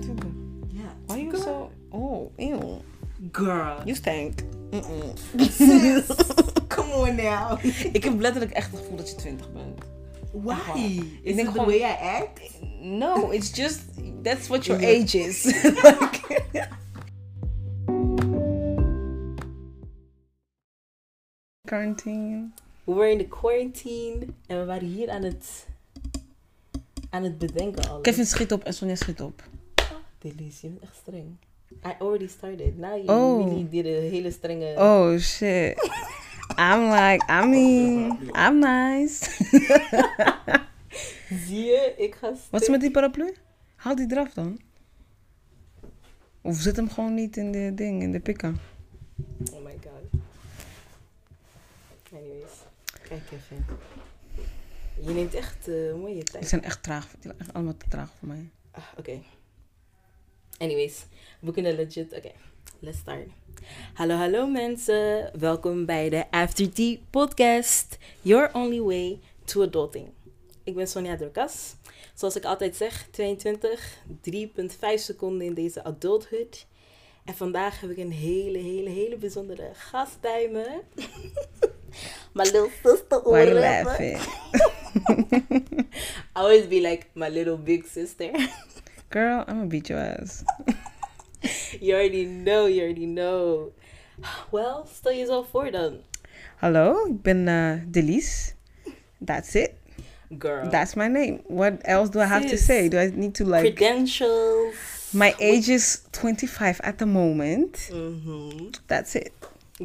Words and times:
22. 0.00 0.30
Ja. 0.68 0.96
Why 1.06 1.18
you 1.20 1.36
so... 1.36 1.70
Oh, 1.90 2.30
ew. 2.36 2.80
Girl. 3.32 3.76
You 3.84 3.94
stank. 3.94 4.40
Sis, 5.38 6.06
Come 6.74 6.92
on 6.94 7.14
now. 7.16 7.64
Ik 7.92 8.04
heb 8.04 8.20
letterlijk 8.20 8.52
echt 8.54 8.70
het 8.70 8.80
gevoel 8.80 8.96
dat 8.96 9.08
je 9.10 9.14
20 9.16 9.52
bent. 9.52 9.78
Why? 10.32 10.80
Ik 10.80 11.20
Is 11.22 11.34
denk 11.34 11.48
it 11.48 11.54
the 11.54 11.60
gewoon- 11.60 11.66
way 11.66 11.78
I 11.78 11.96
act? 12.22 12.40
No, 12.80 13.30
it's 13.30 13.56
just... 13.56 13.80
That's 14.22 14.48
what 14.48 14.64
your 14.66 14.80
Yeah. 14.82 15.02
age 15.02 15.18
is. 15.18 15.44
Quarantine. 21.66 22.50
We 22.84 22.92
waren 22.94 23.10
in 23.12 23.18
de 23.18 23.28
quarantine 23.28 24.26
en 24.46 24.58
we 24.58 24.64
waren 24.64 24.88
hier 24.88 25.10
aan 25.10 25.22
het, 25.22 25.66
aan 27.10 27.22
het 27.22 27.38
bedenken 27.38 27.88
al. 27.90 28.00
Kevin 28.00 28.26
schiet 28.26 28.52
op 28.52 28.64
en 28.64 28.74
Sonja 28.74 28.94
schiet 28.94 29.20
op. 29.20 29.42
Bent 30.22 30.82
echt 30.82 30.96
streng. 30.96 31.36
I 31.84 31.94
already 32.00 32.28
started. 32.28 32.78
Now 32.78 32.96
you 32.96 33.08
Oh. 33.08 33.44
really 33.44 33.68
did 33.68 33.84
een 33.86 34.10
hele 34.10 34.30
strenge... 34.30 34.74
Oh 34.78 35.18
shit. 35.18 35.90
I'm 36.58 36.90
like, 36.90 37.24
I 37.28 37.46
mean, 37.46 38.18
I'm 38.34 38.58
nice. 38.58 39.24
Zie 41.46 41.64
je? 41.64 41.94
Ik 41.96 42.14
ga 42.14 42.32
Wat 42.50 42.62
is 42.62 42.68
met 42.68 42.80
die 42.80 42.90
paraplu? 42.90 43.34
Haal 43.76 43.94
die 43.96 44.06
eraf 44.10 44.32
dan. 44.32 44.60
Of 46.40 46.56
zet 46.56 46.76
hem 46.76 46.90
gewoon 46.90 47.14
niet 47.14 47.36
in 47.36 47.52
de 47.52 47.72
ding, 47.74 48.02
in 48.02 48.12
de 48.12 48.20
pikken. 48.20 48.58
Oh 49.52 49.64
my 49.64 49.78
god. 49.84 50.20
Anyways. 52.12 52.50
Kijk 53.08 53.22
even. 53.32 53.66
Je 55.06 55.12
neemt 55.14 55.34
echt 55.34 55.68
eh, 55.68 55.94
mooie 55.94 56.22
tijd. 56.22 56.48
zijn 56.48 56.62
echt 56.64 56.82
traag. 56.82 57.08
Die 57.10 57.18
zijn 57.22 57.38
echt 57.38 57.52
allemaal 57.52 57.76
te 57.76 57.86
traag 57.88 58.10
voor 58.18 58.28
mij. 58.28 58.50
Ah, 58.70 58.82
Oké. 58.98 59.18
Anyways, 60.62 61.06
we 61.40 61.52
kunnen 61.52 61.74
legit. 61.74 62.12
Oké, 62.16 62.30
let's 62.78 62.98
start. 62.98 63.28
Hallo, 63.94 64.14
hallo 64.14 64.46
mensen. 64.46 65.30
Welkom 65.38 65.86
bij 65.86 66.08
de 66.08 66.30
After 66.30 66.72
Tea 66.72 66.96
podcast. 67.10 67.98
Your 68.20 68.50
only 68.52 68.80
way 68.80 69.20
to 69.44 69.62
adulting. 69.62 70.08
Ik 70.64 70.74
ben 70.74 70.88
Sonja 70.88 71.16
Dorcas. 71.16 71.74
Zoals 72.14 72.36
ik 72.36 72.44
altijd 72.44 72.76
zeg, 72.76 73.06
22, 73.10 73.98
3,5 74.30 74.38
seconden 74.94 75.46
in 75.46 75.54
deze 75.54 75.84
adulthood. 75.84 76.66
En 77.24 77.34
vandaag 77.34 77.80
heb 77.80 77.90
ik 77.90 77.98
een 77.98 78.12
hele, 78.12 78.58
hele, 78.58 78.90
hele 78.90 79.16
bijzondere 79.16 79.70
gast 79.74 80.20
bij 80.20 80.48
me. 80.48 80.80
My 82.34 82.42
little 82.42 82.70
sister. 82.84 83.22
Why 83.22 83.42
you 83.42 83.52
laughing? 83.52 84.18
I 86.36 86.38
always 86.38 86.68
be 86.68 86.80
like 86.80 87.06
my 87.12 87.28
little 87.28 87.56
big 87.56 87.86
sister. 87.86 88.30
Girl, 89.12 89.44
I'm 89.46 89.56
gonna 89.56 89.68
beat 89.68 89.90
your 89.90 89.98
ass. 89.98 90.42
You 91.80 91.94
already 91.94 92.24
know, 92.24 92.66
you 92.66 92.82
already 92.82 93.06
know. 93.06 93.72
Well, 94.50 94.86
stel 94.92 95.12
jezelf 95.12 95.48
voor 95.50 95.70
dan. 95.70 96.00
Hallo, 96.56 97.06
ik 97.06 97.22
ben 97.22 97.46
uh, 97.46 97.72
Delise. 97.86 98.52
That's 99.24 99.54
it. 99.54 99.72
Girl. 100.38 100.70
That's 100.70 100.94
my 100.94 101.08
name. 101.08 101.40
What 101.48 101.72
else 101.82 102.10
do 102.10 102.20
I 102.20 102.24
have 102.24 102.48
to 102.48 102.56
say? 102.56 102.88
Do 102.88 102.98
I 102.98 103.10
need 103.14 103.34
to 103.34 103.44
like... 103.44 103.60
Credentials. 103.74 104.74
My 105.12 105.34
age 105.38 105.68
is 105.68 106.02
25 106.10 106.80
at 106.80 106.98
the 106.98 107.06
moment. 107.06 107.90
Mhm. 107.92 108.70
That's 108.86 109.14
it. 109.14 109.32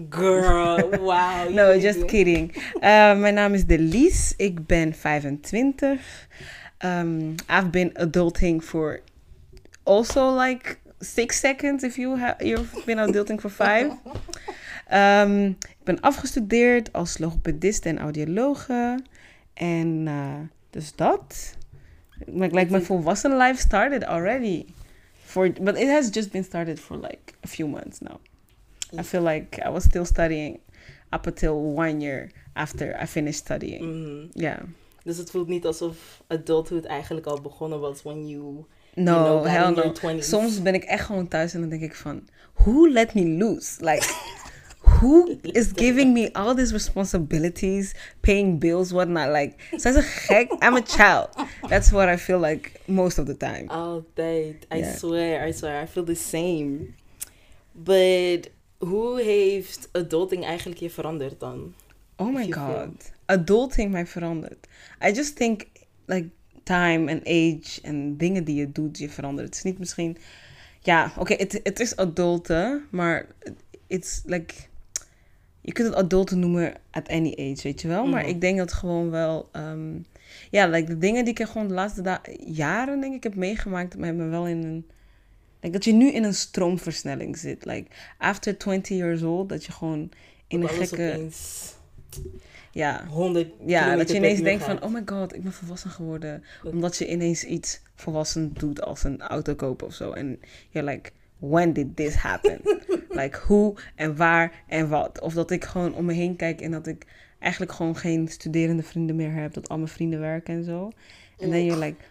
Girl, 0.09 0.89
wow. 0.99 1.49
No, 1.49 1.79
just 1.79 2.05
kidding. 2.07 2.55
Uh, 2.75 3.19
mijn 3.19 3.33
naam 3.33 3.53
is 3.53 3.65
Delise. 3.65 4.33
Ik 4.37 4.65
ben 4.65 4.93
25. 4.93 6.27
Um, 6.85 7.35
I've 7.49 7.69
been 7.71 7.91
adulting 7.93 8.63
for 8.63 9.01
also 9.87 10.35
like 10.35 10.79
six 10.99 11.39
seconds 11.39 11.83
if 11.83 11.97
you 11.97 12.17
have 12.17 12.35
you've 12.45 12.85
been 12.85 12.99
adulting 12.99 13.39
for 13.39 13.49
five. 13.49 13.97
Um, 14.93 15.47
ik 15.47 15.83
ben 15.83 15.99
afgestudeerd 15.99 16.93
als 16.93 17.17
logopedist 17.17 17.85
en 17.85 17.99
audiologe. 17.99 18.99
En 19.53 20.05
uh, 20.07 20.39
dus 20.69 20.95
dat. 20.95 21.55
Like, 22.25 22.55
like 22.55 22.71
my 22.71 22.81
volwassen 22.81 23.37
life 23.37 23.59
started 23.59 24.05
already. 24.05 24.65
For, 25.23 25.51
but 25.61 25.77
it 25.77 25.87
has 25.87 26.09
just 26.11 26.31
been 26.31 26.43
started 26.43 26.79
for 26.79 26.97
like 26.97 27.33
a 27.43 27.47
few 27.47 27.67
months 27.67 27.99
now. 27.99 28.19
I 28.99 29.03
feel 29.03 29.21
like 29.21 29.61
I 29.65 29.69
was 29.69 29.83
still 29.83 30.05
studying 30.05 30.59
up 31.13 31.27
until 31.27 31.53
one 31.75 32.01
year 32.01 32.31
after 32.53 32.95
I 33.01 33.05
finished 33.05 33.39
studying. 33.39 33.81
Mhm. 33.81 34.41
Yeah. 34.41 34.59
Dus 35.03 35.17
het 35.17 35.31
voelt 35.31 35.47
niet 35.47 35.65
alsof 35.65 36.23
adulthood 36.27 36.85
eigenlijk 36.85 37.25
al 37.25 37.41
begonnen 37.41 37.79
was 37.79 38.03
when 38.03 38.27
you... 38.27 38.65
No, 38.99 39.43
You 39.45 39.49
know, 39.49 39.69
no. 39.69 39.81
your 39.83 39.93
20s. 40.19 40.27
Soms 40.29 40.61
ben 40.61 40.73
ik 40.73 40.83
echt 40.83 41.05
gewoon 41.05 41.27
thuis 41.27 41.53
en 41.53 41.59
dan 41.59 41.69
denk 41.69 41.81
ik 41.81 41.95
van, 41.95 42.27
who 42.53 42.89
let 42.89 43.13
me 43.13 43.27
loose? 43.27 43.83
Like, 43.85 44.13
who 44.81 45.37
is 45.41 45.69
giving 45.75 46.13
me 46.13 46.33
all 46.33 46.55
these 46.55 46.71
responsibilities, 46.73 47.95
paying 48.21 48.59
bills, 48.59 48.91
whatnot? 48.91 49.27
Like, 49.27 49.53
zijn 49.75 49.93
ze 49.93 50.01
gek? 50.01 50.51
I'm 50.51 50.75
a 50.75 50.81
child. 50.85 51.29
That's 51.69 51.89
what 51.91 52.07
I 52.09 52.17
feel 52.17 52.39
like 52.39 52.71
most 52.85 53.19
of 53.19 53.25
the 53.25 53.37
time. 53.37 53.63
Altijd. 53.67 54.65
I 54.73 54.77
Yeah. 54.77 54.95
swear, 54.95 55.47
I 55.47 55.51
swear. 55.53 55.83
I 55.83 55.87
feel 55.87 56.03
the 56.05 56.15
same. 56.15 56.77
But 57.71 58.49
hoe 58.77 59.21
heeft 59.21 59.89
adulting 59.91 60.43
eigenlijk 60.45 60.79
je 60.79 60.89
veranderd 60.89 61.39
dan? 61.39 61.73
Oh 62.15 62.33
my 62.33 62.43
feel- 62.43 62.53
god. 62.53 63.11
Adulting 63.25 63.91
mij 63.91 64.05
verandert. 64.05 64.67
I 65.07 65.11
just 65.11 65.35
think 65.35 65.65
like 66.05 66.29
time 66.67 67.11
and 67.11 67.21
age 67.27 67.81
en 67.81 68.17
dingen 68.17 68.43
die 68.43 68.55
je 68.55 68.71
doet 68.71 68.97
je 68.97 69.09
veranderen. 69.09 69.45
Het 69.45 69.55
is 69.55 69.63
niet 69.63 69.79
misschien... 69.79 70.17
Ja, 70.79 71.11
oké, 71.17 71.33
het, 71.33 71.59
het 71.63 71.79
is 71.79 71.95
adulten, 71.95 72.85
maar 72.91 73.25
it's 73.87 74.21
like... 74.25 74.53
Je 75.61 75.71
kunt 75.71 75.87
het 75.87 75.97
adulten 75.97 76.39
noemen 76.39 76.73
at 76.91 77.07
any 77.09 77.31
age, 77.31 77.61
weet 77.63 77.81
je 77.81 77.87
wel? 77.87 78.05
Maar 78.05 78.21
Mhm. 78.21 78.29
ik 78.29 78.41
denk 78.41 78.57
dat 78.57 78.73
gewoon 78.73 79.09
wel... 79.09 79.49
ehm, 79.51 79.95
ja, 80.51 80.67
like 80.67 80.87
de 80.87 80.97
dingen 80.97 81.25
die 81.25 81.33
ik 81.33 81.47
gewoon 81.47 81.67
de 81.67 81.73
laatste 81.73 82.19
jaren, 82.45 83.01
denk 83.01 83.15
ik, 83.15 83.23
heb 83.23 83.35
meegemaakt... 83.35 83.93
hebben 83.93 84.15
me 84.15 84.27
wel 84.27 84.47
in 84.47 84.63
een... 84.63 84.85
Like 85.61 85.73
dat 85.73 85.85
je 85.85 85.93
nu 85.93 86.11
in 86.11 86.23
een 86.23 86.33
stroomversnelling 86.33 87.37
zit. 87.37 87.65
Like, 87.65 87.89
after 88.17 88.57
20 88.57 88.97
years 88.97 89.21
old, 89.21 89.49
dat 89.49 89.65
je 89.65 89.71
gewoon 89.71 90.09
in 90.47 90.61
een 90.61 90.67
Dat 90.67 90.71
gekke... 90.87 91.11
opeens 91.15 91.73
Ja, 92.77 93.05
100 93.07 93.47
ja, 93.65 93.95
dat 93.95 94.09
je 94.09 94.15
ineens 94.15 94.41
denkt 94.41 94.63
gaat. 94.63 94.79
van, 94.79 94.89
oh 94.89 94.93
my 94.93 95.01
god, 95.05 95.35
ik 95.35 95.43
ben 95.43 95.51
volwassen 95.51 95.89
geworden. 95.89 96.43
Omdat 96.63 96.97
je 96.97 97.07
ineens 97.07 97.43
iets 97.43 97.81
volwassen 97.95 98.53
doet 98.53 98.81
als 98.81 99.03
een 99.03 99.21
auto 99.21 99.55
kopen 99.55 99.87
of 99.87 99.93
zo. 99.93 100.11
En 100.11 100.39
you're 100.69 100.91
like, 100.91 101.11
when 101.37 101.73
did 101.73 101.95
this 101.95 102.15
happen? 102.15 102.59
like, 103.09 103.39
hoe 103.45 103.75
en 103.95 104.15
waar 104.15 104.63
en 104.67 104.89
wat. 104.89 105.19
Of 105.21 105.33
dat 105.33 105.51
ik 105.51 105.65
gewoon 105.65 105.93
om 105.93 106.05
me 106.05 106.13
heen 106.13 106.35
kijk 106.35 106.61
en 106.61 106.71
dat 106.71 106.87
ik 106.87 107.05
eigenlijk 107.39 107.71
gewoon 107.71 107.95
geen 107.95 108.27
studerende 108.27 108.83
vrienden 108.83 109.15
meer 109.15 109.33
heb. 109.33 109.53
Dat 109.53 109.69
al 109.69 109.77
mijn 109.77 109.89
vrienden 109.89 110.19
werken 110.19 110.53
en 110.53 110.63
zo. 110.63 110.91
En 111.39 111.49
dan 111.49 111.65
you're 111.65 111.85
like, 111.85 112.03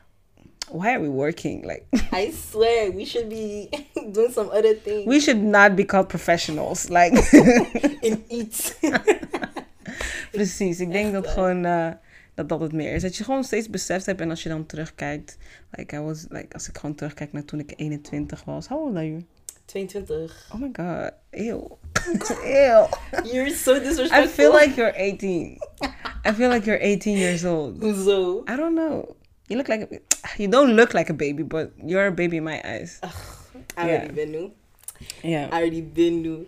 why 0.72 0.86
are 0.86 1.00
we 1.00 1.08
working? 1.08 1.64
Like, 1.64 1.82
I 2.12 2.32
swear, 2.50 2.94
we 2.94 3.04
should 3.04 3.28
be 3.28 3.68
doing 4.12 4.32
some 4.32 4.48
other 4.48 4.82
things. 4.82 5.04
we 5.04 5.20
should 5.20 5.42
not 5.42 5.74
be 5.74 5.84
called 5.84 6.06
professionals. 6.06 6.88
Like, 6.88 7.28
in 8.00 8.24
iets. 8.28 8.74
Precies, 10.32 10.80
ik 10.80 10.92
denk 10.92 11.04
Echt, 11.04 11.12
dat 11.12 11.26
gewoon 11.26 11.64
eh, 11.64 11.90
dat 12.34 12.48
dat 12.48 12.60
het 12.60 12.72
meer 12.72 12.92
is. 12.92 13.02
Dat 13.02 13.16
je 13.16 13.24
gewoon 13.24 13.44
steeds 13.44 13.70
beseft 13.70 14.06
hebt 14.06 14.20
en 14.20 14.30
als 14.30 14.42
je 14.42 14.48
dan 14.48 14.66
terugkijkt, 14.66 15.38
like 15.70 15.96
I 15.96 15.98
was, 15.98 16.26
like, 16.28 16.54
als 16.54 16.68
ik 16.68 16.78
gewoon 16.78 16.94
terugkijk 16.94 17.32
naar 17.32 17.44
toen 17.44 17.60
ik 17.60 17.72
21 17.76 18.44
was. 18.44 18.66
How 18.66 18.86
old 18.86 18.96
are 18.96 19.06
you? 19.06 19.24
22. 19.64 20.48
Oh 20.54 20.60
my 20.60 20.70
god, 20.72 21.12
ew. 21.30 21.60
ew. 22.44 22.86
You're 23.24 23.50
so 23.50 23.78
disrespectful. 23.78 24.24
I 24.24 24.28
feel 24.28 24.52
like 24.52 24.74
you're 24.76 24.94
18. 24.96 25.58
I 26.24 26.32
feel 26.32 26.48
like 26.48 26.64
you're 26.64 26.82
18 26.82 27.16
years 27.16 27.44
old. 27.44 27.80
Hoezo? 27.80 28.42
I 28.48 28.56
don't 28.56 28.74
know. 28.74 29.16
You 29.48 29.56
look 29.56 29.68
like 29.68 29.82
a, 29.82 30.00
you 30.36 30.48
don't 30.48 30.74
look 30.74 30.92
like 30.92 31.10
a 31.10 31.14
baby, 31.14 31.42
but 31.42 31.70
you're 31.84 32.06
a 32.06 32.12
baby 32.12 32.36
in 32.36 32.44
my 32.44 32.60
eyes. 32.64 33.00
I 33.76 33.82
already 33.82 34.12
been 34.12 34.30
new. 34.30 34.50
Ja. 35.22 35.48
I 35.48 35.50
already 35.50 35.82
been 35.82 36.20
new. 36.20 36.46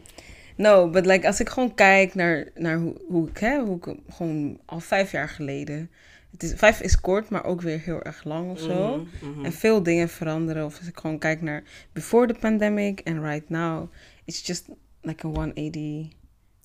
No, 0.59 0.91
but 0.91 1.07
like 1.07 1.27
als 1.27 1.41
ik 1.41 1.49
gewoon 1.49 1.75
kijk 1.75 2.15
naar, 2.15 2.49
naar 2.55 2.77
hoe, 2.77 2.95
hoe 3.09 3.29
ik, 3.29 3.39
hè, 3.39 3.61
hoe 3.61 3.77
ik 3.77 3.97
gewoon 4.09 4.61
al 4.65 4.81
vijf 4.81 5.13
jaar 5.13 5.29
geleden. 5.29 5.91
Het 6.31 6.43
is, 6.43 6.53
vijf 6.57 6.81
is 6.81 7.01
kort, 7.01 7.29
maar 7.29 7.45
ook 7.45 7.61
weer 7.61 7.81
heel 7.81 8.03
erg 8.03 8.25
lang 8.25 8.51
of 8.51 8.59
zo. 8.59 8.97
Mhm, 8.97 9.31
mhm. 9.31 9.45
En 9.45 9.53
veel 9.53 9.83
dingen 9.83 10.09
veranderen. 10.09 10.65
Of 10.65 10.79
als 10.79 10.89
ik 10.89 10.99
gewoon 10.99 11.19
kijk 11.19 11.43
naar 11.43 11.63
before 11.93 12.27
the 12.27 12.39
pandemic 12.41 13.01
and 13.05 13.19
right 13.23 13.49
now. 13.49 13.93
It's 14.25 14.47
just 14.47 14.69
like 15.01 15.27
a 15.27 15.29
180 15.31 16.13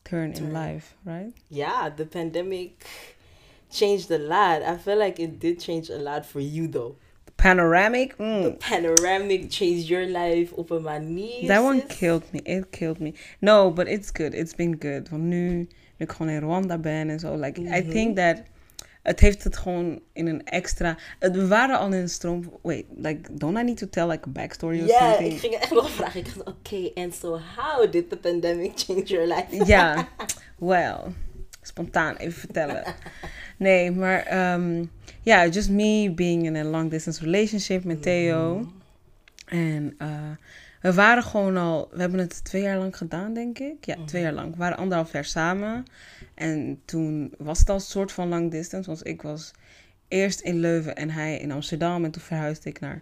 turn 0.02 0.26
in 0.26 0.34
Turn. 0.34 0.52
life, 0.52 0.94
right? 1.04 1.38
Yeah, 1.48 1.96
the 1.96 2.06
pandemic 2.06 2.72
changed 3.70 4.12
a 4.12 4.18
lot. 4.18 4.76
I 4.76 4.82
feel 4.82 4.98
like 4.98 5.22
it 5.22 5.42
did 5.42 5.64
change 5.64 5.94
a 5.94 5.98
lot 5.98 6.26
for 6.26 6.42
you 6.42 6.70
though. 6.70 6.96
Panoramic, 7.36 8.16
The 8.18 8.24
mm, 8.24 8.58
panoramic 8.70 9.50
changed 9.52 9.88
your 9.88 10.06
life 10.06 10.56
op 10.56 10.70
een 10.70 10.82
manier. 10.82 11.48
that 11.48 11.64
one 11.64 11.86
killed 11.88 12.24
me. 12.32 12.40
It 12.44 12.66
killed 12.70 13.00
me. 13.00 13.14
No, 13.40 13.72
but 13.72 13.88
it's 13.88 14.10
good. 14.14 14.34
It's 14.34 14.56
been 14.56 14.76
good. 14.80 15.10
Want 15.10 15.24
nu, 15.24 15.50
nu 15.50 15.68
ik 15.98 16.12
gewoon 16.12 16.32
in 16.32 16.40
Rwanda 16.42 16.78
ben 16.78 17.10
en 17.10 17.20
zo. 17.20 17.36
Like, 17.40 17.62
I 17.62 17.64
Mhm. 17.64 17.90
think 17.90 18.16
that 18.16 18.42
het 19.02 19.20
heeft 19.20 19.44
het 19.44 19.58
gewoon 19.58 20.00
in 20.14 20.28
een 20.28 20.44
extra... 20.46 20.98
Het, 21.20 21.36
we 21.36 21.48
waren 21.48 21.80
al 21.80 21.86
in 21.86 21.94
een 21.94 22.10
stroom... 22.10 22.52
Wait, 22.62 22.86
like, 22.96 23.30
don't 23.38 23.58
I 23.58 23.64
need 23.64 23.78
to 23.78 23.88
tell 23.90 24.08
like 24.08 24.28
a 24.28 24.32
backstory 24.32 24.82
or 24.82 24.86
Ja, 24.88 24.98
something? 25.14 25.34
ik 25.34 25.40
ging 25.40 25.54
echt 25.54 25.72
nog 25.72 25.90
vragen. 25.90 26.20
Ik 26.20 26.26
dacht, 26.26 26.44
oké, 26.48 26.92
and 26.96 27.14
so 27.16 27.40
how 27.56 27.92
did 27.92 28.10
the 28.10 28.18
pandemic 28.18 28.72
change 28.76 29.04
your 29.04 29.28
life? 29.28 29.66
Ja, 29.72 30.08
well, 30.58 30.96
spontaan 31.62 32.16
even 32.16 32.40
vertellen. 32.40 32.84
Nee, 33.58 33.92
maar 33.92 34.24
ehm, 34.26 34.86
ja, 35.24 35.48
just 35.48 35.70
me 35.70 36.12
being 36.16 36.46
in 36.46 36.56
a 36.56 36.64
long 36.64 36.90
distance 36.90 37.24
relationship 37.24 37.84
met 37.84 38.02
Theo. 38.02 38.72
En 39.46 39.96
eh, 39.98 40.32
we 40.82 40.94
waren 40.94 41.24
gewoon 41.24 41.58
al, 41.58 41.90
we 41.92 42.00
hebben 42.00 42.20
het 42.20 42.44
twee 42.44 42.62
jaar 42.62 42.78
lang 42.78 42.98
gedaan, 42.98 43.34
denk 43.34 43.60
ik. 43.60 43.86
Ja, 43.86 43.96
twee 44.06 44.22
jaar 44.22 44.34
lang. 44.34 44.52
We 44.52 44.58
waren 44.58 44.78
anderhalf 44.78 45.12
jaar 45.12 45.26
samen. 45.26 45.86
En 46.34 46.82
toen 46.86 47.34
was 47.38 47.60
het 47.60 47.70
al 47.70 47.76
een 47.76 47.82
soort 47.82 48.12
van 48.12 48.30
long 48.30 48.52
distance, 48.52 48.90
want 48.90 49.08
ik 49.08 49.22
was 49.22 49.52
eerst 50.08 50.40
in 50.40 50.60
Leuven 50.60 50.96
en 50.96 51.10
hij 51.10 51.38
in 51.38 51.52
Amsterdam. 51.52 52.06
En 52.06 52.12
toen 52.12 52.22
verhuisde 52.22 52.70
ik 52.70 52.80
naar 52.80 53.00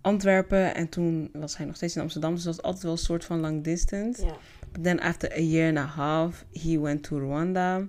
Antwerpen. 0.00 0.74
En 0.74 0.88
toen 0.88 1.30
was 1.32 1.56
hij 1.56 1.66
nog 1.66 1.76
steeds 1.76 1.96
in 1.96 2.02
Amsterdam. 2.02 2.34
Dus 2.34 2.42
dat 2.42 2.54
was 2.54 2.64
altijd 2.64 2.82
wel 2.82 2.92
een 2.92 2.98
soort 2.98 3.24
van 3.24 3.40
long 3.40 3.64
distance. 3.64 4.24
But 4.72 4.82
then 4.82 5.00
after 5.00 5.32
a 5.32 5.40
year 5.40 5.68
and 5.68 5.78
a 5.78 5.92
half, 5.92 6.44
he 6.52 6.80
went 6.80 7.02
to 7.02 7.18
Rwanda. 7.18 7.84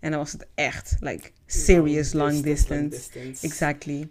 En 0.00 0.10
dan 0.10 0.18
was 0.18 0.32
het 0.32 0.46
echt, 0.54 0.96
like, 1.00 1.30
serious 1.52 2.12
long 2.12 2.42
distance. 2.42 2.96
distance. 2.96 3.46
Exactly. 3.46 4.08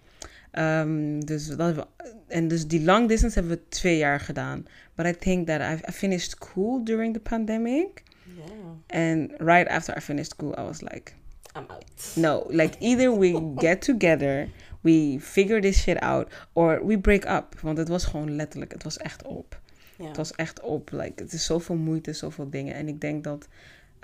Um, 0.53 1.25
dus 1.25 1.47
dat 1.47 1.87
en 2.27 2.47
dus 2.47 2.67
die 2.67 2.83
long 2.83 3.07
distance 3.07 3.39
hebben 3.39 3.57
we 3.57 3.67
twee 3.69 3.97
jaar 3.97 4.19
gedaan. 4.19 4.65
But 4.95 5.05
I 5.05 5.15
think 5.17 5.47
that 5.47 5.61
I, 5.61 5.89
I 5.89 5.91
finished 5.91 6.29
school 6.31 6.83
during 6.83 7.13
the 7.13 7.19
pandemic. 7.19 8.03
Yeah, 8.35 8.45
And 8.87 9.31
right 9.37 9.67
after 9.67 9.97
I 9.97 10.01
finished 10.01 10.31
school, 10.31 10.55
I 10.57 10.61
was 10.63 10.81
like, 10.81 11.13
I'm 11.55 11.65
out. 11.67 12.15
no, 12.15 12.45
like 12.49 12.75
either 12.79 13.17
we 13.17 13.39
get 13.55 13.81
together, 13.81 14.47
we 14.81 15.19
figure 15.19 15.61
this 15.61 15.81
shit 15.81 16.03
out, 16.03 16.31
or 16.53 16.85
we 16.85 16.97
break 16.97 17.25
up. 17.25 17.59
Want 17.61 17.77
het 17.77 17.87
was 17.87 18.05
gewoon 18.05 18.35
letterlijk, 18.35 18.71
het 18.71 18.83
was 18.83 18.97
echt 18.97 19.23
op. 19.23 19.59
Ja. 19.97 20.07
Het 20.07 20.17
was 20.17 20.31
echt 20.31 20.61
op. 20.61 20.91
Like, 20.91 21.23
het 21.23 21.33
is 21.33 21.45
zoveel 21.45 21.75
moeite, 21.75 22.13
zoveel 22.13 22.49
dingen. 22.49 22.73
En 22.73 22.87
ik 22.87 23.01
denk 23.01 23.23
dat 23.23 23.47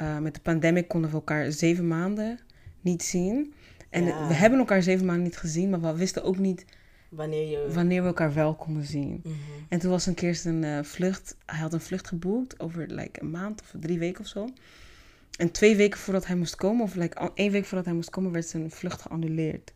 uh, 0.02 0.18
met 0.18 0.34
de 0.34 0.42
pandemic 0.42 0.88
konden 0.88 1.10
we 1.10 1.16
elkaar 1.16 1.52
zeven 1.52 1.88
maanden 1.88 2.40
niet 2.82 3.04
zien. 3.04 3.54
En 3.90 4.06
Ja. 4.06 4.28
we 4.28 4.34
hebben 4.34 4.60
elkaar 4.60 4.82
zeven 4.84 5.06
maanden 5.06 5.24
niet 5.24 5.38
gezien, 5.38 5.70
maar 5.70 5.82
we 5.82 5.96
wisten 5.96 6.24
ook 6.24 6.38
niet 6.38 6.66
Wanneer 7.10 7.50
je... 7.50 7.72
wanneer 7.74 8.02
we 8.02 8.08
elkaar 8.08 8.34
wel 8.34 8.56
konden 8.56 8.84
zien. 8.86 9.22
Mhm. 9.24 9.36
En 9.70 9.80
toen 9.80 9.92
was 9.92 10.06
een 10.06 10.14
keer 10.14 10.42
een 10.44 10.64
eh, 10.64 10.80
vlucht. 10.84 11.36
Hij 11.46 11.60
had 11.60 11.74
een 11.74 11.82
vlucht 11.82 12.08
geboekt 12.08 12.60
over 12.60 12.86
like, 12.88 13.22
een 13.22 13.32
maand 13.32 13.62
of 13.62 13.74
drie 13.82 14.00
weken 14.00 14.22
of 14.22 14.28
zo. 14.28 14.50
En 15.38 15.52
twee 15.52 15.76
weken 15.76 16.00
voordat 16.00 16.26
hij 16.28 16.36
moest 16.36 16.56
komen, 16.56 16.84
of 16.84 16.96
like 16.96 17.18
al- 17.18 17.32
één 17.34 17.52
week 17.52 17.66
voordat 17.66 17.86
hij 17.86 17.94
moest 17.96 18.10
komen, 18.10 18.32
werd 18.32 18.48
zijn 18.48 18.72
vlucht 18.72 19.02
geannuleerd. 19.02 19.74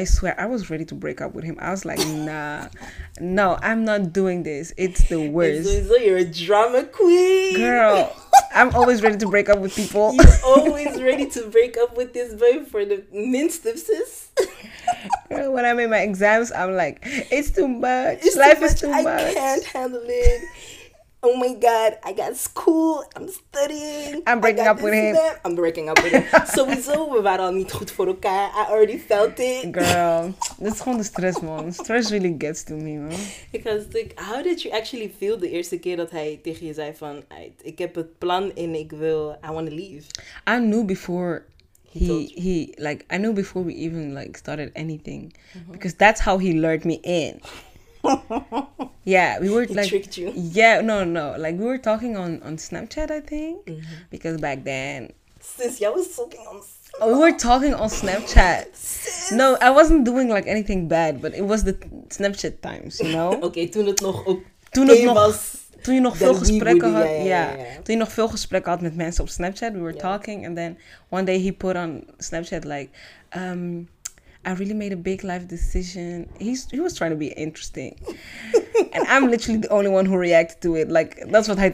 I 0.00 0.06
swear, 0.06 0.44
I 0.44 0.48
was 0.48 0.68
ready 0.68 0.84
to 0.84 0.96
break 0.96 1.20
up 1.20 1.32
with 1.34 1.44
him. 1.44 1.52
I 1.60 1.66
was 1.68 1.84
like, 1.84 2.06
nah, 2.06 2.64
no, 3.20 3.56
I'm 3.62 3.82
not 3.82 4.14
doing 4.14 4.44
this. 4.44 4.72
It's 4.74 5.06
the 5.06 5.30
worst. 5.30 5.66
sowieso, 5.68 5.94
you're 6.04 6.26
a 6.26 6.30
drama 6.30 6.82
queen. 6.90 7.54
Girl, 7.54 8.08
I'm 8.56 8.74
always 8.74 9.02
ready 9.02 9.18
to 9.18 9.28
break 9.28 9.48
up 9.48 9.58
with 9.58 9.74
people. 9.76 10.14
You're 10.14 10.24
always 10.44 11.00
ready 11.00 11.28
to 11.30 11.48
break 11.48 11.76
up 11.76 11.96
with 11.96 12.12
this 12.14 12.34
boy 12.34 12.64
for 12.64 12.84
the 12.84 13.04
minste 13.12 13.78
sis. 13.78 14.30
Girl, 15.28 15.52
when 15.52 15.64
I'm 15.66 15.78
in 15.78 15.90
my 15.90 15.98
exams, 16.00 16.50
I'm 16.52 16.74
like, 16.74 17.00
it's 17.04 17.50
too 17.50 17.68
much. 17.68 18.18
It's 18.22 18.36
Life 18.36 18.58
too 18.58 18.64
is 18.64 18.72
much. 18.72 18.80
too 18.80 18.90
I 18.90 19.02
much. 19.02 19.34
can't 19.34 19.64
handle 19.64 20.02
it. 20.04 20.42
Oh 21.28 21.36
my 21.36 21.54
god, 21.54 21.98
I 22.04 22.12
got 22.12 22.36
school, 22.36 23.04
I'm 23.16 23.28
studying. 23.28 24.22
I'm 24.28 24.40
breaking 24.40 24.68
up 24.68 24.80
with 24.80 24.92
this 24.92 25.02
him. 25.02 25.14
that. 25.14 25.40
I'm 25.44 25.56
breaking 25.56 25.88
up 25.88 26.00
with 26.00 26.12
him. 26.12 26.22
Sowieso, 26.54 27.10
we 27.10 27.20
waren 27.20 27.44
al 27.44 27.52
niet 27.52 27.72
goed 27.72 27.90
voor 27.90 28.06
elkaar. 28.06 28.48
I 28.48 28.70
already 28.70 28.98
felt 28.98 29.38
it. 29.38 29.74
Girl, 29.74 30.34
dit 30.58 30.72
is 30.72 30.80
gewoon 30.80 30.98
de 30.98 31.04
stress, 31.04 31.40
man. 31.40 31.72
Stress 31.72 32.10
really 32.10 32.34
gets 32.38 32.62
to 32.62 32.76
me, 32.76 32.98
man. 32.98 33.18
Was 33.64 33.84
like, 33.92 34.12
how 34.14 34.42
did 34.42 34.62
you 34.62 34.74
actually 34.74 35.12
feel 35.18 35.38
de 35.38 35.50
eerste 35.50 35.78
keer 35.78 35.96
dat 35.96 36.10
hij 36.10 36.40
tegen 36.42 36.66
je 36.66 36.74
zei 36.74 36.94
van, 36.94 37.24
"Aight, 37.28 37.60
ik 37.62 37.78
heb 37.78 37.94
het 37.94 38.18
plan 38.18 38.54
en 38.54 38.74
ik 38.74 38.90
wil, 38.90 39.38
I 39.44 39.52
want 39.52 39.68
to 39.68 39.74
leave. 39.74 40.02
I 40.48 40.56
knew 40.56 40.84
before 40.84 41.42
He 41.98 42.26
he 42.36 42.74
like 42.78 43.06
I 43.10 43.16
knew 43.18 43.32
before 43.32 43.64
we 43.64 43.74
even 43.74 44.14
like 44.14 44.36
started 44.36 44.70
anything 44.76 45.32
because 45.70 45.94
that's 45.94 46.20
how 46.20 46.36
he 46.38 46.52
lured 46.52 46.84
me 46.84 47.00
in. 47.02 47.40
yeah, 49.04 49.38
we 49.40 49.48
were 49.50 49.66
He 49.66 49.74
like 49.74 49.88
tricked 49.88 50.16
you. 50.16 50.32
yeah 50.34 50.80
no 50.82 51.04
no 51.04 51.34
like 51.38 51.58
we 51.58 51.64
were 51.64 51.78
talking 51.78 52.16
on 52.16 52.40
on 52.42 52.56
Snapchat 52.58 53.10
I 53.10 53.20
think 53.20 53.56
because 54.10 54.40
back 54.40 54.64
then 54.64 55.10
Sis, 55.56 55.78
jij 55.78 55.92
was 55.94 56.14
talking 56.16 56.46
on... 56.48 56.62
oh, 57.00 57.12
we 57.12 57.18
were 57.18 57.36
talking 57.36 57.74
on 57.74 57.88
Snapchat. 57.88 58.66
Sis. 58.72 59.30
No, 59.30 59.56
I 59.60 59.70
wasn't 59.70 60.04
doing 60.04 60.28
like 60.28 60.48
anything 60.50 60.88
bad, 60.88 61.20
but 61.20 61.34
it 61.34 61.44
was 61.46 61.62
the 61.64 61.76
Snapchat 62.08 62.60
times, 62.60 62.98
you 63.00 63.12
know. 63.12 63.32
Oké, 63.46 63.68
toen 63.68 63.86
het 63.86 64.00
nog 64.00 64.26
ook 64.26 64.40
Toen 64.70 64.88
het 64.88 65.02
nog 65.02 65.14
was. 65.14 65.56
toen 65.82 65.94
je 65.94 66.00
nog 66.00 66.16
veel 66.16 66.34
gesprekken 66.34 66.92
had, 66.92 67.08
ja. 67.24 67.54
Toen 67.82 67.94
je 67.94 67.96
nog 67.96 68.12
veel 68.12 68.28
gesprekken 68.28 68.70
had 68.72 68.80
met 68.80 68.96
mensen 68.96 69.22
op 69.22 69.28
Snapchat, 69.30 69.72
we 69.72 69.78
were 69.78 69.96
talking, 69.96 70.46
and 70.46 70.56
then 70.56 70.78
one 71.10 71.24
day 71.24 71.40
he 71.42 71.52
put 71.52 71.76
on 71.76 72.04
Snapchat 72.18 72.64
like, 72.64 72.88
um, 73.36 73.88
I 74.46 74.52
really 74.52 74.74
made 74.74 74.92
a 74.92 74.96
big 74.96 75.24
life 75.24 75.46
decision. 75.48 76.28
He's 76.38 76.70
he 76.70 76.80
was 76.80 76.94
trying 76.94 77.10
to 77.10 77.16
be 77.16 77.28
interesting, 77.46 77.98
and 78.94 79.06
I'm 79.08 79.28
literally 79.30 79.60
the 79.60 79.68
only 79.78 79.90
one 79.90 80.06
who 80.06 80.16
reacted 80.16 80.62
to 80.62 80.76
it. 80.76 80.88
Like 80.88 81.10
that's 81.32 81.48
what 81.48 81.58
I 81.58 81.70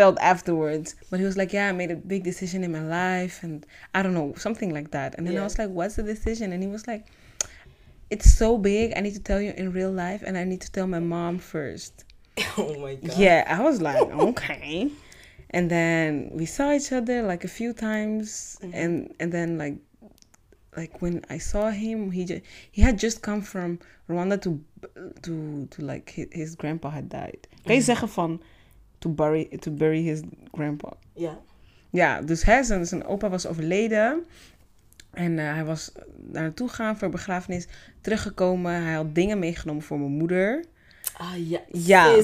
felt 0.00 0.18
afterwards. 0.20 0.96
But 1.10 1.20
he 1.20 1.26
was 1.26 1.36
like, 1.36 1.52
yeah, 1.52 1.68
I 1.68 1.72
made 1.72 1.90
a 1.92 1.96
big 1.96 2.24
decision 2.24 2.64
in 2.64 2.72
my 2.72 2.82
life, 2.82 3.42
and 3.44 3.64
I 3.94 4.02
don't 4.02 4.14
know 4.14 4.34
something 4.36 4.74
like 4.74 4.90
that. 4.90 5.14
And 5.16 5.26
then 5.26 5.34
Yeah. 5.34 5.42
I 5.42 5.44
was 5.44 5.58
like, 5.58 5.70
what's 5.70 5.96
the 5.96 6.02
decision? 6.02 6.52
And 6.52 6.62
he 6.62 6.68
was 6.68 6.86
like. 6.86 7.06
It's 8.10 8.32
so 8.32 8.56
big. 8.56 8.94
I 8.96 9.00
need 9.00 9.12
to 9.14 9.20
tell 9.20 9.40
you 9.40 9.52
in 9.54 9.70
real 9.70 9.92
life, 9.92 10.22
and 10.26 10.38
I 10.38 10.44
need 10.44 10.62
to 10.62 10.72
tell 10.72 10.86
my 10.86 10.98
mom 11.00 11.38
first. 11.38 12.04
Oh 12.56 12.74
my 12.80 12.94
god. 12.94 13.18
Yeah, 13.18 13.44
I 13.46 13.62
was 13.62 13.82
like, 13.82 14.00
okay. 14.30 14.90
And 15.50 15.70
then 15.70 16.30
we 16.32 16.46
saw 16.46 16.72
each 16.72 16.90
other 16.92 17.22
like 17.22 17.44
a 17.44 17.48
few 17.48 17.72
times, 17.74 18.56
mm-hmm. 18.62 18.74
and 18.74 19.14
and 19.20 19.28
then 19.32 19.58
like, 19.58 19.76
like 20.76 21.00
when 21.00 21.22
I 21.30 21.38
saw 21.38 21.70
him, 21.70 22.10
he 22.10 22.24
just 22.24 22.42
he 22.70 22.82
had 22.82 22.98
just 22.98 23.20
come 23.20 23.42
from 23.42 23.78
Rwanda 24.08 24.40
to 24.40 24.60
to 25.20 25.66
to 25.70 25.82
like 25.82 26.10
his, 26.10 26.26
his 26.30 26.56
grandpa 26.56 26.90
had 26.90 27.08
died. 27.08 27.48
Kan 27.64 27.74
je 27.74 27.80
zeggen 27.80 28.08
van 28.08 28.42
to 28.98 29.08
bury 29.08 29.48
to 29.58 29.70
bury 29.70 30.02
his 30.02 30.20
grandpa? 30.52 30.92
Ja. 31.12 31.38
Ja, 31.90 32.20
dus 32.20 32.42
hij 32.42 32.62
zijn, 32.62 32.86
zijn 32.86 33.04
opa 33.04 33.28
was 33.28 33.46
overleden. 33.46 34.24
En 35.10 35.38
eh, 35.38 35.52
hij 35.54 35.64
was 35.64 35.92
daar 36.16 36.42
naartoe 36.42 36.68
gegaan 36.68 36.98
voor 36.98 37.08
begrafenis. 37.08 37.66
Teruggekomen. 38.00 38.82
Hij 38.82 38.94
had 38.94 39.14
dingen 39.14 39.38
meegenomen 39.38 39.82
voor 39.82 39.98
mijn 39.98 40.12
moeder. 40.12 40.64
Ah 41.16 41.48
ja. 41.48 41.60
Ja. 41.72 42.22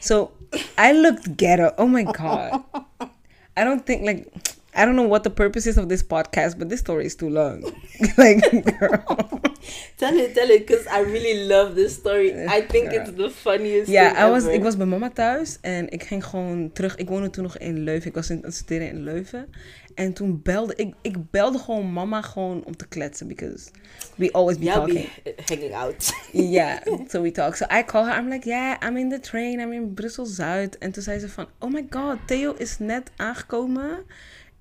So 0.00 0.36
I 0.80 1.00
looked 1.00 1.28
ghetto. 1.36 1.72
Oh 1.76 1.92
my 1.92 2.04
god. 2.04 2.60
I 3.58 3.64
don't 3.64 3.86
think 3.86 4.04
like 4.06 4.26
I 4.76 4.84
don't 4.84 4.96
know 4.96 5.08
what 5.08 5.22
the 5.22 5.30
purpose 5.30 5.68
is 5.68 5.78
of 5.78 5.88
this 5.88 6.02
podcast, 6.02 6.58
but 6.58 6.68
this 6.68 6.80
story 6.80 7.06
is 7.06 7.14
too 7.14 7.30
long. 7.30 7.62
like 8.16 8.42
girl. 8.78 9.40
Tell 9.96 10.18
it, 10.18 10.34
tell 10.34 10.50
it, 10.50 10.66
because 10.66 10.86
I 10.86 11.00
really 11.00 11.46
love 11.46 11.74
this 11.74 11.94
story. 11.94 12.32
I 12.46 12.60
think 12.60 12.90
Girl. 12.90 13.00
it's 13.00 13.12
the 13.12 13.30
funniest 13.30 13.90
Ja, 13.90 14.08
thing 14.08 14.24
I 14.24 14.30
was, 14.30 14.44
ik 14.44 14.62
was 14.62 14.76
bij 14.76 14.86
mama 14.86 15.10
thuis 15.10 15.58
en 15.60 15.88
ik 15.88 16.02
ging 16.02 16.24
gewoon 16.24 16.72
terug. 16.72 16.96
Ik 16.96 17.08
woonde 17.08 17.30
toen 17.30 17.42
nog 17.42 17.58
in 17.58 17.78
Leuven. 17.78 18.08
Ik 18.08 18.14
was 18.14 18.30
in 18.30 18.40
het 18.42 18.54
studeren 18.54 18.88
in 18.88 19.02
Leuven. 19.02 19.48
En 19.94 20.12
toen 20.12 20.40
belde 20.42 20.74
ik, 20.76 20.94
ik 21.02 21.30
belde 21.30 21.58
gewoon 21.58 21.92
mama 21.92 22.22
gewoon 22.22 22.64
om 22.64 22.76
te 22.76 22.88
kletsen. 22.88 23.28
Because 23.28 23.68
we 24.14 24.32
always 24.32 24.58
be 24.58 24.66
talking. 24.66 25.08
be 25.22 25.34
hanging 25.46 25.74
out. 25.74 26.12
Yeah, 26.32 26.78
so 27.08 27.22
we 27.22 27.30
talk. 27.30 27.56
So 27.56 27.66
I 27.78 27.82
call 27.84 28.04
her. 28.04 28.18
I'm 28.18 28.28
like, 28.28 28.48
yeah, 28.48 28.76
I'm 28.88 28.96
in 28.96 29.08
the 29.08 29.20
train. 29.20 29.60
I'm 29.60 29.72
in 29.72 29.94
Brussel 29.94 30.26
Zuid. 30.26 30.78
En 30.78 30.92
toen 30.92 31.02
zei 31.02 31.18
ze 31.18 31.28
van, 31.28 31.46
oh 31.58 31.72
my 31.72 31.86
god, 31.90 32.18
Theo 32.26 32.54
is 32.58 32.78
net 32.78 33.10
aangekomen 33.16 34.04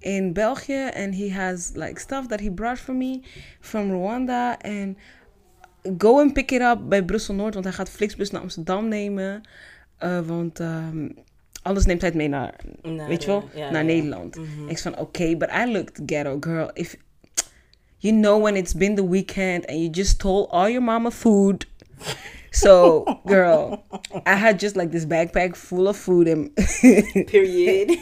in 0.03 0.33
Belgium 0.33 0.89
And 0.93 1.15
he 1.15 1.29
has 1.29 1.71
like 1.75 1.99
stuff 1.99 2.27
that 2.27 2.39
he 2.39 2.49
brought 2.49 2.79
for 2.79 2.95
me 2.95 3.21
from 3.59 3.91
Rwanda. 3.91 4.57
And 4.61 4.95
go 5.97 6.19
and 6.19 6.33
pick 6.33 6.51
it 6.51 6.61
up 6.61 6.89
bij 6.89 7.03
Brussel 7.03 7.35
Noord. 7.35 7.53
Want 7.53 7.65
hij 7.65 7.73
gaat 7.73 7.89
Flixbus 7.89 8.31
naar 8.31 8.41
Amsterdam 8.41 8.87
nemen. 8.87 9.41
Uh, 10.03 10.19
want 10.19 10.59
ehm, 10.59 11.09
anders 11.61 11.85
neemt 11.85 12.01
hij 12.01 12.11
mee 12.13 12.27
naar, 12.27 12.53
Naar, 12.81 13.07
weet 13.07 13.21
je 13.21 13.27
wel, 13.27 13.49
eh, 13.51 13.57
ja, 13.57 13.69
naar 13.69 13.81
ja. 13.81 13.87
Nederland. 13.87 14.35
Mhm. 14.35 14.69
Ik 14.69 14.79
van, 14.79 14.97
oké, 14.97 15.37
but 15.37 15.49
I 15.49 15.71
looked 15.71 16.01
ghetto, 16.05 16.37
girl. 16.39 16.69
If 16.73 16.95
you 17.97 18.19
know 18.19 18.41
when 18.41 18.55
it's 18.55 18.73
been 18.73 18.95
the 18.95 19.09
weekend 19.09 19.65
and 19.65 19.77
you 19.77 19.89
just 19.89 20.09
stole 20.09 20.47
all 20.47 20.69
your 20.69 20.83
mama 20.83 21.11
food. 21.11 21.67
So, 22.49 23.03
girl, 23.25 23.83
I 24.25 24.35
had 24.35 24.61
just 24.61 24.75
like 24.75 24.91
this 24.91 25.05
backpack 25.05 25.55
full 25.55 25.87
of 25.87 25.97
food 25.97 26.27
and 26.27 26.55
Period. 27.27 27.97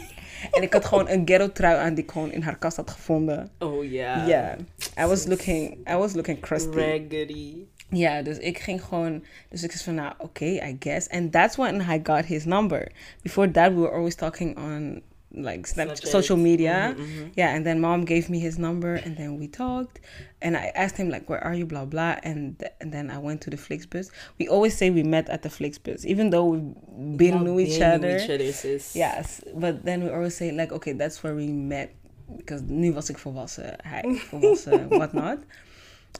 en 0.50 0.62
ik 0.62 0.72
had 0.72 0.84
gewoon 0.84 1.08
een 1.08 1.22
ghetto 1.24 1.52
trui 1.52 1.76
aan 1.76 1.94
die 1.94 2.04
ik 2.04 2.10
gewoon 2.10 2.32
in 2.32 2.42
haar 2.42 2.58
kast 2.58 2.76
had 2.76 2.90
gevonden. 2.90 3.50
oh 3.58 3.90
ja. 3.90 4.26
Yeah, 4.26 4.58
I 4.98 5.06
was 5.06 5.26
looking, 5.26 5.88
I 5.88 5.94
was 5.94 6.12
looking 6.14 6.40
crusty. 6.40 6.78
Raggedy. 6.78 7.54
Ja, 7.88 8.22
dus 8.22 8.38
ik 8.38 8.58
ging 8.58 8.84
gewoon, 8.84 9.24
dus 9.48 9.62
ik 9.62 9.70
zei 9.72 9.84
van, 9.84 9.94
nou, 9.94 10.14
oké, 10.18 10.44
I 10.44 10.76
guess. 10.78 11.08
And 11.08 11.32
that's 11.32 11.56
when 11.56 11.80
I 11.80 12.00
got 12.02 12.24
his 12.24 12.44
number. 12.44 12.92
Before 13.22 13.50
that, 13.50 13.72
we 13.72 13.80
were 13.80 13.92
always 13.92 14.14
talking 14.14 14.56
on 14.56 15.02
like 15.34 15.66
Snap- 15.66 15.88
Snapchat. 15.88 16.06
social 16.10 16.36
media. 16.36 16.94
Mhm, 16.96 17.04
mhm. 17.06 17.30
Yeah, 17.36 17.54
and 17.56 17.64
then 17.64 17.80
mom 17.80 18.04
gave 18.04 18.28
me 18.28 18.38
his 18.38 18.58
number, 18.58 18.94
and 19.04 19.16
then 19.16 19.38
we 19.38 19.48
talked, 19.48 20.00
and 20.40 20.56
I 20.56 20.72
asked 20.74 20.96
him 20.96 21.08
like, 21.10 21.28
"Where 21.30 21.42
are 21.44 21.54
you?" 21.54 21.66
Blah 21.66 21.84
blah, 21.86 22.16
and 22.22 22.58
th- 22.58 22.72
and 22.80 22.92
then 22.92 23.10
I 23.10 23.18
went 23.18 23.40
to 23.42 23.50
the 23.50 23.56
Flixbus. 23.56 24.10
We 24.38 24.48
always 24.48 24.76
say 24.76 24.90
we 24.90 25.02
met 25.02 25.28
at 25.28 25.42
the 25.42 25.48
Flixbus, 25.48 26.04
even 26.04 26.30
though 26.30 26.46
we've 26.52 27.16
been 27.16 27.44
knew 27.44 27.58
each 27.60 27.80
other. 27.80 28.16
each 28.16 28.30
other, 28.30 28.52
sis. 28.52 28.94
Yes, 28.94 29.40
but 29.54 29.84
then 29.84 30.02
we 30.04 30.10
always 30.10 30.34
say 30.36 30.50
like, 30.52 30.72
okay, 30.72 30.92
that's 30.92 31.22
where 31.22 31.34
we 31.34 31.46
met 31.48 31.90
because 32.36 32.62
nu 32.68 32.92
was 32.92 33.10
ik 33.10 33.18
volwassen, 33.18 33.74
hij 33.82 34.02
volwassen, 34.28 34.88
whatnot. 34.98 35.38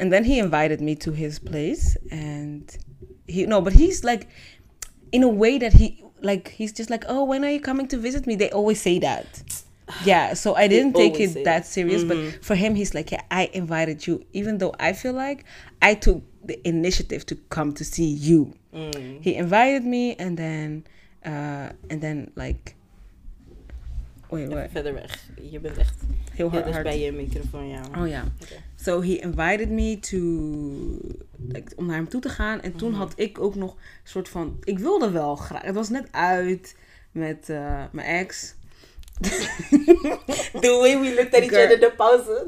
And 0.01 0.11
then 0.11 0.25
he 0.25 0.39
invited 0.39 0.81
me 0.81 0.95
to 0.97 1.13
his 1.13 1.39
place, 1.39 1.97
and 2.11 2.77
he 3.27 3.47
no, 3.47 3.61
but 3.61 3.73
he's 3.73 4.03
like, 4.05 4.27
in 5.11 5.23
a 5.23 5.29
way 5.29 5.59
that 5.59 5.73
he 5.73 6.03
like 6.23 6.49
he's 6.49 6.73
just 6.73 6.91
like, 6.91 7.05
oh, 7.09 7.25
when 7.25 7.45
are 7.45 7.51
you 7.51 7.61
coming 7.61 7.87
to 7.89 7.97
visit 7.99 8.27
me? 8.27 8.37
They 8.37 8.51
always 8.51 8.81
say 8.81 8.99
that. 9.01 9.43
Yeah, 10.05 10.35
so 10.35 10.55
I 10.55 10.69
didn't 10.69 10.95
take 10.95 11.21
it 11.21 11.35
that 11.35 11.45
that. 11.45 11.67
serious, 11.67 12.03
Mhm. 12.03 12.09
but 12.09 12.45
for 12.45 12.55
him, 12.55 12.75
he's 12.77 12.95
like, 12.95 13.11
yeah, 13.13 13.21
I 13.31 13.51
invited 13.53 14.07
you, 14.07 14.25
even 14.33 14.59
though 14.59 14.75
I 14.81 14.93
feel 14.95 15.13
like 15.13 15.45
I 15.83 15.95
took 15.95 16.23
the 16.45 16.57
initiative 16.67 17.27
to 17.27 17.35
come 17.51 17.73
to 17.75 17.85
see 17.85 18.07
you 18.07 18.55
Mm. 18.75 19.23
he 19.23 19.35
invited 19.37 19.85
me 19.85 20.15
and 20.19 20.37
then 20.39 20.85
uh 21.27 21.69
and 21.91 22.01
then 22.01 22.31
like 22.37 22.75
wait 24.33 24.51
Even 24.53 24.71
verder 24.71 24.95
weg. 24.95 25.19
Je 25.51 25.61
bent 25.61 25.77
echt 25.79 25.95
heel 26.33 26.47
ja, 26.47 26.53
hard, 26.53 26.65
dus 26.65 26.73
hard. 26.75 26.85
bij 26.87 27.01
je 27.01 27.13
microfoon, 27.13 27.69
ja. 27.69 27.81
oh 27.99 28.09
ja 28.09 28.25
so 28.77 29.03
he 29.03 29.09
invited 29.21 29.69
me 29.71 29.99
to 29.99 30.19
like, 31.49 31.73
om 31.77 31.87
naar 31.87 31.97
hem 31.97 32.09
toe 32.09 32.21
te 32.21 32.29
gaan 32.29 32.61
en 32.61 32.77
toen 32.77 32.91
Mhm. 32.91 32.99
had 32.99 33.13
ik 33.17 33.41
ook 33.41 33.55
nog 33.55 33.71
een 33.73 33.79
soort 34.05 34.29
van 34.29 34.59
ik 34.65 34.79
wilde 34.79 35.11
wel 35.11 35.37
graag 35.37 35.63
het 35.63 35.75
was 35.75 35.89
net 35.89 36.09
uit 36.11 36.77
met 37.13 37.49
uh, 37.49 37.83
mijn 37.93 38.07
ex 38.07 38.55
The 40.61 40.79
way 40.81 40.99
we 41.01 41.15
looked 41.15 41.35
at 41.35 41.41
each 41.43 41.49
Girl. 41.51 41.65
other, 41.65 41.81
de 41.81 41.93
pauze. 41.97 42.45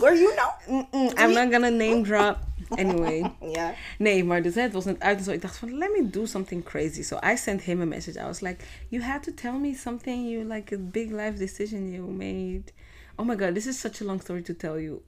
girl 0.00 0.14
you 0.14 0.32
know 0.34 1.14
I'm 1.18 1.32
not 1.32 1.52
gonna 1.52 1.68
name 1.70 2.02
drop 2.02 2.36
anyway 2.82 3.30
yeah. 3.40 3.70
Nee, 3.98 4.24
maar 4.24 4.42
dus 4.42 4.54
het 4.54 4.72
was 4.72 4.84
net 4.84 5.00
uit 5.00 5.18
en 5.18 5.24
zo. 5.24 5.30
Ik 5.30 5.40
dacht 5.40 5.56
van, 5.56 5.78
let 5.78 5.90
me 5.90 6.10
do 6.10 6.26
something 6.26 6.64
crazy. 6.64 7.02
So 7.02 7.18
I 7.24 7.36
sent 7.36 7.62
him 7.62 7.80
a 7.80 7.84
message. 7.84 8.20
I 8.20 8.24
was 8.24 8.40
like, 8.40 8.64
you 8.88 9.02
had 9.02 9.22
to 9.22 9.32
tell 9.34 9.58
me 9.58 9.74
something. 9.74 10.28
You 10.28 10.54
like 10.54 10.74
a 10.74 10.78
big 10.78 11.10
life 11.10 11.36
decision 11.36 11.92
you 11.92 12.06
made. 12.10 12.72
Oh 13.16 13.26
my 13.26 13.36
god, 13.36 13.54
this 13.54 13.66
is 13.66 13.78
such 13.78 14.00
a 14.00 14.04
long 14.04 14.20
story 14.20 14.42
to 14.42 14.54
tell 14.54 14.78
you 14.78 15.02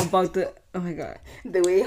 about 0.00 0.32
the. 0.32 0.52
Oh 0.74 0.80
my 0.80 0.92
god, 0.92 1.18
The 1.44 1.60
way. 1.60 1.86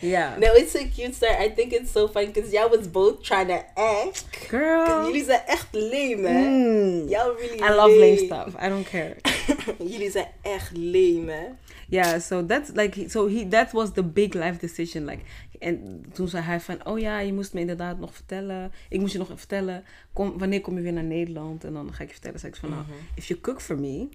Yeah, 0.00 0.36
No, 0.42 0.52
it's 0.54 0.72
so 0.72 0.78
cute, 0.94 1.14
sir. 1.14 1.36
I 1.40 1.50
think 1.54 1.72
it's 1.72 1.92
so 1.92 2.08
fun 2.08 2.26
because 2.26 2.52
y'all 2.52 2.68
was 2.70 2.90
both 2.90 3.22
trying 3.22 3.48
to 3.48 3.64
act. 3.76 4.24
girl. 4.50 5.04
Jullie 5.06 5.24
zijn 5.24 5.42
echt 5.46 5.68
lame, 5.72 6.28
hè? 6.28 6.48
Mm. 6.48 7.08
Y'all 7.08 7.34
really 7.36 7.58
I 7.58 7.74
love 7.74 7.90
lame 7.90 8.16
stuff. 8.16 8.54
I 8.62 8.68
don't 8.68 8.88
care. 8.88 9.16
Jullie 9.92 10.10
zijn 10.10 10.28
echt 10.42 10.76
lame, 10.76 11.32
hè? 11.32 11.46
Yeah, 11.88 12.20
so 12.20 12.46
that's 12.46 12.70
like 12.70 13.10
so 13.10 13.28
he 13.28 13.48
that 13.48 13.72
was 13.72 13.92
the 13.92 14.02
big 14.02 14.34
life 14.34 14.58
decision 14.58 15.04
like 15.04 15.22
en 15.58 16.04
toen 16.12 16.28
zei 16.28 16.42
hij 16.42 16.60
van 16.60 16.86
oh 16.86 16.98
ja 16.98 17.18
je 17.18 17.32
moest 17.32 17.52
me 17.52 17.60
inderdaad 17.60 17.98
nog 17.98 18.14
vertellen 18.14 18.72
ik 18.88 19.00
moest 19.00 19.12
je 19.12 19.18
nog 19.18 19.26
even 19.26 19.38
vertellen 19.38 19.84
kom 20.12 20.38
wanneer 20.38 20.60
kom 20.60 20.76
je 20.76 20.82
weer 20.82 20.92
naar 20.92 21.04
Nederland 21.04 21.64
en 21.64 21.72
dan 21.72 21.92
ga 21.92 22.02
ik 22.02 22.06
je 22.08 22.12
vertellen 22.12 22.38
zei 22.38 22.52
ik 22.52 22.58
van 22.58 22.70
nou 22.70 22.82
if 23.14 23.26
you 23.26 23.40
cook 23.40 23.60
for 23.60 23.78
me 23.78 24.08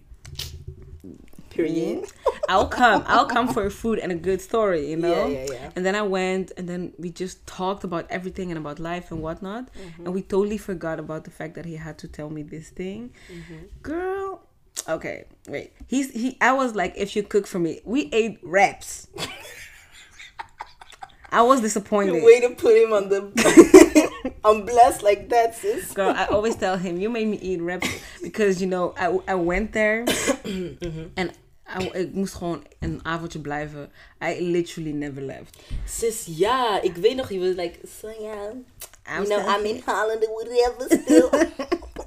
Period. 1.58 2.06
I'll 2.50 2.68
come. 2.68 3.04
I'll 3.08 3.26
come 3.26 3.48
for 3.48 3.70
food 3.70 4.00
and 4.00 4.12
a 4.12 4.16
good 4.16 4.42
story 4.42 4.90
you 4.90 4.98
know? 4.98 5.28
Yeah, 5.28 5.44
yeah, 5.44 5.52
yeah. 5.52 5.70
and 5.76 5.86
then 5.86 5.96
I 5.96 6.02
went 6.02 6.52
and 6.58 6.68
then 6.70 6.94
we 6.98 7.10
just 7.10 7.46
talked 7.46 7.84
about 7.84 8.06
everything 8.10 8.52
and 8.52 8.58
about 8.58 8.80
life 8.80 9.12
and 9.12 9.22
whatnot. 9.22 9.74
Mm-hmm. 9.74 10.06
And 10.06 10.14
we 10.14 10.22
totally 10.22 10.58
forgot 10.58 11.00
about 11.00 11.24
the 11.24 11.32
fact 11.32 11.56
that 11.56 11.66
he 11.66 11.76
had 11.76 11.98
to 12.00 12.08
tell 12.08 12.30
me 12.30 12.44
this 12.44 12.70
thing. 12.70 13.14
Mm-hmm. 13.32 13.66
Girl 13.82 14.44
okay 14.88 15.26
wait. 15.48 15.74
He's 15.88 16.12
he 16.12 16.38
i 16.40 16.54
was 16.54 16.76
like 16.76 16.94
if 16.96 17.16
you 17.16 17.24
cook 17.24 17.48
for 17.48 17.60
me. 17.60 17.82
We 17.84 18.10
ate 18.14 18.40
wraps. 18.44 19.08
I 21.30 21.42
was 21.42 21.60
disappointed. 21.60 22.16
The 22.16 22.24
way 22.24 22.40
to 22.40 22.52
put 22.52 22.78
him 22.78 22.94
on 22.94 23.10
the 23.10 24.08
I'm 24.46 24.66
blessed 24.66 25.04
like 25.04 25.30
that, 25.30 25.56
sis. 25.56 25.94
girl 25.94 26.14
i 26.16 26.26
always 26.26 26.56
tell 26.56 26.78
him 26.78 27.00
you 27.00 27.10
made 27.10 27.28
me 27.28 27.38
eat 27.38 27.62
wraps 27.62 27.90
because 28.22 28.62
you 28.62 28.68
know 28.68 28.94
i, 28.98 29.08
I 29.28 29.36
went 29.36 29.74
there 29.74 30.06
mm-hmm. 30.06 31.08
and 31.16 31.32
I, 31.32 31.34
ik 31.92 32.14
moest 32.14 32.34
gewoon 32.34 32.64
een 32.80 33.00
avondje 33.04 33.40
blijven. 33.40 33.92
I 34.24 34.42
literally 34.42 34.92
never 34.92 35.22
left. 35.22 35.58
Sis, 35.86 36.26
ja, 36.30 36.82
ik 36.82 36.96
weet 36.96 37.16
nog, 37.16 37.30
he 37.30 37.40
was 37.40 37.56
like, 37.56 37.80
so 38.00 38.08
yeah, 38.20 38.54
I 39.08 39.12
you 39.12 39.20
was 39.20 39.28
know, 39.28 39.58
I'm 39.58 39.66
in 39.66 39.82
Holland 39.86 40.28
or 40.28 40.34
whatever 40.34 41.02
still. 41.04 41.30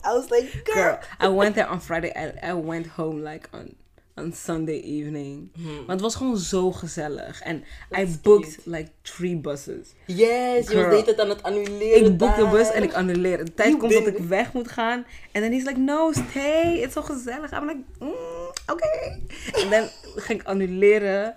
I 0.05 0.13
was 0.13 0.31
like, 0.31 0.63
girl. 0.65 0.75
Girl, 0.75 0.99
I 1.21 1.29
went 1.37 1.55
there 1.55 1.69
on 1.69 1.81
Friday. 1.81 2.13
I, 2.17 2.51
I 2.51 2.55
went 2.55 2.87
home 2.87 3.23
like 3.23 3.49
on, 3.53 3.75
on 4.17 4.33
Sunday 4.33 4.81
evening. 4.81 5.51
Maar 5.57 5.95
het 5.97 6.01
was 6.01 6.15
gewoon 6.15 6.37
zo 6.37 6.73
gezellig. 6.73 7.41
En 7.41 7.65
I 7.99 8.19
booked 8.23 8.55
cute. 8.55 8.71
like 8.71 8.91
three 9.03 9.37
buses. 9.37 9.95
Yes, 10.07 10.17
je 10.17 10.65
Girl. 10.67 10.77
was 10.77 10.85
de 10.85 10.91
hele 10.91 11.03
tijd 11.03 11.21
aan 11.21 11.29
het 11.29 11.43
annuleren 11.43 12.05
Ik 12.05 12.17
boek 12.17 12.37
de 12.37 12.49
bus 12.49 12.71
en 12.71 12.83
ik 12.83 12.93
annuleer. 12.93 13.45
De 13.45 13.55
tijd 13.55 13.69
You 13.69 13.81
komt 13.81 13.93
dat 13.93 14.07
ik 14.07 14.19
weg 14.19 14.53
moet 14.53 14.69
gaan. 14.69 15.07
En 15.33 15.43
dan 15.43 15.53
is 15.53 15.65
like, 15.65 15.79
no, 15.79 16.13
stay. 16.13 16.79
Het 16.79 16.89
is 16.89 16.93
zo 16.93 17.03
gezellig. 17.03 17.53
I'm 17.53 17.67
like, 17.67 17.81
mm, 17.99 18.40
oké. 18.67 19.19
En 19.53 19.71
dan 19.71 19.89
ging 20.17 20.41
ik 20.41 20.47
annuleren. 20.47 21.37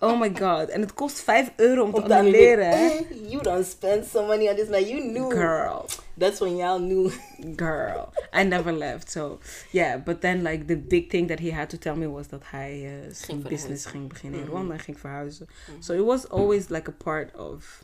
Oh 0.00 0.20
my 0.20 0.32
god. 0.36 0.68
En 0.68 0.80
het 0.80 0.94
kost 0.94 1.20
5 1.20 1.52
euro 1.56 1.82
om 1.82 1.90
te 1.92 2.00
Om 2.02 2.08
te 2.08 2.14
annuleren. 2.16 2.72
annuleren. 2.72 3.06
Eh, 3.10 3.30
You 3.30 3.42
don't 3.42 3.66
spend 3.66 4.06
some 4.06 4.26
money 4.26 4.48
on 4.50 4.56
this, 4.56 4.68
man. 4.68 4.84
You 4.88 5.00
knew. 5.00 5.30
Girl. 5.32 5.84
That's 6.18 6.38
when 6.40 6.56
y'all 6.56 6.78
knew. 6.78 7.10
Girl. 7.56 8.08
I 8.40 8.42
never 8.44 8.72
left. 8.72 9.10
So, 9.10 9.38
yeah. 9.70 10.02
But 10.02 10.20
then, 10.20 10.42
like, 10.42 10.64
the 10.64 10.76
big 10.76 11.10
thing 11.10 11.28
that 11.28 11.38
he 11.38 11.52
had 11.52 11.68
to 11.70 11.76
tell 11.78 11.96
me 11.96 12.08
was 12.08 12.28
dat 12.28 12.42
hij 12.44 12.80
uh, 12.84 13.12
zijn 13.12 13.42
business 13.42 13.86
ging 13.86 14.08
beginnen 14.08 14.38
in 14.40 14.44
Mhm. 14.46 14.54
Rwanda 14.54 14.72
en 14.74 14.80
ging 14.80 14.98
verhuizen. 15.00 15.46
So, 15.80 15.92
it 15.94 16.04
was 16.04 16.28
always 16.28 16.68
like 16.68 16.90
a 16.90 16.94
part 17.04 17.36
of... 17.36 17.82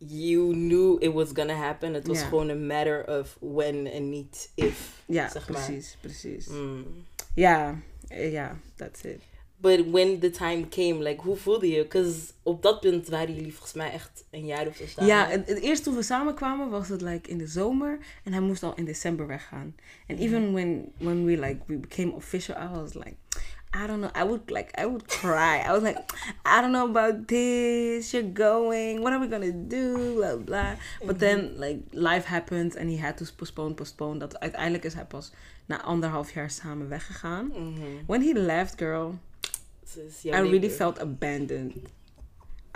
You 0.00 0.52
knew 0.52 0.96
it 1.02 1.12
was 1.12 1.28
gonna 1.32 1.54
happen. 1.54 1.94
Het 1.94 2.06
was 2.06 2.22
gewoon 2.22 2.48
een 2.48 2.66
matter 2.66 3.18
of 3.20 3.36
when 3.40 3.86
en 3.86 4.08
niet 4.10 4.50
if. 4.54 5.02
Ja, 5.06 5.28
Zeg 5.28 5.48
maar. 5.48 5.62
precies, 5.64 5.96
precies. 6.00 6.46
Mm. 6.46 6.84
Ja, 7.38 7.74
ja, 8.08 8.56
that's 8.76 9.04
it. 9.04 9.20
But 9.60 9.90
when 9.90 10.20
the 10.20 10.30
time 10.30 10.68
came, 10.68 11.02
like, 11.02 11.22
hoe 11.22 11.36
voelde 11.36 11.68
je? 11.68 11.82
Because 11.82 12.32
op 12.42 12.62
dat 12.62 12.80
punt 12.80 13.08
waren 13.08 13.34
jullie 13.34 13.52
volgens 13.52 13.72
mij 13.72 13.92
echt 13.92 14.24
een 14.30 14.46
jaar 14.46 14.66
of 14.66 14.76
zo 14.76 14.86
samen. 14.86 15.06
Ja, 15.10 15.26
het, 15.26 15.48
het 15.48 15.60
eerst 15.60 15.82
toen 15.82 15.94
we 15.94 16.02
samenkwamen 16.02 16.70
was 16.70 16.88
het 16.88 17.00
like 17.00 17.30
in 17.30 17.38
de 17.38 17.46
zomer 17.46 17.98
en 18.24 18.32
hij 18.32 18.40
moest 18.40 18.62
al 18.62 18.74
in 18.74 18.84
december 18.84 19.26
weggaan. 19.26 19.74
And 20.08 20.18
even 20.18 20.52
when 20.52 20.92
when 20.98 21.24
we 21.24 21.38
like 21.38 21.58
we 21.66 21.76
became 21.76 22.12
official, 22.12 22.56
I 22.56 22.68
was 22.68 22.94
like, 22.94 23.16
I 23.74 23.86
don't 23.86 24.00
know. 24.00 24.10
I 24.14 24.24
would 24.24 24.50
like 24.50 24.82
I 24.82 24.86
would 24.86 25.06
cry. 25.06 25.60
I 25.66 25.70
was 25.70 25.82
like, 25.82 25.98
I 26.44 26.60
don't 26.60 26.72
know 26.72 26.88
about 26.88 27.28
this. 27.28 28.10
You're 28.10 28.32
going. 28.32 29.00
What 29.00 29.12
are 29.12 29.20
we 29.20 29.28
gonna 29.28 29.52
do? 29.52 30.14
Blah 30.14 30.36
blah. 30.36 30.76
But 31.04 31.18
then 31.18 31.58
like 31.58 31.78
life 31.92 32.26
happens 32.26 32.76
and 32.76 32.88
he 32.90 32.96
had 32.96 33.16
to 33.16 33.24
postpone, 33.36 33.74
postpone. 33.74 34.18
Dat 34.18 34.40
uiteindelijk 34.40 34.84
is 34.84 34.94
hij 34.94 35.04
pas 35.04 35.32
na 35.68 35.82
anderhalf 35.82 36.32
jaar 36.32 36.50
samen 36.50 36.88
weggegaan. 36.88 37.46
Mhm. 37.46 37.80
When 38.06 38.22
he 38.22 38.32
left, 38.34 38.78
girl, 38.78 39.14
I 40.24 40.30
really 40.30 40.70
felt 40.70 40.98
abandoned. 40.98 41.76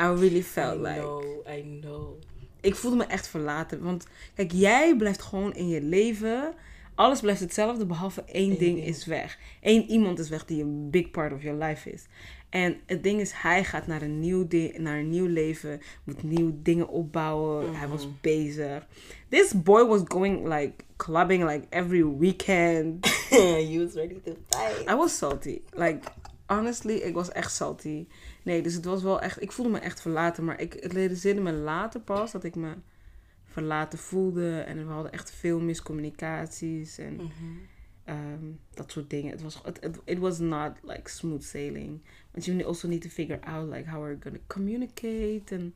I 0.01 0.05
really 0.05 0.43
felt 0.43 0.75
I 0.79 0.83
like 0.83 1.01
know, 1.01 1.47
I 1.49 1.79
know. 1.81 2.19
ik 2.61 2.75
voelde 2.75 2.97
me 2.97 3.05
echt 3.05 3.29
verlaten. 3.29 3.83
Want 3.83 4.07
kijk, 4.35 4.53
jij 4.53 4.97
blijft 4.97 5.23
gewoon 5.23 5.55
in 5.55 5.69
je 5.69 5.83
leven. 5.83 6.55
Alles 6.95 7.21
blijft 7.21 7.41
hetzelfde, 7.41 7.87
behalve 7.87 8.25
één 8.25 8.51
Eén 8.51 8.59
ding 8.59 8.77
ding. 8.77 8.87
is 8.87 9.05
weg. 9.07 9.39
Eén 9.61 9.91
iemand 9.91 10.19
is 10.19 10.29
weg 10.29 10.45
die 10.45 10.63
een 10.63 10.91
big 10.91 11.11
part 11.11 11.33
of 11.33 11.43
your 11.43 11.65
life 11.65 11.91
is. 11.91 12.07
En 12.53 12.77
het 12.87 13.03
ding 13.03 13.21
is, 13.21 13.33
hij 13.33 13.65
gaat 13.65 13.87
naar 13.87 14.03
een 14.03 14.19
nieuw, 14.21 14.47
naar 14.77 14.99
een 14.99 15.09
nieuw 15.11 15.27
leven. 15.27 15.81
Moet 16.05 16.23
nieuwe 16.23 16.63
dingen 16.63 16.89
opbouwen. 16.89 17.75
Hij 17.75 17.89
was 17.89 18.05
Mhm. 18.07 18.15
bezig. 18.21 18.87
This 19.29 19.63
boy 19.63 19.87
was 19.87 20.01
going 20.05 20.45
like 20.55 20.73
clubbing 20.97 21.45
like 21.51 21.67
every 21.71 22.07
weekend. 22.19 23.07
you 23.71 23.85
was 23.85 23.95
ready 23.95 24.21
to 24.25 24.33
fight. 24.49 24.91
I 24.91 24.95
was 24.95 25.17
salty. 25.19 25.61
Like, 25.71 25.99
honestly, 26.47 26.95
ik 26.95 27.15
was 27.15 27.31
echt 27.33 27.53
salty. 27.55 28.07
Nee, 28.43 28.63
dus 28.63 28.75
het 28.75 28.85
was 28.85 29.03
wel 29.03 29.21
echt... 29.21 29.43
Ik 29.43 29.53
voelde 29.53 29.71
me 29.71 29.79
echt 29.79 30.01
verlaten. 30.01 30.45
Maar 30.45 30.61
ik, 30.61 30.73
het 30.73 30.93
realiseerde 30.93 31.41
me 31.41 31.53
later 31.53 32.01
pas 32.01 32.33
dat 32.33 32.45
ik 32.45 32.55
me 32.55 32.75
verlaten 33.45 33.99
voelde. 33.99 34.59
En 34.61 34.87
we 34.87 34.93
hadden 34.93 35.13
echt 35.13 35.31
veel 35.31 35.61
miscommunicaties 35.61 36.99
en 36.99 37.15
Mhm. 37.15 37.29
ehm, 38.05 38.45
dat 38.75 38.91
soort 38.91 39.11
dingen. 39.11 39.31
Het 39.31 39.43
was... 39.43 39.61
Het, 39.65 39.79
het- 39.81 40.01
it 40.05 40.19
was 40.19 40.39
not 40.39 40.73
like 40.83 41.11
smooth 41.11 41.43
sailing. 41.45 42.01
Want 42.33 42.45
you 42.45 42.65
also 42.65 42.89
need 42.89 43.03
to 43.03 43.09
figure 43.09 43.41
out 43.45 43.69
like 43.69 43.89
how 43.89 44.01
we're 44.01 44.19
gonna 44.19 44.39
communicate 44.47 45.55
en 45.55 45.75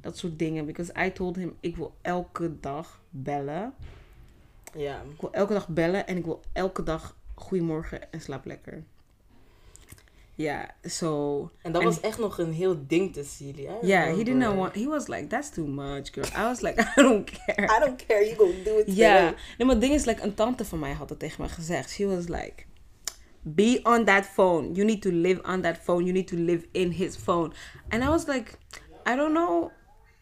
dat 0.00 0.18
soort 0.18 0.38
dingen. 0.38 0.66
Because 0.66 0.92
I 1.06 1.12
told 1.12 1.36
him, 1.36 1.56
ik 1.60 1.76
wil 1.76 1.94
elke 2.02 2.60
dag 2.60 3.00
bellen. 3.10 3.74
Ja. 4.74 5.02
Ik 5.14 5.20
wil 5.20 5.32
elke 5.32 5.52
dag 5.52 5.68
bellen 5.68 6.06
en 6.06 6.16
ik 6.16 6.24
wil 6.24 6.42
elke 6.52 6.82
dag 6.82 7.16
goedemorgen 7.34 8.12
en 8.12 8.20
slaap 8.20 8.44
lekker. 8.44 8.84
Ja, 10.38 10.74
so... 10.82 11.50
En 11.62 11.72
dat 11.72 11.82
was 11.82 12.00
echt 12.00 12.18
nog 12.18 12.38
een 12.38 12.52
heel 12.52 12.86
ding 12.86 13.12
tussen 13.12 13.46
jullie. 13.46 13.66
I 13.66 13.86
Yeah, 13.86 14.06
he 14.06 14.16
didn't 14.16 14.38
know 14.38 14.56
what... 14.56 14.74
He 14.74 14.86
was 14.86 15.06
like, 15.06 15.26
that's 15.26 15.50
too 15.50 15.66
much, 15.66 16.12
girl. 16.12 16.26
I 16.26 16.42
was 16.42 16.60
like, 16.60 16.80
I 16.96 17.02
don't 17.02 17.30
care. 17.30 17.64
I 17.64 17.84
don't 17.84 18.06
care, 18.06 18.24
you 18.24 18.36
go 18.36 18.52
do 18.64 18.78
it. 18.78 18.96
Ja, 18.96 19.14
today. 19.14 19.34
nee, 19.58 19.66
maar 19.66 19.76
het 19.76 19.80
ding 19.80 19.94
is, 19.94 20.04
like, 20.04 20.22
een 20.22 20.34
tante 20.34 20.64
van 20.64 20.78
mij 20.78 20.92
had 20.92 21.08
het 21.08 21.18
tegen 21.18 21.42
me 21.42 21.48
gezegd. 21.48 21.90
She 21.90 22.06
was 22.06 22.28
like, 22.28 22.64
be 23.54 23.80
on 23.84 24.04
that 24.04 24.26
phone. 24.26 24.74
You 24.74 24.84
need 24.84 25.02
to 25.02 25.10
live 25.10 25.40
on 25.44 25.62
that 25.62 25.78
phone. 25.84 26.04
You 26.04 26.12
need 26.12 26.28
to 26.28 26.36
live 26.36 26.66
in 26.72 26.92
his 26.92 27.16
phone. 27.16 27.52
And 27.90 28.02
I 28.02 28.08
was 28.08 28.26
like, 28.26 28.58
I 29.06 29.16
don't 29.16 29.32
know. 29.32 29.72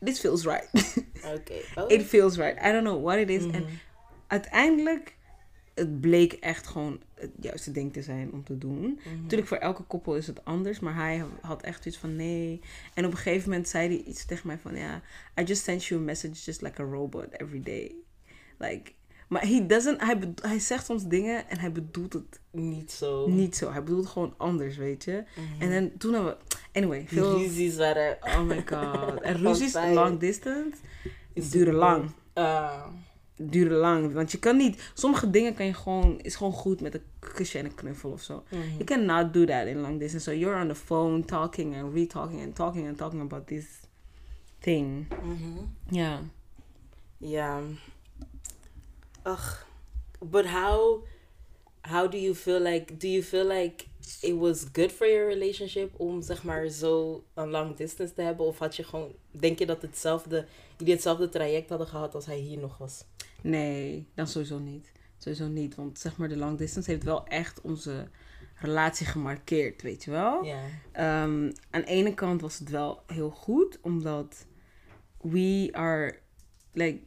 This 0.01 0.21
feels 0.21 0.45
right. 0.45 0.69
Oh. 1.77 1.87
it 1.89 2.03
feels 2.03 2.39
right. 2.39 2.57
I 2.63 2.71
don't 2.71 2.85
know 2.85 3.03
what 3.03 3.19
it 3.19 3.31
is. 3.31 3.47
En 3.47 3.67
uiteindelijk, 4.27 5.17
het 5.75 6.01
bleek 6.01 6.33
echt 6.33 6.67
gewoon 6.67 7.01
het 7.15 7.31
juiste 7.41 7.73
ding 7.73 7.93
te 7.93 8.03
zijn 8.03 8.33
om 8.33 8.45
te 8.45 8.59
doen. 8.59 9.01
Natuurlijk, 9.23 9.49
voor 9.49 9.57
elke 9.57 9.83
koppel 9.83 10.17
is 10.17 10.27
het 10.27 10.45
anders. 10.45 10.81
Maar 10.81 10.95
hij 10.95 11.25
had 11.41 11.63
echt 11.63 11.87
iets 11.87 11.97
van 11.97 12.17
nee. 12.17 12.61
En 12.95 13.05
op 13.05 13.11
een 13.11 13.17
gegeven 13.17 13.49
moment 13.49 13.69
zei 13.69 13.89
hij 13.89 14.03
iets 14.03 14.25
tegen 14.25 14.47
mij 14.47 14.59
van 14.59 14.77
ja, 14.77 15.03
I 15.41 15.43
just 15.43 15.63
sent 15.63 15.85
you 15.85 16.01
a 16.01 16.05
message 16.05 16.45
just 16.45 16.63
like 16.63 16.83
a 16.83 16.85
robot 16.85 17.33
every 17.33 17.63
day. 17.63 17.95
Like, 18.59 18.93
maar 19.29 19.47
he 19.47 19.67
doesn't, 19.67 20.01
hij, 20.01 20.19
hij 20.43 20.59
zegt 20.59 20.85
soms 20.87 21.05
dingen 21.05 21.49
en 21.49 21.59
hij 21.59 21.73
bedoelt 21.73 22.13
het 22.13 22.41
Niet 22.51 22.93
zo. 22.93 23.29
niet 23.29 23.57
zo. 23.57 23.71
Hij 23.73 23.83
bedoelt 23.83 24.03
het 24.03 24.13
gewoon 24.13 24.35
anders, 24.37 24.77
weet 24.77 25.05
je. 25.05 25.25
En 25.59 25.71
dan 25.71 25.91
toen 25.99 26.13
hebben 26.13 26.37
we, 26.49 26.57
anyway, 26.73 27.05
veel... 27.09 27.39
ruzies 27.39 27.77
waren... 27.77 28.19
Oh 28.23 28.43
my 28.43 28.65
god. 28.67 29.21
En 29.23 29.37
ruzies 29.37 29.75
long 29.75 30.19
distance 30.19 30.77
Is 31.33 31.51
duren 31.51 31.75
lang. 31.75 32.11
Duurde 33.39 33.75
lang. 33.75 34.13
Want 34.13 34.33
je 34.33 34.39
kan 34.39 34.57
niet... 34.57 34.91
Sommige 34.95 35.31
dingen 35.31 35.55
kan 35.55 35.67
je 35.67 35.75
gewoon... 35.75 36.21
Is 36.21 36.37
gewoon 36.37 36.53
goed 36.53 36.81
met 36.81 36.95
een 36.95 37.03
kusje 37.19 37.59
en 37.59 37.65
een 37.65 37.75
knuffel 37.75 38.11
of 38.11 38.23
zo. 38.23 38.45
Mhm. 38.51 38.63
You 38.71 38.85
cannot 38.85 39.33
do 39.33 39.45
that 39.45 39.67
in 39.67 39.81
long 39.81 39.99
distance. 39.99 40.31
So 40.31 40.37
you're 40.37 40.61
on 40.61 40.69
the 40.69 40.75
phone 40.75 41.25
talking 41.25 41.77
and 41.77 41.93
re-talking 41.95 42.43
and 42.43 42.55
talking 42.55 42.89
and 42.89 42.97
talking 42.97 43.21
about 43.21 43.47
this 43.47 43.67
thing. 44.59 45.07
Mhm. 45.23 45.59
Ja. 45.91 46.21
Ja. 47.17 47.61
Ugh. 49.27 49.65
But 50.19 50.47
how 50.47 51.05
how 51.81 52.11
do 52.11 52.19
you 52.19 52.35
feel 52.35 52.61
like 52.61 52.97
do 52.97 53.09
you 53.09 53.23
feel 53.23 53.47
like 53.47 53.85
it 54.21 54.35
was 54.35 54.67
good 54.73 54.93
for 54.93 55.07
your 55.07 55.27
relationship 55.27 56.01
om 56.01 56.23
zeg 56.23 56.45
maar 56.45 56.69
zo 56.69 57.25
een 57.35 57.51
long 57.51 57.77
distance 57.77 58.15
te 58.15 58.23
hebben 58.23 58.47
of 58.47 58.59
had 58.59 58.77
je 58.77 58.85
gewoon 58.85 59.13
denk 59.31 59.59
je 59.59 59.67
dat 59.67 59.83
hetzelfde 59.83 60.47
jullie 60.77 60.93
hetzelfde 60.93 61.29
traject 61.29 61.69
hadden 61.69 61.87
gehad 61.87 62.15
als 62.15 62.27
hij 62.27 62.39
hier 62.39 62.59
nog 62.59 62.79
was? 62.79 63.05
Nee, 63.43 64.07
dan 64.15 64.27
sowieso 64.27 64.59
niet. 64.59 64.93
Sowieso 65.19 65.47
niet. 65.47 65.75
Want 65.75 65.99
zeg 65.99 66.17
maar, 66.17 66.29
de 66.29 66.37
long 66.37 66.59
distance 66.59 66.91
heeft 66.91 67.05
wel 67.05 67.27
echt 67.27 67.61
onze 67.61 68.09
relatie 68.55 69.07
gemarkeerd, 69.07 69.83
weet 69.83 70.05
je 70.05 70.11
wel? 70.11 70.45
Ja. 70.45 70.61
Ehm, 70.93 71.53
aan 71.71 71.81
de 71.81 71.85
ene 71.85 72.15
kant 72.15 72.41
was 72.41 72.59
het 72.59 72.71
wel 72.71 73.03
heel 73.07 73.31
goed, 73.31 73.79
omdat 73.81 74.47
we 75.21 75.69
are, 75.73 76.19
like, 76.73 77.01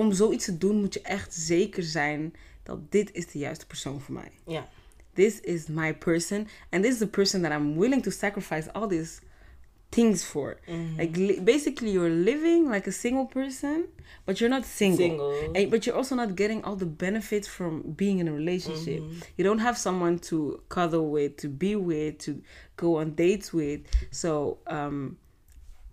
om 0.00 0.12
zoiets 0.12 0.44
te 0.44 0.58
doen 0.58 0.76
moet 0.80 0.94
je 0.94 1.00
echt 1.02 1.34
zeker 1.34 1.82
zijn 1.82 2.32
dat 2.62 2.90
dit 2.92 3.12
is 3.12 3.26
de 3.26 3.38
juiste 3.38 3.66
persoon 3.66 4.00
voor 4.00 4.14
mij. 4.14 4.30
Ja. 4.46 4.68
This 5.14 5.40
is 5.40 5.66
my 5.66 5.94
person, 5.94 6.46
and 6.70 6.82
this 6.82 6.92
is 6.92 6.98
the 6.98 7.08
person 7.08 7.42
that 7.42 7.52
I'm 7.52 7.78
willing 7.78 8.02
to 8.02 8.10
sacrifice 8.10 8.72
all 8.72 8.88
these 8.88 9.20
things 9.88 10.24
for. 10.24 10.58
Mhm. 10.66 10.96
Like, 10.96 11.18
li- 11.18 11.40
basically, 11.40 11.90
you're 11.92 12.14
living 12.14 12.70
like 12.72 12.88
a 12.88 12.92
single 12.92 13.26
person, 13.26 13.84
but 14.24 14.38
you're 14.38 14.54
not 14.54 14.64
single. 14.66 15.06
Single. 15.06 15.50
And, 15.54 15.70
but 15.70 15.84
you're 15.84 15.96
also 15.98 16.14
not 16.14 16.34
getting 16.36 16.64
all 16.64 16.76
the 16.76 16.86
benefits 16.86 17.48
from 17.48 17.82
being 17.96 18.18
in 18.20 18.28
a 18.28 18.32
relationship. 18.32 19.00
Mhm. 19.00 19.14
You 19.36 19.44
don't 19.44 19.60
have 19.60 19.76
someone 19.78 20.18
to 20.18 20.62
cuddle 20.68 21.10
with, 21.10 21.36
to 21.36 21.48
be 21.48 21.74
with, 21.76 22.16
to 22.24 22.32
go 22.76 22.98
on 23.00 23.14
dates 23.14 23.50
with. 23.52 23.80
So, 24.10 24.58
um, 24.66 25.16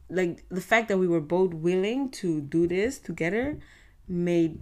like 0.09 0.43
the 0.49 0.61
fact 0.61 0.87
that 0.87 0.97
we 0.99 1.07
were 1.07 1.25
both 1.25 1.53
willing 1.53 2.09
to 2.11 2.27
do 2.41 2.67
this 2.67 2.99
together 3.01 3.57
made 4.07 4.55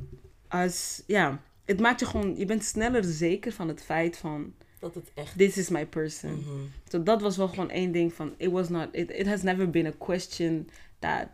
us, 0.56 1.04
ja, 1.08 1.42
het 1.66 1.80
maakt 1.80 2.00
je 2.00 2.06
gewoon, 2.06 2.36
je 2.38 2.46
bent 2.46 2.64
sneller 2.64 3.04
zeker 3.04 3.52
van 3.52 3.68
het 3.68 3.82
feit 3.84 4.18
van, 4.18 4.54
Dat 4.80 4.96
het 4.96 5.12
echt. 5.14 5.38
this 5.38 5.58
is 5.58 5.70
my 5.70 5.86
person. 5.86 6.44
So 6.88 7.04
dat 7.04 7.22
was 7.22 7.38
wel 7.38 7.48
gewoon 7.48 7.70
één 7.70 7.92
ding 7.92 8.14
van, 8.14 8.34
it 8.38 8.52
was 8.52 8.70
not, 8.70 8.88
it, 8.92 9.12
it 9.12 9.28
has 9.28 9.42
never 9.42 9.70
been 9.70 9.86
a 9.86 9.94
question 9.98 10.70
that 11.00 11.28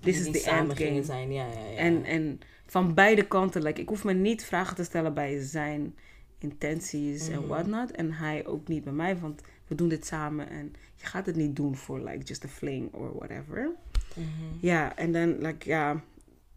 this 0.00 0.18
is 0.26 0.42
the 0.42 0.50
end 0.50 0.76
game. 0.78 1.02
zijn. 1.04 1.32
Ja, 1.32 1.46
ja, 1.46 1.68
ja. 1.70 1.76
En, 1.76 2.04
en 2.04 2.40
van 2.66 2.94
beide 2.94 3.26
kanten, 3.26 3.62
like, 3.62 3.80
ik 3.80 3.88
hoef 3.88 4.04
me 4.04 4.12
niet 4.12 4.44
vragen 4.44 4.76
te 4.76 4.84
stellen 4.84 5.14
bij 5.14 5.40
zijn 5.42 5.94
intenties 6.38 7.28
en 7.28 7.38
Mhm. 7.38 7.48
whatnot. 7.48 7.90
En 7.90 8.12
hij 8.12 8.46
ook 8.46 8.68
niet 8.68 8.84
bij 8.84 8.92
mij, 8.92 9.16
want 9.18 9.40
we 9.66 9.74
doen 9.74 9.88
dit 9.88 10.06
samen. 10.06 10.48
En 10.50 10.72
je 10.96 11.06
gaat 11.06 11.26
het 11.26 11.36
niet 11.36 11.56
doen 11.56 11.76
voor, 11.76 11.98
like, 12.00 12.24
just 12.24 12.44
a 12.44 12.48
fling 12.48 12.92
or 12.94 13.14
whatever. 13.16 13.70
Mhm. 14.14 14.26
Ja, 14.60 14.96
en 14.96 15.12
dan, 15.12 15.38
like, 15.38 15.68
ja. 15.68 16.02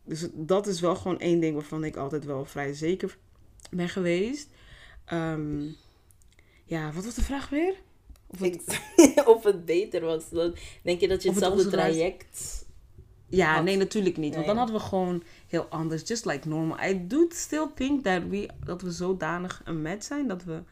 Dus 0.05 0.27
dat 0.33 0.67
is 0.67 0.79
wel 0.79 0.95
gewoon 0.95 1.19
één 1.19 1.39
ding 1.39 1.53
waarvan 1.53 1.83
ik 1.83 1.95
altijd 1.95 2.25
wel 2.25 2.45
vrij 2.45 2.73
zeker 2.73 3.17
ben 3.71 3.89
geweest. 3.89 4.49
Ehm, 5.05 5.61
ja, 6.63 6.91
wat 6.91 7.05
was 7.05 7.15
de 7.15 7.23
vraag 7.23 7.49
weer? 7.49 7.75
Of 8.27 8.39
het- 8.39 8.81
Ik- 8.95 9.23
of 9.35 9.43
het 9.43 9.65
beter 9.65 10.01
was. 10.01 10.29
Denk 10.83 10.99
je 10.99 11.07
dat 11.07 11.23
je 11.23 11.29
het 11.29 11.39
hetzelfde 11.39 11.69
traject... 11.69 12.61
Ja, 13.27 13.53
Had- 13.55 13.63
nee, 13.63 13.77
natuurlijk 13.77 14.17
niet. 14.17 14.33
Want 14.33 14.45
Nee. 14.45 14.55
dan 14.55 14.63
hadden 14.63 14.81
we 14.81 14.87
gewoon 14.87 15.23
heel 15.47 15.65
anders. 15.65 16.07
Just 16.07 16.25
like 16.25 16.47
normal. 16.47 16.79
I 16.89 17.07
do 17.07 17.25
still 17.29 17.67
think 17.75 18.03
that 18.03 18.21
we, 18.29 18.49
dat 18.65 18.81
we 18.81 18.91
zodanig 18.91 19.61
een 19.65 19.81
match 19.81 20.03
zijn 20.03 20.27
dat 20.27 20.43
we 20.43 20.63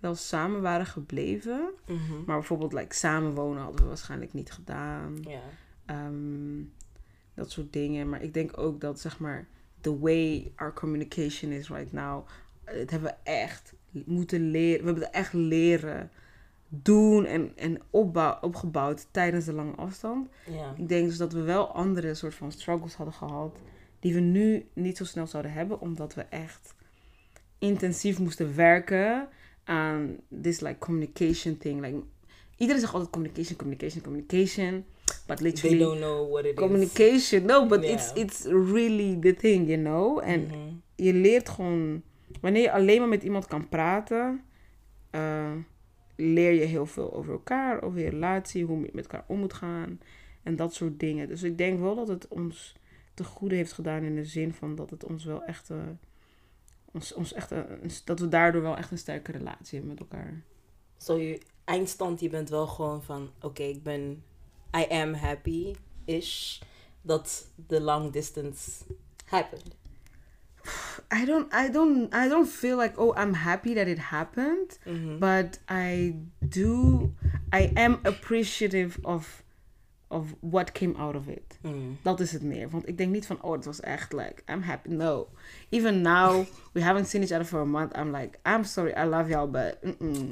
wel 0.00 0.14
samen 0.14 0.62
waren 0.62 0.86
gebleven. 0.86 1.70
Mhm. 1.86 2.14
Maar 2.26 2.36
bijvoorbeeld 2.36 2.72
like 2.72 2.94
samenwonen 2.94 3.62
hadden 3.62 3.80
we 3.82 3.86
waarschijnlijk 3.86 4.32
niet 4.32 4.52
gedaan. 4.52 5.16
Ja. 5.28 5.40
Ehm, 5.86 6.58
dat 7.36 7.50
soort 7.50 7.72
dingen. 7.72 8.08
Maar 8.08 8.22
ik 8.22 8.34
denk 8.34 8.58
ook 8.58 8.80
dat 8.80 9.00
zeg 9.00 9.18
maar 9.18 9.46
the 9.80 9.98
way 9.98 10.52
our 10.56 10.72
communication 10.72 11.50
is 11.50 11.68
right 11.68 11.92
now. 11.92 12.26
Het 12.64 12.90
hebben 12.90 13.10
we 13.10 13.30
echt 13.30 13.74
moeten 14.04 14.50
leren. 14.50 14.80
We 14.80 14.84
hebben 14.84 15.04
het 15.04 15.14
echt 15.14 15.32
leren 15.32 16.10
doen 16.68 17.24
en, 17.24 17.52
en 17.56 17.80
opbouw, 17.90 18.38
opgebouwd 18.40 19.06
tijdens 19.10 19.44
de 19.44 19.52
lange 19.52 19.74
afstand. 19.74 20.28
Ja. 20.50 20.74
Ik 20.76 20.88
denk 20.88 21.08
dus 21.08 21.16
dat 21.16 21.32
we 21.32 21.40
wel 21.40 21.72
andere 21.72 22.14
soort 22.14 22.34
van 22.34 22.52
struggles 22.52 22.94
hadden 22.94 23.14
gehad. 23.14 23.58
Die 24.00 24.14
we 24.14 24.20
nu 24.20 24.66
niet 24.72 24.96
zo 24.96 25.04
snel 25.04 25.26
zouden 25.26 25.52
hebben. 25.52 25.80
Omdat 25.80 26.14
we 26.14 26.22
echt 26.22 26.74
intensief 27.58 28.18
moesten 28.18 28.56
werken 28.56 29.28
aan 29.64 30.16
this 30.42 30.60
like 30.60 30.78
communication 30.78 31.58
thing. 31.58 31.80
Like, 31.80 32.02
iedereen 32.56 32.80
zegt 32.80 32.92
altijd 32.92 33.12
communication, 33.12 33.56
communication, 33.56 34.02
communication. 34.02 34.84
But 35.26 35.36
They 35.36 35.46
literally 35.46 35.78
don't 35.78 35.98
know 35.98 36.30
what 36.30 36.44
it 36.44 36.50
is. 36.50 36.54
communication. 36.54 37.44
No, 37.46 37.66
but 37.66 37.82
Yeah. 37.82 37.92
it's, 37.92 38.12
it's 38.14 38.44
really 38.44 39.18
the 39.20 39.34
thing, 39.34 39.68
you 39.68 39.82
know. 39.82 40.18
En 40.22 40.40
Mhm. 40.46 40.56
je 40.94 41.12
leert 41.12 41.48
gewoon... 41.48 42.02
Wanneer 42.40 42.62
je 42.62 42.72
alleen 42.72 42.98
maar 42.98 43.08
met 43.08 43.22
iemand 43.22 43.46
kan 43.46 43.68
praten... 43.68 44.40
eh, 45.10 45.52
leer 46.16 46.52
je 46.52 46.60
heel 46.64 46.86
veel 46.86 47.14
over 47.14 47.32
elkaar, 47.32 47.82
over 47.82 48.00
je 48.00 48.08
relatie, 48.08 48.64
hoe 48.64 48.80
je 48.80 48.90
met 48.92 49.04
elkaar 49.06 49.24
om 49.28 49.38
moet 49.38 49.52
gaan 49.52 50.00
en 50.42 50.56
dat 50.56 50.74
soort 50.74 51.00
dingen. 51.00 51.28
Dus 51.28 51.42
ik 51.42 51.58
denk 51.58 51.80
wel 51.80 51.94
dat 51.94 52.08
het 52.08 52.28
ons 52.28 52.74
te 53.14 53.24
goede 53.24 53.54
heeft 53.54 53.72
gedaan 53.72 54.02
in 54.02 54.14
de 54.14 54.24
zin 54.24 54.52
van 54.52 54.74
dat 54.74 54.90
het 54.90 55.04
ons 55.04 55.24
wel 55.24 55.42
echt, 55.44 55.70
eh, 55.70 55.76
ons, 56.92 57.14
ons 57.14 57.32
echt 57.32 57.52
dat 58.04 58.18
we 58.20 58.28
daardoor 58.28 58.62
wel 58.62 58.76
echt 58.76 58.90
een 58.90 58.98
sterke 58.98 59.32
relatie 59.32 59.78
hebben 59.78 59.88
met 59.88 60.00
elkaar. 60.00 60.42
Zo 60.96 61.16
je 61.18 61.40
eindstand, 61.64 62.20
je 62.20 62.28
bent 62.28 62.48
wel 62.48 62.66
gewoon 62.66 63.02
van... 63.02 63.30
Oké, 63.42 63.62
ik 63.62 63.82
ben... 63.82 64.22
I 64.74 64.82
am 64.84 65.14
happy-ish. 65.14 66.60
Dat 67.06 67.44
the 67.68 67.78
long 67.80 68.10
distance 68.10 68.84
happened. 69.26 69.74
I 71.10 71.24
don't, 71.24 71.48
I 71.54 71.68
don't, 71.68 72.12
I 72.12 72.26
don't 72.28 72.48
feel 72.48 72.76
like 72.76 72.94
oh 72.98 73.14
I'm 73.16 73.34
happy 73.34 73.74
that 73.74 73.86
it 73.86 73.98
happened, 73.98 74.78
Mhm. 74.84 75.20
but 75.20 75.58
I 75.68 76.16
do, 76.48 77.12
I 77.52 77.70
am 77.76 78.00
appreciative 78.04 78.98
of, 79.04 79.42
of 80.08 80.34
what 80.40 80.72
came 80.72 80.94
out 80.96 81.14
of 81.14 81.28
it. 81.28 81.58
Mhm. 81.60 81.74
Dat 82.02 82.20
is 82.20 82.32
het 82.32 82.42
meer. 82.42 82.70
Want 82.70 82.88
ik 82.88 82.98
denk 82.98 83.12
niet 83.12 83.26
van, 83.26 83.42
oh, 83.42 83.52
het 83.52 83.64
was 83.64 83.80
echt 83.80 84.12
like, 84.12 84.42
I'm 84.52 84.62
happy. 84.62 84.88
No. 84.88 85.28
Even 85.68 86.00
now, 86.00 86.46
we 86.72 86.82
haven't 86.82 87.08
seen 87.08 87.22
each 87.22 87.32
other 87.32 87.44
for 87.44 87.60
a 87.60 87.64
month. 87.64 87.96
I'm 87.96 88.10
like, 88.10 88.38
I'm 88.44 88.64
sorry, 88.64 88.92
I 88.92 89.04
love 89.04 89.28
y'all, 89.28 89.50
but. 89.50 89.76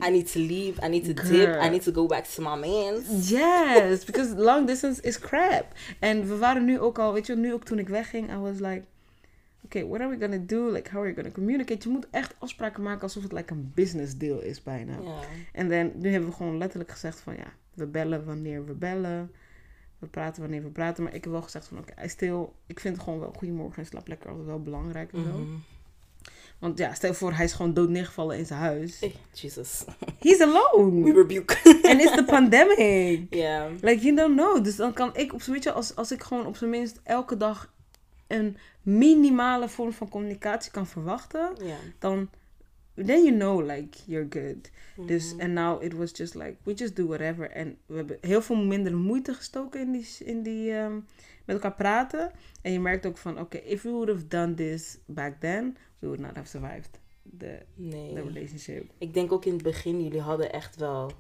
I 0.06 0.10
need 0.10 0.32
to 0.32 0.38
leave. 0.38 0.86
I 0.86 0.88
need 0.88 1.04
to 1.04 1.28
dip. 1.28 1.62
I 1.62 1.68
need 1.68 1.82
to 1.82 1.92
go 1.92 2.06
back 2.06 2.24
to 2.24 2.42
my 2.42 2.56
man's. 2.56 3.30
Yes, 3.30 4.04
because 4.08 4.34
long 4.34 4.66
distance 4.66 5.02
is 5.02 5.18
crap. 5.18 5.66
En 6.00 6.28
we 6.28 6.36
waren 6.36 6.64
nu 6.64 6.80
ook 6.80 6.98
al, 6.98 7.12
weet 7.12 7.26
je, 7.26 7.36
nu 7.36 7.52
ook 7.52 7.64
toen 7.64 7.78
ik 7.78 7.88
wegging, 7.88 8.30
I 8.30 8.36
was 8.36 8.58
like, 8.58 8.82
okay, 9.64 9.84
what 9.84 10.00
are 10.00 10.10
we 10.10 10.16
gonna 10.18 10.42
do? 10.46 10.70
Like, 10.70 10.90
how 10.90 11.00
are 11.00 11.08
we 11.08 11.14
gonna 11.14 11.30
communicate? 11.30 11.88
Je 11.88 11.94
moet 11.94 12.06
echt 12.10 12.34
afspraken 12.38 12.82
maken 12.82 13.02
alsof 13.02 13.22
het 13.22 13.32
like 13.32 13.52
een 13.52 13.72
business 13.74 14.16
deal 14.16 14.40
is 14.40 14.62
bijna. 14.62 14.98
En 15.52 15.68
dan, 15.68 15.92
nu 15.94 16.10
hebben 16.10 16.28
we 16.28 16.36
gewoon 16.36 16.58
letterlijk 16.58 16.90
gezegd 16.90 17.20
van, 17.20 17.34
ja, 17.34 17.52
we 17.74 17.86
bellen 17.86 18.24
wanneer 18.24 18.66
we 18.66 18.72
bellen. 18.72 19.30
We 19.98 20.06
praten 20.06 20.42
wanneer 20.42 20.62
we 20.62 20.68
praten. 20.68 21.04
Maar 21.04 21.14
ik 21.14 21.24
heb 21.24 21.32
wel 21.32 21.42
gezegd 21.42 21.66
van, 21.66 21.78
oké, 21.78 22.04
I 22.04 22.08
still, 22.08 22.46
ik 22.66 22.80
vind 22.80 22.98
gewoon 22.98 23.20
wel 23.20 23.32
goedemorgen 23.36 23.78
en 23.82 23.86
slaap 23.88 24.08
lekker 24.08 24.28
altijd 24.28 24.46
wel 24.46 24.62
belangrijk 24.62 25.12
en 25.12 25.24
zo. 25.24 25.38
Mhm. 25.38 25.56
Want 26.58 26.78
ja, 26.78 26.94
stel 26.94 27.14
voor, 27.14 27.32
hij 27.32 27.44
is 27.44 27.52
gewoon 27.52 27.74
dood 27.74 27.88
neergevallen 27.88 28.38
in 28.38 28.46
zijn 28.46 28.60
huis. 28.60 29.00
Eh, 29.00 29.10
Jesus. 29.32 29.84
He's 30.18 30.38
We 30.38 30.44
alone. 30.72 31.12
rebuke. 31.12 31.56
And 31.64 32.00
it's 32.00 32.14
the 32.14 32.24
pandemic. 32.26 33.26
Ja. 33.34 33.68
Like, 33.80 34.02
you 34.02 34.16
don't 34.16 34.36
know. 34.36 34.64
Dus 34.64 34.76
dan 34.76 34.92
kan 34.92 35.16
ik 35.16 35.32
op 35.32 35.42
zijn 35.42 35.52
minst, 35.52 35.72
als, 35.72 35.96
als 35.96 36.12
ik 36.12 36.22
gewoon 36.22 36.46
op 36.46 36.56
zijn 36.56 36.70
minst 36.70 37.00
elke 37.02 37.36
dag 37.36 37.72
een 38.26 38.56
minimale 38.82 39.68
vorm 39.68 39.92
van 39.92 40.08
communicatie 40.08 40.70
kan 40.70 40.86
verwachten, 40.86 41.56
dan, 41.98 42.28
then 42.94 43.24
you 43.24 43.36
know, 43.36 43.66
like, 43.66 43.98
you're 44.06 44.26
good. 44.30 44.70
Dus, 45.06 45.32
Mhm. 45.32 45.40
en 45.40 45.52
now 45.52 45.82
it 45.82 45.92
was 45.92 46.10
just 46.16 46.34
like, 46.34 46.54
we 46.62 46.72
just 46.74 46.96
do 46.96 47.06
whatever. 47.06 47.50
En 47.50 47.76
we 47.86 47.96
hebben 47.96 48.18
heel 48.20 48.42
veel 48.42 48.56
minder 48.56 48.96
moeite 48.96 49.34
gestoken 49.34 49.80
in 49.80 49.92
die, 49.92 50.06
in 50.24 50.42
die 50.42 50.72
ehm, 50.72 50.94
met 51.44 51.56
elkaar 51.56 51.74
praten. 51.74 52.30
En 52.62 52.72
je 52.72 52.80
merkt 52.80 53.06
ook 53.06 53.16
van, 53.16 53.40
oké, 53.40 53.56
if 53.56 53.82
we 53.82 53.90
would 53.90 54.08
have 54.08 54.26
done 54.26 54.54
this 54.54 54.98
back 55.06 55.40
then, 55.40 55.76
we 55.98 56.06
would 56.06 56.22
not 56.22 56.36
have 56.36 56.48
survived 56.48 57.00
the, 57.38 57.58
Nee. 57.74 58.14
the 58.14 58.22
relationship. 58.22 58.90
Ik 58.98 59.14
denk 59.14 59.32
ook 59.32 59.44
in 59.44 59.52
het 59.52 59.62
begin, 59.62 60.02
jullie 60.02 60.20
hadden 60.20 60.52
echt 60.52 60.76
wel... 60.76 61.10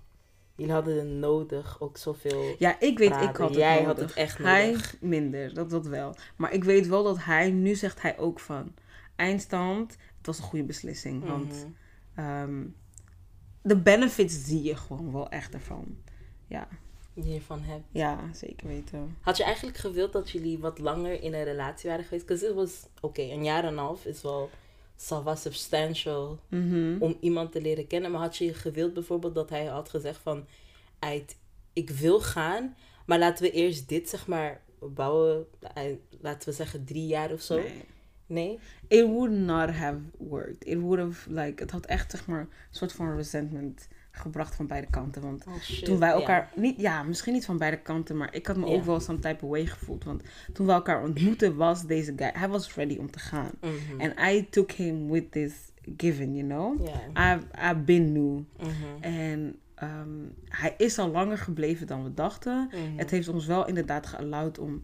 Jullie 0.56 0.72
hadden 0.72 0.96
het 0.96 1.08
nodig, 1.08 1.80
ook 1.80 1.96
zoveel... 1.96 2.54
Ja, 2.58 2.80
ik 2.80 2.98
weet, 2.98 3.08
ik 3.10 3.14
praten. 3.14 3.40
had 3.40 3.48
het 3.48 3.58
Jij 3.58 3.72
nodig. 3.74 3.86
had 3.86 3.98
het 3.98 4.12
echt 4.12 4.38
Hij 4.38 4.66
nodig. 4.66 4.96
minder, 5.00 5.54
dat 5.54 5.70
dat 5.70 5.86
wel. 5.86 6.14
Maar 6.36 6.52
ik 6.52 6.64
weet 6.64 6.86
wel 6.86 7.02
dat 7.02 7.24
hij, 7.24 7.50
nu 7.50 7.74
zegt 7.74 8.02
hij 8.02 8.18
ook 8.18 8.40
van, 8.40 8.74
eindstand, 9.16 9.96
het 10.26 10.36
was 10.36 10.38
een 10.38 10.44
goede 10.50 10.64
beslissing. 10.64 11.24
Want 11.24 11.66
Mhm. 12.14 12.26
ehm, 12.26 12.64
de 13.62 13.76
benefits 13.76 14.44
zie 14.44 14.62
je 14.62 14.76
gewoon 14.76 15.12
wel 15.12 15.28
echt 15.28 15.54
ervan. 15.54 15.96
Ja, 16.46 16.68
Die 17.14 17.24
je 17.24 17.30
hiervan 17.30 17.62
hebt. 17.62 17.84
ja 17.90 18.20
zeker 18.32 18.66
weten. 18.66 19.16
Had 19.20 19.36
je 19.36 19.44
eigenlijk 19.44 19.76
gewild 19.76 20.12
dat 20.12 20.30
jullie 20.30 20.58
wat 20.58 20.78
langer 20.78 21.22
in 21.22 21.34
een 21.34 21.44
relatie 21.44 21.90
waren 21.90 22.04
geweest? 22.04 22.26
Because 22.26 22.46
it 22.48 22.54
was... 22.54 22.86
Oké, 23.00 23.22
een 23.22 23.44
jaar 23.44 23.64
en 23.64 23.72
een 23.72 23.78
half 23.78 24.04
is 24.06 24.22
wel... 24.22 24.50
was 25.24 25.42
substantial 25.42 26.38
Mhm. 26.48 26.96
om 27.00 27.16
iemand 27.20 27.52
te 27.52 27.60
leren 27.60 27.86
kennen. 27.86 28.10
Maar 28.10 28.20
had 28.20 28.36
je 28.36 28.54
gewild 28.54 28.94
bijvoorbeeld 28.94 29.34
dat 29.34 29.50
hij 29.50 29.64
had 29.64 29.88
gezegd 29.88 30.20
van... 30.22 30.46
"Eit, 30.98 31.36
Ik 31.72 31.90
wil 31.90 32.20
gaan, 32.20 32.76
maar 33.06 33.18
laten 33.18 33.44
we 33.44 33.50
eerst 33.50 33.88
dit 33.88 34.08
zeg 34.08 34.26
maar 34.26 34.60
bouwen. 34.80 35.46
eh, 35.74 35.82
Laten 36.20 36.48
we 36.48 36.54
zeggen 36.54 36.84
drie 36.84 37.06
jaar 37.06 37.32
of 37.32 37.40
zo. 37.40 37.56
Nee. 37.56 37.84
Nee? 38.26 38.58
It 38.88 39.06
would 39.06 39.30
not 39.30 39.70
have 39.70 39.98
worked. 40.18 40.64
It 40.66 40.78
would 40.78 40.98
have, 40.98 41.32
like, 41.32 41.62
het 41.62 41.70
had 41.70 41.86
echt, 41.86 42.10
zeg 42.10 42.26
maar, 42.26 42.40
een 42.40 42.48
soort 42.70 42.92
van 42.92 43.16
resentment 43.16 43.88
gebracht 44.10 44.54
van 44.54 44.66
beide 44.66 44.86
kanten. 44.90 45.22
Want 45.22 45.46
Oh 45.46 45.60
shit. 45.60 45.84
toen 45.84 45.98
wij 45.98 46.10
elkaar, 46.10 46.50
niet, 46.54 46.80
ja, 46.80 47.02
misschien 47.02 47.32
niet 47.32 47.44
van 47.44 47.58
beide 47.58 47.76
kanten, 47.76 48.16
maar 48.16 48.34
ik 48.34 48.46
had 48.46 48.56
me 48.56 48.66
ook 48.66 48.84
wel 48.84 49.00
some 49.00 49.18
type 49.18 49.44
of 49.44 49.50
way 49.50 49.66
gevoeld. 49.66 50.04
Want 50.04 50.22
toen 50.52 50.66
we 50.66 50.72
elkaar 50.72 51.02
ontmoetten, 51.02 51.56
was 51.56 51.86
deze 51.86 52.12
guy, 52.16 52.30
hij 52.32 52.48
was 52.48 52.74
ready 52.74 52.96
om 52.98 53.10
te 53.10 53.18
gaan. 53.18 53.50
Mhm. 53.60 54.00
And 54.00 54.12
I 54.34 54.48
took 54.50 54.70
him 54.70 55.10
with 55.10 55.32
this 55.32 55.52
given, 55.96 56.34
you 56.34 56.46
know? 56.46 56.86
Ja. 57.14 57.34
I've, 57.34 57.46
I've 57.70 57.80
been 57.80 58.12
new. 58.12 58.40
Mhm. 58.58 59.02
En 59.02 59.58
ehm, 59.74 60.08
hij 60.48 60.74
is 60.76 60.98
al 60.98 61.10
langer 61.10 61.38
gebleven 61.38 61.86
dan 61.86 62.04
we 62.04 62.14
dachten. 62.14 62.70
Mhm. 62.70 62.98
Het 62.98 63.10
heeft 63.10 63.28
ons 63.28 63.46
wel 63.46 63.66
inderdaad 63.66 64.06
geallowed 64.06 64.58
om... 64.58 64.82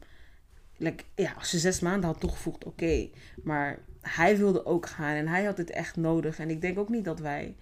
Like, 0.83 1.05
ja, 1.15 1.33
als 1.39 1.51
je 1.51 1.59
zes 1.59 1.81
maanden 1.81 2.11
had 2.11 2.21
toegevoegd, 2.21 2.65
oké. 2.65 3.09
Maar 3.43 3.79
hij 4.01 4.37
wilde 4.37 4.67
ook 4.67 4.87
gaan 4.87 5.15
en 5.15 5.29
hij 5.29 5.45
had 5.45 5.57
het 5.57 5.71
echt 5.71 5.97
nodig. 5.97 6.39
En 6.39 6.51
ik 6.51 6.61
denk 6.61 6.79
ook 6.79 6.89
niet 6.89 7.05
dat 7.05 7.19
wij 7.21 7.57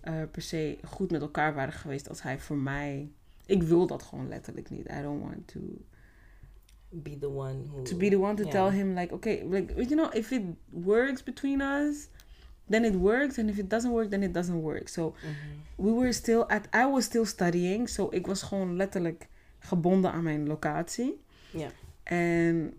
eh, 0.00 0.14
per 0.30 0.42
se 0.42 0.78
goed 0.84 1.10
met 1.10 1.20
elkaar 1.20 1.54
waren 1.54 1.72
geweest 1.72 2.08
als 2.08 2.22
hij 2.22 2.38
voor 2.38 2.56
mij... 2.56 3.10
Ik 3.46 3.62
wil 3.62 3.86
dat 3.86 4.02
gewoon 4.02 4.28
letterlijk 4.28 4.70
niet. 4.70 4.88
I 4.90 5.02
don't 5.02 5.22
want 5.22 5.46
to... 5.48 5.60
Be 6.88 7.18
the 7.18 7.28
one 7.28 7.62
who... 7.66 7.82
To 7.82 7.96
be 7.96 8.08
the 8.08 8.18
one 8.18 8.34
to 8.34 8.48
tell 8.48 8.70
him 8.70 8.94
like, 8.98 9.14
okay, 9.14 9.44
like, 9.50 9.74
you 9.74 9.86
know, 9.96 10.14
if 10.14 10.30
it 10.30 10.42
works 10.70 11.22
between 11.22 11.60
us, 11.60 12.08
then 12.68 12.84
it 12.84 12.94
works. 12.94 13.38
And 13.38 13.48
if 13.48 13.58
it 13.58 13.70
doesn't 13.70 13.92
work, 13.92 14.10
then 14.10 14.22
it 14.22 14.34
doesn't 14.34 14.60
work. 14.60 14.88
So 14.88 15.14
Mhm. 15.22 15.86
we 15.86 15.92
were 15.92 16.12
still 16.12 16.40
at 16.40 16.68
I 16.74 16.90
was 16.92 17.04
still 17.04 17.24
studying, 17.24 17.88
so 17.88 18.08
ik 18.10 18.26
was 18.26 18.42
gewoon 18.42 18.76
letterlijk 18.76 19.28
gebonden 19.58 20.12
aan 20.12 20.22
mijn 20.22 20.46
locatie. 20.46 21.20
Ja. 21.50 21.68
En 22.04 22.74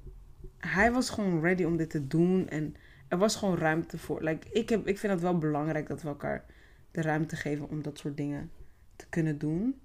hij 0.57 0.91
was 0.91 1.09
gewoon 1.09 1.41
ready 1.41 1.63
om 1.63 1.77
dit 1.77 1.89
te 1.89 2.07
doen 2.07 2.49
en 2.49 2.75
er 3.07 3.17
was 3.17 3.35
gewoon 3.35 3.57
ruimte 3.57 3.97
voor. 3.97 4.21
Like, 4.23 4.47
ik, 4.51 4.69
heb, 4.69 4.88
ik 4.88 4.97
vind 4.99 5.13
het 5.13 5.21
wel 5.21 5.38
belangrijk 5.38 5.88
dat 5.88 6.01
we 6.01 6.07
elkaar 6.07 6.45
de 6.91 7.01
ruimte 7.01 7.35
geven 7.35 7.69
om 7.69 7.81
dat 7.81 7.97
soort 7.97 8.17
dingen 8.17 8.51
te 8.95 9.05
kunnen 9.09 9.38
doen. 9.38 9.79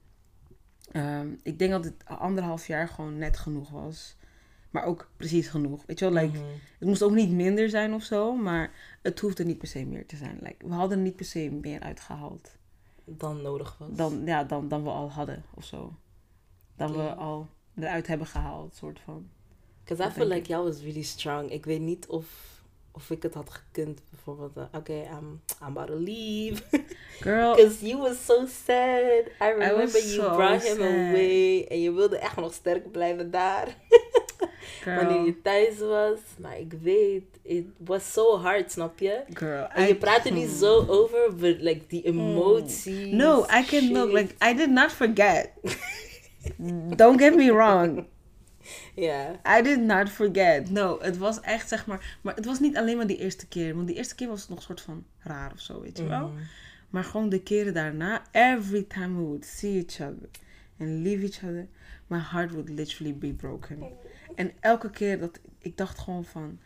Ehm, 0.92 1.28
ik 1.42 1.58
denk 1.58 1.70
dat 1.70 1.84
het 1.84 2.04
anderhalf 2.04 2.66
jaar 2.66 2.88
gewoon 2.88 3.18
net 3.18 3.38
genoeg 3.38 3.70
was. 3.70 4.16
Maar 4.70 4.84
ook 4.84 5.10
precies 5.16 5.48
genoeg. 5.48 5.86
Weet 5.86 5.98
je 5.98 6.10
wel, 6.10 6.22
like, 6.22 6.38
Mhm. 6.38 6.46
het 6.78 6.88
moest 6.88 7.02
ook 7.02 7.12
niet 7.12 7.30
minder 7.30 7.68
zijn 7.70 7.94
of 7.94 8.02
zo, 8.02 8.36
maar 8.36 8.70
het 9.02 9.20
hoefde 9.20 9.44
niet 9.44 9.58
per 9.58 9.68
se 9.68 9.84
meer 9.86 10.06
te 10.06 10.16
zijn. 10.16 10.38
Like, 10.40 10.66
we 10.66 10.72
hadden 10.74 11.02
niet 11.02 11.16
per 11.16 11.24
se 11.24 11.50
meer 11.62 11.80
uitgehaald 11.80 12.56
Dan 13.04 13.42
nodig 13.42 13.78
was. 13.78 13.88
dan, 13.92 14.22
ja, 14.24 14.44
dan, 14.44 14.68
dan 14.68 14.82
we 14.82 14.88
al 14.90 15.10
hadden 15.10 15.44
of 15.54 15.64
zo. 15.64 15.94
Dan 16.76 16.92
we 16.92 17.14
al 17.14 17.48
eruit 17.82 18.06
hebben 18.06 18.26
gehaald, 18.26 18.74
soort 18.74 19.00
van. 19.04 19.28
Because 19.84 20.08
I 20.08 20.10
feel 20.12 20.26
like 20.26 20.48
y'all 20.48 20.64
was 20.64 20.80
really 20.80 21.02
strong. 21.02 21.50
Ik 21.50 21.64
weet 21.64 21.80
niet 21.80 22.06
of, 22.06 22.24
of 22.92 23.10
ik 23.10 23.22
het 23.22 23.34
had 23.34 23.50
gekund. 23.50 24.00
Bijvoorbeeld, 24.10 24.56
uh, 24.56 24.64
oké, 24.72 24.92
I'm, 24.92 25.40
I'm 25.62 25.76
about 25.76 25.86
to 25.86 25.94
leave. 25.98 26.62
Girl, 27.20 27.54
Because 27.56 27.86
you 27.86 28.00
was 28.02 28.24
so 28.24 28.46
sad. 28.46 29.26
I 29.40 29.48
remember 29.52 29.76
was 29.84 29.92
you 29.92 30.22
so 30.28 30.34
brought 30.36 30.62
him 30.62 30.80
away. 30.82 31.64
En 31.64 31.80
je 31.80 31.92
wilde 31.92 32.18
echt 32.18 32.36
nog 32.36 32.52
sterk 32.52 32.90
blijven 32.90 33.30
daar. 33.30 33.68
Wanneer 34.84 35.24
je 35.24 35.42
thuis 35.42 35.78
was. 35.78 36.18
Maar 36.38 36.58
ik 36.58 36.72
weet, 36.82 37.24
it 37.42 37.66
was 37.84 38.12
so 38.12 38.38
hard, 38.38 38.72
snap 38.72 38.98
je? 38.98 39.22
girl. 39.34 39.66
En 39.68 39.82
je 39.82 39.90
I- 39.94 39.96
praat 39.98 40.24
er 40.24 40.32
niet 40.32 40.50
zo 40.50 40.84
over, 40.88 41.34
but 41.36 41.60
like 41.60 41.86
die 41.88 42.02
emoties. 42.04 43.12
No, 43.12 43.44
I 43.60 43.64
can 43.64 43.92
look 43.92 44.12
like 44.12 44.34
I 44.50 44.54
did 44.54 44.70
not 44.70 44.92
forget. 44.92 45.50
Don't 46.96 47.20
get 47.20 47.36
me 47.36 47.52
wrong. 47.52 48.06
Ja. 48.94 49.40
I 49.58 49.62
did 49.62 49.80
not 49.80 50.08
forget. 50.08 50.70
No, 50.70 50.98
het 51.00 51.18
was 51.18 51.40
echt 51.40 51.68
zeg 51.68 51.86
maar. 51.86 52.18
Maar 52.22 52.34
het 52.34 52.44
was 52.44 52.60
niet 52.60 52.76
alleen 52.76 52.96
maar 52.96 53.06
die 53.06 53.18
eerste 53.18 53.46
keer. 53.46 53.74
Want 53.74 53.86
die 53.86 53.96
eerste 53.96 54.14
keer 54.14 54.28
was 54.28 54.40
het 54.40 54.48
nog 54.48 54.58
een 54.58 54.64
soort 54.64 54.80
van 54.80 55.04
raar 55.18 55.52
of 55.52 55.60
zo, 55.60 55.80
weet 55.80 55.98
je 55.98 56.04
wel. 56.04 56.28
Mhm. 56.28 56.42
Maar 56.90 57.04
gewoon 57.04 57.28
de 57.28 57.42
keren 57.42 57.74
daarna, 57.74 58.22
every 58.32 58.82
time 58.82 59.16
we 59.16 59.22
would 59.22 59.44
see 59.44 59.76
each 59.76 60.00
other 60.00 60.28
and 60.78 60.88
leave 60.88 61.22
each 61.22 61.42
other, 61.42 61.68
my 62.06 62.18
heart 62.18 62.50
would 62.50 62.68
literally 62.68 63.14
be 63.14 63.32
broken. 63.32 63.82
En 64.34 64.52
elke 64.60 64.90
keer 64.90 65.18
dat 65.18 65.40
ik 65.58 65.76
dacht 65.76 65.98
gewoon 65.98 66.24
van, 66.24 66.58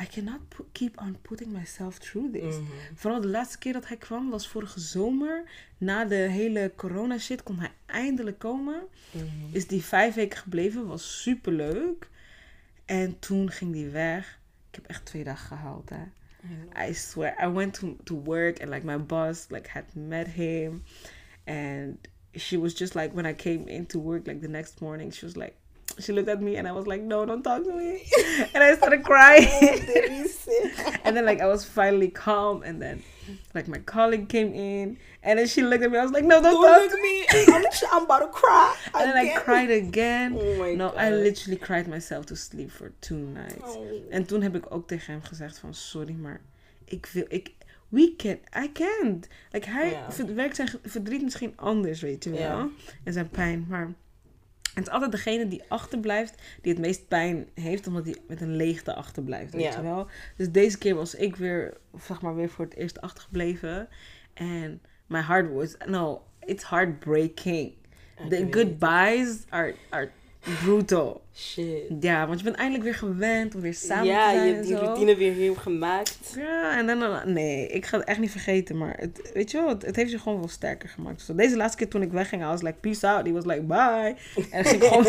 I 0.00 0.06
cannot 0.06 0.48
pu- 0.48 0.66
keep 0.72 1.00
on 1.00 1.16
putting 1.22 1.52
myself 1.52 1.98
through 1.98 2.32
this. 2.32 2.54
Mhm. 2.56 2.64
Vooral 2.94 3.20
de 3.20 3.28
laatste 3.28 3.58
keer 3.58 3.72
dat 3.72 3.88
hij 3.88 3.96
kwam 3.96 4.30
was 4.30 4.48
vorige 4.48 4.80
zomer. 4.80 5.44
Na 5.78 6.04
de 6.04 6.14
hele 6.14 6.72
corona 6.76 7.18
shit 7.18 7.42
kon 7.42 7.58
hij 7.58 7.70
eindelijk 7.86 8.38
komen. 8.38 8.82
Mhm. 9.10 9.26
Is 9.50 9.66
die 9.66 9.82
vijf 9.84 10.14
weken 10.14 10.38
gebleven, 10.38 10.86
was 10.86 11.22
super 11.22 11.52
leuk. 11.52 12.08
En 12.84 13.18
toen 13.18 13.50
ging 13.50 13.72
die 13.72 13.88
weg. 13.88 14.38
Ik 14.68 14.74
heb 14.74 14.86
echt 14.86 15.04
twee 15.04 15.24
dagen 15.24 15.46
gehaald, 15.46 15.90
hè. 15.90 16.02
I 16.88 16.94
swear, 16.94 17.36
I 17.48 17.48
went 17.52 17.74
to, 17.74 17.96
to 18.04 18.14
work 18.22 18.60
and 18.60 18.70
like 18.70 18.84
my 18.86 18.98
boss 18.98 19.46
like 19.48 19.68
had 19.70 19.84
met 19.94 20.26
him, 20.26 20.82
and 21.44 21.98
she 22.34 22.58
was 22.58 22.78
just 22.78 22.94
like 22.94 23.14
when 23.14 23.26
I 23.26 23.34
came 23.34 23.64
into 23.70 24.00
work 24.00 24.26
like 24.26 24.40
the 24.40 24.48
next 24.48 24.80
morning, 24.80 25.12
she 25.14 25.24
was 25.24 25.34
like, 25.36 25.52
she 25.98 26.12
looked 26.12 26.28
at 26.28 26.40
me 26.40 26.56
and 26.56 26.66
I 26.68 26.72
was 26.72 26.86
like, 26.86 27.02
no, 27.02 27.24
don't 27.26 27.42
talk 27.42 27.64
to 27.64 27.72
me, 27.72 28.02
and 28.54 28.62
I 28.64 28.74
started 28.76 29.02
crying, 29.04 29.48
and 31.04 31.16
then 31.16 31.24
like 31.24 31.40
I 31.40 31.46
was 31.46 31.64
finally 31.64 32.08
calm, 32.08 32.62
and 32.62 32.80
then 32.80 33.02
like 33.54 33.68
my 33.68 33.78
colleague 33.78 34.28
came 34.28 34.52
in, 34.54 34.98
and 35.22 35.38
then 35.38 35.46
she 35.46 35.62
looked 35.62 35.84
at 35.84 35.90
me, 35.90 35.98
I 35.98 36.02
was 36.02 36.12
like, 36.12 36.24
no, 36.24 36.40
don't 36.42 36.52
Don't 36.52 36.64
talk 36.64 36.80
look 36.82 36.90
to 36.90 37.02
me. 37.02 37.26
I'm, 37.54 37.64
I'm 37.92 38.04
about 38.04 38.20
to 38.20 38.28
cry. 38.28 38.74
and 38.94 39.10
then 39.10 39.16
I 39.16 39.34
cried 39.38 39.70
again. 39.70 40.36
Oh 40.38 40.56
my 40.58 40.74
No, 40.74 40.88
god. 40.90 40.98
I 40.98 41.10
literally 41.10 41.56
cried 41.58 41.86
myself 41.88 42.26
to 42.26 42.36
sleep 42.36 42.70
for 42.70 42.92
two 43.00 43.16
nights. 43.16 43.76
Oh. 43.76 43.86
En 44.10 44.24
toen 44.26 44.42
heb 44.42 44.54
ik 44.56 44.64
ook 44.74 44.86
tegen 44.88 45.12
hem 45.12 45.22
gezegd 45.22 45.58
van 45.58 45.74
sorry, 45.74 46.14
maar 46.14 46.40
ik 46.84 47.06
wil, 47.12 47.24
ik, 47.28 47.50
we 47.88 48.14
can, 48.16 48.38
I 48.64 48.72
can't. 48.72 49.28
Like 49.52 49.70
hij 49.70 49.90
Ja. 49.90 50.10
verwerkt 50.12 50.56
zijn 50.56 50.68
verdriet 50.84 51.22
misschien 51.22 51.52
anders, 51.56 52.00
weet 52.00 52.24
je 52.24 52.30
wel. 52.30 52.40
Ja. 52.40 52.68
En 53.04 53.12
zijn 53.12 53.28
pijn, 53.28 53.66
maar 53.68 53.92
het 54.74 54.86
is 54.86 54.92
altijd 54.92 55.12
degene 55.12 55.48
die 55.48 55.62
achterblijft 55.68 56.42
die 56.62 56.72
het 56.72 56.80
meest 56.80 57.08
pijn 57.08 57.48
heeft, 57.54 57.86
omdat 57.86 58.04
hij 58.04 58.16
met 58.28 58.40
een 58.40 58.56
leegte 58.56 58.94
achterblijft, 58.94 59.52
weet 59.52 59.62
Ja. 59.62 59.76
je 59.76 59.82
wel. 59.82 60.06
Dus 60.36 60.50
deze 60.50 60.78
keer 60.78 60.94
was 60.94 61.14
ik 61.14 61.36
weer, 61.36 61.76
zeg 62.06 62.22
maar, 62.22 62.34
weer 62.34 62.48
voor 62.48 62.64
het 62.64 62.74
eerst 62.74 63.00
achtergebleven. 63.00 63.88
En 64.34 64.82
my 65.06 65.20
heart 65.20 65.52
was, 65.52 65.76
no, 65.86 66.22
it's 66.44 66.64
heartbreaking. 66.64 67.72
The 68.28 68.46
goodbyes 68.50 69.44
are, 69.48 69.74
are 69.90 70.10
Brutal. 70.64 71.20
Shit. 71.36 71.82
Ja, 72.00 72.26
want 72.26 72.38
je 72.38 72.44
bent 72.44 72.56
eindelijk 72.56 72.84
weer 72.84 72.94
gewend 72.94 73.54
om 73.54 73.60
weer 73.60 73.74
samen 73.74 74.04
ja, 74.06 74.28
te 74.30 74.34
zijn 74.34 74.46
je 74.46 74.50
en 74.50 74.54
hebt 74.56 74.66
die 74.66 74.76
routine 74.76 75.16
weer 75.16 75.32
heel 75.32 75.54
gemaakt. 75.54 76.34
Ja, 76.36 76.78
en 76.78 76.86
dan, 76.86 77.32
nee, 77.32 77.66
ik 77.66 77.86
ga 77.86 77.98
het 77.98 78.06
echt 78.06 78.18
niet 78.18 78.30
vergeten, 78.30 78.78
maar 78.78 78.96
het, 78.98 79.30
weet 79.34 79.50
je 79.50 79.58
wel, 79.58 79.68
het, 79.68 79.82
het 79.86 79.96
heeft 79.96 80.10
je 80.10 80.18
gewoon 80.18 80.38
wel 80.38 80.48
sterker 80.48 80.88
gemaakt. 80.88 81.26
Dus 81.26 81.36
deze 81.36 81.56
laatste 81.56 81.76
keer 81.78 81.88
toen 81.88 82.02
ik 82.02 82.12
wegging, 82.12 82.42
I 82.42 82.46
was 82.46 82.62
like, 82.62 82.76
peace 82.80 83.06
out. 83.08 83.24
Die 83.24 83.32
was 83.32 83.44
like, 83.44 83.62
bye. 83.62 84.16
En 84.50 84.64
ging 84.64 84.82
ik 84.82 84.88
gewoon... 84.88 85.04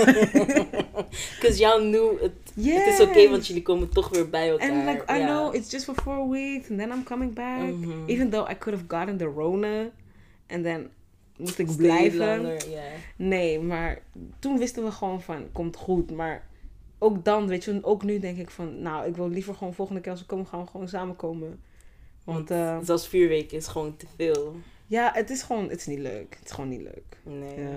Because 1.40 1.58
y'all 1.60 1.80
knew 1.80 2.22
het, 2.22 2.32
het 2.56 2.88
is 2.88 3.00
oké, 3.00 3.30
want 3.30 3.48
jullie 3.48 3.62
komen 3.64 3.90
toch 3.90 4.10
weer 4.10 4.30
bij 4.30 4.50
elkaar. 4.50 4.70
And 4.70 4.86
like, 4.86 5.14
I 5.14 5.18
Ja. 5.18 5.26
know 5.26 5.56
it's 5.56 5.72
just 5.72 5.86
for 5.86 5.96
four 6.04 6.30
weeks 6.30 6.70
and 6.70 6.80
then 6.80 6.92
I'm 6.92 7.04
coming 7.04 7.34
back. 7.34 7.62
Mhm. 7.62 7.92
Even 8.10 8.30
though 8.30 8.52
I 8.52 8.58
could 8.58 8.80
have 8.80 8.98
gotten 8.98 9.18
the 9.18 9.32
Rona. 9.36 9.90
And 10.48 10.64
then 10.64 10.90
moest 11.38 11.60
ik 11.60 11.68
Stay 11.68 11.78
blijven. 11.78 12.18
langer. 12.20 12.64
Nee, 13.18 13.60
maar 13.60 14.02
toen 14.40 14.58
wisten 14.58 14.84
we 14.84 14.92
gewoon 14.92 15.22
van, 15.22 15.52
komt 15.52 15.76
goed. 15.76 16.12
Maar 16.12 16.48
ook 17.00 17.26
dan, 17.26 17.48
weet 17.48 17.64
je, 17.64 17.80
ook 17.82 18.04
nu 18.04 18.20
denk 18.20 18.38
ik 18.38 18.50
van, 18.50 18.82
nou, 18.82 19.08
ik 19.08 19.16
wil 19.16 19.30
liever 19.30 19.54
gewoon 19.56 19.74
volgende 19.74 20.02
keer 20.02 20.12
als 20.12 20.20
we 20.22 20.26
komen, 20.28 20.48
gaan 20.48 20.62
we 20.62 20.68
gewoon 20.68 20.88
samenkomen. 20.88 21.62
Want 22.24 22.52
eh, 22.52 22.78
Zelfs 22.84 23.08
vier 23.08 23.28
weken 23.28 23.58
is 23.58 23.68
gewoon 23.68 23.98
te 23.98 24.06
veel. 24.18 24.56
ja, 24.88 25.12
het 25.14 25.30
is 25.30 25.42
gewoon, 25.44 25.70
het 25.70 25.80
is 25.80 25.86
niet 25.86 26.00
leuk. 26.00 26.36
Het 26.40 26.46
is 26.46 26.52
gewoon 26.52 26.70
niet 26.70 26.82
leuk. 26.82 27.18
Nee. 27.24 27.60
Ja. 27.60 27.72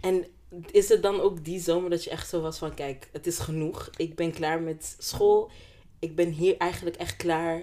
En 0.00 0.26
is 0.70 0.88
het 0.88 1.02
dan 1.02 1.20
ook 1.20 1.44
die 1.44 1.60
zomer 1.60 1.90
dat 1.90 2.04
je 2.04 2.10
echt 2.10 2.28
zo 2.28 2.40
was 2.40 2.58
van... 2.58 2.74
Kijk, 2.74 3.08
het 3.12 3.26
is 3.26 3.38
genoeg. 3.38 3.90
Ik 3.96 4.14
ben 4.14 4.32
klaar 4.32 4.60
met 4.60 4.96
school. 4.98 5.50
Ik 5.98 6.16
ben 6.16 6.28
hier 6.30 6.56
eigenlijk 6.56 6.96
echt 6.96 7.16
klaar. 7.16 7.62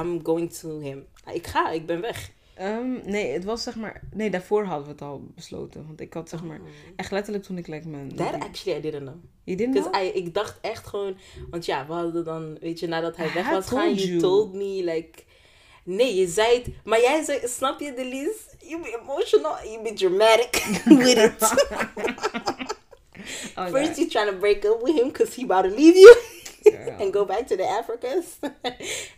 I'm 0.00 0.24
going 0.24 0.52
to 0.52 0.78
him. 0.80 1.06
Ik 1.32 1.46
ga, 1.46 1.70
ik 1.70 1.86
ben 1.86 2.00
weg. 2.00 2.30
Ehm, 2.58 3.10
nee, 3.10 3.32
het 3.32 3.44
was 3.44 3.62
zeg 3.62 3.76
maar, 3.76 4.00
nee, 4.12 4.30
daarvoor 4.30 4.64
hadden 4.64 4.86
we 4.86 4.92
het 4.92 5.02
al 5.02 5.22
besloten. 5.34 5.86
Want 5.86 6.00
ik 6.00 6.14
had 6.14 6.28
zeg 6.28 6.42
maar, 6.42 6.60
echt 6.96 7.10
letterlijk 7.10 7.44
toen 7.44 7.58
ik 7.58 7.66
like 7.66 7.88
mijn... 7.88 8.14
That 8.16 8.32
actually 8.32 8.78
I 8.78 8.82
didn't 8.82 9.02
know. 9.02 9.16
Je 9.44 9.56
didn't 9.56 9.90
know? 9.90 10.02
I, 10.02 10.06
ik 10.08 10.34
dacht 10.34 10.58
echt 10.60 10.86
gewoon... 10.86 11.16
Want 11.50 11.64
ja, 11.64 11.86
we 11.86 11.92
hadden 11.92 12.24
dan... 12.24 12.58
Weet 12.60 12.78
je, 12.78 12.86
nadat 12.86 13.16
hij 13.16 13.26
I 13.26 13.32
weg 13.32 13.50
was 13.50 13.66
gaan... 13.66 13.94
You 13.94 14.08
you. 14.08 14.18
told 14.18 14.52
me 14.52 14.84
like... 14.84 15.22
Nee, 15.84 16.14
je 16.14 16.26
zei 16.26 16.54
het... 16.54 16.66
Maar 16.84 17.00
jij 17.00 17.24
zei... 17.24 17.40
Snap 17.44 17.80
je, 17.80 17.94
Delise? 17.94 18.40
You 18.58 18.82
be 18.82 18.98
emotional. 19.02 19.56
You 19.64 19.82
be 19.82 19.92
dramatic 19.92 20.62
with 21.04 21.16
it. 21.16 21.54
Oh, 23.56 23.66
First 23.74 23.98
you 23.98 24.08
trying 24.08 24.30
to 24.30 24.36
break 24.38 24.64
up 24.64 24.82
with 24.82 24.96
him 24.96 25.08
because 25.08 25.34
he 25.34 25.42
about 25.44 25.64
to 25.64 25.70
leave 25.70 25.96
you. 25.96 26.14
And 27.00 27.12
go 27.12 27.24
back 27.24 27.46
to 27.46 27.56
the 27.56 27.62
Africas. 27.62 28.38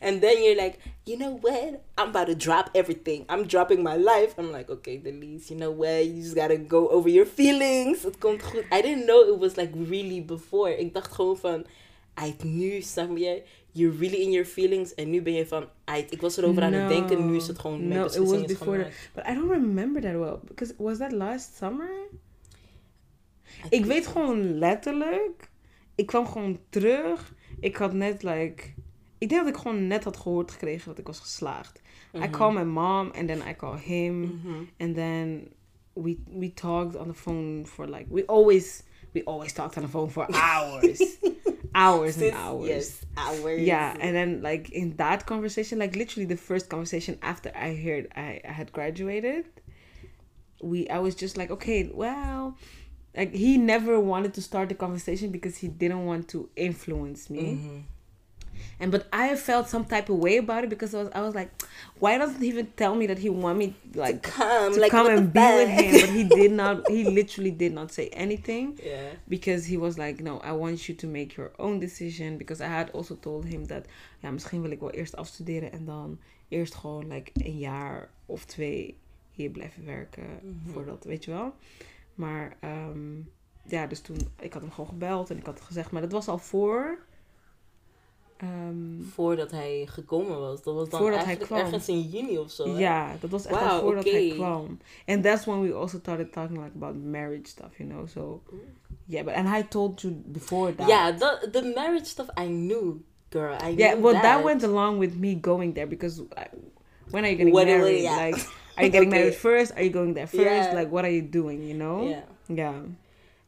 and 0.01 0.21
then 0.21 0.43
you're 0.43 0.57
like, 0.57 0.79
you 1.11 1.19
know 1.19 1.39
what? 1.41 1.83
I'm 1.99 2.11
about 2.11 2.27
to 2.29 2.37
drop 2.37 2.71
everything. 2.73 3.25
I'm 3.29 3.47
dropping 3.47 3.83
my 3.83 3.97
life. 3.97 4.39
I'm 4.39 4.53
like, 4.53 4.71
okay, 4.71 4.99
Delise, 4.99 5.51
you 5.51 5.57
know 5.57 5.73
what? 5.73 6.07
You 6.07 6.23
just 6.23 6.37
gotta 6.37 6.57
go 6.57 6.89
over 6.89 7.09
your 7.09 7.27
feelings. 7.27 8.03
Het 8.03 8.19
komt 8.19 8.43
goed. 8.43 8.65
I 8.73 8.81
didn't 8.83 9.07
know 9.07 9.35
it 9.35 9.39
was 9.39 9.57
like 9.57 9.73
really 9.89 10.25
before. 10.25 10.77
Ik 10.77 10.95
dacht 10.95 11.13
gewoon 11.13 11.37
van, 11.37 11.67
uit 12.15 12.45
nu, 12.45 12.81
snap 12.81 13.17
je? 13.17 13.43
You're 13.73 13.97
really 13.99 14.21
in 14.23 14.31
your 14.31 14.47
feelings. 14.47 14.95
En 14.95 15.11
nu 15.11 15.23
ben 15.23 15.33
je 15.33 15.47
van, 15.47 15.69
uit, 15.85 16.13
ik 16.13 16.21
was 16.21 16.37
erover 16.37 16.63
aan 16.63 16.73
het 16.73 16.89
denken. 16.89 17.27
Nu 17.27 17.37
is 17.37 17.47
het 17.47 17.59
gewoon, 17.59 17.89
mijn 17.89 18.01
No, 18.01 18.07
it 18.07 18.17
was 18.17 18.45
before. 18.45 18.87
But 19.15 19.25
I 19.27 19.35
don't 19.35 19.51
remember 19.51 20.03
that 20.03 20.13
well. 20.13 20.39
Because 20.45 20.75
was 20.77 20.99
that 20.99 21.13
last 21.13 21.57
summer? 21.57 21.91
I 23.65 23.77
Ik 23.77 23.85
weet 23.85 24.07
gewoon 24.07 24.59
letterlijk. 24.59 25.51
Ik 25.95 26.07
kwam 26.07 26.27
gewoon 26.27 26.59
terug. 26.69 27.35
Ik 27.61 27.77
had 27.77 27.93
net 27.93 28.23
like. 28.23 28.63
Ik 29.21 29.29
denk 29.29 29.45
dat 29.45 29.55
ik 29.55 29.61
gewoon 29.61 29.87
net 29.87 30.05
had 30.05 30.17
gehoord 30.17 30.51
gekregen 30.51 30.89
dat 30.89 30.99
ik 30.99 31.07
was 31.07 31.21
geslaagd. 31.21 31.81
I 32.15 32.19
Mhm. 32.19 32.31
call 32.31 32.53
my 32.53 32.63
mom 32.65 33.11
and 33.15 33.27
then 33.29 33.43
I 33.49 33.55
call 33.57 33.77
him 33.79 34.21
Mhm. 34.21 34.63
and 34.79 34.95
then 34.95 35.53
we 35.93 36.19
we 36.41 36.53
talked 36.55 36.97
on 36.97 37.07
the 37.09 37.15
phone 37.15 37.63
for 37.67 37.87
like 37.87 38.07
we 38.09 38.23
always 38.27 38.83
we 39.13 39.23
always 39.25 39.53
talked 39.53 39.77
on 39.77 39.83
the 39.83 39.89
phone 39.89 40.11
for 40.11 40.27
hours, 40.53 41.19
hours 41.73 42.17
and 42.17 42.33
hours. 42.35 42.69
Yes, 42.69 43.01
hours. 43.15 43.61
Yeah, 43.67 43.93
and 44.01 44.13
then 44.15 44.41
like 44.43 44.69
in 44.73 44.97
that 44.97 45.25
conversation, 45.25 45.79
like 45.79 45.97
literally 45.99 46.27
the 46.29 46.37
first 46.43 46.69
conversation 46.69 47.17
after 47.21 47.51
I 47.55 47.75
heard 47.85 48.07
I, 48.17 48.41
I 48.49 48.53
had 48.53 48.71
graduated, 48.73 49.45
we 50.63 50.89
I 50.89 50.99
was 50.99 51.15
just 51.15 51.37
like, 51.37 51.53
okay, 51.53 51.91
well, 51.95 52.57
like 53.17 53.35
he 53.35 53.57
never 53.59 53.99
wanted 54.01 54.33
to 54.35 54.41
start 54.41 54.69
the 54.69 54.75
conversation 54.77 55.31
because 55.31 55.57
he 55.61 55.69
didn't 55.69 56.05
want 56.07 56.29
to 56.29 56.49
influence 56.57 57.31
me. 57.31 57.41
Mhm. 57.41 57.83
And 58.81 58.91
but 58.91 59.07
I 59.13 59.37
felt 59.37 59.69
some 59.69 59.85
type 59.85 60.09
of 60.13 60.19
way 60.19 60.39
about 60.39 60.65
it 60.65 60.71
because 60.71 60.95
I 60.95 61.03
was 61.03 61.09
I 61.15 61.21
was 61.21 61.35
like, 61.35 61.51
why 61.99 62.19
doesn't 62.19 62.41
he 62.43 62.49
even 62.49 62.67
tell 62.77 62.95
me 62.95 63.07
that 63.07 63.19
he 63.19 63.29
want 63.31 63.59
me 63.59 63.75
like 63.95 64.23
Come, 64.23 64.73
to 64.75 64.81
like, 64.81 64.91
come 64.91 65.07
and 65.09 65.33
be 65.33 65.41
with 65.41 65.69
him? 65.69 66.01
But 66.01 66.11
he 66.11 66.25
did 66.25 66.53
not. 66.63 66.89
He 66.89 67.05
literally 67.05 67.57
did 67.57 67.73
not 67.73 67.93
say 67.93 68.09
anything 68.13 68.79
Yeah. 68.83 69.13
because 69.29 69.67
he 69.71 69.77
was 69.79 69.97
like, 69.97 70.23
no, 70.23 70.39
I 70.39 70.53
want 70.53 70.87
you 70.89 70.95
to 70.97 71.07
make 71.07 71.37
your 71.37 71.51
own 71.59 71.79
decision. 71.81 72.37
Because 72.39 72.61
I 72.65 72.69
had 72.69 72.91
also 72.93 73.15
told 73.21 73.45
him 73.45 73.67
that, 73.67 73.87
ja, 74.23 74.31
misschien 74.31 74.63
wil 74.63 74.71
ik 74.71 74.81
wel 74.81 74.91
eerst 74.91 75.17
afstuderen 75.17 75.73
en 75.73 75.85
dan 75.85 76.19
eerst 76.49 76.75
gewoon 76.75 77.07
like 77.09 77.31
een 77.35 77.59
jaar 77.59 78.09
of 78.27 78.45
twee 78.45 78.97
hier 79.33 79.51
blijven 79.51 79.85
werken 79.85 80.25
Mhm. 80.43 80.73
voordat, 80.73 81.05
weet 81.05 81.25
je 81.25 81.31
wel. 81.31 81.55
Maar 82.15 82.57
ehm, 82.61 83.19
ja, 83.67 83.87
dus 83.87 84.01
toen, 84.01 84.17
ik 84.41 84.53
had 84.53 84.63
hem 84.63 84.71
gewoon 84.71 84.89
gebeld 84.91 85.31
en 85.31 85.37
ik 85.39 85.47
had 85.47 85.61
gezegd, 85.61 85.91
maar 85.91 86.03
dat 86.03 86.13
was 86.13 86.29
al 86.29 86.39
voor. 86.39 86.99
Ehm, 88.41 89.03
Voordat 89.03 89.51
hij 89.51 89.87
gekomen 89.89 90.39
was. 90.41 90.63
Dat 90.63 90.75
was 90.75 90.89
dan 90.89 91.01
Voordat 91.01 91.25
hij 91.25 91.37
kwam. 91.37 91.59
ergens 91.61 91.89
in 91.89 92.01
juni 92.01 92.39
of 92.39 92.51
zo. 92.51 92.75
hè? 92.75 92.79
ja, 92.81 93.17
dat 93.21 93.31
was 93.31 93.47
echt 93.47 93.61
al 93.61 93.67
Wauw, 93.67 93.81
voordat 93.81 94.05
hij 94.05 94.31
kwam. 94.35 94.79
And 95.07 95.23
that's 95.23 95.45
when 95.45 95.61
we 95.61 95.73
also 95.75 95.99
started 95.99 96.33
talking 96.33 96.59
like 96.59 96.73
about 96.77 96.95
marriage 97.05 97.47
stuff, 97.49 97.79
you 97.79 97.89
know. 97.91 98.07
So 98.09 98.43
yeah, 99.07 99.25
but 99.25 99.35
and 99.35 99.49
I 99.57 99.63
told 99.69 100.01
you 100.03 100.13
before 100.27 100.75
that. 100.75 100.89
Yeah, 100.89 101.19
the 101.19 101.49
the 101.53 101.73
marriage 101.75 102.07
stuff 102.07 102.29
I 102.39 102.47
knew, 102.47 103.03
girl. 103.31 103.57
I 103.63 103.75
Yeah, 103.77 103.93
knew 103.95 104.03
well, 104.03 104.13
that. 104.13 104.23
that 104.23 104.45
went 104.45 104.63
along 104.63 104.99
with 105.01 105.15
me 105.17 105.35
going 105.41 105.75
there 105.75 105.87
because 105.89 106.23
I, 106.37 106.47
when 107.11 107.25
are 107.25 107.31
you 107.31 107.37
getting 107.37 107.55
What- 107.55 107.67
married? 107.67 108.03
yeah. 108.03 108.17
Like, 108.27 108.47
are 108.77 108.85
you 108.85 108.91
getting 108.93 109.09
Okay. 109.13 109.19
married 109.19 109.35
first? 109.35 109.73
Are 109.77 109.83
you 109.85 109.91
going 109.93 110.15
there 110.15 110.27
first? 110.27 110.45
Yeah. 110.69 110.75
Like, 110.79 110.91
what 110.93 111.05
are 111.05 111.13
you 111.13 111.23
doing? 111.31 111.63
You 111.69 111.75
know? 111.75 112.09
Ja. 112.09 112.23
Yeah. 112.55 112.75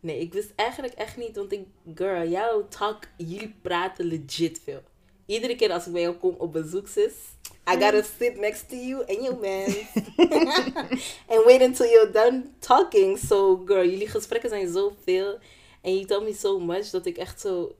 Nee, 0.03 0.19
ik 0.19 0.33
wist 0.33 0.53
eigenlijk 0.57 0.95
echt 0.95 1.17
niet, 1.17 1.37
want 1.37 1.53
ik, 1.53 1.67
girl, 1.95 2.29
jouw 2.29 2.69
talk, 2.69 2.99
jullie 3.17 3.55
praten 3.63 4.05
legit 4.05 4.61
veel. 4.65 4.81
Iedere 5.27 5.57
keer 5.57 5.73
als 5.73 5.87
ik 5.87 5.93
bij 5.93 6.03
jou 6.03 6.15
kom 6.15 6.35
op 6.39 6.53
bezoek, 6.53 6.89
sis, 6.89 7.13
I 7.71 7.79
gotta 7.79 8.03
sit 8.03 8.41
next 8.41 8.69
to 8.69 8.77
you 8.77 9.05
and 9.07 9.23
your 9.23 9.39
man. 9.41 9.71
and 11.33 11.45
wait 11.45 11.63
until 11.63 11.87
you're 11.87 12.11
done 12.13 12.43
talking. 12.59 13.19
So, 13.19 13.63
girl, 13.67 13.85
jullie 13.89 14.09
gesprekken 14.09 14.49
zijn 14.51 14.73
zoveel. 14.73 15.39
En 15.81 15.95
you 15.95 16.05
tell 16.05 16.21
me 16.21 16.35
so 16.35 16.61
much 16.61 16.91
dat 16.91 17.07
ik 17.07 17.17
echt 17.17 17.41
zo... 17.41 17.75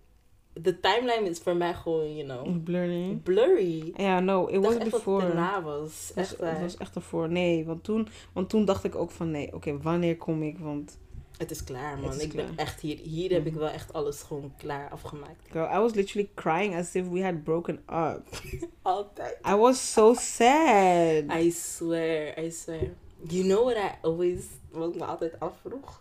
De 0.53 0.81
timeline 0.81 1.29
is 1.29 1.39
voor 1.39 1.57
mij 1.57 1.75
gewoon, 1.75 2.17
you 2.17 2.29
know, 2.29 2.65
Blurry. 2.65 3.21
blurry. 3.23 3.93
Yeah, 3.97 4.23
no, 4.23 4.47
it 4.47 4.65
was 4.65 4.75
echt 4.75 4.91
dat 4.91 4.91
before. 4.91 5.25
het 5.25 5.63
was. 5.63 6.13
Echt 6.15 6.39
het 6.39 6.61
was 6.61 6.77
echt 6.77 6.95
ervoor. 6.95 7.29
Nee, 7.29 7.65
want 7.65 7.85
toen, 7.85 8.09
want 8.33 8.49
toen 8.49 8.65
dacht 8.65 8.85
ik 8.85 8.95
ook 8.95 9.11
van 9.11 9.31
nee, 9.31 9.55
oké, 9.55 9.81
wanneer 9.81 10.17
kom 10.17 10.43
ik? 10.43 10.59
Want 10.59 10.99
Het 11.43 11.51
is 11.51 11.65
klaar, 11.65 11.99
man. 11.99 12.15
Is 12.15 12.23
ik 12.23 12.33
ben 12.33 12.53
echt 12.57 12.81
hier. 12.81 12.99
Hier 12.99 13.31
heb 13.33 13.47
ik 13.47 13.55
wel 13.55 13.69
echt 13.69 13.93
alles 13.93 14.23
gewoon 14.23 14.53
klaar 14.59 14.91
afgemaakt. 14.91 15.49
girl, 15.51 15.65
I 15.77 15.79
was 15.79 15.95
literally 15.95 16.31
crying 16.35 16.75
as 16.77 16.95
if 16.95 17.09
we 17.09 17.23
had 17.23 17.45
broken 17.45 17.83
up. 17.91 18.23
Altijd. 18.83 19.39
I 19.49 19.55
was 19.55 19.93
so 19.93 20.15
sad. 20.15 21.25
I 21.43 21.51
swear, 21.51 22.39
I 22.45 22.51
swear. 22.51 22.91
You 23.29 23.45
know 23.45 23.65
what 23.65 23.77
I 23.77 23.91
always, 24.03 24.45
wat 24.71 24.89
ik 24.89 24.95
me 24.95 25.05
altijd 25.05 25.41
afvroeg? 25.41 26.01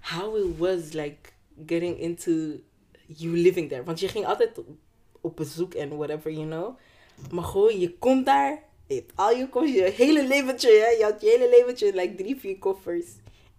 How 0.00 0.36
it 0.36 0.58
was 0.58 0.92
like 0.92 1.32
getting 1.66 1.98
into 1.98 2.60
you 3.06 3.36
living 3.36 3.68
there. 3.68 3.84
Want 3.84 4.00
je 4.00 4.08
ging 4.08 4.26
altijd 4.26 4.58
op- 4.58 4.66
op 5.20 5.36
bezoek 5.36 5.74
en 5.74 5.96
whatever, 5.96 6.30
you 6.32 6.46
know. 6.46 6.76
Maar 7.30 7.44
gewoon, 7.44 7.78
je 7.80 7.98
komt 7.98 8.26
daar, 8.26 8.62
al 9.14 9.30
je 9.30 9.48
koffers, 9.48 9.74
je 9.74 9.82
hele 9.82 10.26
leventje, 10.26 10.68
hè. 10.70 10.88
Je 10.88 11.02
had 11.12 11.20
je 11.20 11.28
hele 11.28 11.48
leventje, 11.48 11.94
like 11.94 12.14
drie, 12.14 12.36
vier 12.36 12.58
koffers. 12.58 13.06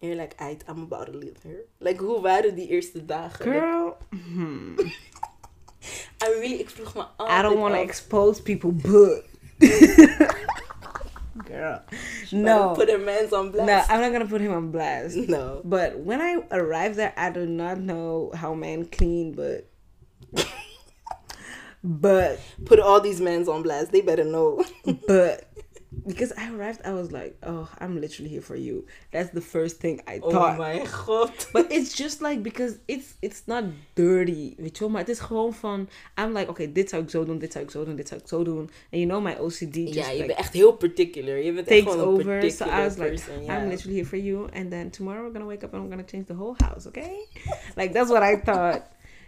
En 0.03 0.17
like, 0.17 0.35
aight, 0.37 0.63
I'm 0.67 0.81
about 0.81 1.05
to 1.05 1.13
live 1.13 1.37
here. 1.43 1.63
Like, 1.79 2.01
hoe 2.03 2.21
waren 2.21 2.55
die 2.55 2.67
eerste 2.67 3.05
dagen? 3.05 3.45
Like, 3.45 3.59
Girl, 3.59 3.97
hmm. 4.09 4.77
I 6.23 6.27
really, 6.39 6.59
ik 6.59 6.69
vroeg 6.69 6.95
me 6.95 7.03
I 7.17 7.41
don't 7.41 7.59
want 7.59 7.73
to 7.73 7.81
expose 7.81 8.41
people, 8.41 8.71
but 8.71 9.23
girl, 11.47 11.81
no, 12.31 12.73
Put 12.73 12.89
a 12.89 12.97
man's 12.97 13.31
on 13.31 13.51
blast. 13.51 13.67
no. 13.67 13.95
I'm 13.95 14.01
not 14.01 14.11
gonna 14.11 14.25
put 14.27 14.41
him 14.41 14.51
on 14.51 14.71
blast. 14.71 15.15
No. 15.15 15.61
But 15.63 15.97
when 15.99 16.21
I 16.21 16.43
arrived 16.51 16.95
there, 16.97 17.13
I 17.15 17.29
do 17.31 17.45
not 17.45 17.77
know 17.79 18.31
how 18.35 18.53
men 18.53 18.85
clean, 18.85 19.31
but 19.33 19.69
but 21.83 22.39
Put 22.65 22.79
all 22.79 22.99
these 22.99 23.21
men's 23.21 23.47
on 23.47 23.61
blast. 23.63 23.91
They 23.91 24.01
better 24.01 24.25
know. 24.25 24.63
but 25.07 25.52
because 26.05 26.33
I 26.37 26.49
arrived, 26.55 26.79
I 26.85 26.91
was 26.91 27.11
like, 27.11 27.33
oh, 27.43 27.67
I'm 27.79 27.99
literally 27.99 28.29
here 28.29 28.41
for 28.41 28.57
you. 28.57 28.85
That's 29.11 29.29
the 29.31 29.41
first 29.41 29.79
thing 29.79 30.01
I 30.07 30.19
Oh 30.21 30.31
thought. 30.31 30.57
my 30.57 30.85
god. 31.05 31.31
But 31.53 31.71
it's 31.71 31.93
just 31.95 32.21
like 32.21 32.41
because 32.43 32.77
it's 32.87 33.15
it's 33.21 33.41
not 33.45 33.63
dirty, 33.93 34.53
weet 34.57 34.77
je 34.77 34.83
wel. 34.83 34.89
Maar 34.89 34.99
het 35.01 35.09
is 35.09 35.19
gewoon 35.19 35.53
van, 35.53 35.87
I'm 36.19 36.33
like, 36.33 36.49
okay, 36.49 36.71
dit 36.71 36.89
zou 36.89 37.03
ik 37.03 37.09
zo 37.09 37.25
doen, 37.25 37.37
dit 37.37 37.51
zou 37.51 37.63
ik 37.63 37.71
zo 37.71 37.85
doen, 37.85 37.95
dit 37.95 38.07
zou 38.07 38.21
ik 38.21 38.27
zo 38.27 38.43
doen. 38.43 38.59
And 38.59 38.69
you 38.89 39.05
know 39.07 39.21
my 39.23 39.33
OCD 39.39 39.75
just 39.75 39.93
ja, 39.93 40.09
je 40.09 40.13
like, 40.15 40.25
bent 40.27 40.39
echt 40.39 40.53
heel 40.53 40.73
particular. 40.73 41.37
Je 41.43 41.53
bent 41.53 41.67
echt 41.67 41.81
gewoon 41.81 41.99
een 41.99 42.05
over. 42.05 42.23
So 42.23 42.29
particular 42.39 42.79
I 42.79 42.83
was 42.83 42.97
like, 42.97 43.09
person. 43.09 43.43
I'm 43.43 43.67
literally 43.69 43.95
here 43.95 44.05
for 44.05 44.17
you. 44.19 44.49
And 44.53 44.69
then 44.69 44.89
tomorrow 44.89 45.21
we're 45.23 45.31
gonna 45.33 45.47
wake 45.47 45.65
up 45.65 45.73
and 45.73 45.83
I'm 45.83 45.89
gonna 45.89 46.07
change 46.07 46.25
the 46.25 46.33
whole 46.35 46.55
house, 46.57 46.87
okay? 46.87 47.13
like 47.79 47.93
that's 47.93 48.09
what 48.09 48.23
I 48.23 48.41
thought. 48.43 48.81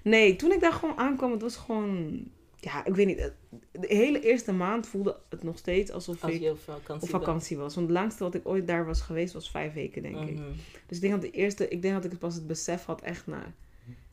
Nee, 0.04 0.36
toen 0.36 0.52
ik 0.52 0.60
daar 0.60 0.74
gewoon 0.74 0.98
aankwam, 0.98 1.32
het 1.32 1.42
was 1.42 1.56
gewoon, 1.56 2.24
ja, 2.66 2.86
ik 2.86 2.96
weet 2.96 3.06
niet. 3.06 3.32
De 3.72 3.88
hele 3.88 4.20
eerste 4.20 4.54
maand 4.54 4.88
voelde 4.88 5.20
het 5.30 5.44
nog 5.44 5.58
steeds 5.58 5.92
alsof 5.92 6.24
Als 6.24 6.34
ik 6.34 6.52
op 6.52 6.60
vakantie 6.60 7.04
op 7.04 7.10
vakantie 7.10 7.58
was. 7.58 7.76
Want 7.76 7.88
het 7.88 7.98
langste 7.98 8.24
wat 8.24 8.36
ik 8.36 8.48
ooit 8.48 8.68
daar 8.68 8.86
was 8.86 9.02
geweest 9.02 9.34
was 9.34 9.50
vijf 9.50 9.74
weken, 9.74 10.02
denk 10.02 10.20
ik. 10.20 10.36
Mhm. 10.36 10.52
Dus 10.88 10.98
ik 10.98 11.02
denk 11.02 11.14
dat 11.14 11.22
de 11.22 11.32
eerste, 11.32 11.68
ik 11.68 11.82
denk 11.82 11.94
dat 11.94 12.04
ik 12.06 12.12
het 12.12 12.20
pas 12.20 12.36
het 12.36 12.48
besef 12.48 12.86
had 12.86 13.02
echt 13.02 13.28
na, 13.28 13.54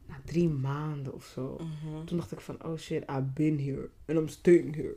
na 0.07 0.21
drie 0.25 0.49
maanden 0.49 1.15
of 1.15 1.25
zo. 1.25 1.57
Mhm. 1.59 2.05
Toen 2.05 2.17
dacht 2.17 2.33
ik 2.33 2.41
van, 2.41 2.65
oh 2.65 2.79
shit, 2.79 3.03
I've 3.03 3.31
been 3.35 3.61
here. 3.61 3.89
And 4.07 4.19
I'm 4.19 4.29
staying 4.29 4.75
here. 4.75 4.97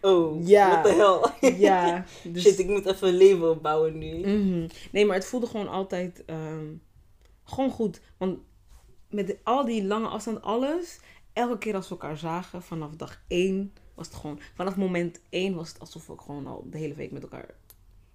Oh, 0.00 0.46
Ja. 0.46 0.70
what 0.70 0.84
the 0.84 1.30
hell? 1.40 1.50
ja, 1.68 2.04
dus... 2.32 2.42
Shit, 2.42 2.58
ik 2.58 2.66
moet 2.66 2.86
even 2.86 3.08
een 3.08 3.16
leven 3.16 3.50
opbouwen 3.50 3.98
nu. 3.98 4.16
Mhm. 4.18 4.68
Nee, 4.92 5.06
maar 5.06 5.16
het 5.16 5.26
voelde 5.26 5.46
gewoon 5.46 5.68
altijd 5.68 6.24
ehm, 6.24 6.66
gewoon 7.44 7.70
goed. 7.70 8.00
Want 8.16 8.38
met 9.10 9.36
al 9.42 9.64
die 9.64 9.84
lange 9.84 10.08
afstand, 10.08 10.42
alles, 10.42 11.00
elke 11.36 11.58
keer 11.58 11.74
als 11.74 11.88
we 11.88 11.94
elkaar 11.94 12.16
zagen, 12.16 12.62
vanaf 12.62 12.96
dag 12.96 13.22
één, 13.28 13.72
was 13.94 14.06
het 14.06 14.16
gewoon, 14.16 14.40
vanaf 14.54 14.76
moment 14.76 15.20
één 15.28 15.54
was 15.54 15.68
het 15.68 15.80
alsof 15.80 16.06
we 16.06 16.18
gewoon 16.18 16.46
al 16.46 16.66
de 16.70 16.78
hele 16.78 16.94
week 16.94 17.10
met 17.10 17.22
elkaar 17.22 17.54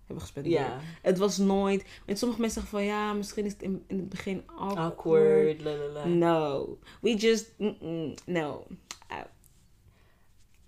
hebben 0.06 0.22
gespendeerd. 0.22 0.66
Ja, 0.66 0.80
Het 1.02 1.18
was 1.18 1.38
nooit, 1.38 1.86
en 2.06 2.18
sommige 2.18 2.42
mensen 2.42 2.62
zeggen 2.62 2.80
van 2.80 2.88
ja, 2.88 3.14
misschien 3.14 3.46
is 3.46 3.52
het 3.52 3.62
in, 3.62 3.84
in 3.88 3.98
het 3.98 4.10
begin 4.10 4.44
awkward. 4.46 4.78
awkward, 4.78 5.62
la 5.62 5.76
la 5.76 5.86
la. 5.86 6.06
No, 6.06 6.78
we 7.02 7.16
just, 7.16 7.54
no. 8.26 8.66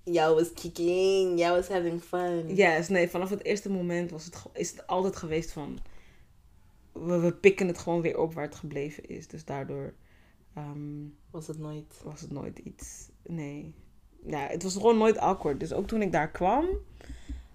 Y'all 0.06 0.36
was 0.36 0.54
kicking, 0.54 1.40
y'all 1.40 1.56
was 1.56 1.68
having 1.68 2.02
fun. 2.02 2.56
Yes, 2.56 2.90
nee, 2.90 3.10
vanaf 3.10 3.30
het 3.30 3.44
eerste 3.44 3.70
moment 3.70 4.12
was 4.12 4.26
het, 4.26 4.44
is 4.54 4.70
het 4.70 4.88
altijd 4.88 5.16
geweest 5.16 5.52
van... 5.52 5.80
We, 6.92 7.20
we 7.20 7.34
pikken 7.34 7.68
het 7.68 7.78
gewoon 7.78 8.02
weer 8.02 8.18
op 8.20 8.34
waar 8.34 8.46
het 8.46 8.56
gebleven 8.56 9.10
is. 9.10 9.28
Dus 9.28 9.46
daardoor 9.46 9.94
ehm, 10.54 11.08
Was 11.30 11.48
het 11.48 11.60
nooit. 11.60 12.02
was 12.04 12.22
het 12.22 12.32
nooit 12.32 12.60
iets... 12.60 13.10
Nee. 13.24 13.74
Ja, 14.26 14.48
het 14.48 14.64
was 14.64 14.74
gewoon 14.74 14.98
nooit 14.98 15.18
awkward. 15.18 15.60
Dus 15.60 15.74
ook 15.74 15.88
toen 15.88 16.02
ik 16.02 16.12
daar 16.12 16.32
kwam... 16.32 16.66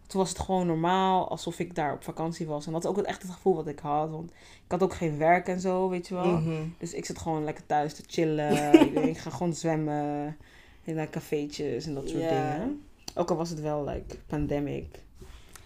Toen 0.06 0.20
was 0.20 0.28
het 0.28 0.38
gewoon 0.38 0.66
normaal, 0.66 1.28
alsof 1.28 1.58
ik 1.58 1.74
daar 1.74 1.92
op 1.92 2.02
vakantie 2.02 2.46
was. 2.46 2.66
En 2.66 2.72
dat 2.72 2.84
is 2.84 2.90
ook 2.90 2.96
het 2.96 3.06
echt 3.06 3.22
het 3.22 3.30
gevoel 3.30 3.54
wat 3.54 3.66
ik 3.66 3.78
had. 3.78 4.10
Want 4.10 4.30
ik 4.30 4.70
had 4.70 4.82
ook 4.82 4.94
geen 4.94 5.18
werk 5.18 5.48
en 5.48 5.60
zo, 5.60 5.88
weet 5.88 6.08
je 6.08 6.14
wel. 6.14 6.24
Mhm. 6.24 6.62
Dus 6.78 6.94
ik 6.94 7.04
zit 7.04 7.18
gewoon 7.18 7.44
lekker 7.44 7.66
thuis 7.66 7.94
te 7.94 8.02
chillen. 8.06 8.74
ik, 9.08 9.18
ga 9.18 9.30
gewoon 9.30 9.54
zwemmen. 9.54 10.36
Naar 10.84 11.10
cafeetjes 11.10 11.86
en 11.86 11.94
dat 11.94 12.08
soort 12.08 12.28
dingen. 12.28 12.82
Ook 13.14 13.30
al 13.30 13.36
was 13.36 13.50
het 13.50 13.60
wel 13.60 13.84
like 13.84 14.16
pandemic. 14.26 15.02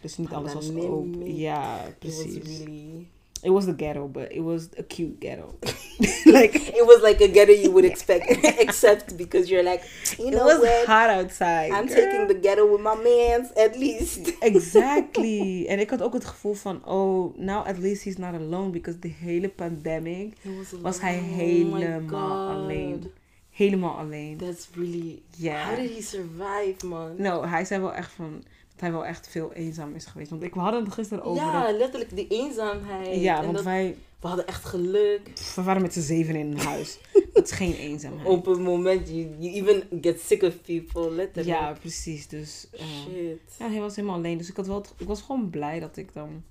Dus 0.00 0.16
niet 0.16 0.32
alles 0.32 0.54
was 0.54 0.74
open. 0.74 1.36
Ja, 1.36 1.84
It 1.84 2.04
was 2.04 2.22
precies. 2.22 2.58
really. 2.58 3.08
It 3.44 3.50
was 3.50 3.66
the 3.66 3.72
ghetto, 3.72 4.06
but 4.06 4.30
it 4.32 4.40
was 4.40 4.70
a 4.78 4.84
cute 4.84 5.18
ghetto. 5.18 5.54
like 6.26 6.54
It 6.54 6.86
was 6.86 7.02
like 7.02 7.20
a 7.20 7.26
ghetto 7.28 7.52
you 7.52 7.72
would 7.72 7.84
expect, 7.84 8.24
except 8.60 9.16
because 9.16 9.50
you're 9.50 9.64
like, 9.64 9.82
you 10.18 10.28
it 10.28 10.34
know 10.34 10.44
was 10.44 10.60
what? 10.60 10.86
hot 10.86 11.10
outside. 11.10 11.72
I'm 11.72 11.86
girl. 11.86 11.96
taking 11.96 12.28
the 12.28 12.34
ghetto 12.34 12.64
with 12.70 12.80
my 12.80 12.94
mans, 12.94 13.50
at 13.56 13.76
least. 13.76 14.32
Exactly. 14.42 15.66
en 15.68 15.78
ik 15.78 15.90
had 15.90 16.02
ook 16.02 16.12
het 16.12 16.24
gevoel 16.24 16.54
van, 16.54 16.84
oh, 16.86 17.36
now 17.36 17.66
at 17.66 17.78
least 17.78 18.02
he's 18.04 18.16
not 18.16 18.34
alone. 18.34 18.70
Because 18.70 18.98
de 18.98 19.12
hele 19.20 19.48
pandemic 19.48 20.32
was 20.80 21.00
hij. 21.00 21.16
Oh 21.18 21.36
helemaal 21.36 22.00
God. 22.00 22.56
alleen. 22.56 23.10
Helemaal 23.50 23.96
alleen. 23.96 24.36
That's 24.36 24.68
really. 24.74 25.22
Ja. 25.36 25.66
How 25.66 25.76
did 25.76 25.94
he 25.94 26.02
survive, 26.02 26.86
man? 26.86 27.14
Nou, 27.16 27.46
hij 27.46 27.64
zei 27.64 27.80
wel 27.80 27.94
echt 27.94 28.12
van 28.12 28.44
hij 28.82 28.92
wel 28.92 29.06
echt 29.06 29.28
veel 29.28 29.52
eenzaam 29.52 29.94
is 29.94 30.06
geweest. 30.06 30.30
Want 30.30 30.42
ik, 30.42 30.54
we 30.54 30.60
hadden 30.60 30.84
het 30.84 30.92
gisteren 30.92 31.24
over. 31.24 31.42
ja, 31.44 31.66
dat- 31.66 31.76
letterlijk 31.76 32.16
die 32.16 32.26
eenzaamheid. 32.28 33.20
ja, 33.20 33.36
En 33.36 33.42
want 33.42 33.54
dat- 33.54 33.64
wij 33.64 33.96
we 34.20 34.26
hadden 34.28 34.46
echt 34.46 34.64
geluk. 34.64 35.20
pff, 35.34 35.54
we 35.54 35.62
waren 35.62 35.82
met 35.82 35.92
z'n 35.92 36.00
zeven 36.00 36.34
in 36.36 36.50
een 36.50 36.58
huis. 36.58 36.98
dat 37.32 37.44
is 37.44 37.50
geen 37.50 37.74
eenzaamheid. 37.74 38.28
Op 38.28 38.46
een 38.46 38.62
moment, 38.62 39.08
you, 39.08 39.28
you 39.38 39.54
even 39.54 39.88
get 40.00 40.20
sick 40.20 40.42
of 40.42 40.62
people, 40.62 41.10
letterlijk. 41.10 41.58
ja, 41.58 41.72
precies. 41.80 42.28
Dus 42.28 42.66
eh, 42.72 42.80
Shit. 42.86 43.40
ja, 43.58 43.70
hij 43.70 43.80
was 43.80 43.96
helemaal 43.96 44.16
alleen. 44.16 44.38
Dus 44.38 44.48
ik, 44.48 44.56
had 44.56 44.66
wel 44.66 44.76
het- 44.76 44.94
ik 44.96 45.06
was 45.06 45.22
gewoon 45.22 45.50
blij 45.50 45.80
dat 45.80 45.96
ik 45.96 46.12
dan 46.12 46.44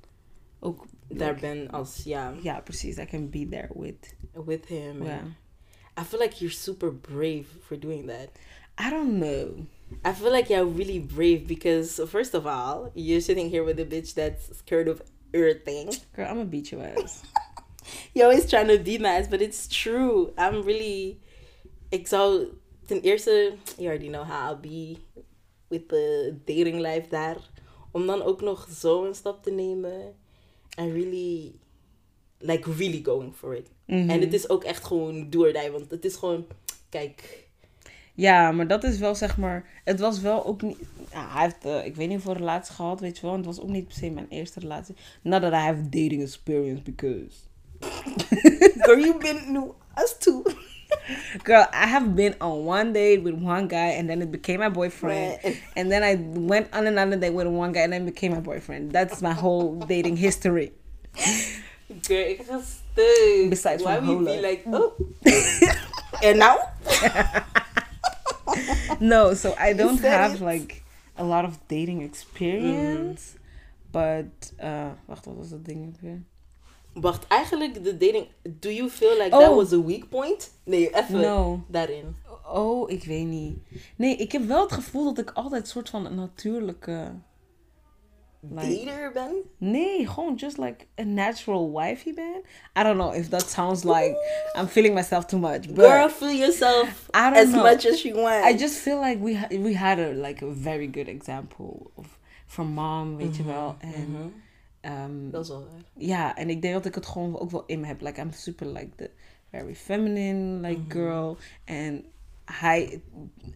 ook 0.59 0.85
Daar 1.07 1.35
ben 1.35 1.71
als, 1.71 2.01
ja, 2.03 2.33
Ja, 2.41 2.59
precies. 2.59 2.97
I 2.97 3.05
can 3.05 3.29
be 3.29 3.47
there 3.49 3.69
with. 3.75 4.15
with 4.45 4.65
him. 4.65 5.01
I 5.99 6.03
feel 6.03 6.19
like 6.19 6.35
you're 6.37 6.53
super 6.53 6.93
brave 6.93 7.43
for 7.61 7.79
doing 7.79 8.07
that. 8.07 8.29
I 8.87 8.89
don't 8.89 9.19
know. 9.19 9.47
I 10.03 10.13
feel 10.13 10.31
like 10.31 10.49
you're 10.49 10.65
really 10.65 10.99
brave 10.99 11.47
because, 11.47 11.99
first 12.09 12.33
of 12.33 12.47
all, 12.47 12.91
you're 12.95 13.21
sitting 13.21 13.49
here 13.49 13.63
with 13.63 13.79
a 13.79 13.85
bitch 13.85 14.13
that's 14.13 14.57
scared 14.57 14.87
of 14.87 15.01
everything. 15.33 15.91
Girl, 16.15 16.27
I'm 16.29 16.39
a 16.39 16.45
beat 16.45 16.71
your 16.71 16.83
ass. 16.83 17.23
You're 18.13 18.25
always 18.25 18.49
trying 18.49 18.67
to 18.67 18.77
be 18.77 18.97
nice, 18.97 19.27
but 19.27 19.41
it's 19.41 19.67
true. 19.67 20.33
I'm 20.37 20.63
really. 20.63 21.19
Ik 21.89 22.07
zou 22.07 22.47
ten 22.85 23.01
eerste, 23.01 23.53
you 23.77 23.87
already 23.87 24.07
know 24.07 24.23
how 24.23 24.49
I'll 24.49 24.59
be 24.59 24.97
with 25.67 25.89
the 25.89 26.35
dating 26.45 26.79
life 26.79 27.09
daar. 27.09 27.37
Om 27.91 28.07
dan 28.07 28.21
ook 28.21 28.41
nog 28.41 28.67
zo 28.79 29.05
een 29.05 29.15
stap 29.15 29.43
te 29.43 29.51
nemen. 29.51 30.15
And 30.75 30.93
really, 30.93 31.59
like 32.37 32.71
really 32.71 33.01
going 33.03 33.35
for 33.35 33.55
it. 33.55 33.69
Mhm. 33.85 34.09
En 34.09 34.21
het 34.21 34.33
is 34.33 34.49
ook 34.49 34.63
echt 34.63 34.85
gewoon 34.85 35.29
do 35.29 35.39
or 35.39 35.53
die. 35.53 35.71
Want 35.71 35.91
het 35.91 36.05
is 36.05 36.15
gewoon, 36.15 36.45
kijk. 36.89 37.49
Ja, 38.21 38.51
maar 38.51 38.67
dat 38.67 38.83
is 38.83 38.97
wel 38.97 39.15
zeg 39.15 39.37
maar. 39.37 39.65
Het 39.83 39.99
was 39.99 40.21
wel 40.21 40.45
ook 40.45 40.61
niet. 40.61 40.77
Hij 41.09 41.43
heeft, 41.43 41.65
eh, 41.65 41.85
ik 41.85 41.95
weet 41.95 42.07
niet 42.07 42.23
hoeveel 42.23 42.41
relaties 42.41 42.75
gehad, 42.75 42.99
weet 42.99 43.15
je 43.15 43.21
wel. 43.21 43.31
En 43.31 43.37
het 43.37 43.45
was 43.45 43.61
ook 43.61 43.69
niet 43.69 43.87
per 43.87 43.95
se 43.95 44.09
mijn 44.09 44.27
eerste 44.29 44.59
relatie. 44.59 44.95
Not 45.21 45.41
that 45.41 45.51
I 45.51 45.55
have 45.55 45.89
dating 45.89 46.21
experience 46.21 46.81
because. 46.81 47.35
Girl, 48.85 48.99
you 48.99 49.17
been 49.17 49.51
new 49.51 49.73
us 50.03 50.15
too. 50.19 50.43
Girl, 51.43 51.65
I 51.73 51.87
have 51.87 52.13
been 52.13 52.35
on 52.39 52.65
one 52.67 52.91
date 52.91 53.21
with 53.23 53.43
one 53.43 53.67
guy 53.67 53.97
and 53.97 54.07
then 54.07 54.21
it 54.21 54.31
became 54.31 54.59
my 54.59 54.69
boyfriend. 54.69 55.39
And 55.75 55.91
then 55.91 56.03
I 56.03 56.15
went 56.39 56.67
on 56.75 56.87
another 56.87 57.19
date 57.19 57.33
with 57.33 57.47
one 57.47 57.71
guy 57.71 57.81
and 57.81 57.93
then 57.93 58.05
became 58.05 58.31
my 58.31 58.41
boyfriend. 58.41 58.91
That's 58.91 59.21
my 59.21 59.33
whole 59.33 59.75
dating 59.87 60.17
history. 60.17 60.71
Girl, 62.07 62.27
ik 62.27 62.41
ga 62.47 62.61
stuk. 62.61 63.49
Besides 63.49 63.83
Why 63.83 63.99
we 63.99 64.15
be 64.25 64.41
like, 64.41 64.63
oh. 64.73 64.93
and 66.23 66.39
now? 66.39 66.57
No, 68.99 69.33
so 69.33 69.53
I 69.69 69.73
don't 69.75 70.01
have 70.01 70.33
it. 70.33 70.39
like 70.41 70.81
a 71.15 71.23
lot 71.23 71.43
of 71.45 71.57
dating 71.67 72.01
experience. 72.03 73.21
But, 73.91 74.53
uh, 74.63 74.85
wacht, 75.05 75.25
wat 75.25 75.35
was 75.35 75.49
dat 75.49 75.65
ding 75.65 75.87
ook 75.87 76.01
weer? 76.01 76.21
Wacht, 76.93 77.27
eigenlijk 77.27 77.83
de 77.83 77.97
dating. 77.97 78.27
Do 78.59 78.69
you 78.69 78.89
feel 78.89 79.17
like 79.17 79.29
that 79.29 79.49
Oh. 79.49 79.55
was 79.55 79.73
a 79.73 79.81
weak 79.83 80.09
point? 80.09 80.51
Nee, 80.63 80.95
even 80.95 81.19
No. 81.19 81.63
daarin. 81.67 82.15
Oh, 82.53 82.89
ik 82.89 83.03
weet 83.03 83.25
niet. 83.25 83.57
Nee, 83.95 84.15
ik 84.15 84.31
heb 84.31 84.43
wel 84.47 84.61
het 84.61 84.71
gevoel 84.71 85.03
dat 85.03 85.17
ik 85.17 85.31
altijd 85.31 85.61
een 85.61 85.67
soort 85.67 85.89
van 85.89 86.05
een 86.05 86.15
natuurlijke... 86.15 87.11
Like, 88.49 88.85
Dater 88.85 89.11
ben? 89.13 89.35
nee, 89.57 90.07
gewoon 90.07 90.35
just 90.35 90.57
like 90.57 90.87
a 90.99 91.03
natural 91.03 91.71
wifey 91.71 92.13
ben. 92.13 92.41
I 92.79 92.83
don't 92.83 92.97
know 92.97 93.13
if 93.13 93.29
that 93.29 93.49
sounds 93.49 93.83
like 93.83 94.15
I'm 94.55 94.67
feeling 94.67 94.93
myself 94.93 95.25
too 95.25 95.39
much. 95.39 95.67
But 95.67 95.75
Girl, 95.85 96.09
feel 96.09 96.31
yourself 96.31 97.09
I 97.13 97.29
don't 97.29 97.35
as 97.37 97.49
know. 97.51 97.61
much 97.63 97.85
as 97.85 98.01
you 98.03 98.15
want. 98.15 98.43
I 98.45 98.57
just 98.57 98.75
feel 98.77 98.99
like 98.99 99.19
we, 99.21 99.35
ha- 99.35 99.47
we 99.49 99.73
had 99.75 99.99
a, 99.99 100.11
like 100.13 100.41
a 100.45 100.51
very 100.51 100.87
good 100.87 101.07
example 101.07 101.91
of, 101.95 102.17
from 102.47 102.73
mom, 102.73 103.17
weet 103.17 103.35
je 103.35 103.43
mm-hmm, 103.43 103.53
wel. 103.55 103.75
En 103.79 104.11
Mhm. 104.11 104.27
ehm, 104.81 105.29
Dat 105.31 105.43
is 105.43 105.49
wel 105.49 105.59
waar. 105.71 105.81
ja, 105.97 106.35
en 106.35 106.49
ik 106.49 106.61
denk 106.61 106.73
dat 106.73 106.85
ik 106.85 106.95
het 106.95 107.05
gewoon 107.05 107.39
ook 107.39 107.51
wel 107.51 107.63
in 107.67 107.79
me 107.79 107.85
heb. 107.87 108.01
Like, 108.01 108.21
I'm 108.21 108.31
super 108.31 108.67
like 108.67 108.89
the 108.95 109.09
very 109.51 109.75
feminine 109.75 110.67
like 110.67 110.79
mm-hmm. 110.81 110.91
girl. 110.91 111.37
En 111.65 112.05
hij, 112.51 113.01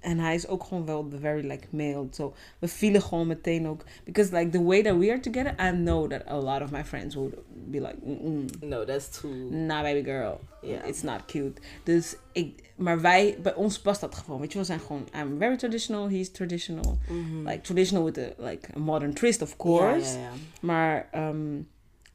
en 0.02 0.20
hij 0.20 0.36
is 0.36 0.48
ook 0.48 0.64
gewoon 0.64 0.86
wel 0.86 1.10
very 1.20 1.48
like 1.48 1.68
male. 1.70 2.08
So 2.12 2.34
we 2.60 2.68
vielen 2.68 3.02
gewoon 3.02 3.28
meteen 3.28 3.68
ook. 3.68 3.84
Because 4.04 4.36
like 4.38 4.50
the 4.50 4.64
way 4.64 4.82
that 4.84 4.98
we 4.98 5.10
are 5.10 5.20
together, 5.20 5.56
I 5.60 5.72
know 5.72 6.10
that 6.10 6.22
a 6.28 6.38
lot 6.40 6.62
of 6.62 6.72
my 6.72 6.84
friends 6.86 7.16
would 7.16 7.34
be 7.68 7.80
like, 7.82 7.96
mm 8.04 8.46
No, 8.62 8.86
that's 8.86 9.20
too. 9.22 9.34
nah 9.50 9.82
baby 9.82 10.04
girl, 10.04 10.40
Ja. 10.62 10.84
it's 10.84 11.02
not 11.02 11.26
cute. 11.26 11.62
Dus 11.84 12.16
ik, 12.32 12.72
maar 12.76 13.02
wij, 13.02 13.38
bij 13.42 13.54
ons 13.54 13.80
past 13.82 14.02
dat 14.02 14.16
gewoon. 14.16 14.40
Weet 14.40 14.52
je, 14.54 14.58
we 14.60 14.66
zijn 14.66 14.80
gewoon, 14.80 15.08
I'm 15.22 15.38
very 15.40 15.58
traditional, 15.58 16.10
he's 16.10 16.32
traditional. 16.32 16.98
Mhm. 17.10 17.48
Like 17.48 17.62
traditional 17.62 18.04
with 18.06 18.18
a, 18.18 18.30
like 18.38 18.68
a 18.76 18.80
modern 18.80 19.14
twist 19.14 19.42
of 19.42 19.58
course. 19.58 20.18
Maar 20.62 21.08
ehm, 21.12 21.56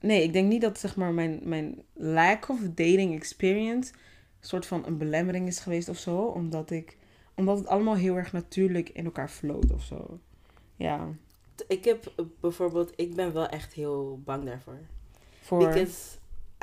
nee, 0.01 0.23
ik 0.23 0.33
denk 0.33 0.49
niet 0.49 0.61
dat 0.61 0.79
zeg 0.79 0.97
maar 0.97 1.13
mijn, 1.13 1.41
mijn 1.43 1.83
lack 1.95 2.49
of 2.49 2.59
dating 2.75 3.15
experience 3.17 3.93
soort 4.41 4.67
van 4.67 4.87
een 4.87 4.99
belemmering 4.99 5.47
is 5.47 5.59
geweest 5.59 5.89
of 5.89 5.99
zo. 5.99 6.17
Omdat 6.19 6.71
ik 6.71 6.97
omdat 7.35 7.59
het 7.59 7.67
allemaal 7.67 7.95
heel 7.95 8.17
erg 8.17 8.33
natuurlijk 8.33 8.89
in 8.89 9.05
elkaar 9.05 9.29
floot 9.29 9.73
of 9.73 9.83
zo. 9.83 10.19
Ja. 10.77 11.09
ik 11.69 11.85
heb 11.85 12.13
bijvoorbeeld, 12.41 12.93
ik 12.97 13.15
ben 13.15 13.33
wel 13.33 13.47
echt 13.49 13.73
heel 13.73 14.21
bang 14.25 14.45
daarvoor. 14.45 14.79
Voor, 15.43 15.59
Because, 15.59 16.17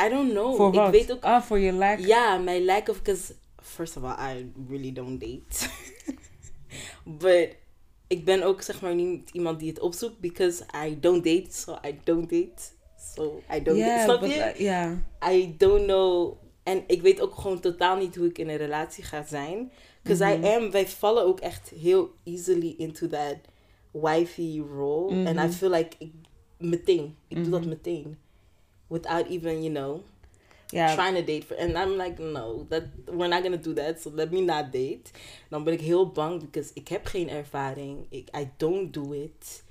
I 0.06 0.10
don't 0.10 0.32
know. 0.32 0.56
voor 0.56 0.74
ik 0.86 0.92
weet 0.92 1.12
ook, 1.12 1.24
Ah, 1.24 1.42
voor 1.42 1.60
je 1.60 1.74
lack. 1.74 2.00
ja, 2.00 2.38
mijn 2.38 2.66
lack 2.66 2.88
of, 2.90 3.02
because, 3.02 3.34
first 3.62 3.98
of 3.98 4.04
all, 4.04 4.38
I 4.38 4.52
really 4.70 4.94
don't 4.94 5.20
date. 5.20 5.70
But, 7.20 7.56
ik 8.08 8.26
ben 8.26 8.44
ook 8.44 8.62
zeg 8.62 8.82
maar 8.82 8.96
niet 8.96 9.30
iemand 9.30 9.60
die 9.60 9.70
het 9.70 9.80
opzoekt, 9.80 10.20
because 10.20 10.66
I 10.86 11.00
don't 11.00 11.24
date, 11.24 11.48
so 11.50 11.78
I 11.86 12.00
don't 12.04 12.30
date. 12.30 12.62
So 13.16 13.42
I 13.56 13.62
don't 13.64 13.78
Ja, 13.78 13.86
date. 13.88 14.04
Snap 14.04 14.20
but, 14.20 14.30
je? 14.30 14.36
uh, 14.38 14.56
ja. 14.60 14.98
I 15.30 15.56
don't 15.58 15.84
know. 15.86 16.38
En 16.68 16.84
ik 16.88 17.02
weet 17.02 17.22
ook 17.22 17.36
gewoon 17.36 17.60
totaal 17.60 17.98
niet 17.98 18.16
hoe 18.16 18.28
ik 18.28 18.38
in 18.38 18.50
een 18.50 18.58
relatie 18.58 19.04
ga 19.04 19.24
zijn. 19.26 19.72
Because 20.02 20.24
Mhm. 20.26 20.44
I 20.44 20.48
am, 20.56 20.72
wij 20.72 20.88
vallen 20.88 21.24
ook 21.26 21.40
echt 21.40 21.70
heel 21.70 22.12
easily 22.24 22.74
into 22.78 23.08
that 23.08 23.36
wifey 23.92 24.64
role. 24.76 25.16
And 25.28 25.38
I 25.38 25.42
Mhm. 25.42 25.50
feel 25.50 25.70
like, 25.70 25.96
ik, 26.00 26.12
meteen. 26.58 27.16
Ik 27.28 27.36
doe 27.44 27.50
dat 27.52 27.60
Mhm. 27.60 27.70
meteen. 27.70 28.18
Without 28.88 29.28
even, 29.28 29.64
you 29.64 29.74
know, 29.74 30.00
trying 30.96 31.18
to 31.18 31.24
date. 31.24 31.46
For, 31.46 31.58
and 31.58 31.76
I'm 31.76 32.02
like, 32.02 32.22
no, 32.22 32.66
that, 32.70 32.84
we're 33.06 33.28
not 33.28 33.42
gonna 33.42 33.58
do 33.62 33.74
that. 33.74 34.02
So 34.02 34.12
let 34.16 34.32
me 34.32 34.40
not 34.42 34.72
date. 34.72 35.02
Dan 35.50 35.64
ben 35.64 35.74
ik 35.74 35.82
heel 35.82 36.10
bang, 36.12 36.40
because 36.40 36.72
ik 36.74 36.88
heb 36.88 37.06
geen 37.06 37.30
ervaring. 37.30 38.06
Ik, 38.10 38.28
I 38.38 38.50
don't 38.58 38.94
do 38.94 39.12
it. 39.12 39.64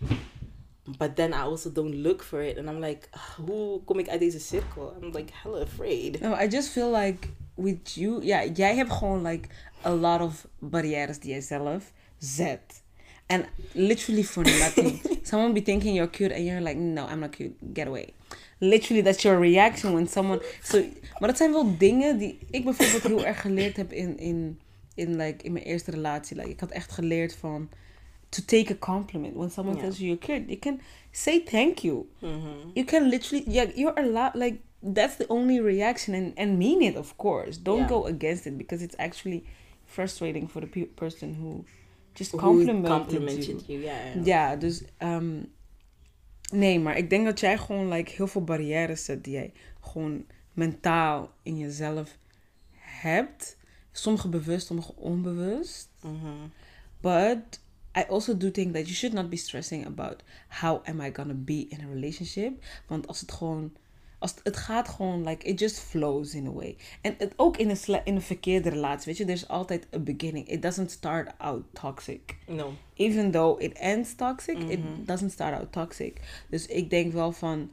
But 0.98 1.16
then 1.16 1.32
I 1.32 1.40
also 1.40 1.70
don't 1.70 1.94
look 1.94 2.22
for 2.22 2.42
it. 2.42 2.58
And 2.58 2.68
I'm 2.68 2.80
like, 2.80 3.08
hoe 3.36 3.80
kom 3.84 3.98
ik 3.98 4.08
uit 4.08 4.20
deze 4.20 4.40
cirkel? 4.40 4.96
I'm 5.02 5.12
like 5.12 5.32
hella 5.42 5.60
afraid. 5.60 6.20
No, 6.20 6.34
I 6.34 6.48
just 6.48 6.68
feel 6.68 6.90
like 6.90 7.28
with 7.54 7.94
you, 7.94 8.24
ja, 8.24 8.44
jij 8.44 8.76
hebt 8.76 8.92
gewoon 8.92 9.22
like 9.22 9.48
a 9.84 9.94
lot 9.94 10.20
of 10.20 10.46
barrières 10.58 11.18
die 11.18 11.30
jij 11.30 11.40
zelf 11.40 11.92
zet. 12.18 12.82
And 13.26 13.44
literally 13.72 14.24
for 14.24 14.42
nothing. 14.62 15.00
someone 15.22 15.52
be 15.52 15.62
thinking 15.62 15.94
you're 15.94 16.10
cute 16.10 16.34
and 16.34 16.44
you're 16.44 16.60
like, 16.60 16.76
no, 16.76 17.06
I'm 17.06 17.20
not 17.20 17.30
cute. 17.30 17.54
Get 17.72 17.86
away. 17.86 18.14
Literally, 18.58 19.02
that's 19.02 19.22
your 19.22 19.38
reaction 19.38 19.92
when 19.92 20.08
someone. 20.08 20.42
So, 20.62 20.84
maar 21.18 21.28
dat 21.28 21.36
zijn 21.36 21.52
wel 21.52 21.76
dingen 21.78 22.18
die 22.18 22.38
ik 22.50 22.64
bijvoorbeeld 22.64 23.02
heel 23.02 23.24
erg 23.24 23.40
geleerd 23.40 23.76
heb 23.76 23.92
in, 23.92 24.18
in, 24.18 24.60
in, 24.94 25.16
like, 25.16 25.44
in 25.44 25.52
mijn 25.52 25.64
eerste 25.64 25.90
relatie. 25.90 26.36
Like, 26.36 26.50
ik 26.50 26.60
had 26.60 26.70
echt 26.70 26.92
geleerd 26.92 27.34
van 27.34 27.68
to 28.30 28.42
take 28.44 28.70
a 28.70 28.76
compliment. 28.78 29.34
When 29.36 29.50
someone 29.50 29.76
tells 29.80 29.98
you 30.00 30.06
you're 30.08 30.16
cute, 30.26 30.48
you 30.50 30.58
can 30.58 30.80
say 31.12 31.38
thank 31.40 31.82
you 31.84 32.06
Mhm. 32.20 32.72
you 32.74 32.84
can 32.84 33.08
literally 33.10 33.44
yeah 33.48 33.70
you're 33.74 33.98
allowed 34.00 34.34
like 34.34 34.58
that's 34.94 35.16
the 35.16 35.26
only 35.28 35.60
reaction 35.60 36.14
and 36.14 36.32
and 36.38 36.58
mean 36.58 36.82
it 36.82 36.96
of 36.96 37.16
course 37.16 37.62
don't 37.62 37.78
Yeah. 37.78 37.88
go 37.88 38.04
against 38.06 38.46
it 38.46 38.56
because 38.58 38.84
it's 38.84 38.96
actually 38.98 39.42
frustrating 39.84 40.48
for 40.50 40.60
the 40.60 40.66
pe- 40.68 40.94
person 40.94 41.34
who 41.40 41.64
just 42.14 42.32
Who 42.32 42.38
complimented 42.40 42.90
complimented 42.90 43.66
you 43.66 43.80
yeah. 43.80 44.24
ja 44.26 44.56
dus 44.56 44.82
ehm, 44.98 45.42
nee 46.52 46.80
maar 46.80 46.96
ik 46.96 47.10
denk 47.10 47.24
dat 47.24 47.40
jij 47.40 47.58
gewoon 47.58 47.88
like 47.88 48.12
heel 48.16 48.26
veel 48.26 48.44
barrières 48.44 49.04
zet 49.04 49.24
die 49.24 49.32
jij 49.32 49.52
gewoon 49.80 50.24
mentaal 50.52 51.30
in 51.42 51.58
jezelf 51.58 52.18
hebt 52.80 53.56
sommige 53.92 54.28
bewust 54.28 54.66
sommige 54.66 54.92
onbewust 54.96 55.88
Mhm. 56.02 56.48
but 57.00 57.60
I 57.96 58.04
also 58.08 58.36
do 58.36 58.50
think 58.50 58.74
that 58.74 58.86
you 58.86 58.94
should 58.94 59.14
not 59.14 59.28
be 59.30 59.36
stressing 59.36 59.86
about 59.86 60.22
how 60.48 60.80
am 60.84 61.00
I 61.00 61.10
gonna 61.12 61.34
be 61.34 61.66
in 61.68 61.80
a 61.80 61.92
relationship. 61.92 62.52
Want 62.86 63.06
als 63.06 63.20
het 63.20 63.32
gewoon, 63.32 63.72
als 64.18 64.30
het, 64.30 64.40
het 64.42 64.56
gaat 64.56 64.88
gewoon 64.88 65.24
like 65.24 65.46
it 65.46 65.58
just 65.58 65.78
flows 65.78 66.34
in 66.34 66.46
a 66.46 66.52
way. 66.52 66.76
En 67.00 67.14
het 67.18 67.32
ook 67.36 67.56
in 67.56 67.70
een, 67.70 68.00
in 68.04 68.14
een 68.14 68.22
verkeerde 68.22 68.68
relatie, 68.68 69.06
weet 69.06 69.16
je, 69.16 69.24
there's 69.24 69.48
altijd 69.48 69.86
a 69.94 69.98
beginning. 69.98 70.48
It 70.48 70.62
doesn't 70.62 70.90
start 70.90 71.30
out 71.38 71.62
toxic. 71.72 72.36
No. 72.46 72.72
Even 72.94 73.30
though 73.30 73.62
it 73.62 73.72
ends 73.72 74.14
toxic, 74.14 74.58
it 74.58 74.80
doesn't 75.06 75.32
start 75.32 75.54
out 75.54 75.72
toxic. 75.72 76.44
Dus 76.50 76.66
ik 76.66 76.90
denk 76.90 77.12
wel 77.12 77.32
van, 77.32 77.70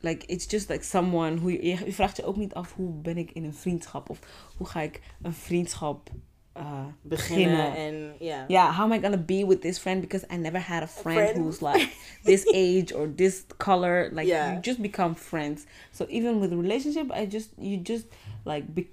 like 0.00 0.26
it's 0.26 0.46
just 0.50 0.68
like 0.68 0.84
someone 0.84 1.36
who 1.36 1.50
je, 1.50 1.62
je 1.62 1.92
vraagt 1.92 2.16
je 2.16 2.24
ook 2.24 2.36
niet 2.36 2.54
af 2.54 2.72
hoe 2.72 2.92
ben 2.92 3.16
ik 3.16 3.30
in 3.32 3.44
een 3.44 3.54
vriendschap 3.54 4.10
of 4.10 4.18
hoe 4.56 4.66
ga 4.66 4.80
ik 4.80 5.00
een 5.22 5.34
vriendschap 5.34 6.10
uh, 6.56 6.86
Beginnen 7.02 7.74
en 7.76 8.14
ja. 8.20 8.44
yeah, 8.48 8.72
how 8.72 8.84
am 8.84 8.92
I 8.92 8.98
gonna 8.98 9.16
be 9.16 9.44
with 9.44 9.60
this 9.62 9.78
friend 9.78 10.00
because 10.00 10.24
I 10.30 10.36
never 10.36 10.58
had 10.58 10.82
a 10.82 10.86
friend, 10.86 11.18
friend. 11.30 11.44
who's 11.44 11.60
like 11.62 11.88
this 12.24 12.44
age 12.54 12.92
or 12.92 13.06
this 13.16 13.44
color. 13.58 14.08
Like 14.12 14.26
Yeah. 14.28 14.54
you 14.54 14.60
just 14.60 14.80
become 14.80 15.14
friends. 15.14 15.66
So 15.92 16.06
even 16.08 16.40
with 16.40 16.52
a 16.52 16.56
relationship, 16.56 17.10
I 17.12 17.26
just 17.26 17.50
you 17.58 17.76
just 17.76 18.06
like 18.44 18.74
be, 18.74 18.86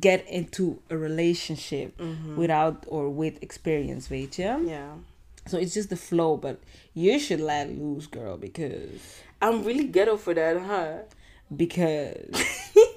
get 0.00 0.26
into 0.28 0.78
a 0.90 0.96
relationship 0.96 1.96
Mhm. 1.98 2.36
without 2.36 2.84
or 2.88 3.08
with 3.10 3.42
experience, 3.42 4.08
weet 4.10 4.32
je? 4.36 4.42
Yeah. 4.66 4.92
So 5.46 5.56
it's 5.58 5.72
just 5.74 5.88
the 5.88 5.96
flow, 5.96 6.36
but 6.36 6.56
you 6.94 7.18
should 7.18 7.40
let 7.40 7.68
loose, 7.70 8.06
girl, 8.06 8.36
because 8.36 9.00
I'm 9.40 9.64
really 9.64 9.84
ghetto 9.88 10.16
for 10.18 10.34
that, 10.34 10.60
huh? 10.60 11.04
because 11.56 12.28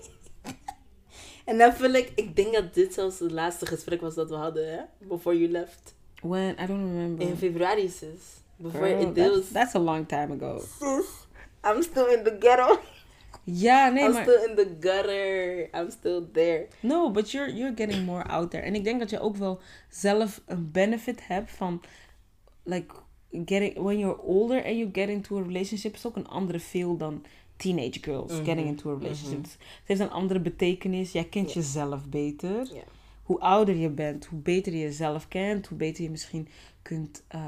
En 1.46 1.58
dan 1.58 1.74
feel 1.74 1.94
ik, 1.94 2.12
ik 2.16 2.36
denk 2.36 2.54
dat 2.54 2.74
dit 2.74 2.94
zelfs 2.94 3.20
het 3.20 3.32
laatste 3.32 3.66
gesprek 3.66 4.02
was 4.02 4.16
dat 4.16 4.30
we 4.30 4.36
hadden, 4.36 4.72
hè? 4.72 4.80
Before 5.08 5.39
you 5.39 5.52
left. 5.52 5.94
when 6.22 6.56
I 6.60 6.66
don't 6.66 6.84
remember. 6.84 7.24
In 7.24 7.38
februari, 7.38 7.89
sis. 7.89 8.42
Before 8.58 8.88
Girl, 8.88 9.02
it 9.02 9.16
that's, 9.16 9.30
was... 9.30 9.50
that's 9.52 9.76
a 9.76 9.80
long 9.80 10.06
time 10.06 10.32
ago. 10.32 10.60
Sis, 10.60 11.28
I'm 11.64 11.82
still 11.82 12.08
in 12.14 12.24
the 12.24 12.38
ghetto. 12.39 12.80
Ja, 13.44 13.89
nee, 13.89 14.04
I'm 14.04 14.14
maar 14.14 14.24
still 14.24 14.50
in 14.50 14.56
the 14.56 14.78
gutter. 14.80 15.70
I'm 15.74 15.89
still 15.89 16.30
there. 16.32 16.68
No, 16.82 17.10
but 17.12 17.32
you're, 17.32 17.50
you're 17.50 17.74
getting 17.76 18.06
more 18.06 18.24
out 18.24 18.52
there. 18.52 18.64
En 18.64 18.76
ik 18.76 18.84
denk 18.84 19.00
dat 19.00 19.10
je 19.10 19.20
ook 19.20 19.36
wel 19.36 19.60
zelf 19.89 20.42
een 20.46 20.72
benefit 20.72 21.28
hebt 21.28 21.52
van, 21.52 21.82
like, 22.64 22.96
getting, 23.32 23.78
when 23.78 24.00
you're 24.00 24.22
older 24.22 24.66
and 24.66 24.78
you 24.78 24.89
get 24.92 25.10
into 25.10 25.38
a 25.38 25.42
relationship, 25.42 25.94
is 25.94 26.06
ook 26.06 26.16
een 26.16 26.28
andere 26.28 26.60
feel 26.60 26.98
dan 26.98 27.26
teenage 27.62 27.99
girls 28.01 28.32
Mhm, 28.32 28.43
getting 28.43 28.68
into 28.68 28.89
a 28.91 28.97
relationship. 28.97 29.39
mhm. 29.39 29.49
Het 29.49 29.84
heeft 29.86 29.99
een 29.99 30.09
andere 30.12 30.39
betekenis. 30.39 31.12
Jij 31.12 31.24
kent 31.24 31.53
jezelf 31.53 32.05
beter. 32.09 32.68
Hoe 33.24 33.39
ouder 33.39 33.76
je 33.76 33.89
bent, 33.89 34.26
hoe 34.26 34.39
beter 34.39 34.72
je 34.74 34.80
jezelf 34.80 35.28
kent, 35.28 35.68
hoe 35.68 35.78
beter 35.78 36.03
je 36.03 36.09
misschien 36.09 36.47
kunt 36.82 37.24
uh, 37.36 37.41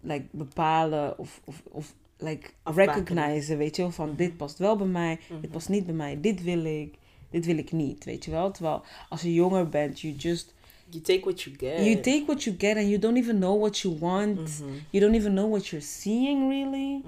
like, 0.00 0.24
bepalen 0.30 1.18
of, 1.18 1.40
of, 1.44 1.62
of 1.70 1.94
like, 2.18 2.50
recognizen, 2.64 3.58
weet 3.58 3.76
je 3.76 3.82
wel, 3.82 3.90
van 3.90 4.08
Mhm. 4.08 4.16
dit 4.16 4.36
past 4.36 4.58
wel 4.58 4.76
bij 4.76 4.86
mij, 4.86 5.18
dit 5.40 5.50
past 5.50 5.68
niet 5.68 5.86
bij 5.86 5.94
mij, 5.94 6.20
dit 6.20 6.42
wil 6.42 6.64
ik, 6.64 6.94
dit 7.30 7.46
wil 7.46 7.58
ik 7.58 7.72
niet, 7.72 8.04
weet 8.04 8.24
je 8.24 8.30
wel. 8.30 8.50
Terwijl 8.50 8.82
als 9.08 9.22
je 9.22 9.34
jonger 9.34 9.68
bent, 9.68 10.00
you 10.00 10.14
just, 10.14 10.54
You 10.90 11.02
take 11.02 11.20
what 11.20 11.42
you 11.42 11.56
get. 11.58 11.84
you 11.84 12.00
take 12.00 12.22
what 12.26 12.42
you 12.42 12.56
get 12.58 12.76
and 12.76 12.86
you 12.86 12.98
don't 12.98 13.16
even 13.16 13.36
know 13.38 13.58
what 13.60 13.78
you 13.78 13.98
want. 13.98 14.62
You 14.90 15.04
don't 15.04 15.14
even 15.16 15.32
know 15.32 15.50
what 15.50 15.66
you're 15.66 15.84
seeing 15.86 16.48
really. 16.48 17.02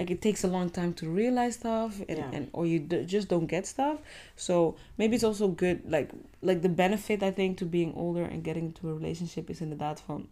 Like 0.00 0.12
it 0.12 0.20
takes 0.20 0.44
a 0.44 0.48
long 0.48 0.70
time 0.70 0.92
to 0.94 1.14
realize 1.14 1.54
stuff, 1.54 1.98
and, 2.08 2.18
Yeah. 2.18 2.32
and 2.34 2.48
or 2.50 2.66
you 2.66 2.86
d- 2.86 3.04
just 3.06 3.28
don't 3.28 3.48
get 3.50 3.66
stuff. 3.66 3.98
So 4.34 4.76
maybe 4.94 5.14
it's 5.14 5.24
also 5.24 5.54
good, 5.54 5.80
like 5.86 6.10
like 6.40 6.60
the 6.60 6.68
benefit 6.68 7.22
I 7.22 7.32
think 7.32 7.56
to 7.58 7.66
being 7.66 7.94
older 7.94 8.30
and 8.30 8.44
getting 8.44 8.64
into 8.66 8.88
a 8.88 8.92
relationship 8.94 9.48
is 9.50 9.60
inderdaad 9.60 10.00
van 10.00 10.28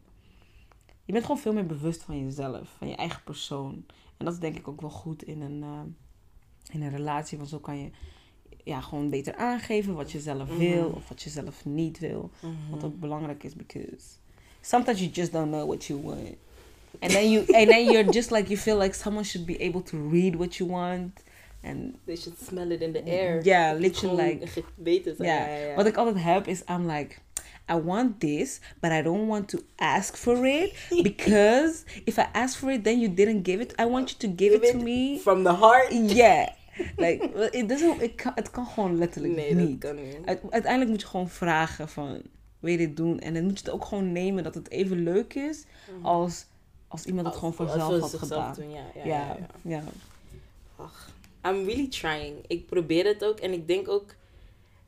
je 1.04 1.12
bent 1.12 1.24
gewoon 1.24 1.40
veel 1.40 1.52
meer 1.52 1.66
bewust 1.66 2.02
van 2.02 2.24
jezelf, 2.24 2.74
van 2.78 2.88
je 2.88 2.96
eigen 2.96 3.22
persoon. 3.24 3.84
En 4.16 4.24
dat 4.24 4.34
is 4.34 4.40
denk 4.40 4.56
ik 4.56 4.68
ook 4.68 4.80
wel 4.80 4.90
goed 4.90 5.22
in 5.22 5.40
een 5.40 5.62
uh, 5.62 5.80
in 6.72 6.82
een 6.82 6.90
relatie, 6.90 7.38
want 7.38 7.50
zo 7.50 7.58
kan 7.58 7.78
je 7.78 7.90
ja 8.64 8.80
gewoon 8.80 9.10
beter 9.10 9.34
aangeven 9.36 9.94
wat 9.94 10.12
je 10.12 10.20
zelf 10.20 10.56
wil 10.56 10.86
Mhm. 10.88 10.96
of 10.96 11.08
wat 11.08 11.22
je 11.22 11.30
zelf 11.30 11.64
niet 11.64 11.98
wil. 11.98 12.30
Mhm. 12.40 12.70
Wat 12.70 12.84
ook 12.84 13.00
belangrijk 13.00 13.44
is, 13.44 13.54
because 13.54 14.04
sometimes 14.60 14.98
you 15.00 15.10
just 15.12 15.32
don't 15.32 15.50
know 15.50 15.66
what 15.66 15.84
you 15.84 16.02
want. 16.02 16.36
And 17.01 17.12
then 17.12 17.30
you 17.30 17.40
and 17.55 17.68
then 17.70 17.84
you're 17.92 18.12
just 18.12 18.30
like 18.30 18.49
you 18.49 18.57
feel 18.61 18.76
like 18.76 18.94
someone 18.94 19.24
should 19.24 19.46
be 19.46 19.57
able 19.61 19.82
to 19.82 19.96
read 20.11 20.36
what 20.36 20.57
you 20.59 20.70
want. 20.70 21.11
And 21.62 21.94
They 22.07 22.16
should 22.16 22.38
smell 22.38 22.70
it 22.70 22.80
in 22.82 22.92
the 22.92 23.03
air. 23.07 23.40
Yeah, 23.42 23.78
literally, 23.78 24.38
Beter 24.76 25.14
zijn. 25.16 25.28
yeah. 25.28 25.46
Ja, 25.46 25.55
ja, 25.57 25.66
ja. 25.68 25.74
What 25.74 25.86
ik 25.86 25.96
altijd 25.96 26.24
heb 26.24 26.46
is 26.46 26.62
I'm 26.68 26.86
like 26.86 27.16
I 27.70 27.74
want 27.82 28.20
this, 28.20 28.61
but 28.80 28.90
I 28.92 29.03
don't 29.03 29.26
want 29.28 29.49
to 29.49 29.59
ask 29.76 30.16
for 30.16 30.46
it 30.46 30.72
because 31.03 31.84
if 32.05 32.16
I 32.18 32.26
ask 32.32 32.59
for 32.59 32.70
it, 32.70 32.84
then 32.84 33.01
you 33.01 33.14
didn't 33.14 33.46
give 33.46 33.61
it. 33.62 33.74
I 33.80 33.84
want 33.86 34.11
you 34.11 34.18
to 34.18 34.44
give 34.44 34.55
it 34.55 34.70
to 34.70 34.78
me. 34.78 35.18
From 35.18 35.42
the 35.44 35.53
heart. 35.55 35.92
Yeah, 35.92 36.49
like 36.96 37.22
it 37.53 37.68
doesn't. 37.68 38.03
It 38.03 38.14
kan, 38.14 38.32
het 38.34 38.51
kan 38.51 38.66
gewoon 38.66 38.99
letterlijk 38.99 39.34
Nee, 39.34 39.55
niet. 39.55 39.80
dat 39.80 39.90
kan 39.94 40.03
niet. 40.05 40.16
Uite- 40.24 40.51
uiteindelijk 40.51 40.90
moet 40.90 41.01
je 41.01 41.07
gewoon 41.07 41.28
vragen 41.28 41.88
van 41.88 42.22
wil 42.61 42.70
je 42.72 42.78
dit 42.78 42.96
doen 42.96 43.18
en 43.20 43.34
dan 43.34 43.42
moet 43.44 43.59
je 43.59 43.64
het 43.64 43.74
ook 43.74 43.84
gewoon 43.84 44.12
nemen 44.12 44.42
dat 44.44 44.55
het 44.55 44.70
even 44.70 45.03
leuk 45.03 45.34
is 45.34 45.64
als 46.03 46.46
als 46.89 47.05
iemand 47.05 47.26
het 47.26 47.36
gewoon 47.36 47.55
vanzelf 47.55 48.01
had 48.01 48.14
gedaan. 48.14 48.55
doen, 48.55 48.70
ja, 48.70 48.84
ja, 48.95 49.05
Ja, 49.05 49.36
ja, 49.36 49.49
ja. 49.62 49.84
Ach, 50.76 51.11
I'm 51.47 51.64
really 51.64 51.89
trying. 51.89 52.45
Ik 52.47 52.66
probeer 52.66 53.07
het 53.07 53.24
ook. 53.24 53.39
En 53.39 53.53
ik 53.53 53.66
denk 53.66 53.89
ook... 53.89 54.16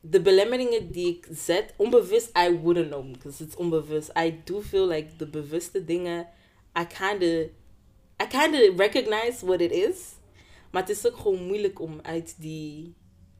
De 0.03 0.21
belemmeringen 0.21 0.91
die 0.91 1.07
ik 1.07 1.27
zet... 1.31 1.73
Onbewust, 1.75 2.37
I 2.37 2.59
wouldn't 2.59 2.87
know. 2.87 3.11
Because 3.11 3.43
it's 3.43 3.55
onbewust. 3.55 4.11
I 4.17 4.41
do 4.43 4.61
feel 4.61 4.87
like 4.87 5.15
de 5.17 5.27
bewuste 5.27 5.85
dingen... 5.85 6.27
I 6.79 6.85
kind 6.85 7.23
of... 7.23 7.49
I 8.23 8.27
kind 8.27 8.53
of 8.53 8.77
recognize 8.77 9.45
what 9.45 9.61
it 9.61 9.71
is. 9.71 9.97
Maar 10.71 10.81
het 10.81 10.91
is 10.91 11.07
ook 11.07 11.17
gewoon 11.17 11.45
moeilijk 11.45 11.79
om 11.79 11.99
uit 12.01 12.35
die... 12.37 12.93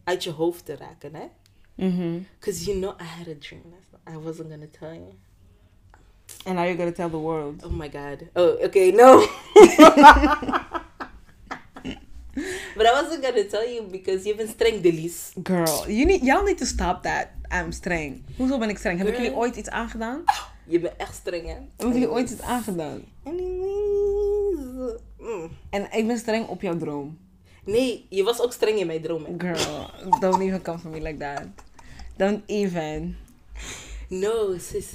Uit 0.03 0.23
je 0.23 0.31
hoofd 0.31 0.65
te 0.65 0.75
raken, 0.75 1.15
hè? 1.15 1.25
Mhm. 1.75 2.19
Because 2.39 2.65
you 2.65 2.77
know, 2.77 3.01
I 3.01 3.03
had 3.03 3.27
a 3.27 3.39
dream. 3.39 3.61
I 4.09 4.17
wasn't 4.17 4.49
gonna 4.49 4.67
tell 4.79 4.93
you. 4.93 5.13
And 6.45 6.55
now 6.55 6.63
you're 6.63 6.77
gonna 6.77 6.91
tell 6.91 7.09
the 7.09 7.17
world. 7.17 7.61
Oh 7.63 7.69
my 7.69 7.87
god. 7.87 8.27
Oh, 8.35 8.57
okay, 8.65 8.91
no. 8.91 9.27
but 12.75 12.85
I 12.85 12.91
wasn't 13.01 13.21
gonna 13.21 13.43
tell 13.43 13.67
you 13.67 13.83
because 13.83 14.25
je 14.25 14.35
bent 14.35 14.49
streng, 14.49 14.81
Delis. 14.81 15.33
Girl, 15.43 15.85
you 15.87 16.05
need, 16.05 16.23
y'all 16.23 16.43
need 16.43 16.57
to 16.57 16.65
stop 16.65 17.03
that. 17.03 17.31
I'm 17.51 17.71
streng. 17.71 18.23
Hoezo 18.37 18.57
ben 18.57 18.69
ik 18.69 18.77
streng? 18.77 18.97
Heb 18.97 19.07
ik 19.07 19.13
Girl. 19.13 19.25
jullie 19.25 19.39
ooit 19.39 19.55
iets 19.55 19.69
aangedaan? 19.69 20.23
Je 20.65 20.79
bent 20.79 20.95
echt 20.97 21.15
streng, 21.15 21.47
hè? 21.47 21.53
Heb 21.77 21.87
ik 21.87 21.93
jullie 21.93 22.11
ooit 22.11 22.29
iets 22.29 22.41
aangedaan? 22.41 23.03
Anyways. 23.23 24.99
Mm. 25.19 25.51
En 25.69 25.87
ik 25.91 26.07
ben 26.07 26.17
streng 26.17 26.47
op 26.47 26.61
jouw 26.61 26.77
droom. 26.77 27.17
Nee, 27.65 28.05
je 28.09 28.23
was 28.23 28.41
ook 28.41 28.53
streng 28.53 28.79
in 28.79 28.87
mijn 28.87 29.01
droom, 29.01 29.25
hè? 29.25 29.33
Girl, 29.37 29.89
don't 30.19 30.41
even 30.41 30.61
come 30.61 30.77
for 30.77 30.89
me 30.89 31.01
like 31.01 31.17
that. 31.17 31.43
Don't 32.17 32.43
even. 32.45 33.17
No, 34.07 34.57
sis. 34.57 34.85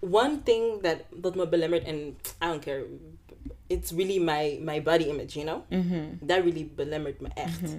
One 0.00 0.42
thing 0.44 0.82
that 0.82 0.96
dat 1.14 1.34
me 1.34 1.48
belemmert, 1.48 1.84
and 1.86 1.96
I 2.42 2.46
don't 2.46 2.62
care. 2.62 2.84
It's 3.66 3.90
really 3.92 4.18
my, 4.18 4.58
my 4.62 4.82
body 4.82 5.04
image, 5.08 5.34
you 5.40 5.44
know? 5.46 5.62
Mhm. 5.80 6.04
Dat 6.20 6.38
really 6.44 6.70
belemmert 6.74 7.20
me 7.20 7.28
echt. 7.34 7.76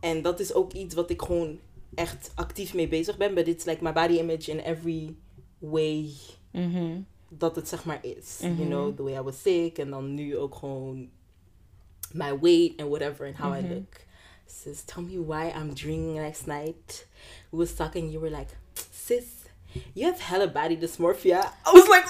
En 0.00 0.22
dat 0.22 0.40
is 0.40 0.52
ook 0.54 0.72
iets 0.72 0.94
wat 0.94 1.10
ik 1.10 1.22
gewoon 1.22 1.58
echt 1.94 2.32
actief 2.34 2.74
mee 2.74 2.88
bezig 2.88 3.16
ben. 3.16 3.34
But 3.34 3.46
it's 3.48 3.64
like 3.64 3.82
my 3.82 3.92
body 3.92 4.18
image 4.18 4.50
in 4.50 4.58
every 4.58 5.14
way 5.58 6.10
Mhm. 6.52 7.00
dat 7.28 7.56
het 7.56 7.68
zeg 7.68 7.84
maar 7.84 8.04
is. 8.04 8.38
Mhm. 8.42 8.54
You 8.56 8.66
know, 8.68 8.96
the 8.96 9.02
way 9.02 9.14
I 9.14 9.20
was 9.22 9.42
sick. 9.42 9.78
En 9.78 9.90
dan 9.90 10.14
nu 10.14 10.36
ook 10.36 10.54
gewoon 10.54 11.08
my 12.12 12.38
weight 12.38 12.80
and 12.80 12.88
whatever 12.88 13.26
and 13.26 13.36
how 13.36 13.54
I 13.56 13.60
Mhm. 13.60 13.72
look. 13.72 13.94
Sis, 14.46 14.82
tell 14.84 15.02
me 15.02 15.24
why 15.24 15.52
I'm 15.60 15.74
dreaming 15.74 16.16
last 16.16 16.46
night. 16.46 17.06
We 17.50 17.56
was 17.56 17.74
talking, 17.74 18.10
you 18.10 18.20
were 18.20 18.36
like, 18.38 18.54
sis, 18.92 19.24
you 19.94 20.06
have 20.06 20.20
hella 20.20 20.46
body 20.48 20.76
dysmorphia. 20.76 21.40
I 21.66 21.72
was 21.72 21.88
like, 21.88 22.06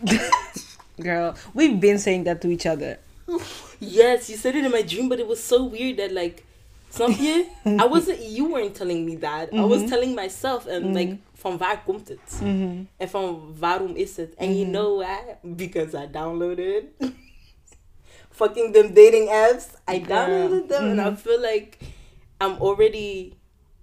Girl, 1.00 1.34
we've 1.54 1.80
been 1.80 1.98
saying 1.98 2.24
that 2.24 2.40
to 2.42 2.48
each 2.50 2.66
other. 2.66 2.98
yes, 3.80 4.28
you 4.28 4.36
said 4.36 4.54
it 4.56 4.64
in 4.64 4.70
my 4.70 4.82
dream, 4.82 5.08
but 5.08 5.18
it 5.20 5.26
was 5.26 5.42
so 5.42 5.64
weird 5.64 5.96
that 5.96 6.12
like, 6.12 6.44
snap? 6.90 7.10
I 7.64 7.86
wasn't, 7.90 8.20
you 8.22 8.50
weren't 8.52 8.74
telling 8.74 9.06
me 9.06 9.16
that. 9.16 9.48
I 9.54 9.64
was 9.64 9.82
Mhm. 9.82 9.88
telling 9.88 10.14
myself 10.14 10.66
and 10.66 10.86
Mhm. 10.86 10.94
like, 10.94 11.16
van 11.34 11.56
waar 11.58 11.82
komt 11.84 12.08
het? 12.08 12.40
Mhm. 12.42 12.84
En 12.98 13.08
van 13.08 13.54
waarom 13.58 13.96
is 13.96 14.16
het? 14.16 14.34
And 14.36 14.50
you 14.56 14.64
Mhm. 14.66 14.72
know 14.72 14.98
why? 14.98 15.36
Because 15.56 15.94
I 15.96 16.06
downloaded 16.10 16.84
fucking 18.30 18.72
them 18.72 18.92
dating 18.94 19.28
apps. 19.28 19.66
I 19.88 20.00
downloaded 20.00 20.68
them 20.68 20.84
and 20.90 21.00
I 21.00 21.10
Mhm. 21.10 21.16
feel 21.16 21.40
like 21.40 21.78
I'm 22.40 22.56
already 22.60 23.34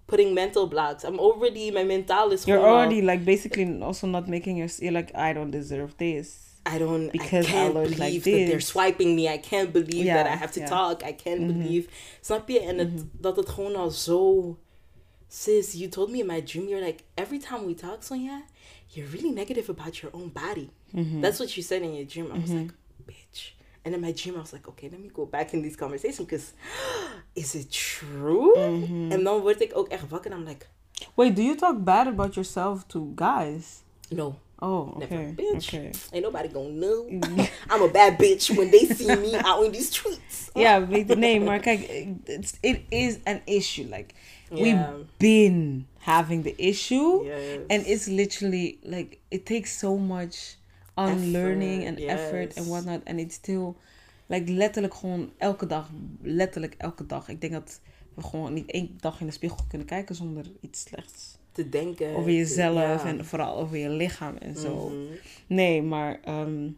putting 0.07 0.33
mental 0.33 0.67
blocks. 0.67 1.03
I'm 1.03 1.19
already 1.19 1.71
my 1.71 1.83
mental 1.83 2.31
is 2.31 2.47
You're 2.47 2.59
already 2.65 3.01
like 3.01 3.23
basically 3.25 3.81
also 3.81 4.07
not 4.07 4.27
making 4.27 4.57
your. 4.57 4.69
You're 4.79 4.93
like, 4.93 5.11
I 5.15 5.33
don't 5.33 5.51
deserve 5.51 5.95
this. 5.97 6.45
I 6.65 6.79
don't 6.79 7.11
Because 7.11 7.47
I 7.47 7.49
I 7.49 7.51
can't 7.53 7.73
like 7.75 7.97
believe 7.97 8.23
that 8.23 8.47
they're 8.47 8.59
swiping 8.59 9.15
me. 9.15 9.27
I 9.29 9.37
can't 9.37 9.71
believe 9.71 10.05
Ja, 10.05 10.13
that 10.15 10.25
I 10.27 10.35
have 10.35 10.51
to 10.53 10.59
ja. 10.59 10.65
talk. 10.67 11.01
I 11.03 11.13
can't 11.13 11.41
Mhm. 11.41 11.47
believe. 11.47 11.87
Snap 12.21 12.49
je? 12.49 12.59
En 12.59 12.77
het, 12.77 13.05
dat 13.11 13.35
het 13.35 13.49
gewoon 13.49 13.75
al 13.75 13.89
zo 13.91 14.57
sis, 15.29 15.73
you 15.73 15.89
told 15.89 16.09
me 16.11 16.17
in 16.19 16.25
my 16.25 16.41
dream, 16.41 16.67
you're 16.67 16.85
like, 16.85 17.03
every 17.15 17.39
time 17.39 17.65
we 17.65 17.73
talk, 17.73 18.03
Sonia, 18.03 18.43
you're 18.93 19.09
really 19.11 19.31
negative 19.33 19.69
about 19.71 19.97
your 19.97 20.13
own 20.15 20.31
body. 20.33 20.69
Mhm. 20.91 21.21
That's 21.21 21.39
what 21.39 21.53
you 21.55 21.65
said 21.65 21.81
in 21.81 21.93
your 21.93 22.05
dream. 22.05 22.25
I 22.35 22.39
was 22.39 22.49
Mhm. 22.49 22.57
like, 22.61 22.73
bitch. 23.05 23.51
And 23.87 23.95
in 23.95 24.01
my 24.01 24.11
dream, 24.11 24.35
I 24.35 24.39
was 24.41 24.51
like, 24.51 24.67
okay, 24.67 24.89
let 24.89 24.99
me 24.99 25.09
go 25.13 25.25
back 25.25 25.53
in 25.53 25.61
this 25.61 25.75
conversation 25.77 26.25
because 26.25 26.51
is 27.35 27.55
it 27.55 27.71
true? 27.71 28.51
Mhm. 28.57 29.11
En 29.11 29.23
dan 29.23 29.41
word 29.41 29.61
ik 29.61 29.71
ook 29.77 29.87
echt 29.87 30.09
wakker 30.09 30.31
en 30.31 30.37
I'm 30.37 30.47
like, 30.47 30.65
Wait, 31.15 31.35
do 31.35 31.41
you 31.41 31.55
talk 31.55 31.83
bad 31.83 32.07
about 32.07 32.33
yourself 32.35 32.83
to 32.87 33.11
guys? 33.15 33.65
no, 34.09 34.35
Oh, 34.59 34.95
Never, 34.97 35.15
okay. 35.17 35.33
bitch. 35.35 35.67
Okay. 35.73 35.91
ain't 36.11 36.23
nobody 36.23 36.47
gonna 36.49 36.69
know. 36.69 37.05
I'm 37.69 37.81
a 37.81 37.87
bad 37.91 38.17
bitch 38.17 38.49
when 38.55 38.71
they 38.71 38.85
see 38.85 39.15
me 39.15 39.35
out 39.45 39.63
in 39.65 39.71
these 39.71 39.87
streets. 39.89 40.49
yeah, 40.55 40.89
je, 40.89 41.15
nee, 41.15 41.39
maar 41.39 41.59
kijk, 41.59 41.79
it's, 42.25 42.53
it 42.61 42.79
is 42.89 43.17
an 43.23 43.41
issue. 43.45 43.83
Like, 43.89 44.13
Yeah. 44.49 44.61
we've 44.61 45.05
been 45.17 45.85
having 45.97 46.43
the 46.43 46.53
issue, 46.57 47.23
Yes. 47.23 47.59
and 47.69 47.85
it's 47.87 48.07
literally 48.07 48.77
like 48.83 49.17
it 49.29 49.45
takes 49.45 49.77
so 49.79 49.97
much 49.97 50.57
unlearning 50.97 51.81
Effort, 51.83 51.99
and 51.99 52.09
effort 52.19 52.57
and 52.57 52.65
yes. 52.65 52.67
whatnot, 52.67 53.01
and 53.05 53.19
it's 53.19 53.35
still 53.35 53.73
like 54.25 54.51
letterlijk 54.51 54.93
gewoon 54.93 55.31
elke 55.37 55.65
dag, 55.65 55.89
letterlijk 56.21 56.75
elke 56.77 57.05
dag. 57.05 57.29
Ik 57.29 57.41
denk 57.41 57.53
dat 57.53 57.79
we 58.13 58.21
gewoon 58.23 58.53
niet 58.53 58.71
één 58.71 58.97
dag 58.99 59.19
in 59.19 59.25
de 59.25 59.31
spiegel 59.31 59.59
kunnen 59.67 59.87
kijken 59.87 60.15
zonder 60.15 60.45
iets 60.61 60.81
slechts 60.81 61.37
Te 61.51 61.69
denken. 61.69 62.09
over 62.09 62.23
te- 62.31 62.35
jezelf 62.35 63.03
ja. 63.03 63.05
en 63.05 63.25
vooral 63.25 63.57
over 63.57 63.77
je 63.77 63.89
lichaam 63.89 64.35
en 64.35 64.55
zo. 64.55 64.89
Mhm. 64.89 64.97
Nee, 65.47 65.81
maar 65.81 66.19
ehm, 66.23 66.69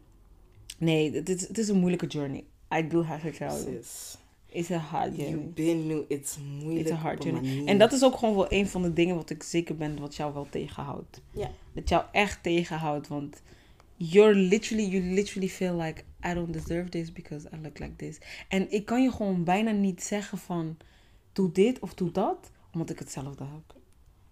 nee, 0.78 1.14
het 1.14 1.30
is, 1.30 1.48
het 1.48 1.58
is 1.58 1.68
een 1.68 1.78
moeilijke 1.80 2.08
journey. 2.08 2.44
I 2.76 2.88
do 2.88 3.04
have 3.04 3.32
to 3.32 3.38
tell 3.38 3.64
you. 3.64 3.82
It's 4.52 4.72
a 4.72 4.78
hard 4.78 5.16
you 5.16 5.30
journey. 5.30 5.52
been 5.54 5.88
nu, 5.88 6.04
it's 6.08 6.38
moeilijk 6.62 6.88
It's 6.88 6.98
a 6.98 7.02
hard 7.02 7.24
journey. 7.24 7.66
En 7.66 7.78
dat 7.78 7.92
is 7.92 8.04
ook 8.04 8.18
gewoon 8.18 8.36
wel 8.36 8.46
een 8.52 8.68
van 8.68 8.82
de 8.82 8.94
dingen 8.94 9.16
wat 9.16 9.30
ik 9.30 9.44
zeker 9.44 9.76
ben 9.76 10.00
wat 10.00 10.16
jou 10.16 10.34
wel 10.34 10.48
tegenhoudt. 10.50 11.22
Ja. 11.32 11.52
Dat 11.74 11.90
jou 11.90 12.04
echt 12.12 12.44
tegenhoudt, 12.44 13.08
want 13.08 13.42
you're 14.00 14.34
literally, 14.34 14.86
you 14.86 15.02
literally 15.02 15.50
feel 15.50 15.76
like 15.76 16.06
I 16.24 16.34
don't 16.34 16.52
deserve 16.52 16.92
this 16.92 17.12
because 17.12 17.48
I 17.54 17.58
look 17.58 17.80
like 17.80 17.96
this. 17.98 18.20
En 18.48 18.72
ik 18.72 18.86
kan 18.86 19.04
je 19.04 19.12
gewoon 19.12 19.44
bijna 19.44 19.72
niet 19.72 20.04
zeggen 20.04 20.38
van 20.38 20.78
doe 21.34 21.52
dit 21.52 21.80
of 21.80 21.94
doe 21.94 22.12
dat, 22.12 22.52
omdat 22.74 22.90
ik 22.90 23.00
hetzelfde 23.00 23.44
heb. 23.44 23.76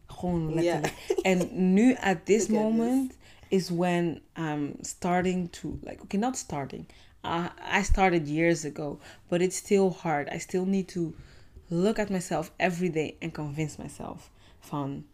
Gewoon 0.05 0.53
letterlijk. 0.53 0.93
En 1.21 1.73
nu 1.73 1.95
at 1.95 2.25
this 2.25 2.47
moment 2.47 3.13
is 3.47 3.69
when 3.69 4.21
I'm 4.37 4.75
starting 4.81 5.51
to 5.51 5.79
like 5.83 6.01
okay 6.01 6.19
not 6.19 6.37
starting. 6.37 6.85
Uh, 7.25 7.45
I 7.79 7.83
started 7.83 8.27
years 8.27 8.65
ago, 8.65 8.99
but 9.27 9.41
it's 9.41 9.57
still 9.57 9.89
hard. 9.89 10.33
I 10.33 10.39
still 10.39 10.65
need 10.65 10.87
to 10.87 11.13
look 11.67 11.99
at 11.99 12.09
myself 12.09 12.51
every 12.57 12.89
day 12.89 13.15
and 13.19 13.31
convince 13.31 13.81
myself 13.81 14.31
van 14.59 15.05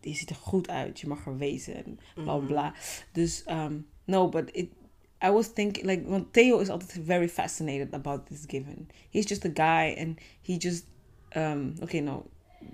je 0.00 0.14
ziet 0.14 0.30
er 0.30 0.36
goed 0.36 0.68
uit, 0.70 1.00
je 1.00 1.06
mag 1.06 1.26
er 1.26 1.36
wezen 1.36 1.84
en 1.84 1.98
bla 2.14 2.36
bla 2.36 2.46
bla. 2.46 2.74
Dus 3.12 3.44
um, 3.50 3.86
no, 4.04 4.28
but 4.28 4.48
it 4.52 4.68
I 5.24 5.30
was 5.30 5.52
thinking 5.52 5.86
like 5.86 6.02
want 6.08 6.32
Theo 6.32 6.58
is 6.58 6.68
altijd 6.68 6.98
very 7.04 7.28
fascinated 7.28 7.94
about 7.94 8.26
this 8.26 8.44
given. 8.46 8.88
He's 9.10 9.28
just 9.28 9.44
a 9.44 9.50
guy 9.54 10.00
and 10.00 10.18
he 10.42 10.54
just 10.56 10.84
um 11.36 11.74
oké 11.82 12.00
nou 12.00 12.22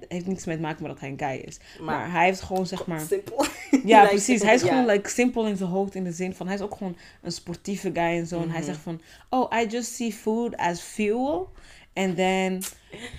heeft 0.08 0.26
niks 0.26 0.44
mee 0.44 0.56
te 0.56 0.62
maken 0.62 0.82
met 0.82 0.90
dat 0.92 1.00
hij 1.00 1.10
een 1.10 1.18
guy 1.18 1.46
is. 1.46 1.58
Maar, 1.78 1.84
Maar- 1.86 2.10
hij 2.12 2.24
heeft 2.24 2.40
gewoon 2.40 2.66
zeg 2.66 2.86
maar 2.86 3.00
Simpel. 3.00 3.44
ja, 3.84 4.00
Like, 4.00 4.12
precies. 4.14 4.42
Hij 4.42 4.54
is 4.54 4.62
gewoon 4.62 4.86
like, 4.86 5.08
simpel 5.08 5.46
in 5.46 5.56
zijn 5.56 5.70
hoofd 5.70 5.94
in 5.94 6.04
de 6.04 6.12
zin 6.12 6.34
van... 6.34 6.46
Hij 6.46 6.54
is 6.56 6.62
ook 6.62 6.74
gewoon 6.76 6.96
een 7.22 7.32
sportieve 7.32 7.90
guy 7.92 8.02
en 8.18 8.26
zo. 8.26 8.40
En 8.42 8.48
hij 8.50 8.58
Mhm. 8.58 8.66
zegt 8.68 8.78
van... 8.80 9.00
Oh, 9.30 9.52
I 9.62 9.66
just 9.66 9.94
see 9.94 10.12
food 10.12 10.56
as 10.56 10.80
fuel. 10.80 11.52
And 11.94 12.16
then, 12.16 12.60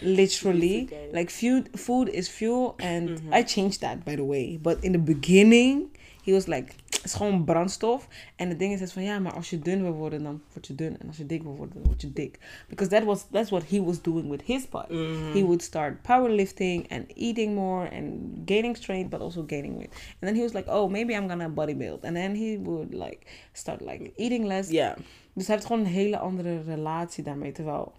literally, 0.01 0.87
like 1.11 1.29
food, 1.31 1.69
food 1.73 2.09
is 2.09 2.29
fuel. 2.29 2.73
And 2.77 3.09
Mhm. 3.09 3.33
I 3.33 3.43
changed 3.43 3.79
that, 3.81 4.03
by 4.03 4.15
the 4.15 4.25
way. 4.25 4.59
But 4.61 4.77
in 4.83 4.91
the 4.91 4.99
beginning, 4.99 5.87
he 6.23 6.31
was 6.33 6.45
like... 6.47 6.73
Het 6.85 7.13
is 7.13 7.19
gewoon 7.19 7.43
brandstof. 7.43 8.07
En 8.35 8.49
het 8.49 8.59
ding 8.59 8.73
is, 8.73 8.81
is 8.81 8.91
van... 8.91 9.03
Ja, 9.03 9.19
maar 9.19 9.33
als 9.33 9.49
je 9.49 9.59
dun 9.59 9.81
wil 9.81 9.91
worden, 9.91 10.23
dan 10.23 10.41
word 10.53 10.67
je 10.67 10.75
dun. 10.75 10.97
En 10.99 11.07
als 11.07 11.17
je 11.17 11.25
dik 11.25 11.43
wil 11.43 11.55
worden, 11.55 11.73
dan 11.75 11.83
word 11.85 12.01
je 12.01 12.13
dik. 12.13 12.39
Because 12.69 12.89
that 12.95 13.03
was, 13.03 13.25
that's 13.31 13.49
what 13.49 13.63
he 13.69 13.83
was 13.83 14.01
doing 14.01 14.29
with 14.29 14.41
his 14.45 14.69
body 14.69 14.93
Mhm. 14.93 15.33
he 15.33 15.43
would 15.43 15.61
start 15.61 16.01
powerlifting 16.01 16.87
and 16.91 17.03
eating 17.15 17.53
more 17.55 17.89
and 17.91 18.05
gaining 18.45 18.75
strength 18.75 19.09
but 19.09 19.19
also 19.21 19.43
gaining 19.47 19.75
weight 19.77 19.89
and 19.93 20.19
then 20.19 20.35
he 20.35 20.41
was 20.41 20.53
like 20.53 20.69
oh 20.71 20.89
maybe 20.91 21.13
i'm 21.13 21.27
gonna 21.27 21.49
bodybuild 21.49 22.03
and 22.03 22.15
then 22.15 22.35
he 22.35 22.57
would 22.63 22.93
like 22.93 23.17
start 23.53 23.81
like 23.81 24.11
eating 24.15 24.45
less 24.45 24.69
Ja. 24.69 24.95
dus 25.33 25.47
hij 25.47 25.55
heeft 25.55 25.67
gewoon 25.67 25.81
een 25.85 25.91
hele 25.91 26.17
andere 26.17 26.61
relatie 26.63 27.23
daarmee 27.23 27.51
terwijl 27.51 27.91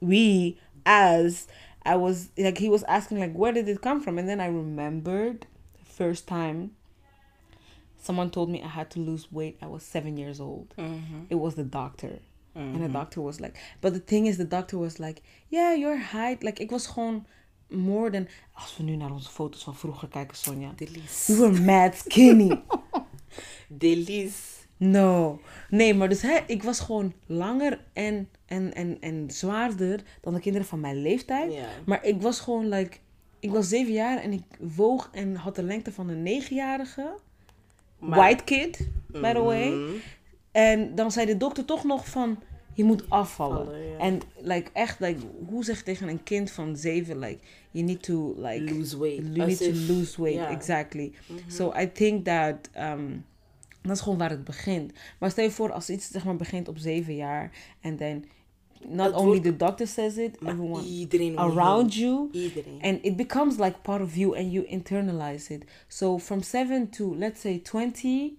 we 0.00 0.56
as 0.84 1.46
i 1.82 1.96
was 1.96 2.28
like 2.36 2.58
he 2.60 2.68
was 2.68 2.82
asking 2.84 3.18
like 3.20 3.34
where 3.38 3.52
did 3.52 3.68
it 3.68 3.80
come 3.80 4.00
from 4.00 4.18
and 4.18 4.28
then 4.28 4.40
i 4.40 4.46
remembered 4.46 5.46
the 5.78 5.84
first 6.04 6.26
time 6.26 6.70
someone 8.02 8.30
told 8.30 8.48
me 8.48 8.62
i 8.62 8.68
had 8.68 8.88
to 8.90 8.98
lose 9.00 9.28
weight 9.30 9.56
i 9.62 9.66
was 9.66 9.82
seven 9.90 10.16
years 10.16 10.40
old 10.40 10.74
Mhm. 10.76 11.26
it 11.28 11.36
was 11.38 11.54
the 11.54 11.68
doctor 11.68 12.18
and 12.54 12.74
the 12.74 12.88
Mhm. 12.88 12.92
doctor 12.92 13.22
was 13.22 13.38
like, 13.40 13.58
but 13.80 13.92
the 13.92 14.00
thing 14.04 14.26
is, 14.26 14.36
the 14.36 14.44
doctor 14.48 14.76
was 14.78 14.98
like, 14.98 15.22
yeah, 15.50 15.72
your 15.78 15.96
height, 16.12 16.42
like, 16.42 16.62
ik 16.62 16.70
was 16.70 16.86
gewoon 16.86 17.24
more 17.68 18.10
than, 18.10 18.26
als 18.52 18.76
we 18.76 18.82
nu 18.82 18.96
naar 18.96 19.12
onze 19.12 19.28
foto's 19.30 19.62
van 19.64 19.74
vroeger 19.76 20.08
kijken, 20.08 20.36
Sonja, 20.36 20.72
we 20.76 21.36
were 21.36 21.60
mad 21.62 21.94
skinny. 21.96 22.60
Delice. 23.68 24.58
No. 24.76 25.40
Nee, 25.68 25.94
maar 25.94 26.08
dus 26.08 26.22
hè, 26.22 26.38
ik 26.46 26.62
was 26.62 26.80
gewoon 26.80 27.12
langer 27.26 27.84
en, 27.92 28.28
en, 28.50 28.74
en, 28.74 28.96
en 29.00 29.24
zwaarder 29.30 30.00
dan 30.20 30.34
de 30.34 30.40
kinderen 30.40 30.66
van 30.68 30.80
mijn 30.80 31.02
leeftijd. 31.02 31.52
Maar 31.86 32.04
ik 32.04 32.22
was 32.22 32.40
gewoon, 32.40 32.68
like, 32.68 32.96
ik 33.40 33.50
was 33.50 33.68
zeven 33.68 33.92
jaar 33.92 34.18
en 34.18 34.32
ik 34.32 34.42
woog 34.58 35.08
en 35.12 35.34
had 35.34 35.54
de 35.56 35.62
lengte 35.62 35.92
van 35.92 36.08
een 36.08 36.22
negenjarige. 36.22 37.14
Maar- 37.98 38.18
White 38.18 38.44
kid, 38.44 38.88
by 39.06 39.32
the 39.32 39.40
way. 39.40 39.68
Mhm. 39.68 39.90
En 40.52 40.94
dan 40.94 41.12
zei 41.12 41.26
de 41.26 41.36
dokter 41.36 41.64
toch 41.64 41.84
nog 41.84 42.08
van, 42.08 42.38
je 42.72 42.84
moet 42.84 43.10
afvallen. 43.10 43.64
Vallen, 43.64 43.88
ja. 43.88 43.98
En 43.98 44.20
like, 44.40 44.70
echt, 44.72 45.00
like, 45.00 45.20
hoe 45.48 45.64
zeg 45.64 45.76
je 45.78 45.84
tegen 45.84 46.08
een 46.08 46.22
kind 46.22 46.50
van 46.50 46.76
zeven, 46.76 47.18
like, 47.18 47.38
you 47.70 47.84
need 47.84 48.02
to, 48.02 48.34
like, 48.36 48.74
Lose 48.74 48.98
weight. 48.98 49.26
you 49.36 49.46
need 49.46 49.58
to 49.58 49.94
lose 49.94 50.22
weight, 50.22 50.50
exactly. 50.50 51.12
Mhm. 51.26 51.50
So 51.50 51.72
I 51.80 51.92
think 51.92 52.24
that, 52.24 52.70
um, 52.78 53.24
Dat 53.82 53.96
is 53.96 54.00
gewoon 54.00 54.18
waar 54.18 54.30
het 54.30 54.44
begint. 54.44 54.92
Maar 55.18 55.30
stel 55.30 55.44
je 55.44 55.50
voor, 55.50 55.72
als 55.72 55.90
iets 55.90 56.10
zeg 56.10 56.24
maar 56.24 56.36
begint 56.36 56.68
op 56.68 56.78
zeven 56.78 57.14
jaar. 57.14 57.50
En 57.80 57.96
then, 57.96 58.24
not 58.88 59.12
only 59.14 59.38
the 59.40 59.52
doctor 59.52 59.86
says 59.86 60.18
it, 60.18 60.36
everyone 60.46 60.84
iedereen 60.84 61.34
around 61.38 61.94
you. 61.94 62.30
Iedereen. 62.32 62.80
And 62.82 63.00
it 63.02 63.16
becomes 63.16 63.58
like 63.58 63.82
part 63.82 64.02
of 64.02 64.16
you 64.16 64.34
and 64.34 64.52
you 64.52 64.62
internalize 64.62 65.50
it. 65.50 65.62
So 65.88 66.18
from 66.18 66.42
seven 66.42 66.86
to, 66.92 67.14
let's 67.14 67.40
say, 67.40 67.58
20, 67.58 68.34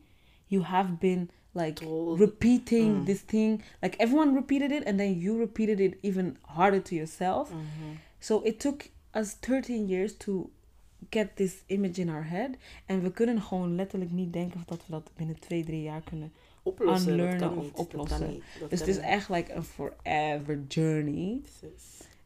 you 0.50 0.62
have 0.64 1.00
been 1.00 1.30
like 1.54 1.76
Told. 1.76 2.20
repeating 2.20 3.02
Mm. 3.02 3.06
this 3.06 3.22
thing. 3.26 3.62
Like 3.82 3.96
everyone 4.00 4.36
repeated 4.36 4.72
it 4.72 4.84
and 4.86 4.98
then 5.00 5.20
you 5.20 5.38
repeated 5.38 5.80
it 5.80 5.98
even 6.02 6.38
harder 6.42 6.82
to 6.82 6.96
yourself. 6.96 7.52
Mhm. 7.52 7.98
So 8.20 8.42
it 8.46 8.60
took 8.60 8.90
us 9.14 9.36
13 9.40 9.88
years 9.88 10.14
to 10.18 10.50
get 11.12 11.36
this 11.36 11.64
image 11.68 12.00
in 12.02 12.10
our 12.10 12.24
head. 12.24 12.50
En 12.86 13.02
we 13.02 13.12
kunnen 13.12 13.42
gewoon 13.42 13.76
letterlijk 13.76 14.12
niet 14.12 14.34
denken 14.34 14.64
dat 14.66 14.78
we 14.86 14.92
dat 14.92 15.12
binnen 15.16 15.40
twee, 15.40 15.64
drie 15.64 15.82
jaar 15.82 16.02
kunnen. 16.02 16.32
Oplossen, 16.64 17.38
kan 17.38 17.58
of 17.58 17.74
oplossen. 17.74 18.42
Dus 18.70 18.80
het 18.80 18.88
is 18.88 18.98
echt 18.98 19.30
like 19.30 19.54
een 19.54 19.64
forever 19.64 20.64
journey. 20.68 21.42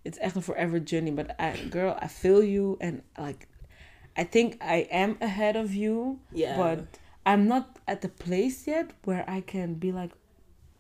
It's 0.02 0.18
echt 0.18 0.36
een 0.36 0.42
forever 0.42 0.82
journey. 0.84 1.14
But 1.14 1.26
I, 1.40 1.70
girl, 1.70 1.96
I 2.04 2.08
feel 2.08 2.44
you. 2.44 2.76
And 2.80 3.02
like, 3.16 3.46
I 4.20 4.28
think 4.30 4.54
I 4.64 4.88
am 4.92 5.16
ahead 5.20 5.56
of 5.56 5.74
you. 5.74 6.18
Ja. 6.32 6.56
But 6.56 6.86
I'm 7.26 7.48
not 7.48 7.66
at 7.86 8.02
the 8.02 8.10
place 8.10 8.70
yet 8.72 8.86
where 9.04 9.24
I 9.38 9.42
can 9.42 9.78
be 9.78 9.92
like, 9.92 10.14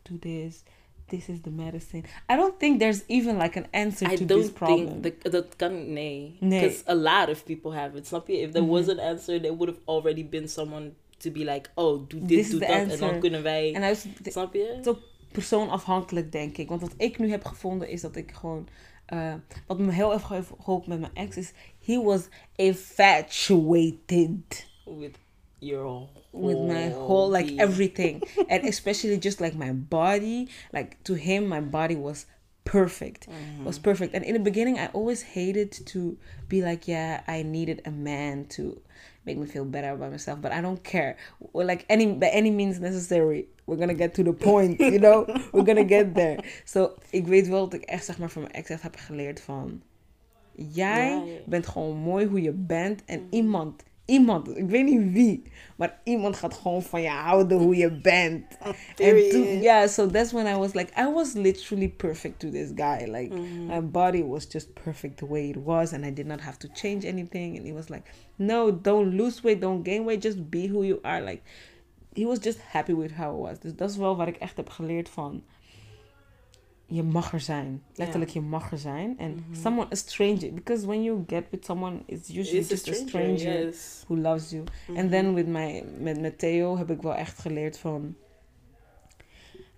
do 0.01 0.17
this. 0.19 0.63
This 1.07 1.29
is 1.29 1.41
the 1.41 1.49
medicine. 1.51 2.03
I 2.29 2.35
don't 2.35 2.59
think 2.59 2.79
there's 2.79 3.03
even 3.07 3.37
like 3.37 3.59
an 3.59 3.67
answer 3.71 4.11
I 4.11 4.15
to 4.15 4.25
this 4.25 4.49
problem. 4.51 5.01
think 5.01 5.21
that, 5.21 5.31
dat 5.31 5.55
kan 5.55 5.93
nee. 5.93 6.37
Nee. 6.39 6.59
Because 6.59 6.83
a 6.85 6.95
lot 6.95 7.29
of 7.29 7.43
people 7.43 7.71
have 7.71 7.97
it. 7.97 8.07
Snap 8.07 8.27
je? 8.27 8.33
If 8.41 8.51
there 8.51 8.65
was 8.65 8.85
Mhm. 8.85 8.89
an 8.91 8.99
answer, 8.99 9.39
there 9.41 9.53
would 9.55 9.69
have 9.69 9.79
already 9.85 10.23
been 10.29 10.47
someone 10.47 10.93
to 11.17 11.31
be 11.31 11.39
like, 11.39 11.69
oh, 11.75 12.07
doe 12.09 12.25
dit, 12.25 12.49
doe 12.51 12.59
dat. 12.59 12.69
En 12.69 12.97
dan 12.99 13.19
kunnen 13.19 13.43
wij... 13.43 13.73
En 13.73 13.81
hij 13.81 13.91
is 13.91 14.05
Snap 14.23 14.53
je? 14.53 14.71
het 14.75 14.85
is 14.85 14.91
ook 14.91 14.99
persoonafhankelijk, 15.31 16.31
denk 16.31 16.57
ik. 16.57 16.69
Want 16.69 16.81
wat 16.81 16.93
ik 16.97 17.19
nu 17.19 17.29
heb 17.29 17.45
gevonden 17.45 17.89
is 17.89 18.01
dat 18.01 18.15
ik 18.15 18.31
gewoon. 18.31 18.67
eh, 19.05 19.33
wat 19.67 19.79
me 19.79 19.91
heel 19.91 20.13
erg 20.13 20.29
heeft 20.29 20.49
geholpen 20.59 20.89
met 20.89 20.99
mijn 20.99 21.27
ex 21.27 21.37
is. 21.37 21.51
He 21.85 22.01
was 22.03 22.27
infatuated 22.55 24.67
With 24.85 25.17
your 25.59 26.07
with 26.31 26.57
my 26.59 26.91
whole 26.91 27.31
like 27.31 27.45
being. 27.45 27.61
everything. 27.61 28.23
and 28.47 28.63
especially 28.63 29.17
just 29.17 29.39
like 29.39 29.57
my 29.57 29.73
body. 29.73 30.47
Like 30.71 30.95
to 31.01 31.13
him, 31.13 31.47
my 31.47 31.61
body 31.61 31.95
was 31.95 32.25
perfect. 32.63 33.27
Mhm. 33.27 33.63
Was 33.63 33.79
perfect. 33.79 34.13
And 34.13 34.23
in 34.23 34.33
the 34.33 34.41
beginning, 34.41 34.77
I 34.77 34.89
always 34.93 35.23
hated 35.33 35.85
to 35.91 36.17
be 36.47 36.61
like, 36.61 36.91
yeah, 36.91 37.21
I 37.27 37.43
needed 37.43 37.81
a 37.85 37.91
man 37.91 38.47
to 38.47 38.81
make 39.25 39.37
me 39.37 39.45
feel 39.45 39.65
better 39.69 39.91
about 39.91 40.11
myself. 40.11 40.39
But 40.39 40.51
I 40.51 40.61
don't 40.61 40.81
care. 40.83 41.15
Well, 41.51 41.65
like 41.67 41.83
any 41.87 42.07
by 42.17 42.27
any 42.27 42.51
means 42.51 42.79
necessary. 42.79 43.45
We're 43.65 43.77
gonna 43.79 43.93
get 43.97 44.13
to 44.13 44.23
the 44.23 44.33
point, 44.33 44.79
you 44.79 44.99
know. 44.99 45.25
We're 45.53 45.65
gonna 45.65 45.87
get 45.87 46.13
there. 46.15 46.37
So 46.63 46.93
ik 47.09 47.27
weet 47.27 47.47
wel 47.47 47.63
dat 47.69 47.73
ik 47.73 47.85
echt 47.89 48.05
zeg 48.05 48.17
maar 48.19 48.29
van 48.29 48.41
mijn 48.41 48.53
ex 48.53 48.69
echt 48.69 48.81
heb 48.81 48.95
geleerd 48.95 49.41
van, 49.41 49.81
jij 50.55 51.09
Ja, 51.09 51.23
ja. 51.25 51.39
bent 51.45 51.67
gewoon 51.67 51.97
mooi 51.97 52.25
hoe 52.25 52.41
je 52.41 52.51
bent 52.51 53.05
en 53.05 53.27
iemand. 53.29 53.83
Iemand, 54.05 54.57
ik 54.57 54.69
weet 54.69 54.85
niet 54.85 55.11
wie, 55.11 55.41
maar 55.77 55.99
iemand 56.03 56.35
gaat 56.35 56.53
gewoon 56.53 56.81
van 56.83 57.01
je 57.01 57.07
houden 57.09 57.57
hoe 57.57 57.75
je 57.75 57.91
bent. 57.91 58.57
En 58.57 58.75
Period. 58.95 59.29
toen, 59.31 59.61
yeah, 59.61 59.87
so 59.87 60.07
that's 60.07 60.31
when 60.31 60.55
I 60.55 60.57
was 60.57 60.73
like, 60.73 61.01
I 61.01 61.13
was 61.13 61.33
literally 61.33 61.89
perfect 61.89 62.39
to 62.39 62.49
this 62.49 62.69
guy. 62.75 63.05
Like, 63.07 63.33
Mhm. 63.35 63.65
my 63.65 63.81
body 63.81 64.23
was 64.23 64.47
just 64.51 64.73
perfect 64.73 65.17
the 65.17 65.27
way 65.27 65.49
it 65.49 65.57
was, 65.63 65.93
and 65.93 66.05
I 66.05 66.13
did 66.13 66.25
not 66.25 66.41
have 66.41 66.57
to 66.57 66.67
change 66.73 67.07
anything. 67.07 67.55
And 67.57 67.65
he 67.65 67.73
was 67.73 67.89
like, 67.89 68.03
no, 68.35 68.79
don't 68.81 69.13
lose 69.13 69.41
weight, 69.43 69.61
don't 69.61 69.85
gain 69.87 70.03
weight, 70.05 70.23
just 70.23 70.49
be 70.49 70.67
who 70.67 70.83
you 70.83 70.99
are. 71.01 71.21
Like, 71.23 71.41
he 72.13 72.25
was 72.25 72.39
just 72.43 72.59
happy 72.71 72.93
with 72.93 73.11
how 73.17 73.35
it 73.35 73.41
was. 73.49 73.59
Dus 73.59 73.75
dat 73.75 73.89
is 73.89 73.97
wel 73.97 74.15
wat 74.15 74.27
ik 74.27 74.35
echt 74.37 74.57
heb 74.57 74.69
geleerd 74.69 75.09
van. 75.09 75.43
Je 76.87 77.03
mag 77.03 77.33
er 77.33 77.39
zijn. 77.39 77.83
Letterlijk, 77.95 78.31
je 78.31 78.41
mag 78.41 78.71
er 78.71 78.77
zijn. 78.77 79.15
And 79.19 79.35
Mhm. 79.35 79.61
someone, 79.61 79.87
a 79.91 79.95
stranger. 79.95 80.53
Because 80.53 80.85
when 80.85 81.03
you 81.03 81.23
get 81.27 81.43
with 81.49 81.65
someone, 81.65 81.97
it's 82.05 82.29
usually 82.29 82.59
It's 82.59 82.69
just 82.69 82.89
a 82.89 82.93
stranger 82.93 83.65
yes. 83.65 84.03
who 84.07 84.17
loves 84.17 84.49
you. 84.49 84.63
Mhm. 84.87 84.97
En 84.97 85.09
then 85.09 85.33
with 85.33 85.47
my, 85.47 85.83
met, 85.99 86.19
met 86.19 86.39
Theo 86.39 86.77
heb 86.77 86.89
ik 86.91 87.01
wel 87.01 87.13
echt 87.15 87.39
geleerd 87.39 87.77
van... 87.77 88.15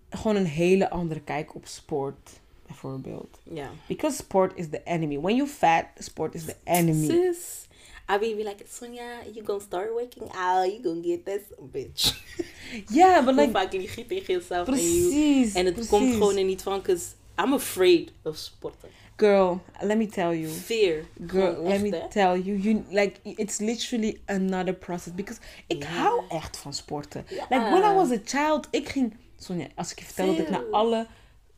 Gewoon 0.09 0.35
een 0.35 0.45
hele 0.45 0.89
andere 0.89 1.19
kijk 1.21 1.55
op 1.55 1.65
sport, 1.65 2.39
bijvoorbeeld. 2.65 3.39
Ja. 3.43 3.69
Because 3.87 4.15
sport 4.15 4.51
is 4.55 4.69
the 4.69 4.81
enemy. 4.83 5.19
When 5.19 5.35
you 5.35 5.47
fat, 5.47 5.85
sport 5.97 6.35
is 6.35 6.45
the 6.45 6.55
enemy. 6.63 7.05
Sis. 7.05 7.66
I 8.09 8.17
be 8.17 8.43
like, 8.43 8.65
Sonja, 8.67 9.35
you 9.35 9.43
gonna 9.43 9.59
start 9.59 9.91
working 9.93 10.29
out, 10.33 10.71
you 10.71 10.81
gonna 10.81 11.01
get 11.01 11.25
this 11.25 11.41
bitch. 11.59 12.13
Yeah, 12.89 13.21
but 13.25 13.35
Hoe 13.35 13.43
like... 13.43 13.51
vaak 13.51 13.71
lieg 13.73 13.95
je 13.95 14.05
tegen 14.05 14.33
jezelf 14.33 14.65
Precies. 14.65 15.53
En 15.53 15.65
het 15.65 15.73
precies. 15.73 15.91
komt 15.91 16.13
gewoon 16.13 16.37
er 16.37 16.43
niet 16.43 16.61
van, 16.61 16.77
because 16.81 17.05
I'm 17.37 17.53
afraid 17.53 18.11
of 18.23 18.37
sporten. 18.37 18.89
Girl, 19.17 19.61
let 19.81 19.97
me 19.97 20.07
tell 20.07 20.35
you. 20.35 20.47
Fear. 20.47 21.03
Girl, 21.27 21.53
Gewoon 21.53 21.63
let 21.63 21.73
echt, 21.73 21.81
me 21.81 21.97
hè? 21.97 22.09
tell 22.09 22.39
you, 22.39 22.57
you 22.57 22.83
like 22.89 23.19
it's 23.23 23.59
literally 23.59 24.21
another 24.25 24.73
process 24.73 25.13
because 25.13 25.39
ik 25.67 25.83
hou 25.83 26.21
echt 26.29 26.57
van 26.57 26.73
sporten. 26.73 27.25
Like 27.29 27.47
when 27.49 27.83
I 27.83 27.93
was 27.93 28.11
a 28.11 28.19
child, 28.25 28.67
ik 28.71 28.89
ging 28.89 29.13
Sonja, 29.37 29.67
als 29.75 29.91
ik 29.91 29.99
je 29.99 30.05
vertel 30.05 30.25
dat 30.25 30.37
ik 30.37 30.49
naar 30.49 30.65
alle 30.71 31.07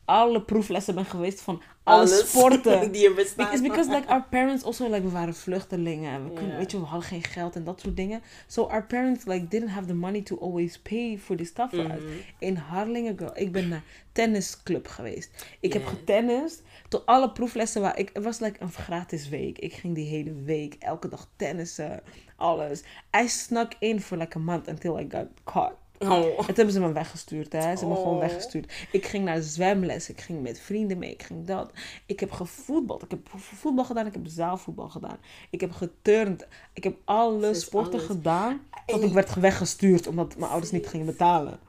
alle 0.09 0.41
proeflessen 0.41 0.95
ben 0.95 1.05
geweest 1.05 1.41
van 1.41 1.61
alle 1.83 1.97
Alles 2.01 2.19
sporten. 2.29 2.91
die 2.91 3.07
er 3.07 3.13
bestaan. 3.13 3.51
It's 3.51 3.61
because 3.61 3.89
like 3.91 4.07
our 4.07 4.23
parents 4.29 4.63
also 4.63 4.89
like 4.89 5.01
we 5.01 5.09
waren 5.09 5.33
vluchtelingen 5.35 6.11
en 6.13 6.23
we 6.23 6.33
kunnen, 6.33 6.57
weet 6.57 6.71
je, 6.71 6.79
we 6.79 6.85
hadden 6.85 7.07
geen 7.07 7.23
geld 7.23 7.55
en 7.55 7.63
dat 7.63 7.79
soort 7.81 7.95
dingen. 7.95 8.21
So 8.47 8.63
our 8.63 8.85
parents 8.85 9.25
like 9.25 9.47
didn't 9.47 9.69
have 9.69 9.87
the 9.87 9.93
money 9.93 10.21
to 10.21 10.37
always 10.41 10.79
pay 10.79 11.17
for 11.17 11.35
this 11.35 11.47
stuff 11.47 11.69
for 11.69 11.79
us. 11.79 12.01
Mhm. 12.01 12.11
In 12.39 12.55
Harlingen, 12.55 13.17
girl, 13.17 13.31
ik 13.33 13.51
ben 13.51 13.67
naar 13.67 13.83
tennisclub 14.11 14.87
geweest. 14.87 15.45
Ik 15.59 15.73
heb 15.73 15.85
getennist. 15.85 16.61
Tot 16.87 17.05
alle 17.05 17.31
proeflessen 17.31 17.81
waar 17.81 17.97
ik, 17.99 18.09
het 18.13 18.23
was 18.23 18.39
like 18.39 18.61
een 18.61 18.71
gratis 18.71 19.29
week. 19.29 19.57
Ik 19.59 19.73
ging 19.73 19.95
die 19.95 20.07
hele 20.07 20.33
week, 20.33 20.75
elke 20.79 21.07
dag 21.07 21.27
tennissen, 21.35 22.01
alles. 22.35 22.83
I 23.21 23.27
snuck 23.27 23.73
in 23.79 24.01
for 24.01 24.17
like 24.17 24.37
a 24.37 24.39
month 24.39 24.67
until 24.67 24.99
I 24.99 25.07
got 25.09 25.25
caught. 25.43 25.73
Oh. 25.99 26.35
Toen 26.37 26.45
hebben 26.55 26.71
ze 26.71 26.79
me 26.79 26.91
weggestuurd, 26.91 27.53
hè. 27.53 27.61
Ze 27.61 27.67
hebben 27.67 27.87
me 27.89 27.95
gewoon 27.95 28.13
Oh. 28.13 28.19
weggestuurd. 28.19 28.73
Ik 28.91 29.05
ging 29.05 29.25
naar 29.25 29.41
zwemles, 29.41 30.09
ik 30.09 30.21
ging 30.21 30.41
met 30.41 30.59
vrienden 30.59 30.97
mee, 30.97 31.11
ik 31.11 31.23
ging 31.23 31.45
dat. 31.45 31.71
Ik 32.05 32.19
heb 32.19 32.31
gevoetbald, 32.31 33.03
ik 33.03 33.09
heb 33.09 33.19
voetbal 33.35 33.85
gedaan, 33.85 34.05
ik 34.05 34.13
heb 34.13 34.21
zaalvoetbal 34.27 34.89
gedaan. 34.89 35.17
Ik 35.49 35.61
heb 35.61 35.71
geturnd, 35.71 36.47
ik 36.73 36.83
heb 36.83 36.95
alle 37.05 37.53
sporten 37.53 37.93
alles. 37.93 38.05
gedaan. 38.05 38.61
Tot 38.85 39.03
ik 39.03 39.13
werd 39.13 39.33
weggestuurd, 39.33 40.07
omdat 40.07 40.37
mijn 40.37 40.51
ouders 40.51 40.71
niet 40.71 40.87
gingen 40.87 41.05
betalen. 41.05 41.59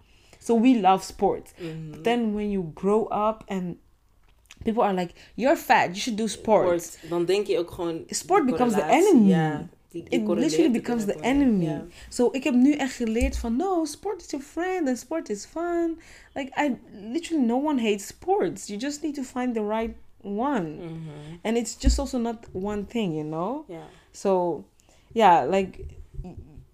So 0.43 0.61
we 0.61 0.81
love 0.81 1.05
sport. 1.05 1.51
Mhm. 1.59 1.91
But 1.91 2.03
then 2.05 2.33
when 2.35 2.51
you 2.51 2.71
grow 2.75 3.03
up 3.29 3.43
and 3.47 3.77
people 4.63 4.83
are 4.83 4.95
like, 4.95 5.13
you're 5.35 5.57
fat, 5.57 5.85
you 5.85 5.97
should 5.97 6.19
do 6.19 6.27
sport. 6.27 6.83
Sport, 6.83 7.11
Dan 7.11 7.25
denk 7.25 7.47
je 7.47 7.59
ook 7.59 7.71
gewoon... 7.71 8.03
Sport 8.07 8.47
becomes 8.47 8.73
the 8.75 8.85
enemy. 8.85 9.67
Die, 9.91 10.03
die 10.03 10.21
It 10.21 10.29
literally 10.29 10.71
becomes 10.71 11.05
the 11.05 11.21
enemy. 11.21 11.85
So 12.09 12.29
ik 12.33 12.45
heb 12.45 12.55
nu 12.55 12.73
echt 12.73 12.95
geleerd 12.95 13.37
van, 13.37 13.57
no, 13.57 13.85
sport 13.85 14.21
is 14.21 14.31
your 14.31 14.45
friend 14.45 14.89
and 14.89 14.99
sport 14.99 15.29
is 15.29 15.45
fun. 15.45 15.99
Like, 16.35 16.51
I 16.63 16.77
literally, 17.13 17.45
no 17.47 17.57
one 17.57 17.81
hates 17.81 18.07
sports. 18.07 18.67
You 18.67 18.81
just 18.81 19.03
need 19.03 19.15
to 19.15 19.23
find 19.23 19.55
the 19.55 19.67
right 19.67 19.95
one. 20.23 20.69
Mhm. 20.77 21.39
And 21.43 21.57
it's 21.57 21.77
just 21.79 21.99
also 21.99 22.19
not 22.19 22.47
one 22.53 22.87
thing, 22.87 23.15
you 23.15 23.25
know? 23.25 23.65
Ja. 23.69 23.87
So, 24.11 24.65
yeah, 25.13 25.51
like 25.51 25.85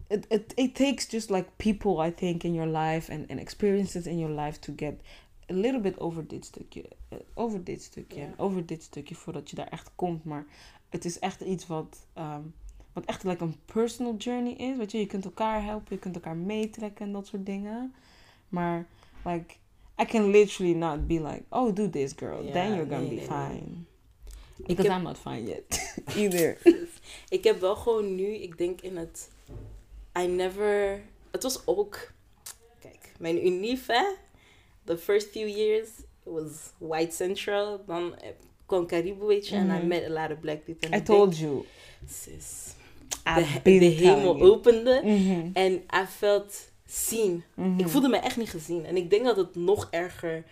it, 0.08 0.26
it, 0.28 0.52
it 0.56 0.74
takes 0.74 1.06
just 1.06 1.30
like 1.30 1.48
people, 1.56 1.98
I 2.00 2.10
think, 2.10 2.44
in 2.44 2.54
your 2.54 2.66
life 2.66 3.12
and, 3.12 3.30
and 3.30 3.40
experiences 3.40 4.06
in 4.06 4.18
your 4.18 4.30
life 4.30 4.60
to 4.60 4.72
get 4.72 5.00
a 5.48 5.52
little 5.52 5.80
bit 5.80 5.98
over 5.98 6.26
dit 6.26 6.44
stukje, 6.44 6.84
eh, 7.08 7.18
over 7.34 7.64
dit 7.64 7.82
stukje, 7.82 8.20
en 8.20 8.34
over 8.36 8.66
dit 8.66 8.82
stukje 8.82 9.14
voordat 9.14 9.50
je 9.50 9.56
daar 9.56 9.68
echt 9.68 9.90
komt. 9.94 10.24
Maar 10.24 10.46
het 10.90 11.04
is 11.04 11.18
echt 11.18 11.40
iets 11.40 11.66
wat, 11.66 12.06
ehm, 12.12 12.42
wat 12.97 13.05
echt 13.05 13.22
like 13.24 13.42
een 13.44 13.57
personal 13.72 14.14
journey 14.16 14.53
is. 14.53 14.76
Weet 14.76 14.90
je, 14.92 14.99
je 14.99 15.07
kunt 15.07 15.24
elkaar 15.24 15.64
helpen, 15.64 15.94
je 15.94 15.99
kunt 15.99 16.14
elkaar 16.14 16.36
meetrekken 16.36 17.07
en 17.07 17.12
dat 17.12 17.26
soort 17.26 17.47
dingen. 17.47 17.94
Maar, 18.49 18.86
like, 19.24 19.55
I 20.03 20.05
can 20.05 20.30
literally 20.30 20.74
not 20.74 21.07
be 21.07 21.14
like, 21.14 21.42
oh, 21.49 21.74
do 21.74 21.90
this 21.90 22.12
girl, 22.16 22.42
Ja, 22.44 22.53
then 22.53 22.68
you're 22.74 22.88
gonna 22.88 22.99
nee, 22.99 23.09
be 23.09 23.14
nee, 23.14 23.28
nee. 23.28 23.49
fine. 23.59 23.72
Because 24.66 24.88
heb- 24.88 24.97
I'm 24.99 25.03
not 25.05 25.18
fine 25.18 25.42
yet, 25.47 25.94
either. 26.22 26.59
Ik 27.28 27.44
heb 27.44 27.61
wel 27.61 27.76
gewoon 27.76 28.14
nu, 28.14 28.26
ik 28.34 28.59
denk 28.59 28.80
in 28.80 28.97
het... 28.97 29.30
I 30.18 30.26
never... 30.26 31.01
Het 31.30 31.42
was 31.42 31.66
ook... 31.66 32.12
Kijk, 32.80 33.12
mijn 33.18 33.47
unief, 33.47 33.86
hè? 33.86 34.05
The 34.84 34.99
first 34.99 35.28
few 35.30 35.49
years, 35.49 35.88
it 35.99 36.32
was 36.32 36.72
white 36.78 37.14
central. 37.14 37.84
Dan 37.86 38.16
eh, 38.18 38.28
kwam 38.66 38.86
Caribou, 38.86 39.26
weet 39.26 39.49
je. 39.49 39.57
En 39.57 39.66
I 39.66 39.78
Mhm. 39.78 39.86
met 39.86 40.05
a 40.05 40.09
lot 40.22 40.30
of 40.30 40.40
black 40.40 40.64
people. 40.64 40.88
I 40.88 40.94
ik 40.99 41.05
told 41.05 41.38
you. 41.38 41.64
sis, 42.09 42.74
De, 43.09 43.46
been 43.62 43.78
de 43.78 43.84
hemel 43.84 44.40
opende. 44.40 45.00
Mhm, 45.04 45.48
En 45.52 45.72
I 45.72 46.07
felt 46.16 46.54
seen. 46.86 47.44
mhm. 47.54 47.78
Ik 47.78 47.88
voelde 47.88 48.09
me 48.09 48.16
echt 48.16 48.36
niet 48.36 48.50
gezien. 48.50 48.84
En 48.84 48.96
ik 48.96 49.11
denk 49.11 49.24
dat 49.24 49.36
het 49.36 49.54
nog 49.57 49.88
erger... 49.90 50.44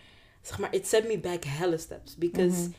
Zeg 0.43 0.59
maar, 0.59 0.75
it 0.75 0.87
set 0.87 1.07
me 1.07 1.19
back 1.19 1.45
hella 1.45 1.77
steps. 1.77 2.17
Because... 2.17 2.61
Mhm. 2.61 2.71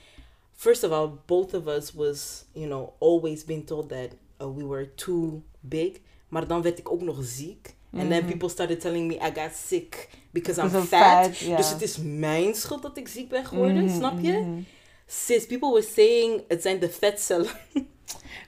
first 0.53 0.83
of 0.83 0.91
all, 0.91 1.09
both 1.25 1.53
of 1.53 1.67
us 1.67 1.93
was, 1.93 2.45
you 2.53 2.65
know, 2.65 2.89
always 2.99 3.45
being 3.45 3.65
told 3.67 3.89
that 3.89 4.09
uh, 4.41 4.47
we 4.55 4.65
were 4.67 4.93
too 4.95 5.41
big. 5.59 5.91
Maar 6.27 6.47
dan 6.47 6.61
werd 6.61 6.79
ik 6.79 6.91
ook 6.91 7.01
nog 7.01 7.17
ziek. 7.21 7.75
And 7.93 8.09
then 8.09 8.25
people 8.25 8.49
started 8.49 8.79
telling 8.79 9.07
me 9.07 9.13
I 9.15 9.31
got 9.33 9.55
sick 9.55 10.09
because 10.31 10.61
I'm 10.61 10.69
fat. 10.69 11.31
Dus 11.57 11.69
het 11.69 11.81
is 11.81 11.97
mijn 12.03 12.55
schuld 12.55 12.81
dat 12.81 12.97
ik 12.97 13.07
ziek 13.07 13.29
ben 13.29 13.45
geworden, 13.45 13.89
snap 13.89 14.19
je? 14.21 14.61
Sis, 15.07 15.45
people 15.45 15.69
were 15.71 15.85
saying 15.93 16.43
het 16.47 16.61
zijn 16.61 16.79
de 16.79 16.89
vetcellen. 16.89 17.49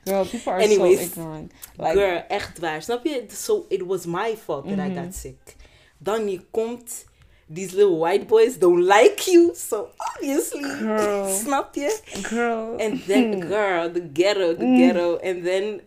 Girl, 0.03 0.25
people 0.25 0.51
are 0.53 0.59
Anyways, 0.61 0.97
so 0.97 1.03
ignorant. 1.03 1.51
Like, 1.77 1.93
Girl, 1.93 2.23
echt 2.27 2.59
waar. 2.59 2.81
Snap 2.81 3.03
je? 3.05 3.23
So 3.29 3.65
it 3.69 3.81
was 3.85 4.05
my 4.05 4.35
fault 4.43 4.67
that 4.69 4.79
I 4.79 4.89
Mhm. 4.89 4.93
got 4.93 5.13
sick. 5.15 5.55
Dan 5.97 6.29
je 6.29 6.39
komt, 6.51 7.05
these 7.53 7.75
little 7.75 7.97
white 7.97 8.25
boys 8.27 8.57
don't 8.57 8.83
like 8.83 9.31
you, 9.31 9.51
so 9.55 9.89
obviously, 9.97 10.77
Girl. 10.79 11.27
snap 11.43 11.75
je? 11.75 11.99
girl. 12.29 12.75
And 12.79 13.05
then, 13.05 13.39
girl, 13.39 13.91
the 13.91 14.01
ghetto, 14.13 14.53
the 14.55 14.65
Mm. 14.65 14.75
ghetto. 14.77 15.17
And 15.17 15.43
then 15.43 15.81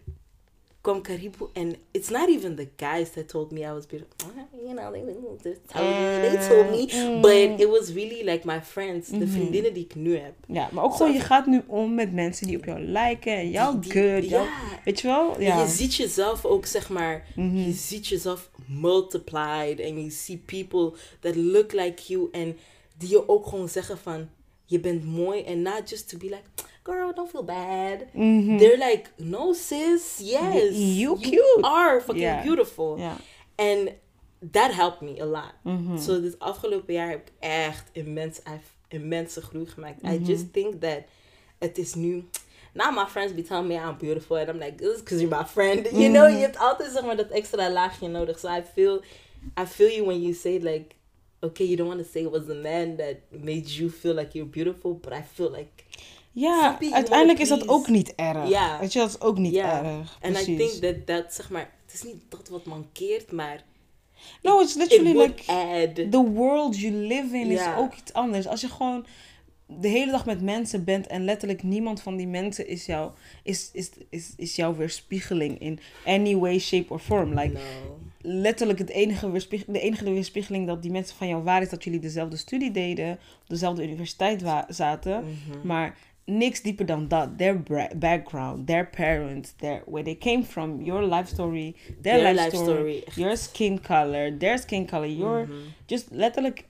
kwam 0.82 1.02
Karibu. 1.02 1.50
And 1.54 1.76
it's 1.90 2.08
not 2.10 2.28
even 2.28 2.56
the 2.56 2.68
guys 2.76 3.10
that 3.10 3.28
told 3.28 3.52
me 3.52 3.60
I 3.60 3.72
was 3.72 3.86
beautiful. 3.86 4.14
Uh, 4.36 4.42
You 4.66 4.74
know, 4.74 4.92
they, 4.92 5.02
they, 5.42 5.56
told 5.72 5.86
me, 5.86 6.28
they 6.28 6.48
told 6.48 6.70
me. 6.70 6.86
Mm. 6.92 7.20
But 7.20 7.60
it 7.60 7.68
was 7.68 7.92
really 7.92 8.24
like 8.24 8.44
my 8.46 8.60
friends, 8.62 9.08
de 9.08 9.16
Mhm. 9.16 9.28
vriendinnen 9.28 9.74
die 9.74 9.84
ik 9.84 9.94
nu 9.94 10.16
heb. 10.16 10.32
Ja, 10.46 10.68
maar 10.72 10.84
ook 10.84 10.94
gewoon, 10.94 11.12
je 11.12 11.20
gaat 11.20 11.46
nu 11.46 11.62
om 11.66 11.94
met 11.94 12.12
mensen 12.12 12.46
die 12.46 12.56
op 12.56 12.64
jou 12.64 12.80
lijken. 12.80 13.32
En 13.36 13.50
jou 13.50 13.80
Die- 13.80 13.92
die- 13.92 14.02
good. 14.12 14.28
jou- 14.28 14.44
Ja. 14.44 14.80
weet 14.84 15.00
je 15.00 15.06
wel? 15.06 15.34
En 15.36 15.42
Ja. 15.42 15.60
Je 15.62 15.68
ziet 15.68 15.94
jezelf 15.94 16.44
ook, 16.44 16.66
zeg 16.66 16.88
maar, 16.88 17.26
je 17.36 17.72
ziet 17.72 18.06
jezelf 18.06 18.50
multiplied. 18.66 19.80
En 19.80 20.04
je 20.04 20.10
ziet 20.10 20.44
people 20.46 20.92
that 21.20 21.36
look 21.36 21.72
like 21.72 22.02
you. 22.06 22.28
En 22.32 22.56
die 22.98 23.08
je 23.08 23.28
ook 23.28 23.46
gewoon 23.46 23.68
zeggen 23.68 23.98
van, 23.98 24.28
je 24.64 24.80
bent 24.80 25.04
mooi. 25.04 25.42
En 25.42 25.62
not 25.62 25.90
just 25.90 26.08
to 26.08 26.18
be 26.18 26.24
like, 26.24 26.42
girl, 26.82 27.12
don't 27.14 27.30
feel 27.30 27.44
bad. 27.44 28.06
Mhm. 28.14 28.58
They're 28.58 28.78
like, 28.90 29.10
no 29.16 29.52
sis, 29.52 30.18
yes. 30.22 30.74
You 30.74 31.16
cute. 31.18 31.62
are 31.62 32.00
fucking 32.00 32.22
Ja. 32.24 32.42
beautiful. 32.42 32.98
Ja. 32.98 33.16
And 33.56 33.92
that 34.52 34.72
helped 34.72 35.00
me 35.00 35.20
a 35.20 35.24
lot. 35.26 35.52
Mhm. 35.62 35.98
So 35.98 36.20
this 36.20 36.38
afgelopen 36.38 36.94
jaar 36.94 37.08
heb 37.08 37.18
ik 37.26 37.32
echt 37.38 37.88
immens, 37.92 38.38
I've 38.38 38.68
immense 38.88 39.40
groei 39.42 39.66
gemaakt. 39.66 40.02
I 40.02 40.06
Mhm. 40.18 40.24
just 40.24 40.52
think 40.52 40.80
that 40.80 41.02
het 41.58 41.78
is 41.78 41.94
nu... 41.94 42.24
Now 42.72 42.94
my 42.94 43.06
friends 43.06 43.34
be 43.34 43.42
telling 43.42 43.66
me 43.68 43.74
I'm 43.74 43.96
beautiful. 43.98 44.36
And 44.36 44.48
I'm 44.48 44.58
like, 44.58 44.74
this 44.76 44.88
is 44.94 44.98
because 45.02 45.20
you're 45.22 45.36
my 45.38 45.44
friend. 45.46 45.88
You 45.92 46.08
know, 46.10 46.26
Mhm. 46.28 46.34
je 46.36 46.40
hebt 46.42 46.58
altijd 46.58 46.90
zeg 46.92 47.04
maar 47.04 47.16
dat 47.16 47.30
extra 47.30 47.70
laagje 47.70 48.08
nodig. 48.08 48.38
So 48.38 48.48
I 48.48 48.62
feel, 48.74 49.02
I 49.60 49.66
feel 49.66 49.88
you 49.90 50.06
when 50.06 50.20
you 50.22 50.34
say 50.34 50.58
like... 50.58 50.94
Okay, 51.42 51.66
you 51.66 51.76
don't 51.76 51.88
want 51.88 52.00
to 52.02 52.08
say 52.12 52.22
it 52.22 52.30
was 52.30 52.46
the 52.46 52.54
man 52.54 52.96
that 52.96 53.16
made 53.30 53.62
you 53.76 53.90
feel 53.90 54.14
like 54.14 54.32
you're 54.36 54.50
beautiful. 54.50 54.94
But 54.94 55.12
I 55.12 55.22
feel 55.34 55.50
like... 55.50 55.84
Ja, 56.32 56.78
uiteindelijk 56.92 57.38
is 57.38 57.48
dat 57.48 57.68
ook 57.68 57.88
niet 57.88 58.14
erg. 58.14 58.48
Ja. 58.48 58.80
Weet 58.80 58.92
je, 58.92 58.98
dat 58.98 59.08
is 59.08 59.20
ook 59.20 59.38
niet 59.38 59.54
Ja. 59.54 59.84
erg. 59.84 60.18
And 60.20 60.40
I 60.40 60.44
Precies. 60.44 60.78
think 60.78 60.94
that 60.94 61.06
dat, 61.06 61.34
zeg 61.34 61.50
maar... 61.50 61.70
Het 61.84 61.94
is 61.94 62.02
niet 62.02 62.22
dat 62.28 62.48
wat 62.48 62.64
mankeert, 62.64 63.32
maar... 63.32 63.64
No, 64.42 64.60
it's 64.60 64.76
It 64.76 64.78
literally 64.90 65.26
like... 65.26 65.52
add... 65.52 65.94
The 66.10 66.30
world 66.30 66.80
you 66.80 66.92
live 66.92 67.36
in 67.36 67.46
Ja. 67.48 67.72
is 67.72 67.78
ook 67.82 67.94
iets 67.94 68.12
anders. 68.12 68.46
Als 68.46 68.60
je 68.60 68.68
gewoon 68.68 69.06
de 69.66 69.88
hele 69.88 70.10
dag 70.10 70.26
met 70.26 70.42
mensen 70.42 70.84
bent 70.84 71.06
en 71.06 71.24
letterlijk 71.24 71.62
niemand 71.62 72.02
van 72.02 72.16
die 72.16 72.26
mensen 72.26 72.66
is, 72.68 72.86
jou, 72.86 73.10
is, 73.42 73.70
is, 73.72 73.90
is, 74.10 74.32
is 74.36 74.56
jouw 74.56 74.76
weerspiegeling 74.76 75.58
in 75.58 75.78
any 76.06 76.36
way, 76.36 76.58
shape 76.58 76.92
or 76.92 76.98
form. 76.98 77.34
Like, 77.34 77.52
no. 77.52 77.60
letterlijk 78.20 78.78
het 78.78 78.88
enige 78.88 79.46
de 79.66 79.80
enige 79.80 80.12
weerspiegeling 80.12 80.66
dat 80.66 80.82
die 80.82 80.90
mensen 80.90 81.16
van 81.16 81.28
jou 81.28 81.42
waren, 81.42 81.62
is 81.62 81.68
dat 81.70 81.84
jullie 81.84 82.00
dezelfde 82.00 82.36
studie 82.36 82.70
deden, 82.70 83.12
op 83.12 83.48
dezelfde 83.48 83.82
universiteit 83.82 84.42
zaten. 84.68 85.24
Mhm. 85.24 85.66
Maar 85.66 85.96
niks 86.30 86.62
dieper 86.62 86.86
dan 86.86 87.08
dat. 87.08 87.38
Their 87.38 87.62
background, 87.96 88.66
their 88.66 88.88
parents, 88.88 89.52
their, 89.56 89.82
where 89.86 90.04
they 90.04 90.14
came 90.16 90.44
from, 90.44 90.82
your 90.82 91.02
life 91.02 91.28
story, 91.28 91.76
their, 92.02 92.18
Their 92.18 92.34
life, 92.34 92.34
life 92.34 92.56
story, 92.56 93.02
story. 93.06 93.22
your 93.22 93.36
skin 93.36 93.80
color, 93.80 94.38
their 94.38 94.58
skin 94.58 94.86
color, 94.86 95.08
your... 95.08 95.46
Mhm. 95.46 95.54
Just 95.86 96.06
letterlijk 96.10 96.64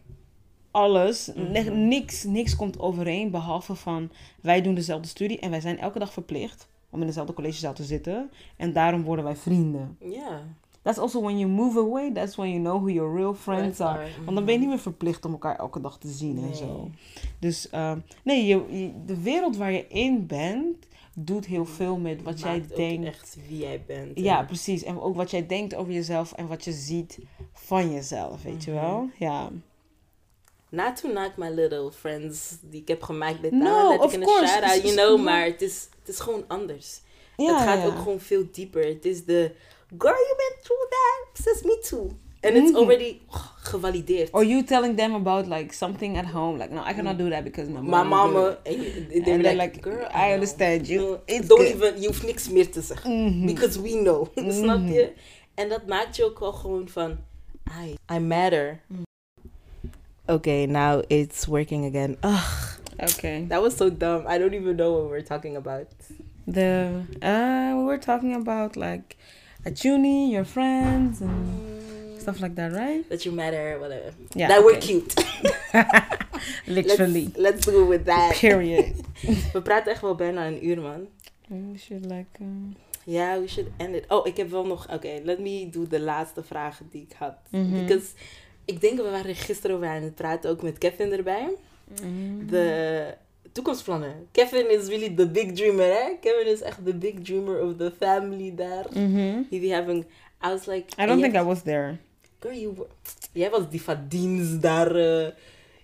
alles. 0.71 1.33
Mhm. 1.35 1.89
Niks, 1.89 2.25
niks 2.25 2.57
komt 2.57 2.79
overeen 2.79 3.31
behalve 3.31 3.75
van 3.75 4.11
wij 4.41 4.63
doen 4.63 4.75
dezelfde 4.75 5.09
studie 5.09 5.39
en 5.39 5.51
wij 5.51 5.61
zijn 5.61 5.79
elke 5.79 5.99
dag 5.99 6.13
verplicht 6.13 6.69
om 6.91 7.01
in 7.01 7.07
dezelfde 7.07 7.33
collegezaal 7.33 7.75
te 7.75 7.85
zitten. 7.85 8.31
En 8.57 8.73
daarom 8.73 9.03
worden 9.03 9.25
wij 9.25 9.37
vrienden. 9.37 9.97
Yeah. 10.01 10.41
That's 10.83 10.99
also 10.99 11.21
when 11.21 11.39
you 11.39 11.51
move 11.51 11.79
away, 11.79 12.13
that's 12.13 12.37
when 12.37 12.49
you 12.51 12.61
know 12.61 12.79
who 12.81 12.89
your 12.91 13.15
real 13.17 13.35
friends 13.35 13.77
Friends 13.77 13.81
are. 13.81 14.09
Want 14.25 14.37
dan 14.37 14.45
ben 14.45 14.45
je 14.45 14.51
mhm. 14.53 14.59
niet 14.61 14.69
meer 14.69 14.79
verplicht 14.79 15.25
om 15.25 15.33
elkaar 15.33 15.57
elke 15.59 15.81
dag 15.81 15.99
te 15.99 16.09
zien 16.09 16.39
en 16.51 16.55
zo. 16.57 16.91
Dus 17.39 17.71
ehm, 17.71 17.99
nee, 18.25 18.47
je, 18.47 18.65
je- 18.79 18.93
de 19.07 19.23
wereld 19.23 19.57
waar 19.57 19.73
je 19.73 19.87
in 19.89 20.27
bent, 20.27 20.87
doet 21.15 21.47
heel 21.47 21.65
veel 21.67 21.97
met 21.97 22.23
wat 22.23 22.41
jij 22.41 22.59
Maakt 22.59 22.77
denkt. 22.77 23.07
echt 23.07 23.37
wie 23.49 23.59
jij 23.59 23.83
bent. 23.87 24.19
Ja, 24.19 24.43
precies. 24.43 24.83
En 24.83 25.01
ook 25.01 25.17
wat 25.17 25.31
jij 25.31 25.47
denkt 25.47 25.75
over 25.75 25.93
jezelf 25.93 26.33
en 26.33 26.47
wat 26.47 26.65
je 26.65 26.73
ziet 26.73 27.19
van 27.53 27.93
jezelf, 27.93 28.43
weet 28.43 28.65
je 28.65 28.71
Mhm. 28.71 28.81
wel? 28.81 29.09
Ja. 29.19 29.51
Not 30.69 30.97
to 30.97 31.09
knock 31.09 31.37
my 31.37 31.49
little 31.49 31.93
friends 31.93 32.57
die 32.63 32.81
ik 32.81 32.89
heb 32.89 33.03
gemaakt 33.03 33.43
dit 33.43 33.53
No, 33.53 33.95
of 33.97 34.13
ik 34.13 34.21
in 34.21 34.27
course. 34.27 34.43
een 34.43 34.49
shout-out, 34.49 34.77
It's- 34.77 34.95
you 34.95 35.07
know. 35.07 35.17
no. 35.19 35.25
Maar 35.25 35.45
het 35.45 35.63
is, 35.63 35.89
het 35.99 36.09
is 36.09 36.21
gewoon 36.21 36.45
anders. 36.49 37.01
ja 37.37 37.55
het 37.55 37.63
gaat 37.63 37.79
ja. 37.79 37.87
ook 37.87 37.97
gewoon 37.99 38.21
veel 38.21 38.45
dieper. 38.53 38.85
Het 38.87 39.05
is 39.05 39.25
de... 39.25 39.55
Girl, 39.99 40.15
you 40.29 40.35
been 40.39 40.63
through 40.65 40.87
that. 40.91 41.43
Says 41.43 41.65
me 41.65 41.77
too. 41.83 42.17
And 42.43 42.57
it's 42.57 42.71
Mhm. 42.73 42.77
already 42.77 43.21
gevalideerd. 43.65 44.31
Or 44.33 44.43
you 44.45 44.63
telling 44.63 44.97
them 44.97 45.15
about 45.15 45.47
like 45.49 45.73
something 45.75 46.17
at 46.17 46.27
home, 46.27 46.59
like 46.59 46.71
no, 46.73 46.81
I 46.83 46.95
cannot 46.95 47.19
do 47.19 47.29
that 47.31 47.45
because 47.45 47.69
my 47.69 47.81
mom. 47.81 47.91
My 47.91 48.03
mama... 48.03 48.57
And, 48.67 48.77
you- 48.83 49.23
And 49.27 49.45
they're 49.45 49.55
like, 49.55 49.75
like, 49.75 49.83
girl, 49.83 50.07
I 50.15 50.29
know. 50.29 50.35
understand 50.35 50.87
you. 50.89 51.19
It's 51.27 51.49
don't 51.49 51.59
good. 51.61 51.75
even... 51.77 52.01
Je 52.01 52.07
hoeft 52.07 52.23
niks 52.25 52.49
meer 52.49 52.71
te 52.71 52.81
zeggen. 52.81 53.11
Mhm. 53.25 53.47
Because 53.47 53.81
we 53.81 53.91
know. 53.91 54.29
Snap 54.61 54.79
Mhm. 54.79 54.93
je? 54.93 55.13
En 55.55 55.69
dat 55.69 55.87
maakt 55.87 56.17
je 56.17 56.25
ook 56.25 56.39
wel 56.39 56.53
gewoon 56.53 56.89
van... 56.89 57.19
I, 57.85 57.97
I 58.15 58.19
matter. 58.19 58.81
Okay, 60.27 60.67
now 60.67 61.03
it's 61.09 61.47
working 61.47 61.85
again. 61.87 62.17
Ugh, 62.25 62.79
Okay. 63.03 63.47
that 63.49 63.61
was 63.63 63.77
so 63.77 63.89
dumb. 63.91 64.27
I 64.29 64.39
don't 64.39 64.53
even 64.53 64.77
know 64.77 64.93
what 64.93 65.11
we're 65.11 65.23
talking 65.25 65.57
about. 65.57 65.87
The 66.47 66.91
uh, 67.23 67.77
we 67.77 67.85
were 67.85 67.99
talking 67.99 68.35
about 68.35 68.77
like 68.77 69.17
at 69.65 69.85
uni, 69.85 70.31
your 70.31 70.45
friends 70.47 71.21
and 71.21 71.61
stuff 72.21 72.41
like 72.41 72.55
that, 72.55 72.73
right? 72.73 73.09
That 73.09 73.23
you 73.25 73.35
matter, 73.35 73.79
whatever. 73.79 74.13
Yeah. 74.35 74.49
that 74.49 74.63
we're 74.65 74.77
okay. 74.77 74.87
cute. 74.87 75.15
Literally. 76.67 77.25
Let's, 77.25 77.39
let's 77.39 77.67
go 77.67 77.85
with 77.89 78.05
that. 78.05 78.35
Period. 78.41 78.95
We 79.53 79.63
praten 79.63 79.93
echt 79.93 80.01
wel 80.01 80.15
bijna 80.15 80.47
een 80.47 80.67
uur, 80.67 80.81
man. 80.81 81.07
we 81.49 81.79
should 81.79 82.05
like. 82.05 82.41
Uh, 82.41 82.47
Ja, 83.05 83.41
we 83.41 83.49
should 83.49 83.71
end 83.77 83.95
it. 83.95 84.05
Oh, 84.09 84.27
ik 84.27 84.37
heb 84.37 84.51
wel 84.51 84.67
nog... 84.67 84.93
Oké, 84.93 85.21
let 85.25 85.39
me 85.39 85.69
do 85.71 85.87
de 85.87 86.01
laatste 86.01 86.43
vragen 86.43 86.89
die 86.91 87.03
ik 87.09 87.13
had. 87.19 87.35
Mhm. 87.51 87.71
Because 87.73 88.07
ik 88.65 88.81
denk, 88.81 88.97
we 88.97 89.11
waren 89.11 89.35
gisteren 89.35 89.77
over 89.77 89.89
aan 89.89 90.03
het 90.03 90.15
praten, 90.15 90.51
ook 90.51 90.63
met 90.63 90.79
Kevin 90.79 91.13
erbij. 91.13 91.49
mm, 92.05 92.47
De 92.47 93.15
toekomstplannen. 93.53 94.27
Kevin 94.33 94.71
is 94.71 94.89
really 94.89 95.15
the 95.15 95.27
big 95.29 95.53
dreamer, 95.53 95.87
hè? 95.87 96.17
Kevin 96.21 96.47
is 96.53 96.61
echt 96.63 96.85
the 96.85 96.95
big 96.95 97.15
dreamer 97.25 97.61
of 97.63 97.77
the 97.77 97.93
family 98.01 98.53
daar. 98.55 98.87
mhm. 98.93 99.43
Die 99.51 99.75
having... 99.75 100.05
I 100.45 100.49
was 100.49 100.67
like... 100.67 100.85
I 101.03 101.07
don't 101.07 101.19
jij- 101.21 101.31
think 101.31 101.43
I 101.43 101.47
was 101.47 101.63
there. 101.63 101.97
Girl, 102.41 102.55
you 102.55 102.73
were, 102.77 102.89
jij 103.33 103.51
was 103.51 103.71
die 103.71 103.83
van 103.83 104.05
dienst 104.09 104.63
daar. 104.63 104.97
eh, 104.97 105.27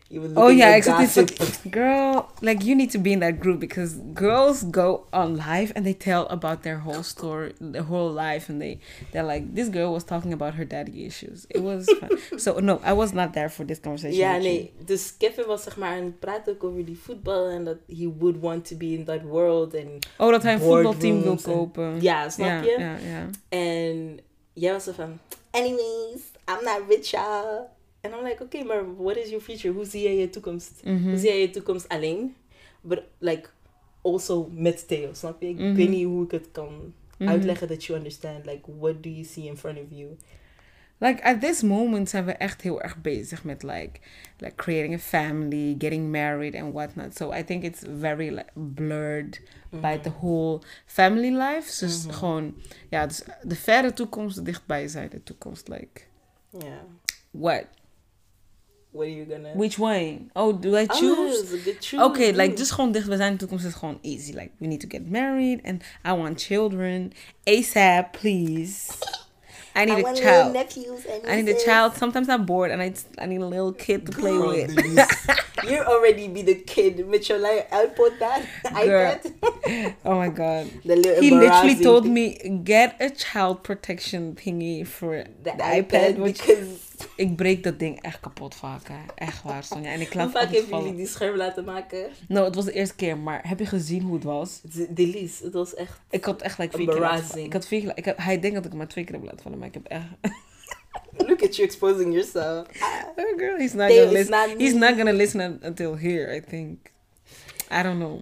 je 0.08 0.20
was 0.20 0.30
Oh 0.34 0.50
yeah, 0.56 0.80
soort- 1.08 1.70
girl, 1.70 2.26
like 2.40 2.64
you 2.64 2.74
need 2.76 2.90
to 2.90 2.98
be 2.98 3.10
in 3.10 3.18
that 3.20 3.40
group 3.40 3.58
because 3.60 3.94
girls 4.14 4.62
go 4.70 5.06
on 5.10 5.36
live 5.36 5.72
and 5.74 5.84
they 5.84 5.94
tell 5.94 6.26
about 6.28 6.62
their 6.62 6.78
whole 6.78 7.02
story, 7.02 7.52
their 7.72 7.82
whole 7.84 8.12
life, 8.12 8.48
and 8.52 8.60
they 8.60 8.78
they're 9.12 9.26
like, 9.26 9.54
this 9.54 9.68
girl 9.68 9.92
was 9.92 10.04
talking 10.04 10.32
about 10.32 10.54
her 10.54 10.64
daddy 10.66 11.04
issues. 11.06 11.44
It 11.48 11.60
was 11.62 11.84
fun. 12.00 12.38
so 12.38 12.60
no, 12.60 12.80
I 12.84 12.92
was 12.92 13.12
not 13.12 13.32
there 13.32 13.48
for 13.48 13.66
this 13.66 13.80
conversation. 13.80 14.18
Ja, 14.18 14.34
with 14.36 14.44
you. 14.44 14.52
nee. 14.52 14.72
Dus 14.84 15.16
Kevin 15.18 15.46
was 15.46 15.62
zeg 15.62 15.76
maar 15.76 15.90
aan 15.96 16.04
het 16.04 16.18
praten 16.20 16.52
ook 16.52 16.64
over 16.64 16.84
die 16.84 16.98
voetbal. 16.98 17.48
En 17.48 17.64
dat 17.64 17.76
he 17.88 18.12
would 18.18 18.40
want 18.40 18.64
to 18.68 18.76
be 18.76 18.92
in 18.92 19.04
that 19.04 19.22
world. 19.22 19.74
En 19.74 19.98
Oh, 20.18 20.30
dat 20.30 20.42
hij 20.42 20.52
een 20.52 20.60
voetbalteam 20.60 21.22
wil 21.22 21.36
kopen. 21.42 22.00
ja, 22.00 22.28
snap 22.28 22.46
ja, 22.48 22.60
je? 22.62 22.76
Ja, 22.78 22.96
ja. 22.96 23.26
En 23.48 24.18
jij 24.52 24.72
was 24.72 24.84
zo 24.84 24.92
van... 24.92 25.18
Anyways, 25.50 26.20
I'm 26.48 26.64
not 26.64 26.80
rich, 26.88 27.10
y'all. 27.10 27.74
En 28.12 28.18
I'm 28.18 28.24
like, 28.24 28.42
oké, 28.42 28.62
maar 28.64 28.96
what 28.96 29.16
is 29.16 29.28
your 29.28 29.44
future? 29.44 29.74
Hoe 29.74 29.84
zie 29.84 30.02
jij 30.02 30.16
je 30.16 30.30
toekomst? 30.30 30.80
Mhm. 30.84 31.08
Hoe 31.08 31.16
zie 31.18 31.28
jij 31.28 31.40
je 31.40 31.50
toekomst 31.50 31.88
alleen? 31.88 32.34
But 32.80 33.02
like, 33.18 33.48
also 34.02 34.48
met 34.52 34.88
Theo, 34.88 35.14
snap 35.14 35.40
je? 35.42 35.48
Ik 35.48 35.58
Mhm. 35.58 35.74
weet 35.74 35.88
niet 35.88 36.04
hoe 36.04 36.24
ik 36.24 36.30
het 36.30 36.48
kan 36.52 36.92
Mhm. 37.18 37.30
uitleggen 37.30 37.68
that 37.68 37.84
you 37.84 37.98
understand. 37.98 38.44
Like, 38.46 38.60
what 38.78 39.02
do 39.02 39.08
you 39.08 39.24
see 39.24 39.44
in 39.44 39.56
front 39.56 39.78
of 39.78 39.84
you? 39.90 40.16
Like 40.98 41.22
at 41.24 41.40
this 41.40 41.62
moment 41.62 42.08
zijn 42.08 42.24
we 42.24 42.32
echt 42.32 42.62
heel 42.62 42.82
erg 42.82 43.00
bezig 43.00 43.44
met 43.44 43.62
like, 43.62 43.90
like 44.38 44.54
creating 44.54 44.94
a 44.94 44.98
family, 44.98 45.74
getting 45.78 46.10
married 46.10 46.54
and 46.54 46.72
whatnot. 46.72 47.16
So 47.16 47.32
I 47.32 47.44
think 47.44 47.62
it's 47.64 47.82
very 48.00 48.28
like, 48.28 48.46
blurred 48.54 49.40
by 49.70 49.98
the 50.02 50.10
whole 50.10 50.60
family 50.86 51.30
life. 51.36 51.84
Dus 51.84 52.04
Mhm. 52.04 52.14
gewoon, 52.14 52.54
ja, 52.90 53.06
dus 53.06 53.22
de 53.42 53.56
verre 53.56 53.92
toekomst, 53.92 54.36
de 54.36 54.42
dichtbijzijde 54.42 55.22
toekomst. 55.22 55.68
Like, 55.68 56.00
Yeah. 56.50 56.72
what? 57.30 57.64
What 58.96 59.06
are 59.06 59.10
you 59.10 59.24
gonna... 59.24 59.52
Which 59.54 59.78
way? 59.78 60.18
Oh, 60.34 60.52
do 60.52 60.76
I 60.76 60.86
Oh, 60.90 61.00
choose? 61.00 61.40
that's 61.42 61.52
a 61.52 61.64
good 61.64 61.80
choose. 61.80 62.00
Okay, 62.02 62.32
like 62.32 62.56
just 62.56 62.72
gewoon 62.72 62.92
dichtbijzijde 62.92 63.36
toekomst 63.36 63.64
is 63.66 63.74
gewoon 63.74 63.98
easy. 64.02 64.32
Like 64.32 64.50
we 64.60 64.66
need 64.66 64.80
to 64.80 64.86
get 64.88 65.10
married 65.10 65.60
and 65.64 65.82
I 66.04 66.12
want 66.12 66.38
children 66.38 67.12
ASAP, 67.46 68.12
please. 68.12 68.88
I 69.78 69.84
need 69.84 69.98
a 69.98 70.02
want 70.02 70.16
child. 70.16 70.52
nephews 70.54 71.04
and 71.04 71.26
I 71.26 71.42
need 71.42 71.54
a 71.54 71.58
child. 71.64 71.92
Sometimes 71.96 72.28
I'm 72.28 72.44
bored 72.46 72.70
and 72.70 72.80
I 72.82 72.94
I 73.18 73.26
need 73.26 73.42
a 73.42 73.46
little 73.46 73.72
kid 73.74 74.06
to 74.06 74.12
play 74.12 74.30
Girl, 74.32 74.48
with. 74.48 74.74
You 75.68 75.78
already 75.84 76.28
be 76.28 76.42
the 76.42 76.54
kid 76.54 77.06
with 77.08 77.28
your 77.28 77.38
like 77.38 77.70
iPod 77.70 78.18
that 78.18 78.42
iPad. 78.64 79.32
Oh 80.04 80.14
my 80.14 80.28
god. 80.28 80.66
the 80.84 80.96
little 80.96 81.22
He 81.22 81.30
literally 81.30 81.74
told 81.82 82.04
thing. 82.04 82.14
me 82.14 82.60
get 82.64 82.96
a 83.00 83.10
child 83.10 83.62
protection 83.64 84.34
thingy 84.36 84.86
for 84.86 85.24
the, 85.42 85.50
the, 85.50 85.62
iPad, 85.62 85.88
iPad. 85.90 86.18
which 86.18 86.38
because 86.40 86.85
ik 87.16 87.36
breek 87.36 87.62
dat 87.62 87.78
ding 87.78 88.02
echt 88.02 88.20
kapot 88.20 88.54
vaak. 88.54 88.88
Hè. 88.88 88.94
Echt 89.14 89.42
waar, 89.42 89.64
Sonja. 89.64 89.90
En 89.90 90.00
ik 90.00 90.12
hoe 90.12 90.16
laat 90.16 90.30
vaak 90.30 90.42
altijd 90.42 90.60
hebben 90.60 90.80
jullie 90.80 90.96
die 90.96 91.06
scherm 91.06 91.36
laten 91.36 91.64
maken? 91.64 92.10
No, 92.28 92.44
het 92.44 92.54
was 92.54 92.64
de 92.64 92.72
eerste 92.72 92.94
keer. 92.94 93.18
Maar 93.18 93.48
heb 93.48 93.58
je 93.58 93.66
gezien 93.66 94.02
hoe 94.02 94.14
het 94.14 94.24
was? 94.24 94.60
Delise, 94.88 95.44
het 95.44 95.52
was 95.52 95.74
echt 95.74 96.00
Ik 96.10 96.24
had 96.24 96.42
echt 96.42 96.58
like, 96.58 96.76
vier 96.76 96.88
keer 96.88 97.00
laten. 97.00 97.44
Ik 97.44 97.52
had 97.52 97.66
vier 97.66 97.80
keer, 97.80 97.92
ik 97.94 98.04
heb, 98.04 98.18
hij 98.18 98.40
denkt 98.40 98.56
dat 98.56 98.64
ik 98.64 98.74
maar 98.74 98.88
twee 98.88 99.04
keer 99.04 99.14
heb 99.14 99.24
laten 99.24 99.42
vallen. 99.42 99.58
Maar 99.58 99.68
ik 99.68 99.74
heb 99.74 99.86
echt... 99.86 100.04
look 101.28 101.42
at 101.42 101.56
you 101.56 101.68
exposing 101.68 102.12
yourself. 102.12 102.66
Oh 103.16 103.38
girl, 103.38 103.56
he's 103.56 103.72
not 103.72 103.90
gonna 103.90 104.10
listen. 104.12 104.30
not 104.30 104.60
He's 104.60 104.74
not 104.74 104.94
gonna 104.96 105.12
listen 105.12 105.40
un- 105.40 105.60
until 105.64 105.96
here, 105.98 106.36
I 106.36 106.40
think. 106.40 106.78
I 107.72 107.82
don't 107.82 107.98
know. 107.98 108.20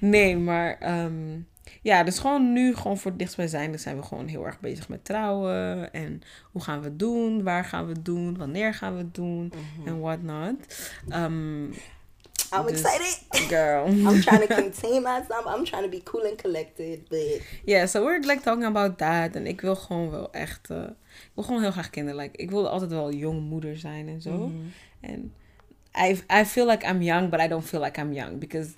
Nee, 0.00 0.36
maar 0.36 0.78
ehm, 0.78 1.40
ja, 1.86 2.02
dus 2.04 2.18
gewoon 2.18 2.52
nu, 2.52 2.74
gewoon 2.74 2.98
voor 2.98 3.10
het 3.10 3.18
dichtstbijzijnde 3.18 3.78
zijn 3.78 3.96
we 3.96 4.02
gewoon 4.02 4.26
heel 4.26 4.44
erg 4.46 4.60
bezig 4.60 4.88
met 4.88 5.04
trouwen. 5.04 5.92
En 5.92 6.22
hoe 6.52 6.62
gaan 6.62 6.78
we 6.80 6.84
het 6.84 6.98
doen? 6.98 7.42
Waar 7.42 7.64
gaan 7.64 7.86
we 7.86 7.92
het 7.92 8.04
doen? 8.04 8.36
Wanneer 8.36 8.74
gaan 8.74 8.92
we 8.92 8.98
het 8.98 9.14
doen? 9.14 9.52
En 9.84 10.00
whatnot. 10.00 10.54
Um, 11.14 11.64
I'm 12.54 12.66
Dus- 12.66 12.82
excited. 12.82 13.24
girl. 13.48 13.86
I'm 14.08 14.20
trying 14.20 14.46
to 14.46 14.54
contain 14.62 15.02
myself. 15.02 15.44
I'm 15.56 15.64
trying 15.64 15.82
to 15.84 15.88
be 15.88 16.02
cool 16.02 16.24
and 16.30 16.42
collected, 16.42 17.08
but 17.08 17.40
Yeah, 17.64 17.86
so 17.86 18.04
we're 18.04 18.18
like 18.20 18.40
talking 18.42 18.64
about 18.66 18.98
that. 18.98 19.34
En 19.34 19.46
ik 19.46 19.60
wil 19.60 19.76
gewoon 19.76 20.10
wel 20.10 20.32
echt... 20.32 20.70
eh, 20.70 20.82
ik 21.06 21.30
wil 21.34 21.44
gewoon 21.44 21.60
heel 21.62 21.70
graag 21.70 21.90
kinderen. 21.90 22.20
Like, 22.20 22.36
ik 22.36 22.50
wilde 22.50 22.68
altijd 22.68 22.90
wel 22.90 23.12
jong 23.12 23.40
moeder 23.48 23.78
zijn 23.78 24.08
en 24.08 24.20
zo. 24.20 24.30
Mhm. 24.32 24.56
And 25.12 25.24
I 25.98 26.22
I 26.40 26.44
feel 26.44 26.66
like 26.66 26.86
I'm 26.86 27.02
young, 27.02 27.30
but 27.30 27.40
I 27.40 27.48
don't 27.48 27.64
feel 27.64 27.80
like 27.82 28.00
I'm 28.00 28.12
young 28.12 28.38
because 28.38 28.70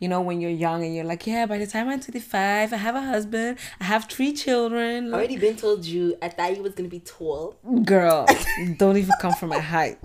you 0.00 0.08
know 0.08 0.20
when 0.20 0.40
you're 0.40 0.50
young 0.50 0.82
and 0.84 0.94
you're 0.94 1.04
like, 1.04 1.26
yeah, 1.26 1.46
by 1.46 1.58
the 1.58 1.66
time 1.66 1.88
I'm 1.88 2.00
25, 2.00 2.72
I 2.72 2.76
have 2.76 2.94
a 2.94 3.00
husband, 3.00 3.58
I 3.80 3.84
have 3.84 4.06
three 4.08 4.32
children. 4.32 5.10
Like, 5.10 5.14
already 5.18 5.38
been 5.38 5.56
told 5.56 5.84
you. 5.84 6.16
I 6.22 6.28
thought 6.28 6.56
you 6.56 6.62
was 6.62 6.74
gonna 6.74 6.88
be 6.88 7.00
tall. 7.00 7.54
girl, 7.84 8.26
don't 8.76 8.96
even 8.96 9.14
come 9.20 9.32
for 9.32 9.46
my 9.46 9.60
height. 9.60 9.98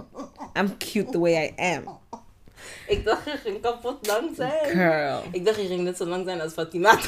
I'm 0.55 0.69
cute 0.77 1.11
the 1.11 1.19
way 1.19 1.35
I 1.37 1.53
am, 1.57 1.83
Ik 2.87 3.05
dacht 3.05 3.25
je 3.25 3.37
ging 3.43 3.61
kapot 3.61 4.07
lang 4.07 4.35
zijn. 4.35 4.69
girl. 4.69 5.23
Ik 5.31 5.45
dacht 5.45 5.61
je 5.61 5.67
ging 5.67 5.81
net 5.81 5.97
zo 5.97 6.05
lang 6.05 6.25
zijn 6.25 6.41
als 6.41 6.53
Fatima. 6.53 6.97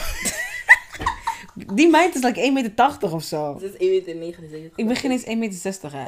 Die 1.73 1.87
meid 1.89 2.15
is 2.15 2.23
like 2.23 2.39
1,80 2.41 2.53
meter 2.53 3.13
of 3.13 3.23
zo. 3.23 3.57
Ze 3.59 3.65
is 3.77 4.03
1,79 4.03 4.17
meter. 4.17 4.71
Ik 4.75 4.87
ben 4.87 4.95
geen 4.95 5.11
eens 5.11 5.23
1,60 5.25 5.37
meter, 5.37 5.91
hè. 5.93 6.05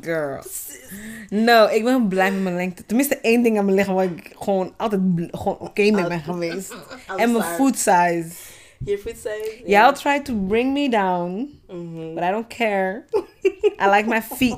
Girl. 0.00 0.42
No, 1.30 1.66
ik 1.66 1.84
ben 1.84 2.08
blij 2.08 2.32
met 2.32 2.42
mijn 2.42 2.54
lengte. 2.56 2.86
Tenminste, 2.86 3.16
één 3.20 3.42
ding 3.42 3.58
aan 3.58 3.64
mijn 3.64 3.76
lichaam 3.76 3.94
waar 3.94 4.04
ik 4.04 4.32
gewoon 4.38 4.74
altijd 4.76 5.00
gewoon 5.30 5.58
oké 5.58 5.90
mee 5.90 6.06
ben 6.06 6.20
geweest. 6.20 6.74
En 7.16 7.32
mijn 7.32 7.44
foot 7.44 7.76
size. 7.78 8.28
Your 8.84 9.00
foot 9.00 9.16
size? 9.16 9.62
Y'all 9.66 9.92
try 9.92 10.20
to 10.22 10.34
bring 10.34 10.72
me 10.72 10.88
down. 10.88 11.48
Mhm. 11.68 12.14
but 12.14 12.22
I 12.22 12.30
don't 12.30 12.46
care. 12.48 13.04
I 13.80 13.88
like 13.90 14.04
my 14.08 14.22
feet 14.22 14.56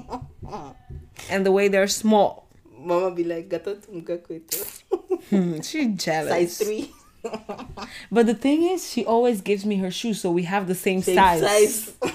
and 1.30 1.44
the 1.44 1.52
way 1.52 1.68
they're 1.70 1.88
small. 1.88 2.46
Mama 2.84 3.10
be 3.10 3.24
like, 3.24 3.44
gato 3.48 3.74
tumka 3.74 4.16
kweto. 4.16 4.56
Hmm, 5.28 5.60
she's 5.62 5.86
jealous. 6.04 6.56
Size 6.56 6.64
3. 6.64 6.90
But 8.10 8.26
the 8.26 8.34
thing 8.34 8.62
is, 8.72 8.90
she 8.92 9.04
always 9.04 9.42
gives 9.42 9.64
me 9.64 9.76
her 9.78 9.90
shoes, 9.90 10.20
so 10.20 10.30
we 10.30 10.44
have 10.44 10.66
the 10.66 10.74
same, 10.74 11.02
Same 11.02 11.16
size. 11.16 11.40
size. 11.40 11.92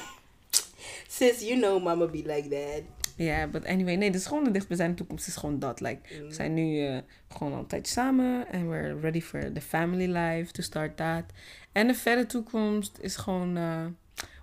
Sis, 1.14 1.44
you 1.44 1.60
know 1.60 1.80
mama 1.80 2.08
be 2.08 2.24
like 2.26 2.50
that. 2.50 2.84
Ja, 3.16 3.48
but 3.48 3.66
anyway, 3.66 3.96
nee, 3.96 4.12
dus 4.12 4.26
gewoon 4.26 4.44
de 4.44 4.52
dichtstbijzijnde 4.52 4.96
toekomst 4.96 5.28
is 5.28 5.36
gewoon 5.36 5.60
dat. 5.60 5.82
Like, 5.82 6.00
we 6.28 6.34
zijn 6.34 6.54
nu 6.54 6.88
eh, 6.88 6.98
gewoon 7.28 7.54
al 7.54 7.60
een 7.60 7.68
tijdje 7.68 7.94
samen 7.94 8.52
en 8.52 8.70
we're 8.70 9.00
ready 9.00 9.22
for 9.22 9.52
the 9.52 9.62
family 9.62 10.06
life 10.06 10.52
to 10.52 10.62
start 10.62 10.98
that. 10.98 11.24
En 11.72 11.88
de 11.88 11.94
verre 11.94 12.26
toekomst 12.26 12.98
is 13.02 13.16
gewoon, 13.16 13.58
uh, 13.58 13.86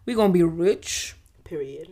we 0.04 0.14
gonna 0.14 0.30
be 0.30 0.62
rich. 0.64 1.16
Period. 1.42 1.88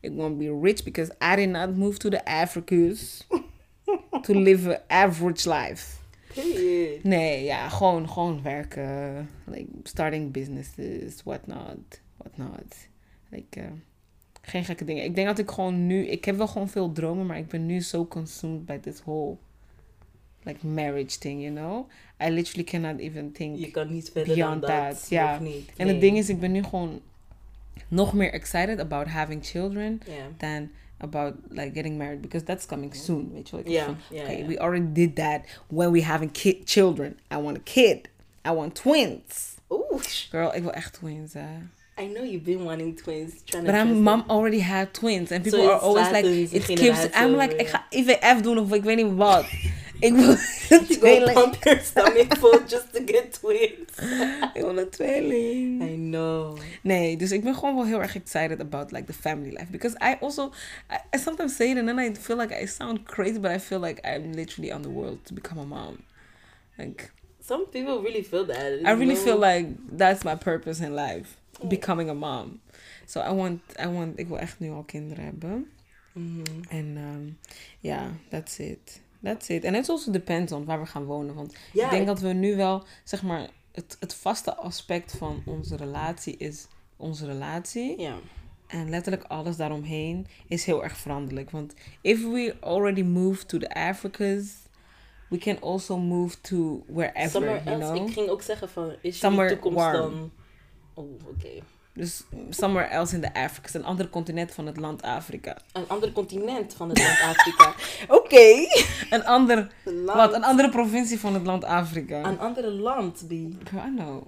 We're 0.00 0.16
gonna 0.16 0.36
be 0.36 0.58
rich 0.62 0.82
because 0.82 1.12
I 1.32 1.36
did 1.36 1.48
not 1.48 1.76
move 1.76 1.98
to 1.98 2.08
the 2.08 2.24
Africas 2.24 3.26
to 4.26 4.34
live 4.34 4.68
an 4.68 4.80
average 4.86 5.48
life. 5.48 5.96
Period. 6.34 7.04
Nee, 7.04 7.44
ja, 7.44 7.68
gewoon, 7.68 8.08
gewoon 8.08 8.42
werken. 8.42 9.28
Like, 9.46 9.68
starting 9.82 10.32
businesses, 10.32 11.22
whatnot, 11.22 12.00
whatnot. 12.16 12.88
Like, 13.30 13.60
eh, 13.60 13.66
geen 14.40 14.64
gekke 14.64 14.84
dingen. 14.84 15.04
Ik 15.04 15.14
denk 15.14 15.26
dat 15.26 15.38
ik 15.38 15.50
gewoon 15.50 15.86
nu... 15.86 16.06
Ik 16.06 16.24
heb 16.24 16.36
wel 16.36 16.46
gewoon 16.46 16.68
veel 16.68 16.92
dromen, 16.92 17.26
maar 17.26 17.38
ik 17.38 17.48
ben 17.48 17.66
nu 17.66 17.80
zo 17.80 18.06
consumed 18.06 18.66
by 18.66 18.78
this 18.78 19.00
whole... 19.02 19.36
Like, 20.42 20.66
marriage 20.66 21.18
thing, 21.18 21.42
you 21.42 21.54
know? 21.54 21.88
I 22.24 22.30
literally 22.30 22.64
cannot 22.64 22.98
even 22.98 23.32
think... 23.32 23.58
Je 23.58 23.70
kan 23.70 23.92
niet 23.92 24.10
verder 24.12 24.34
Beyond 24.34 24.60
dan 24.62 24.70
that, 24.70 25.06
ja. 25.08 25.40
En 25.76 25.88
het 25.88 26.00
ding 26.00 26.16
is, 26.16 26.28
ik 26.28 26.40
ben 26.40 26.52
nu 26.52 26.62
gewoon 26.62 27.00
nog 27.88 28.12
meer 28.12 28.32
excited 28.32 28.80
about 28.80 29.06
having 29.06 29.46
children 29.46 30.00
Ja. 30.06 30.26
than 30.36 30.70
about 30.98 31.34
like 31.48 31.72
getting 31.72 31.98
married 31.98 32.20
because 32.20 32.44
that's 32.44 32.66
coming 32.66 32.94
soon. 32.94 33.32
Weet 33.32 33.48
je 33.48 33.62
wel? 33.62 33.84
Van, 33.84 33.96
ja, 34.10 34.22
okay, 34.22 34.46
we 34.46 34.58
already 34.58 34.92
did 34.92 35.14
that 35.16 35.40
when 35.68 35.92
we 35.92 36.02
having 36.02 36.32
kid 36.32 36.56
children. 36.64 37.18
I 37.32 37.36
want 37.36 37.56
a 37.56 37.60
kid. 37.64 38.08
I 38.48 38.52
want 38.52 38.74
twins. 38.74 39.56
Oeh. 39.68 40.02
Girl, 40.30 40.54
ik 40.54 40.62
wil 40.62 40.72
echt 40.72 40.92
twins. 40.92 41.34
Uh. 41.34 41.42
I 42.02 42.06
know 42.06 42.22
you've 42.24 42.44
been 42.44 42.64
wanting 42.64 42.96
twins. 42.96 43.32
Trying 43.44 43.64
But 43.66 43.72
to 43.72 43.78
I'm 43.78 44.02
mom 44.02 44.24
already 44.28 44.60
had 44.60 44.92
twins 44.92 45.30
and 45.32 45.44
people 45.44 45.60
are 45.70 45.80
always 45.80 46.10
like 46.10 46.24
"It 46.58 46.64
keeps." 46.66 47.08
I'm 47.20 47.36
like 47.36 47.54
ik 47.56 47.68
ja. 47.68 47.68
ga 47.68 47.86
IVF 47.90 48.40
doen 48.42 48.58
of 48.58 48.72
ik 48.72 48.82
weet 48.82 48.96
niet 48.96 49.14
wat. 49.16 49.44
ik 50.00 50.14
wil 50.14 50.28
een 50.30 50.38
You 50.68 50.84
go 50.86 50.94
tweeling. 50.94 51.32
pump 51.40 51.56
your 51.64 51.80
stomach 51.80 52.26
full 52.38 52.58
just 52.66 52.92
to 52.92 53.00
get 53.06 53.32
twins. 53.32 53.90
Ik 54.54 54.60
wil 54.62 54.78
een 54.78 54.88
tweeling. 54.90 55.82
I 55.82 55.94
know. 55.94 56.58
Nee, 56.82 57.16
dus 57.16 57.30
ik 57.32 57.42
ben 57.44 57.54
gewoon 57.54 57.74
wel 57.74 57.84
heel 57.86 58.00
erg 58.00 58.14
excited 58.16 58.60
about 58.60 58.92
like 58.92 59.04
the 59.04 59.12
family 59.12 59.50
life 59.50 59.66
because 59.70 59.96
I 60.02 60.16
also 60.20 60.52
I, 60.90 61.16
I 61.16 61.18
sometimes 61.18 61.56
say 61.56 61.70
it 61.70 61.76
and 61.78 61.86
then 61.86 61.98
I 61.98 62.14
feel 62.14 62.36
like 62.36 62.62
I 62.62 62.66
sound 62.66 63.02
crazy, 63.04 63.38
but 63.40 63.50
I 63.50 63.58
feel 63.60 63.80
like 63.80 64.00
I'm 64.06 64.32
literally 64.34 64.72
on 64.72 64.82
the 64.82 64.90
world 64.90 65.18
to 65.24 65.34
become 65.34 65.60
a 65.60 65.64
mom. 65.66 65.96
Like 66.78 67.10
Some 67.42 67.66
people 67.66 68.00
really 68.02 68.22
feel 68.22 68.44
that. 68.46 68.80
I 68.86 68.92
really 68.92 69.14
No- 69.14 69.24
feel 69.24 69.38
like 69.38 69.66
that's 69.98 70.24
my 70.24 70.34
purpose 70.36 70.80
in 70.86 70.94
life, 70.94 71.36
becoming 71.68 72.10
a 72.10 72.14
mom. 72.14 72.60
So 73.06 73.20
I 73.20 73.34
want 73.34 73.60
I 73.80 73.86
want 73.86 74.18
ik 74.18 74.28
wil 74.28 74.38
echt 74.38 74.58
nu 74.58 74.70
al 74.70 74.82
kinderen 74.82 75.24
hebben. 75.24 75.70
Mhm. 76.12 76.42
En 76.68 76.96
um, 76.96 77.38
yeah, 77.78 78.10
that's 78.28 78.58
it. 78.58 79.00
That's 79.22 79.48
it. 79.48 79.64
And 79.64 79.76
it 79.76 79.88
also 79.88 80.12
depends 80.12 80.52
on 80.52 80.64
waar 80.64 80.80
we 80.80 80.86
gaan 80.86 81.04
wonen. 81.04 81.34
Want 81.34 81.54
Ja, 81.72 81.84
ik 81.84 81.90
denk 81.90 82.06
dat 82.06 82.20
we 82.20 82.32
nu 82.32 82.56
wel, 82.56 82.84
zeg 83.04 83.22
maar, 83.22 83.48
het, 83.72 83.96
het 84.00 84.14
vaste 84.14 84.54
aspect 84.54 85.16
van 85.16 85.42
onze 85.44 85.76
relatie 85.76 86.36
is 86.36 86.66
onze 86.96 87.26
relatie. 87.26 88.00
Ja. 88.00 88.16
En 88.66 88.90
letterlijk 88.90 89.24
alles 89.24 89.56
daaromheen 89.56 90.26
is 90.48 90.64
heel 90.64 90.82
erg 90.82 90.96
veranderlijk. 90.96 91.50
Want 91.50 91.74
if 92.00 92.22
we 92.22 92.56
already 92.60 93.02
move 93.02 93.46
to 93.46 93.58
the 93.58 93.74
Africas, 93.74 94.54
we 95.28 95.38
can 95.38 95.60
also 95.60 95.98
move 95.98 96.40
to 96.40 96.84
wherever, 96.86 97.30
Somewhere 97.30 97.62
you 97.64 97.78
know? 97.78 98.08
Ik 98.08 98.12
ging 98.12 98.28
ook 98.28 98.42
zeggen 98.42 98.68
van, 98.68 98.94
is 99.00 99.20
je 99.20 99.46
toekomst 99.48 99.78
warm. 99.78 100.00
dan... 100.00 100.30
Oh, 100.94 101.18
oké. 101.26 101.62
Dus 101.92 102.22
somewhere 102.50 102.88
else 102.88 103.14
in 103.14 103.20
the 103.20 103.34
Africas, 103.34 103.74
een 103.74 103.84
ander 103.84 104.08
continent 104.08 104.54
van 104.54 104.66
het 104.66 104.76
land 104.76 105.02
Afrika. 105.02 105.56
Een 105.72 105.88
ander 105.88 106.12
continent 106.12 106.74
van 106.74 106.88
het 106.88 106.98
land 106.98 107.20
Afrika. 107.36 107.74
Oké. 108.18 108.66
Een 109.10 109.24
ander, 109.24 109.72
Land. 109.84 110.18
wat? 110.18 110.34
Een 110.34 110.44
andere 110.44 110.68
provincie 110.68 111.20
van 111.20 111.34
het 111.34 111.46
land 111.46 111.64
Afrika. 111.64 112.22
Een 112.24 112.38
andere 112.38 112.70
land, 112.70 113.24
B. 113.28 113.30
I 113.30 113.56
know. 113.96 114.26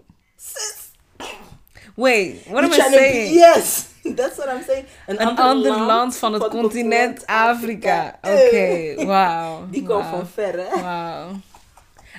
Wait, 1.94 2.46
what 2.46 2.64
am 2.64 2.72
I 2.72 2.76
be- 2.76 2.96
saying? 2.96 3.34
yes, 3.34 3.86
that's 4.16 4.36
what 4.36 4.48
I'm 4.48 4.62
saying. 4.66 4.86
Een 5.06 5.18
ander 5.18 5.78
land 5.78 6.16
van 6.16 6.32
het 6.32 6.48
continent 6.48 7.26
Afrika. 7.26 8.18
Oké, 8.22 8.94
wow. 8.96 9.62
Die 9.72 9.82
komt 9.82 10.04
wow. 10.04 10.10
van 10.10 10.26
ver, 10.26 10.54
hè? 10.54 10.80
Wow. 10.80 11.34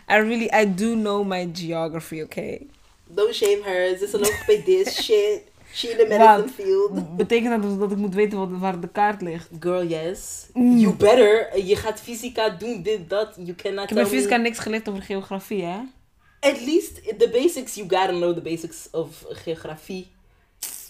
I 0.10 0.16
really, 0.16 0.50
I 0.62 0.74
do 0.74 0.94
know 0.94 1.26
my 1.26 1.50
geography, 1.54 2.22
okay? 2.22 2.68
Don't 3.16 3.34
shame 3.36 3.62
her. 3.64 3.98
Ze 3.98 4.04
is 4.04 4.14
een 4.14 4.20
logopedist. 4.20 5.02
Shit. 5.04 5.42
She 5.74 5.88
in 5.90 5.98
the 5.98 6.18
Wat? 6.18 6.38
medicine 6.38 6.64
field. 6.64 7.16
Betekent 7.18 7.64
dat 7.64 7.80
dat 7.80 7.92
ik 7.92 7.98
moet 7.98 8.14
weten 8.14 8.38
wat, 8.38 8.50
waar 8.52 8.80
de 8.80 8.88
kaart 8.88 9.22
ligt? 9.22 9.50
Girl, 9.60 9.86
yes. 9.88 10.48
Mm. 10.54 10.78
You 10.78 10.94
better. 10.94 11.64
Je 11.66 11.76
gaat 11.76 12.02
fysica 12.02 12.50
doen, 12.50 12.82
dit, 12.82 13.10
dat. 13.10 13.34
You 13.36 13.54
cannot 13.56 13.84
Ik 13.84 13.90
heb 13.90 13.98
in 14.06 14.06
fysica 14.12 14.38
me. 14.38 14.44
niks 14.44 14.60
geleerd 14.60 14.90
over 14.90 15.02
geografie, 15.02 15.64
hè? 15.64 15.78
At 16.40 16.66
least 16.66 16.96
the 17.18 17.30
basics, 17.32 17.76
you 17.76 17.88
gotta 17.90 18.12
know 18.14 18.34
the 18.34 18.42
basics 18.42 18.88
of 18.92 19.26
geografie. 19.30 20.08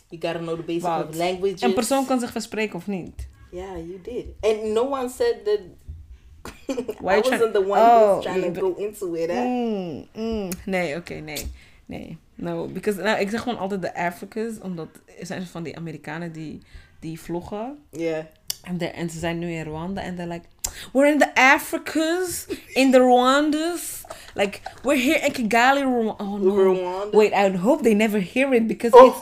You 0.09 0.21
gotta 0.21 0.39
know 0.39 0.55
the 0.55 0.61
basics 0.63 0.83
Wat? 0.95 1.07
of 1.09 1.15
languages. 1.15 1.61
Een 1.61 1.73
persoon 1.73 2.05
kan 2.05 2.19
zich 2.19 2.31
verspreken 2.31 2.75
of 2.75 2.87
niet? 2.87 3.27
Yeah, 3.51 3.75
you 3.75 3.99
did. 4.03 4.25
And 4.41 4.63
no 4.73 4.81
one 4.89 5.09
said 5.09 5.35
that. 5.45 5.59
Why 6.99 7.15
I 7.17 7.21
trying- 7.21 7.29
wasn't 7.29 7.53
the 7.53 7.59
one 7.67 7.79
Oh, 7.79 8.11
who's 8.13 8.23
trying 8.23 8.43
you 8.43 8.53
to 8.53 8.59
be- 8.59 8.59
go 8.59 8.85
into 8.85 9.13
it. 9.13 9.29
Hè? 9.29 9.43
Mm, 9.43 10.05
mm. 10.15 10.49
Nee, 10.65 10.95
oké, 10.95 11.13
nee. 11.13 11.51
Nee. 11.85 12.17
No, 12.35 12.67
because, 12.67 13.01
nou, 13.01 13.19
ik 13.19 13.29
zeg 13.29 13.41
gewoon 13.41 13.57
altijd 13.57 13.81
de 13.81 13.95
Africans, 13.95 14.59
omdat 14.59 14.87
er 15.19 15.25
zijn 15.25 15.45
van 15.47 15.63
die 15.63 15.77
Amerikanen 15.77 16.31
die, 16.31 16.61
die 16.99 17.19
vloggen. 17.19 17.77
Yeah. 17.91 18.23
En, 18.63 18.77
de, 18.77 18.87
en 18.87 19.09
ze 19.09 19.19
zijn 19.19 19.39
nu 19.39 19.51
in 19.51 19.63
Rwanda 19.63 20.01
en 20.01 20.15
they're 20.15 20.31
like, 20.33 20.45
we're 20.93 21.11
in 21.11 21.19
the 21.19 21.35
Africas, 21.35 22.45
in 22.73 22.91
the 22.91 22.99
Rwandas. 22.99 24.01
Like, 24.33 24.59
we're 24.83 25.01
here 25.01 25.25
in 25.25 25.31
Kigali, 25.31 25.81
Rwanda. 25.81 26.15
Oh 26.17 26.37
no. 26.39 26.73
Rwanda. 26.73 27.17
Wait, 27.17 27.33
I 27.33 27.57
hope 27.57 27.83
they 27.83 27.93
never 27.93 28.19
hear 28.21 28.53
it 28.53 28.67
because 28.67 28.93
Oh. 28.93 29.07
it's 29.07 29.17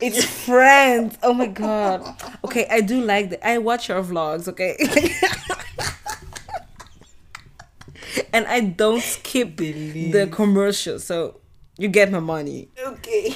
it's 0.00 0.24
friends. 0.24 1.16
Oh 1.22 1.34
my 1.34 1.46
god. 1.48 2.14
Okay, 2.44 2.66
I 2.70 2.80
do 2.82 3.00
like 3.04 3.30
that. 3.30 3.44
I 3.44 3.58
watch 3.58 3.88
your 3.88 4.02
vlogs, 4.04 4.46
okay? 4.48 4.76
and 8.32 8.46
I 8.46 8.60
don't 8.60 9.02
skip 9.02 9.56
the 9.56 10.28
commercials, 10.30 11.04
so 11.04 11.40
you 11.78 11.88
get 11.92 12.10
my 12.10 12.18
money. 12.20 12.68
Oké. 12.86 13.34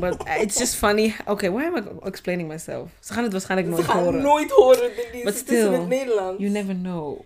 But 0.00 0.22
it's 0.40 0.58
just 0.58 0.74
funny. 0.74 1.14
Okay, 1.26 1.48
why 1.50 1.64
am 1.64 1.76
I 1.76 1.82
explaining 2.06 2.48
myself? 2.48 2.90
Ze 3.00 3.12
gaan 3.12 3.22
het 3.22 3.32
waarschijnlijk 3.32 3.68
Ze 3.70 3.74
nooit 3.74 3.86
gaan 3.90 4.02
horen. 4.04 4.22
nooit 4.22 4.50
horen, 4.50 4.90
Denise. 4.96 5.24
But 5.24 5.34
Het 5.34 5.34
is 5.34 5.40
in 5.40 5.62
still, 5.62 5.72
het 5.72 5.88
Nederlands. 5.88 6.40
You 6.40 6.50
never 6.52 6.74
know, 6.74 7.20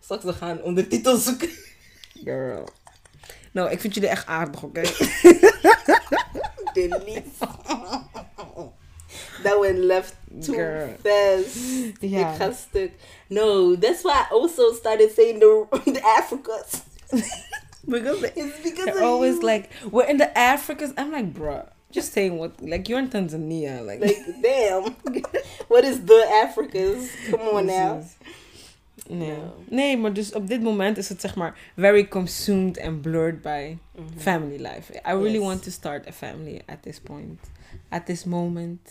Straks 0.00 0.24
we 0.24 0.32
gaan 0.32 0.62
ondertitels 0.62 1.24
zoeken. 1.24 1.48
girl. 2.24 2.68
No, 3.52 3.66
ik 3.66 3.80
vind 3.80 3.94
jullie 3.94 4.08
echt 4.08 4.26
aardig, 4.26 4.62
oké? 4.62 4.80
Denise. 6.74 7.22
That 9.42 9.60
went 9.60 9.78
left 9.78 10.14
too 10.40 10.54
Girl. 10.54 10.88
fast. 11.02 11.56
Ja. 12.00 12.30
Ik 12.30 12.36
ga 12.36 12.52
stuk. 12.52 12.90
No, 13.28 13.78
that's 13.78 14.02
why 14.02 14.12
I 14.12 14.26
also 14.32 14.72
started 14.72 15.12
saying 15.16 15.38
the, 15.40 15.66
the 15.92 16.02
Africas. 16.02 16.82
because 17.88 18.22
It's 18.36 18.62
because 18.62 18.84
they're 18.86 19.02
always 19.04 19.34
you. 19.36 19.46
like, 19.46 19.68
we're 19.90 20.08
in 20.08 20.16
the 20.18 20.30
Africas. 20.34 20.92
I'm 20.96 21.10
like, 21.10 21.32
bruh, 21.32 21.64
just 21.90 22.12
saying 22.12 22.38
what, 22.38 22.50
like, 22.60 22.88
you're 22.88 22.98
in 23.02 23.08
Tanzania. 23.10 23.84
Like, 23.86 24.00
Like, 24.00 24.18
damn. 24.42 24.82
what 25.68 25.84
is 25.84 26.04
the 26.04 26.26
Africas? 26.44 27.08
Come 27.30 27.40
on 27.56 27.66
now. 27.66 28.02
Nee. 29.08 29.28
No. 29.28 29.54
nee, 29.68 29.96
maar 29.96 30.12
dus 30.12 30.32
op 30.32 30.46
dit 30.48 30.62
moment 30.62 30.96
is 30.98 31.08
het 31.08 31.20
zeg 31.20 31.34
maar 31.34 31.58
very 31.76 32.08
consumed 32.08 32.80
and 32.80 33.02
blurred 33.02 33.42
by 33.42 33.76
Mhm. 33.96 34.18
family 34.18 34.56
life. 34.56 34.92
I 34.94 35.10
really 35.12 35.32
Yes. 35.38 35.42
want 35.46 35.62
to 35.62 35.70
start 35.70 36.06
a 36.08 36.12
family 36.12 36.62
at 36.66 36.82
this 36.82 37.00
point, 37.00 37.40
at 37.88 38.06
this 38.06 38.24
moment. 38.24 38.88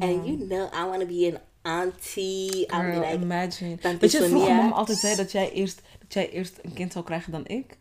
And 0.00 0.26
you 0.26 0.36
know, 0.48 0.68
I 0.72 0.84
want 0.86 1.00
to 1.00 1.06
be 1.06 1.26
an 1.34 1.40
auntie. 1.62 2.66
I'm 2.72 3.00
like, 3.00 3.12
imagine. 3.14 3.76
Weet 4.00 4.12
je, 4.12 4.22
vroeger 4.28 4.54
mama 4.54 4.74
altijd 4.74 4.98
zei 4.98 5.16
dat 5.16 5.32
jij 5.32 5.50
eerst 5.52 5.82
dat 5.98 6.12
jij 6.12 6.30
eerst 6.30 6.58
een 6.62 6.72
kind 6.72 6.92
zou 6.92 7.04
krijgen 7.04 7.32
dan 7.32 7.46
ik. 7.46 7.76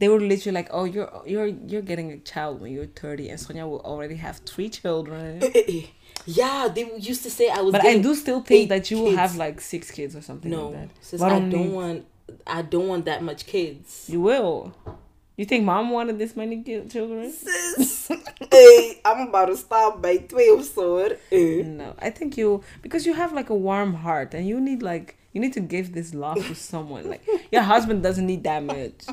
They 0.00 0.08
were 0.08 0.18
literally 0.18 0.54
like, 0.54 0.68
oh, 0.72 0.84
you're 0.84 1.10
you're 1.26 1.46
you're 1.46 1.82
getting 1.82 2.10
a 2.10 2.18
child 2.18 2.60
when 2.60 2.72
you're 2.72 2.86
30, 2.86 3.28
and 3.28 3.38
Sonia 3.38 3.66
will 3.66 3.80
already 3.82 4.16
have 4.16 4.38
three 4.38 4.70
children. 4.70 5.42
Eh, 5.44 5.50
eh, 5.54 5.62
eh. 5.68 5.82
yeah, 6.26 6.68
they 6.74 6.90
used 6.98 7.22
to 7.24 7.30
say 7.30 7.50
I 7.50 7.60
was. 7.60 7.72
But 7.72 7.84
I 7.84 7.98
do 7.98 8.14
still 8.14 8.40
think 8.40 8.70
that 8.70 8.90
you 8.90 8.96
will 8.98 9.12
kids. 9.12 9.18
have 9.18 9.36
like 9.36 9.60
six 9.60 9.90
kids 9.90 10.16
or 10.16 10.22
something 10.22 10.50
No, 10.50 10.70
like 10.70 10.88
that. 11.12 11.22
I 11.22 11.38
don't 11.38 11.72
want. 11.72 12.06
I 12.46 12.62
don't 12.62 12.88
want 12.88 13.04
that 13.04 13.22
much 13.22 13.44
kids. 13.46 14.06
You 14.08 14.20
will. 14.22 14.72
You 15.36 15.44
think 15.46 15.64
mom 15.64 15.90
wanted 15.90 16.18
this 16.18 16.36
many 16.36 16.62
children? 16.88 17.32
Sis, 17.32 18.08
hey, 18.50 19.00
I'm 19.04 19.28
about 19.28 19.46
to 19.46 19.56
stop 19.56 20.00
by 20.02 20.16
twelve. 20.16 20.66
Eh. 21.32 21.62
No, 21.64 21.94
I 21.98 22.10
think 22.10 22.36
you 22.36 22.62
because 22.82 23.04
you 23.06 23.14
have 23.14 23.32
like 23.32 23.50
a 23.50 23.54
warm 23.54 23.94
heart 23.94 24.34
and 24.34 24.46
you 24.46 24.60
need 24.60 24.82
like 24.82 25.16
you 25.32 25.40
need 25.40 25.52
to 25.54 25.60
give 25.60 25.92
this 25.92 26.12
love 26.14 26.44
to 26.46 26.54
someone. 26.54 27.08
Like 27.08 27.22
your 27.52 27.62
husband 27.62 28.02
doesn't 28.02 28.26
need 28.26 28.42
that 28.44 28.62
much, 28.64 29.06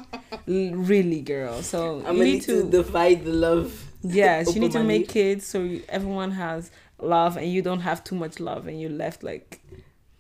really, 0.47 1.22
girl. 1.22 1.61
So 1.61 2.01
I'm 2.05 2.18
you 2.18 2.24
need 2.24 2.32
need 2.34 2.41
to 2.43 2.63
to 2.63 2.70
divide 2.70 3.24
the 3.26 3.32
love. 3.34 3.72
yes, 4.03 4.53
you 4.55 4.61
need 4.61 4.72
to 4.74 4.84
make 4.84 5.07
kids 5.09 5.45
so 5.45 5.59
you, 5.63 5.82
everyone 5.89 6.32
has 6.32 6.72
love 6.99 7.38
and 7.38 7.51
you 7.51 7.61
don't 7.61 7.82
have 7.82 8.03
too 8.03 8.15
much 8.15 8.39
love 8.39 8.68
and 8.68 8.80
you're 8.82 8.89
left 9.05 9.22
like 9.24 9.59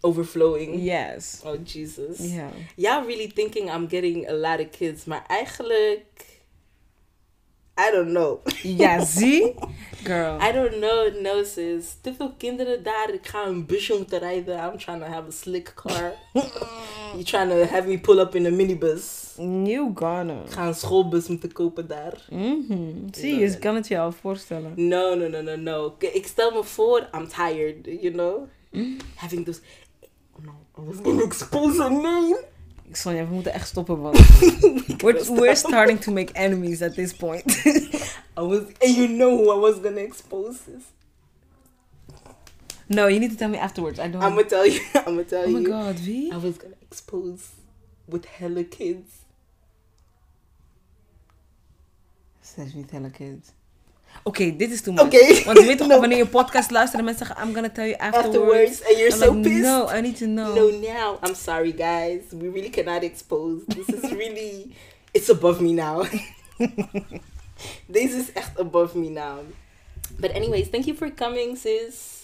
Overflowing. 0.03 0.79
yes, 0.79 1.41
Oh 1.45 1.57
Jesus. 1.57 2.19
yeah. 2.21 2.51
Y'all 2.77 3.03
really 3.03 3.27
thinking 3.27 3.69
I'm 3.69 3.87
getting 3.87 4.27
a 4.29 4.33
lot 4.33 4.59
of 4.61 4.71
kids, 4.71 5.05
maar 5.05 5.25
eigenlijk, 5.27 6.05
I 7.79 7.91
don't 7.91 8.11
know. 8.11 8.39
Yeah, 8.63 9.03
see, 9.15 9.53
girl. 10.03 10.39
I 10.41 10.51
don't 10.51 10.79
know, 10.79 11.09
no 11.21 11.43
sis. 11.43 11.97
Te 12.01 12.13
veel 12.13 12.33
kinderen 12.37 12.83
daar. 12.83 13.13
Ik 13.13 13.27
ga 13.27 13.45
een 13.45 13.65
busje 13.65 13.93
moeten 13.97 14.19
rijden. 14.19 14.57
I'm 14.57 14.77
trying 14.77 14.99
to 15.03 15.07
have 15.07 15.27
a 15.27 15.31
slick 15.31 15.73
car. 15.75 16.13
you 17.13 17.23
trying 17.23 17.49
to 17.49 17.63
have 17.65 17.87
me 17.87 17.99
pull 17.99 18.19
up 18.19 18.35
in 18.35 18.45
a 18.45 18.49
minibus. 18.49 19.33
You 19.37 19.91
gonna. 19.93 20.41
Ik 20.45 20.51
ga 20.51 20.67
een 20.67 20.73
schoolbus 20.75 21.27
moeten 21.27 21.51
kopen 21.51 21.87
daar. 21.87 22.25
Mhm. 22.29 22.63
Zie, 23.11 23.35
Nee, 23.35 23.49
je 23.49 23.57
kan 23.59 23.75
het 23.75 23.87
je 23.87 23.99
al 23.99 24.11
voorstellen. 24.11 24.73
No, 24.75 25.15
no, 25.15 25.27
no, 25.27 25.41
no, 25.41 25.55
no. 25.55 25.95
Ik 25.99 26.27
stel 26.27 26.51
me 26.51 26.63
voor, 26.63 27.09
I'm 27.13 27.27
tired, 27.27 27.75
you 28.01 28.11
know? 28.11 28.47
Having 29.15 29.45
those... 29.45 29.59
Oh 30.39 30.45
no, 30.45 30.51
I 30.83 30.85
was 30.87 30.97
gonna 31.03 31.23
expose 31.23 31.81
her 31.81 31.91
name. 31.91 32.37
Sonja, 32.91 33.27
we 33.27 33.33
moeten 33.33 33.53
echt 33.53 33.67
stoppen, 33.67 34.01
want 34.01 34.17
we're, 35.03 35.25
we're 35.33 35.55
starting 35.55 35.99
to 35.99 36.11
make 36.11 36.33
enemies 36.33 36.81
at 36.81 36.93
this 36.93 37.13
point. 37.13 37.45
I 38.37 38.41
was... 38.41 38.61
And 38.79 38.95
you 38.95 39.07
know 39.07 39.37
who 39.37 39.51
I 39.51 39.59
was 39.59 39.81
gonna 39.81 40.01
expose 40.01 40.57
this. 40.65 40.83
no, 42.87 43.07
you 43.07 43.19
need 43.19 43.31
to 43.31 43.37
tell 43.37 43.49
me 43.49 43.57
afterwards. 43.57 43.99
I 43.99 44.07
don't. 44.07 44.23
I'm 44.23 44.35
gonna 44.35 44.47
tell 44.47 44.65
you. 44.65 44.79
I'm 44.95 45.03
gonna 45.05 45.23
tell 45.23 45.47
you. 45.47 45.57
oh 45.57 45.59
my 45.59 45.59
you. 45.59 45.67
god, 45.67 45.99
wie? 45.99 46.31
I 46.31 46.37
was 46.37 46.57
gonna 46.57 46.75
expose 46.81 47.49
with 48.07 48.25
hella 48.25 48.63
kids. 48.63 49.25
Zeg 52.41 52.73
niet 52.73 52.91
hele 52.91 53.09
kids. 53.09 53.51
Oké, 54.23 54.55
dit 54.55 54.71
is 54.71 54.81
too 54.81 54.93
much. 54.93 55.03
Oké. 55.05 55.43
Want 55.43 55.57
je 55.57 55.65
weet 55.65 55.77
toch, 55.77 55.87
No. 55.97 55.99
wanneer 55.99 56.17
je 56.17 56.27
podcast 56.27 56.71
luistert 56.71 56.99
en 56.99 57.05
mensen 57.05 57.25
zeggen, 57.25 57.45
I'm 57.47 57.53
gonna 57.53 57.69
tell 57.69 57.87
you 57.87 57.97
afterwards. 57.99 58.27
Afterwards, 58.27 58.81
and 58.81 58.97
you're 58.97 59.11
I'm 59.13 59.17
so 59.21 59.31
like, 59.33 59.49
pissed. 59.49 59.63
no, 59.63 59.89
I 59.97 60.01
need 60.01 60.17
to 60.17 60.25
know. 60.25 60.55
No, 60.55 60.69
now 60.69 61.17
I'm 61.25 61.35
sorry, 61.35 61.71
guys. 61.77 62.21
We 62.31 62.49
really 62.53 62.69
cannot 62.69 63.03
expose. 63.03 63.61
This 63.67 63.87
is 64.03 64.11
really, 64.11 64.75
it's 65.11 65.29
above 65.29 65.61
me 65.61 65.71
now. 65.73 66.05
this 67.91 68.13
is 68.13 68.31
echt 68.33 68.59
above 68.59 68.95
me 68.97 69.09
now. 69.09 69.39
But 70.19 70.31
anyways, 70.31 70.67
thank 70.69 70.85
you 70.85 70.95
for 70.97 71.11
coming, 71.13 71.55
sis. 71.57 72.15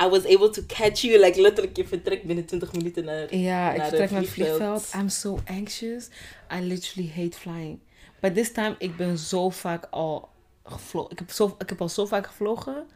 I 0.00 0.06
was 0.08 0.24
able 0.26 0.50
to 0.50 0.62
catch 0.66 1.02
you, 1.04 1.18
like 1.20 1.40
letterlijk 1.40 1.76
je 1.76 1.86
vertrekt 1.86 2.22
binnen 2.24 2.44
20 2.44 2.72
minuten 2.72 3.04
naar. 3.04 3.34
Ja, 3.36 3.72
ik 3.72 3.80
vertrek 3.82 4.10
naar 4.10 4.20
het 4.20 4.30
vliegveld. 4.30 4.90
I'm 4.96 5.08
so 5.08 5.38
anxious. 5.46 6.08
I 6.56 6.60
literally 6.60 7.12
hate 7.16 7.38
flying. 7.38 7.78
But 8.20 8.34
this 8.34 8.52
time, 8.52 8.74
ik 8.78 8.96
ben 8.96 9.18
zo 9.18 9.50
vaak 9.50 9.86
al 9.90 10.28
gevlogen. 10.64 11.10
Ik 11.10 11.18
heb, 11.18 11.30
zo, 11.30 11.54
ik 11.58 11.68
heb 11.68 11.80
al 11.80 11.88
zo 11.88 12.06
vaak 12.06 12.26
gevlogen. 12.26 12.86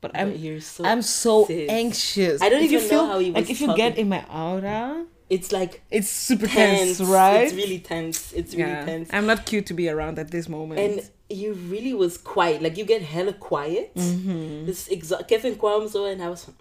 But 0.00 0.12
But 0.12 0.20
I'm, 0.20 0.34
you're 0.34 0.60
so. 0.60 0.82
I'm 0.84 1.02
so 1.02 1.44
sis. 1.44 1.68
anxious. 1.68 2.40
I 2.40 2.48
don't 2.48 2.62
If 2.62 2.70
you 2.70 2.76
even 2.80 2.80
feel, 2.88 2.98
know 3.02 3.06
how 3.12 3.20
you 3.20 3.32
Like, 3.32 3.50
if 3.50 3.58
you 3.60 3.74
get 3.74 3.96
in 3.96 4.08
my 4.08 4.24
aura, 4.34 5.04
it's 5.28 5.50
like 5.52 5.80
it's 5.90 6.08
super 6.26 6.48
tense, 6.48 6.96
tense, 6.96 7.00
right? 7.10 7.42
It's 7.46 7.54
really 7.54 7.78
tense. 7.80 8.32
It's 8.36 8.54
really 8.54 8.70
yeah. 8.72 8.84
tense. 8.84 9.10
I'm 9.16 9.26
not 9.26 9.44
cute 9.44 9.66
to 9.66 9.74
be 9.74 9.88
around 9.88 10.18
at 10.18 10.30
this 10.30 10.48
moment. 10.48 10.80
And 10.80 11.10
you 11.28 11.52
really 11.70 11.94
was 11.94 12.18
quiet. 12.18 12.60
Like 12.62 12.76
you 12.76 12.84
get 12.84 13.02
hella 13.02 13.32
quiet. 13.32 13.94
Mhm. 13.94 14.66
This 14.66 14.88
exa- 14.88 15.24
Kevin 15.28 15.54
kwam 15.56 15.88
zo 15.88 16.04
and 16.04 16.20
I 16.20 16.28
was 16.28 16.44
van, 16.44 16.54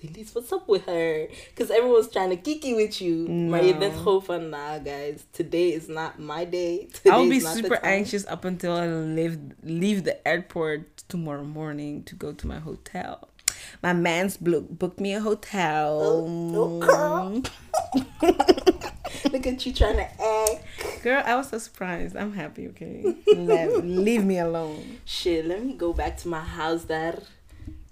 Denise, 0.00 0.32
what's 0.34 0.52
up 0.52 0.68
with 0.68 0.86
her? 0.86 1.26
Because 1.50 1.72
everyone's 1.72 2.08
trying 2.08 2.30
to 2.30 2.36
kiki 2.36 2.72
with 2.74 3.00
you. 3.00 3.28
Maar 3.28 3.64
je 3.64 3.72
No. 3.72 3.78
bent 3.78 3.94
gewoon 3.96 4.22
van, 4.22 4.48
nah 4.48 4.78
guys, 4.84 5.24
today 5.32 5.68
is 5.72 5.88
not 5.88 6.18
my 6.18 6.44
day. 6.44 6.86
Today 7.02 7.10
I'll 7.12 7.28
be 7.28 7.36
is 7.36 7.42
not 7.42 7.54
the 7.56 7.62
super 7.62 7.76
time." 7.80 7.92
anxious 7.98 8.24
up 8.26 8.44
until 8.44 8.72
I 8.76 8.86
leave 8.86 9.38
leave 9.62 10.02
the 10.04 10.16
airport 10.26 10.80
tomorrow 11.08 11.44
morning 11.44 12.04
to 12.04 12.14
go 12.16 12.32
to 12.32 12.46
my 12.46 12.58
hotel. 12.60 13.28
My 13.82 13.92
man's 13.92 14.36
booked 14.36 15.00
me 15.00 15.14
a 15.14 15.20
hotel. 15.20 15.98
Oh, 16.00 16.54
oh, 16.54 16.78
girl. 16.78 17.30
Mm. 17.30 17.48
Look 19.32 19.46
at 19.46 19.66
you 19.66 19.72
trying 19.72 19.96
to 19.96 20.06
act. 20.22 21.02
Girl, 21.02 21.22
I 21.24 21.34
was 21.34 21.48
so 21.48 21.58
surprised. 21.58 22.16
I'm 22.16 22.32
happy, 22.34 22.68
okay? 22.68 23.14
leave, 23.26 23.84
leave 23.84 24.24
me 24.24 24.38
alone. 24.38 25.00
Shit, 25.04 25.46
let 25.46 25.64
me 25.64 25.72
go 25.74 25.92
back 25.92 26.16
to 26.18 26.28
my 26.28 26.40
house 26.40 26.84
daar. 26.84 27.18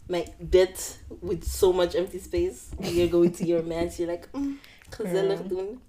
My 0.09 0.27
bed 0.41 0.75
with 1.21 1.45
so 1.45 1.73
much 1.73 1.95
empty 1.97 2.19
space. 2.19 2.71
And 2.79 2.89
you're 2.89 3.09
going 3.09 3.33
to 3.33 3.47
your 3.47 3.63
man's. 3.73 3.99
You're 3.99 4.09
like, 4.09 4.31
mm, 4.33 4.57
gezellig 4.91 5.49
Girl. 5.49 5.49
doen. 5.49 5.81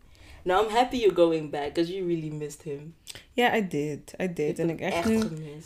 No, 0.45 0.63
I'm 0.63 0.69
happy 0.69 0.99
you're 0.99 1.11
going 1.11 1.49
back 1.51 1.75
because 1.75 1.89
you 1.89 2.05
really 2.05 2.29
missed 2.29 2.63
him. 2.63 2.93
Yeah, 3.33 3.55
I 3.57 3.67
did. 3.67 4.13
I 4.21 4.33
did. 4.33 4.59
En 4.59 4.69
ik 4.69 4.79
echt 4.79 4.95
echt 4.95 5.09
nu... 5.09 5.19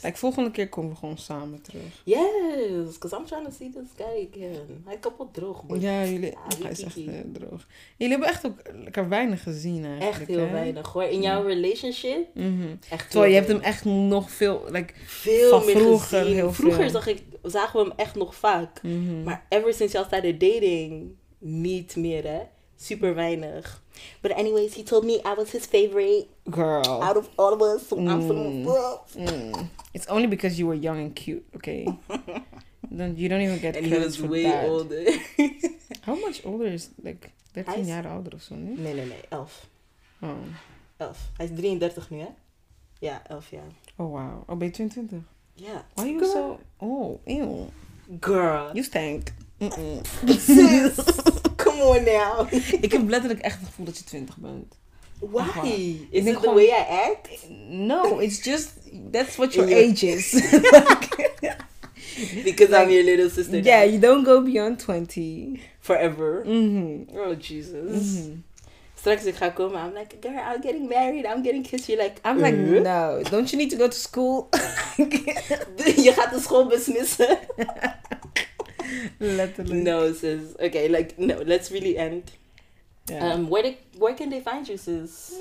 Like, 0.03 0.17
volgende 0.17 0.51
keer 0.51 0.69
komen 0.69 0.89
we 0.91 0.95
gewoon 0.95 1.17
samen 1.17 1.61
terug. 1.61 2.01
Yes, 2.03 2.93
because 2.99 3.15
I'm 3.17 3.25
trying 3.25 3.45
to 3.45 3.51
see 3.51 3.69
this 3.69 3.87
guy 3.97 4.27
again. 4.33 4.81
Hij 4.85 4.93
is 4.93 4.99
kapot 4.99 5.33
droog. 5.33 5.63
Ja, 5.79 6.05
jullie... 6.05 6.35
Ah, 6.37 6.61
hij 6.61 6.71
is 6.71 6.83
echt 6.83 6.97
eh, 6.97 7.13
droog. 7.33 7.67
Jullie 7.97 8.13
hebben 8.13 8.33
echt 8.33 8.45
ook 8.45 8.61
lekker 8.83 9.09
weinig 9.09 9.43
gezien 9.43 9.85
eigenlijk, 9.85 10.17
Echt 10.17 10.27
heel 10.27 10.39
hè? 10.39 10.51
weinig 10.51 10.87
hoor. 10.87 11.03
In 11.03 11.21
jouw 11.21 11.43
relationship, 11.45 12.27
Mhm. 12.33 12.75
echt 12.89 13.09
Terwijl 13.09 13.31
je 13.31 13.37
hebt 13.37 13.47
hem 13.51 13.59
echt 13.59 13.85
nog 13.85 14.31
veel... 14.31 14.63
Like, 14.69 14.93
veel 15.05 15.49
van 15.49 15.65
meer 15.65 15.77
vroeger 15.77 16.19
gezien. 16.19 16.33
heel 16.35 16.53
Vroeger 16.53 16.81
veel. 16.81 16.89
zag 16.89 17.07
ik, 17.07 17.21
zagen 17.43 17.79
we 17.79 17.87
hem 17.89 17.97
echt 17.97 18.15
nog 18.15 18.35
vaak. 18.35 18.81
mhm. 18.83 19.23
Maar 19.23 19.45
ever 19.49 19.73
since 19.73 19.93
y'all 19.93 20.07
started 20.07 20.39
dating, 20.39 21.11
niet 21.39 21.95
meer 21.95 22.23
hè. 22.23 22.39
Super 22.82 23.13
weinig. 23.15 23.65
But 24.21 24.32
anyways, 24.32 24.73
he 24.75 24.84
told 24.84 25.03
me 25.05 25.13
I 25.25 25.34
was 25.38 25.51
his 25.51 25.65
favorite 25.65 26.27
Girl. 26.49 27.01
out 27.01 27.17
of 27.17 27.29
all 27.38 27.53
of 27.53 27.61
us. 27.61 27.88
So 27.88 27.97
I'm 27.97 28.21
so 28.27 28.34
Mm. 29.15 29.69
It's 29.93 30.07
only 30.07 30.27
because 30.27 30.57
you 30.57 30.67
were 30.67 30.79
young 30.79 30.97
and 30.99 31.13
cute, 31.15 31.43
okay? 31.55 31.86
Then 32.97 33.15
you 33.17 33.29
don't 33.29 33.41
even 33.41 33.59
get 33.59 33.75
And 33.77 33.86
he 33.86 33.97
was 33.97 34.19
way 34.21 34.43
that. 34.43 34.67
older. 34.69 35.03
How 36.05 36.15
much 36.15 36.41
older 36.45 36.67
is 36.73 36.89
like 37.03 37.32
13 37.53 37.73
Hij 37.73 37.82
is- 37.82 37.88
jaar 37.88 38.07
ouder 38.07 38.34
of 38.34 38.41
zo, 38.41 38.55
nee? 38.55 38.75
nee, 38.77 38.93
nee, 38.93 39.05
nee. 39.05 39.21
Elf. 39.29 39.65
Oh. 40.21 40.29
Elf. 40.97 41.29
Hij 41.38 41.45
is 41.45 41.51
33 41.55 42.09
nu, 42.09 42.19
hè? 42.19 42.27
Ja, 42.99 43.21
elf 43.27 43.49
jaar. 43.49 43.71
Oh 43.97 44.11
wow. 44.11 44.43
Oh, 44.49 44.57
ben 44.57 44.67
je 44.67 44.73
22? 44.73 45.19
Ja. 45.53 45.86
Why 45.95 46.05
you 46.07 46.17
Girl. 46.19 46.32
so 46.32 46.59
Oh, 46.77 47.19
ew. 47.25 47.67
Girl. 48.19 48.69
You 48.73 48.84
stank. 48.84 49.34
Mm-mm. 49.62 50.01
Sis. 50.39 50.91
Come 51.64 51.82
on 51.84 52.03
now. 52.03 52.47
Ik 52.86 52.91
heb 52.91 53.09
letterlijk 53.09 53.41
echt 53.41 53.57
het 53.59 53.66
gevoel 53.68 53.86
dat 53.86 53.97
je 53.97 54.03
20 54.03 54.38
bent. 54.38 54.76
Why? 55.20 55.70
Is 56.09 56.24
it 56.26 56.26
the 56.26 56.39
gewoon- 56.39 56.55
way 56.55 56.66
I 56.66 57.09
act? 57.12 57.30
No, 57.70 58.18
it's 58.20 58.43
just 58.43 58.70
that's 59.12 59.36
what 59.36 59.53
your 59.53 59.70
Yeah. 59.74 59.89
age 59.89 60.03
is. 60.07 60.32
Because 62.43 62.72
I'm 62.84 62.89
your 62.89 63.03
little 63.03 63.30
sister. 63.30 63.59
yeah, 63.64 63.80
now. 63.84 63.89
you 63.91 63.99
don't 63.99 64.26
go 64.26 64.41
beyond 64.41 64.80
20. 64.80 65.59
Forever. 65.80 66.43
Mhm. 66.45 67.07
Oh, 67.16 67.36
Jesus. 67.39 67.91
Mhm. 68.20 68.32
Straks 68.95 69.26
ik 69.26 69.36
ga 69.36 69.49
komen, 69.49 69.82
I'm 69.86 69.93
like, 69.93 70.16
girl, 70.22 70.34
I'm 70.53 70.62
getting 70.62 70.88
married, 70.89 71.26
I'm 71.26 71.43
getting 71.43 71.64
kissed. 71.68 71.88
You're 71.88 72.03
like, 72.03 72.22
I'm 72.24 72.38
like, 72.38 72.55
"Uh?" 72.55 72.82
no, 72.84 73.22
don't 73.30 73.49
you 73.51 73.57
need 73.57 73.70
to 73.72 73.78
go 73.78 73.88
to 73.88 73.97
school? 73.97 74.49
Je 75.95 76.12
gaat 76.16 76.34
de 76.34 76.39
school 76.39 76.68
besmissen. 76.68 77.39
Letterlijk. 79.19 79.83
no, 79.83 80.13
sis. 80.13 80.55
Okay, 80.59 80.87
like, 80.87 81.17
no, 81.17 81.35
let's 81.45 81.71
really 81.71 81.97
end. 81.97 82.23
Yeah. 83.09 83.33
Um, 83.33 83.49
where, 83.49 83.63
they, 83.63 83.77
where 83.97 84.15
can 84.15 84.29
they 84.29 84.41
find 84.41 84.67
you, 84.67 84.77
sis? 84.77 85.33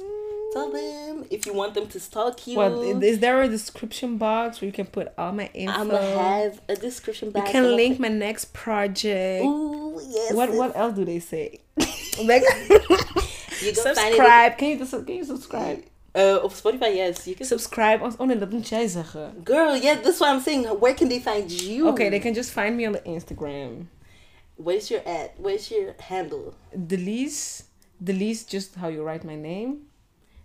Tell 0.53 0.71
them 0.73 1.27
if 1.31 1.47
you 1.47 1.55
want 1.55 1.75
them 1.75 1.87
to 1.87 2.01
stalk 2.01 2.47
you. 2.47 2.61
Is 3.03 3.21
there 3.21 3.41
a 3.43 3.49
description 3.49 4.19
box 4.19 4.61
where 4.61 4.67
you 4.67 4.73
can 4.73 4.87
put 4.87 5.13
all 5.17 5.33
my 5.33 5.49
info? 5.55 5.81
I'm 5.81 5.89
gonna 5.89 6.19
have 6.19 6.61
a 6.69 6.75
description 6.75 7.31
box. 7.31 7.47
you 7.47 7.53
can 7.53 7.77
link 7.77 8.01
my 8.01 8.09
next 8.09 8.53
project. 8.53 9.45
Ooh, 9.45 10.01
yes. 10.03 10.33
What 10.33 10.49
sis. 10.49 10.59
what 10.59 10.77
else 10.77 10.97
do 10.97 11.05
they 11.05 11.21
say? 11.21 11.61
like 12.25 12.43
You 13.63 13.75
subscribe. 13.75 14.57
Can 14.59 14.79
you 14.79 14.87
can 14.87 15.15
you 15.15 15.25
subscribe? 15.25 15.85
Uh, 16.17 16.45
op 16.45 16.53
Spotify, 16.53 16.91
yes. 16.95 17.25
You 17.25 17.37
can 17.37 17.47
Subscribe. 17.47 18.01
Oh 18.19 18.27
nee, 18.27 18.39
dat 18.39 18.51
moet 18.51 18.69
jij 18.69 18.87
zeggen. 18.89 19.35
Girl, 19.45 19.77
yeah, 19.77 20.03
that's 20.03 20.19
what 20.19 20.31
I'm 20.35 20.41
saying. 20.41 20.67
Where 20.81 20.95
can 20.95 21.09
they 21.09 21.21
find 21.21 21.51
you? 21.61 21.89
Okay, 21.89 22.09
they 22.11 22.19
can 22.21 22.33
just 22.35 22.51
find 22.51 22.77
me 22.77 22.87
on 22.87 22.93
the 22.93 23.03
Instagram. 23.05 23.87
Where's 24.57 24.89
your 24.89 25.03
ad? 25.07 25.31
Where's 25.39 25.69
your 25.69 25.95
handle? 26.09 26.55
Delise, 26.87 27.63
Delise, 28.05 28.45
just 28.49 28.75
how 28.75 28.89
you 28.91 29.03
write 29.03 29.25
my 29.25 29.37
name. 29.37 29.87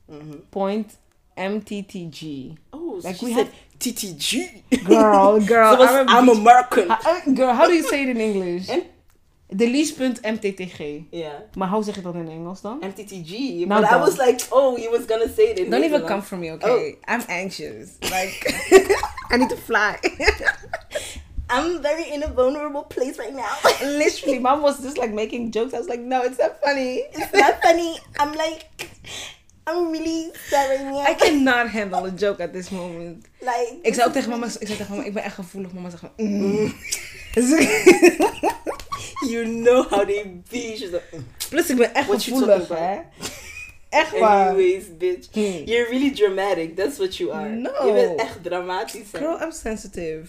Mm-hmm. 0.09 0.39
Point 0.51 0.95
MTTG. 1.38 2.57
Oh, 2.72 2.99
so 2.99 3.07
Like 3.07 3.22
we 3.22 3.34
said 3.34 3.45
have- 3.47 3.55
TTG. 3.80 4.63
Girl, 4.86 5.39
girl, 5.45 5.78
was, 5.78 5.89
I'm, 5.89 6.09
I'm, 6.09 6.30
American. 6.30 6.89
How- 6.89 7.18
uh, 7.28 7.32
girl, 7.34 7.53
how 7.53 7.68
do 7.68 7.74
you 7.74 7.84
say 7.84 8.03
it 8.03 8.09
in 8.09 8.22
English? 8.22 8.70
M- 8.78 8.84
Delise.mttg. 9.48 10.78
yeah. 11.10 11.34
Maar 11.54 11.70
hoe 11.70 11.84
zeg 11.84 11.96
je 11.96 12.02
dat 12.02 12.16
in 12.16 12.30
Engels 12.30 12.62
dan? 12.62 12.78
MTTG. 12.80 13.30
Nou 13.66 13.82
but 13.82 13.91
I 13.91 13.98
was 13.98 14.18
like, 14.18 14.46
oh, 14.50 14.78
you 14.78 14.89
was 14.91 15.06
gonna 15.08 15.28
say 15.36 15.46
it 15.46 15.60
in 15.60 15.70
Don't 15.70 15.84
even 15.84 16.06
come 16.06 16.22
for 16.22 16.38
me, 16.38 16.52
okay? 16.52 16.91
Oh. 16.91 17.14
I'm 17.14 17.24
anxious. 17.28 17.89
Like, 18.00 18.38
I 19.32 19.38
need 19.38 19.50
to 19.50 19.58
fly. 19.58 19.98
I'm 21.50 21.82
very 21.82 22.12
in 22.12 22.24
a 22.24 22.28
vulnerable 22.28 22.84
place 22.84 23.20
right 23.20 23.34
now. 23.34 23.56
Literally, 23.82 24.39
mom 24.39 24.62
was 24.62 24.82
just 24.82 24.98
like 24.98 25.14
making 25.14 25.52
jokes. 25.52 25.74
I 25.74 25.78
was 25.78 25.88
like, 25.88 26.02
no, 26.02 26.24
it's 26.24 26.39
not 26.39 26.60
funny. 26.62 27.04
it's 27.14 27.34
not 27.34 27.62
funny. 27.62 28.00
I'm 28.20 28.34
like, 28.34 28.89
I'm 29.68 29.91
really 29.91 30.32
now. 30.52 31.06
I 31.06 31.14
cannot 31.14 31.70
handle 31.70 32.06
a 32.06 32.12
joke 32.12 32.39
at 32.39 32.52
this 32.52 32.72
moment. 32.72 33.26
like. 33.41 33.80
Ik 33.82 33.93
zei 33.93 34.08
ook 34.08 34.14
tegen 34.14 34.30
mama, 34.30 34.46
ik 34.46 34.68
zei 34.68 34.78
tegen 34.78 34.96
mama, 34.96 35.06
ik 35.06 35.14
ben 35.14 35.24
echt 35.24 35.36
gevoelig. 35.36 35.74
Mama 35.74 35.89
zegt 35.89 36.02
van, 36.02 36.26
mm. 36.26 36.74
You 39.30 39.46
know 39.46 39.84
how 39.90 40.06
they 40.06 40.42
be. 40.50 40.90
Mm. 41.12 41.26
Plus, 41.50 41.70
ik 41.70 41.78
ben 41.78 41.94
echt 41.94 42.08
What 42.08 42.24
you 42.26 42.38
gevoelig, 42.38 42.68
talking 42.68 42.86
hè? 42.88 43.00
Echt 43.90 44.20
waar. 44.20 44.48
anyways, 44.48 44.84
bitch. 44.98 45.28
Hmm. 45.32 45.42
You're 45.66 45.90
really 45.90 46.12
dramatic. 46.14 46.76
That's 46.76 46.98
what 46.98 47.16
you 47.18 47.32
are. 47.32 47.50
No. 47.50 47.72
Je 47.86 47.92
bent 47.94 48.20
echt 48.20 48.44
dramatisch. 48.44 49.12
hè. 49.12 49.20
Girl, 49.20 49.42
I'm 49.42 49.52
sensitive. 49.52 50.28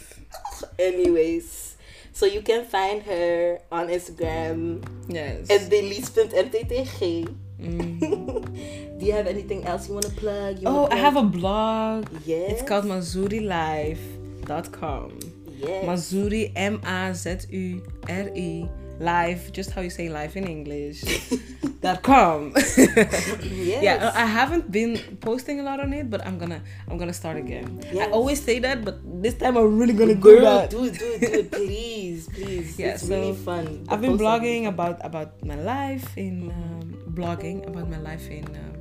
Anyways, 0.76 1.44
so 2.12 2.26
you 2.26 2.42
can 2.42 2.64
find 2.70 3.02
her 3.06 3.60
on 3.68 3.88
Instagram 3.88 4.78
Yes. 5.08 5.48
at 5.48 5.70
delise.mttg. 5.70 7.24
Mm. 7.58 7.98
Do 8.98 9.04
you 9.04 9.12
have 9.12 9.28
anything 9.30 9.64
else 9.66 9.86
you 9.86 9.92
want 9.94 10.04
to 10.06 10.12
plug? 10.20 10.58
You 10.60 10.68
Oh, 10.68 10.88
I 10.92 10.96
have 10.98 11.18
a 11.18 11.22
blog. 11.22 12.04
Yes. 12.24 12.50
It's 12.50 12.62
called 12.68 12.84
mazurilife.com. 12.84 15.10
Yes. 15.58 15.84
Mazuri, 15.86 16.50
M-A-Z-U-R-I, 16.54 18.68
live, 18.98 19.52
just 19.52 19.70
how 19.70 19.80
you 19.80 19.90
say 19.90 20.08
live 20.08 20.36
in 20.36 20.46
English. 20.46 21.04
dot 21.86 22.02
com. 22.02 22.52
yes. 22.56 23.82
Yeah, 23.82 24.12
I 24.14 24.26
haven't 24.26 24.70
been 24.70 24.98
posting 25.20 25.60
a 25.60 25.62
lot 25.62 25.80
on 25.80 25.92
it, 25.92 26.10
but 26.10 26.24
I'm 26.26 26.38
gonna 26.38 26.60
I'm 26.88 26.98
gonna 26.98 27.12
start 27.12 27.36
again. 27.36 27.80
I 27.94 28.10
always 28.10 28.42
say 28.42 28.58
that, 28.60 28.84
but 28.84 28.98
this 29.22 29.34
time 29.34 29.56
I'm 29.56 29.78
really 29.78 29.92
gonna 29.92 30.14
do 30.14 30.20
Girl, 30.20 30.44
that. 30.44 30.70
do 30.70 30.84
it, 30.84 30.98
do 30.98 31.04
it, 31.04 31.20
do 31.20 31.32
it, 31.40 31.52
please, 31.52 32.28
please. 32.28 32.78
Yeah, 32.80 32.94
it's 32.94 33.06
so 33.06 33.14
really 33.14 33.34
fun. 33.34 33.86
I've 33.88 34.00
been 34.00 34.18
blogging 34.18 34.66
about 34.68 34.98
about 35.04 35.44
my 35.44 35.56
life 35.56 36.16
in 36.16 36.50
um, 36.50 36.84
blogging 37.14 37.66
about 37.66 37.88
my 37.88 37.98
life 37.98 38.28
in 38.28 38.44
um, 38.44 38.74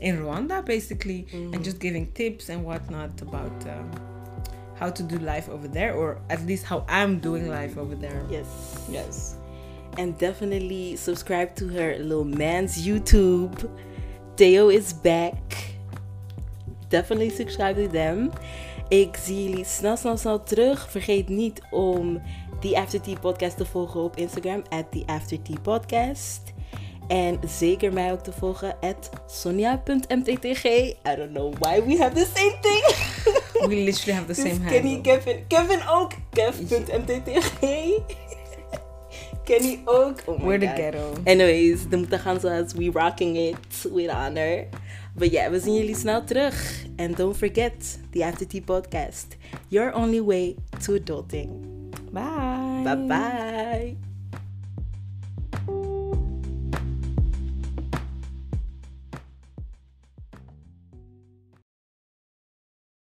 in 0.00 0.18
Rwanda, 0.20 0.64
basically, 0.64 1.26
and 1.32 1.62
just 1.64 1.78
giving 1.78 2.12
tips 2.12 2.48
and 2.48 2.64
whatnot 2.64 3.20
about 3.22 3.56
um, 3.68 3.90
how 4.76 4.90
to 4.90 5.02
do 5.02 5.18
life 5.18 5.48
over 5.48 5.68
there, 5.68 5.94
or 5.94 6.20
at 6.28 6.44
least 6.44 6.64
how 6.64 6.84
I'm 6.88 7.18
doing 7.18 7.48
life 7.48 7.78
over 7.78 7.94
there. 7.94 8.24
Yes. 8.30 8.48
Yes. 8.90 9.35
And 9.96 10.18
definitely 10.18 10.96
subscribe 10.96 11.54
to 11.54 11.68
her 11.68 11.96
little 11.98 12.24
man's 12.24 12.86
YouTube. 12.86 13.68
Theo 14.34 14.68
is 14.68 14.92
back. 15.00 15.74
Definitely 16.88 17.30
subscribe 17.30 17.84
to 17.84 17.90
them. 17.90 18.30
Ik 18.88 19.16
zie 19.16 19.48
jullie 19.48 19.64
snel, 19.64 19.96
snel, 19.96 20.16
snel 20.16 20.42
terug. 20.42 20.90
Vergeet 20.90 21.28
niet 21.28 21.60
om 21.70 22.22
die 22.60 22.78
After 22.78 23.00
Tea 23.00 23.18
podcast 23.20 23.56
te 23.56 23.64
volgen 23.64 24.00
op 24.00 24.16
Instagram. 24.16 24.62
At 24.68 24.84
the 24.90 25.02
After 25.06 25.42
Tea 25.42 25.56
podcast. 25.62 26.40
En 27.08 27.40
zeker 27.46 27.92
mij 27.92 28.12
ook 28.12 28.22
te 28.22 28.32
volgen 28.32 28.76
at 28.80 29.10
sonia.mttg. 29.26 30.64
I 30.64 30.96
don't 31.16 31.32
know 31.32 31.54
why 31.58 31.82
we 31.82 31.96
have 31.98 32.14
the 32.14 32.30
same 32.34 32.56
thing. 32.60 32.84
We 33.68 33.74
literally 33.74 34.12
have 34.12 34.26
the 34.26 34.34
same 34.48 34.60
Kenny, 34.70 34.92
handle. 34.92 35.00
Kevin. 35.00 35.44
Kevin 35.48 35.88
ook. 35.88 36.12
Kev.mttg. 36.30 37.60
Kenny 39.46 39.82
ook. 39.84 40.20
Oh 40.26 40.38
my 40.38 40.44
We're 40.44 40.58
the 40.58 40.72
ghetto. 40.74 41.12
Anyways, 41.24 41.86
de 41.88 41.96
Mutaganzas, 41.96 42.74
we 42.74 42.90
rocking 42.90 43.36
it 43.36 43.86
with 43.92 44.10
honor. 44.10 44.66
But 45.14 45.30
yeah, 45.30 45.50
we 45.50 45.60
zien 45.60 45.74
jullie 45.74 45.94
snel 45.94 46.24
terug. 46.24 46.54
And 46.96 47.16
don't 47.16 47.36
forget, 47.36 47.98
the 48.10 48.24
After 48.24 48.46
Tea 48.46 48.60
podcast. 48.60 49.36
Your 49.68 49.92
only 49.94 50.20
way 50.20 50.56
to 50.84 50.92
adulting. 50.92 51.90
Bye. 52.12 52.82
Bye 52.84 53.06
bye. 53.06 53.96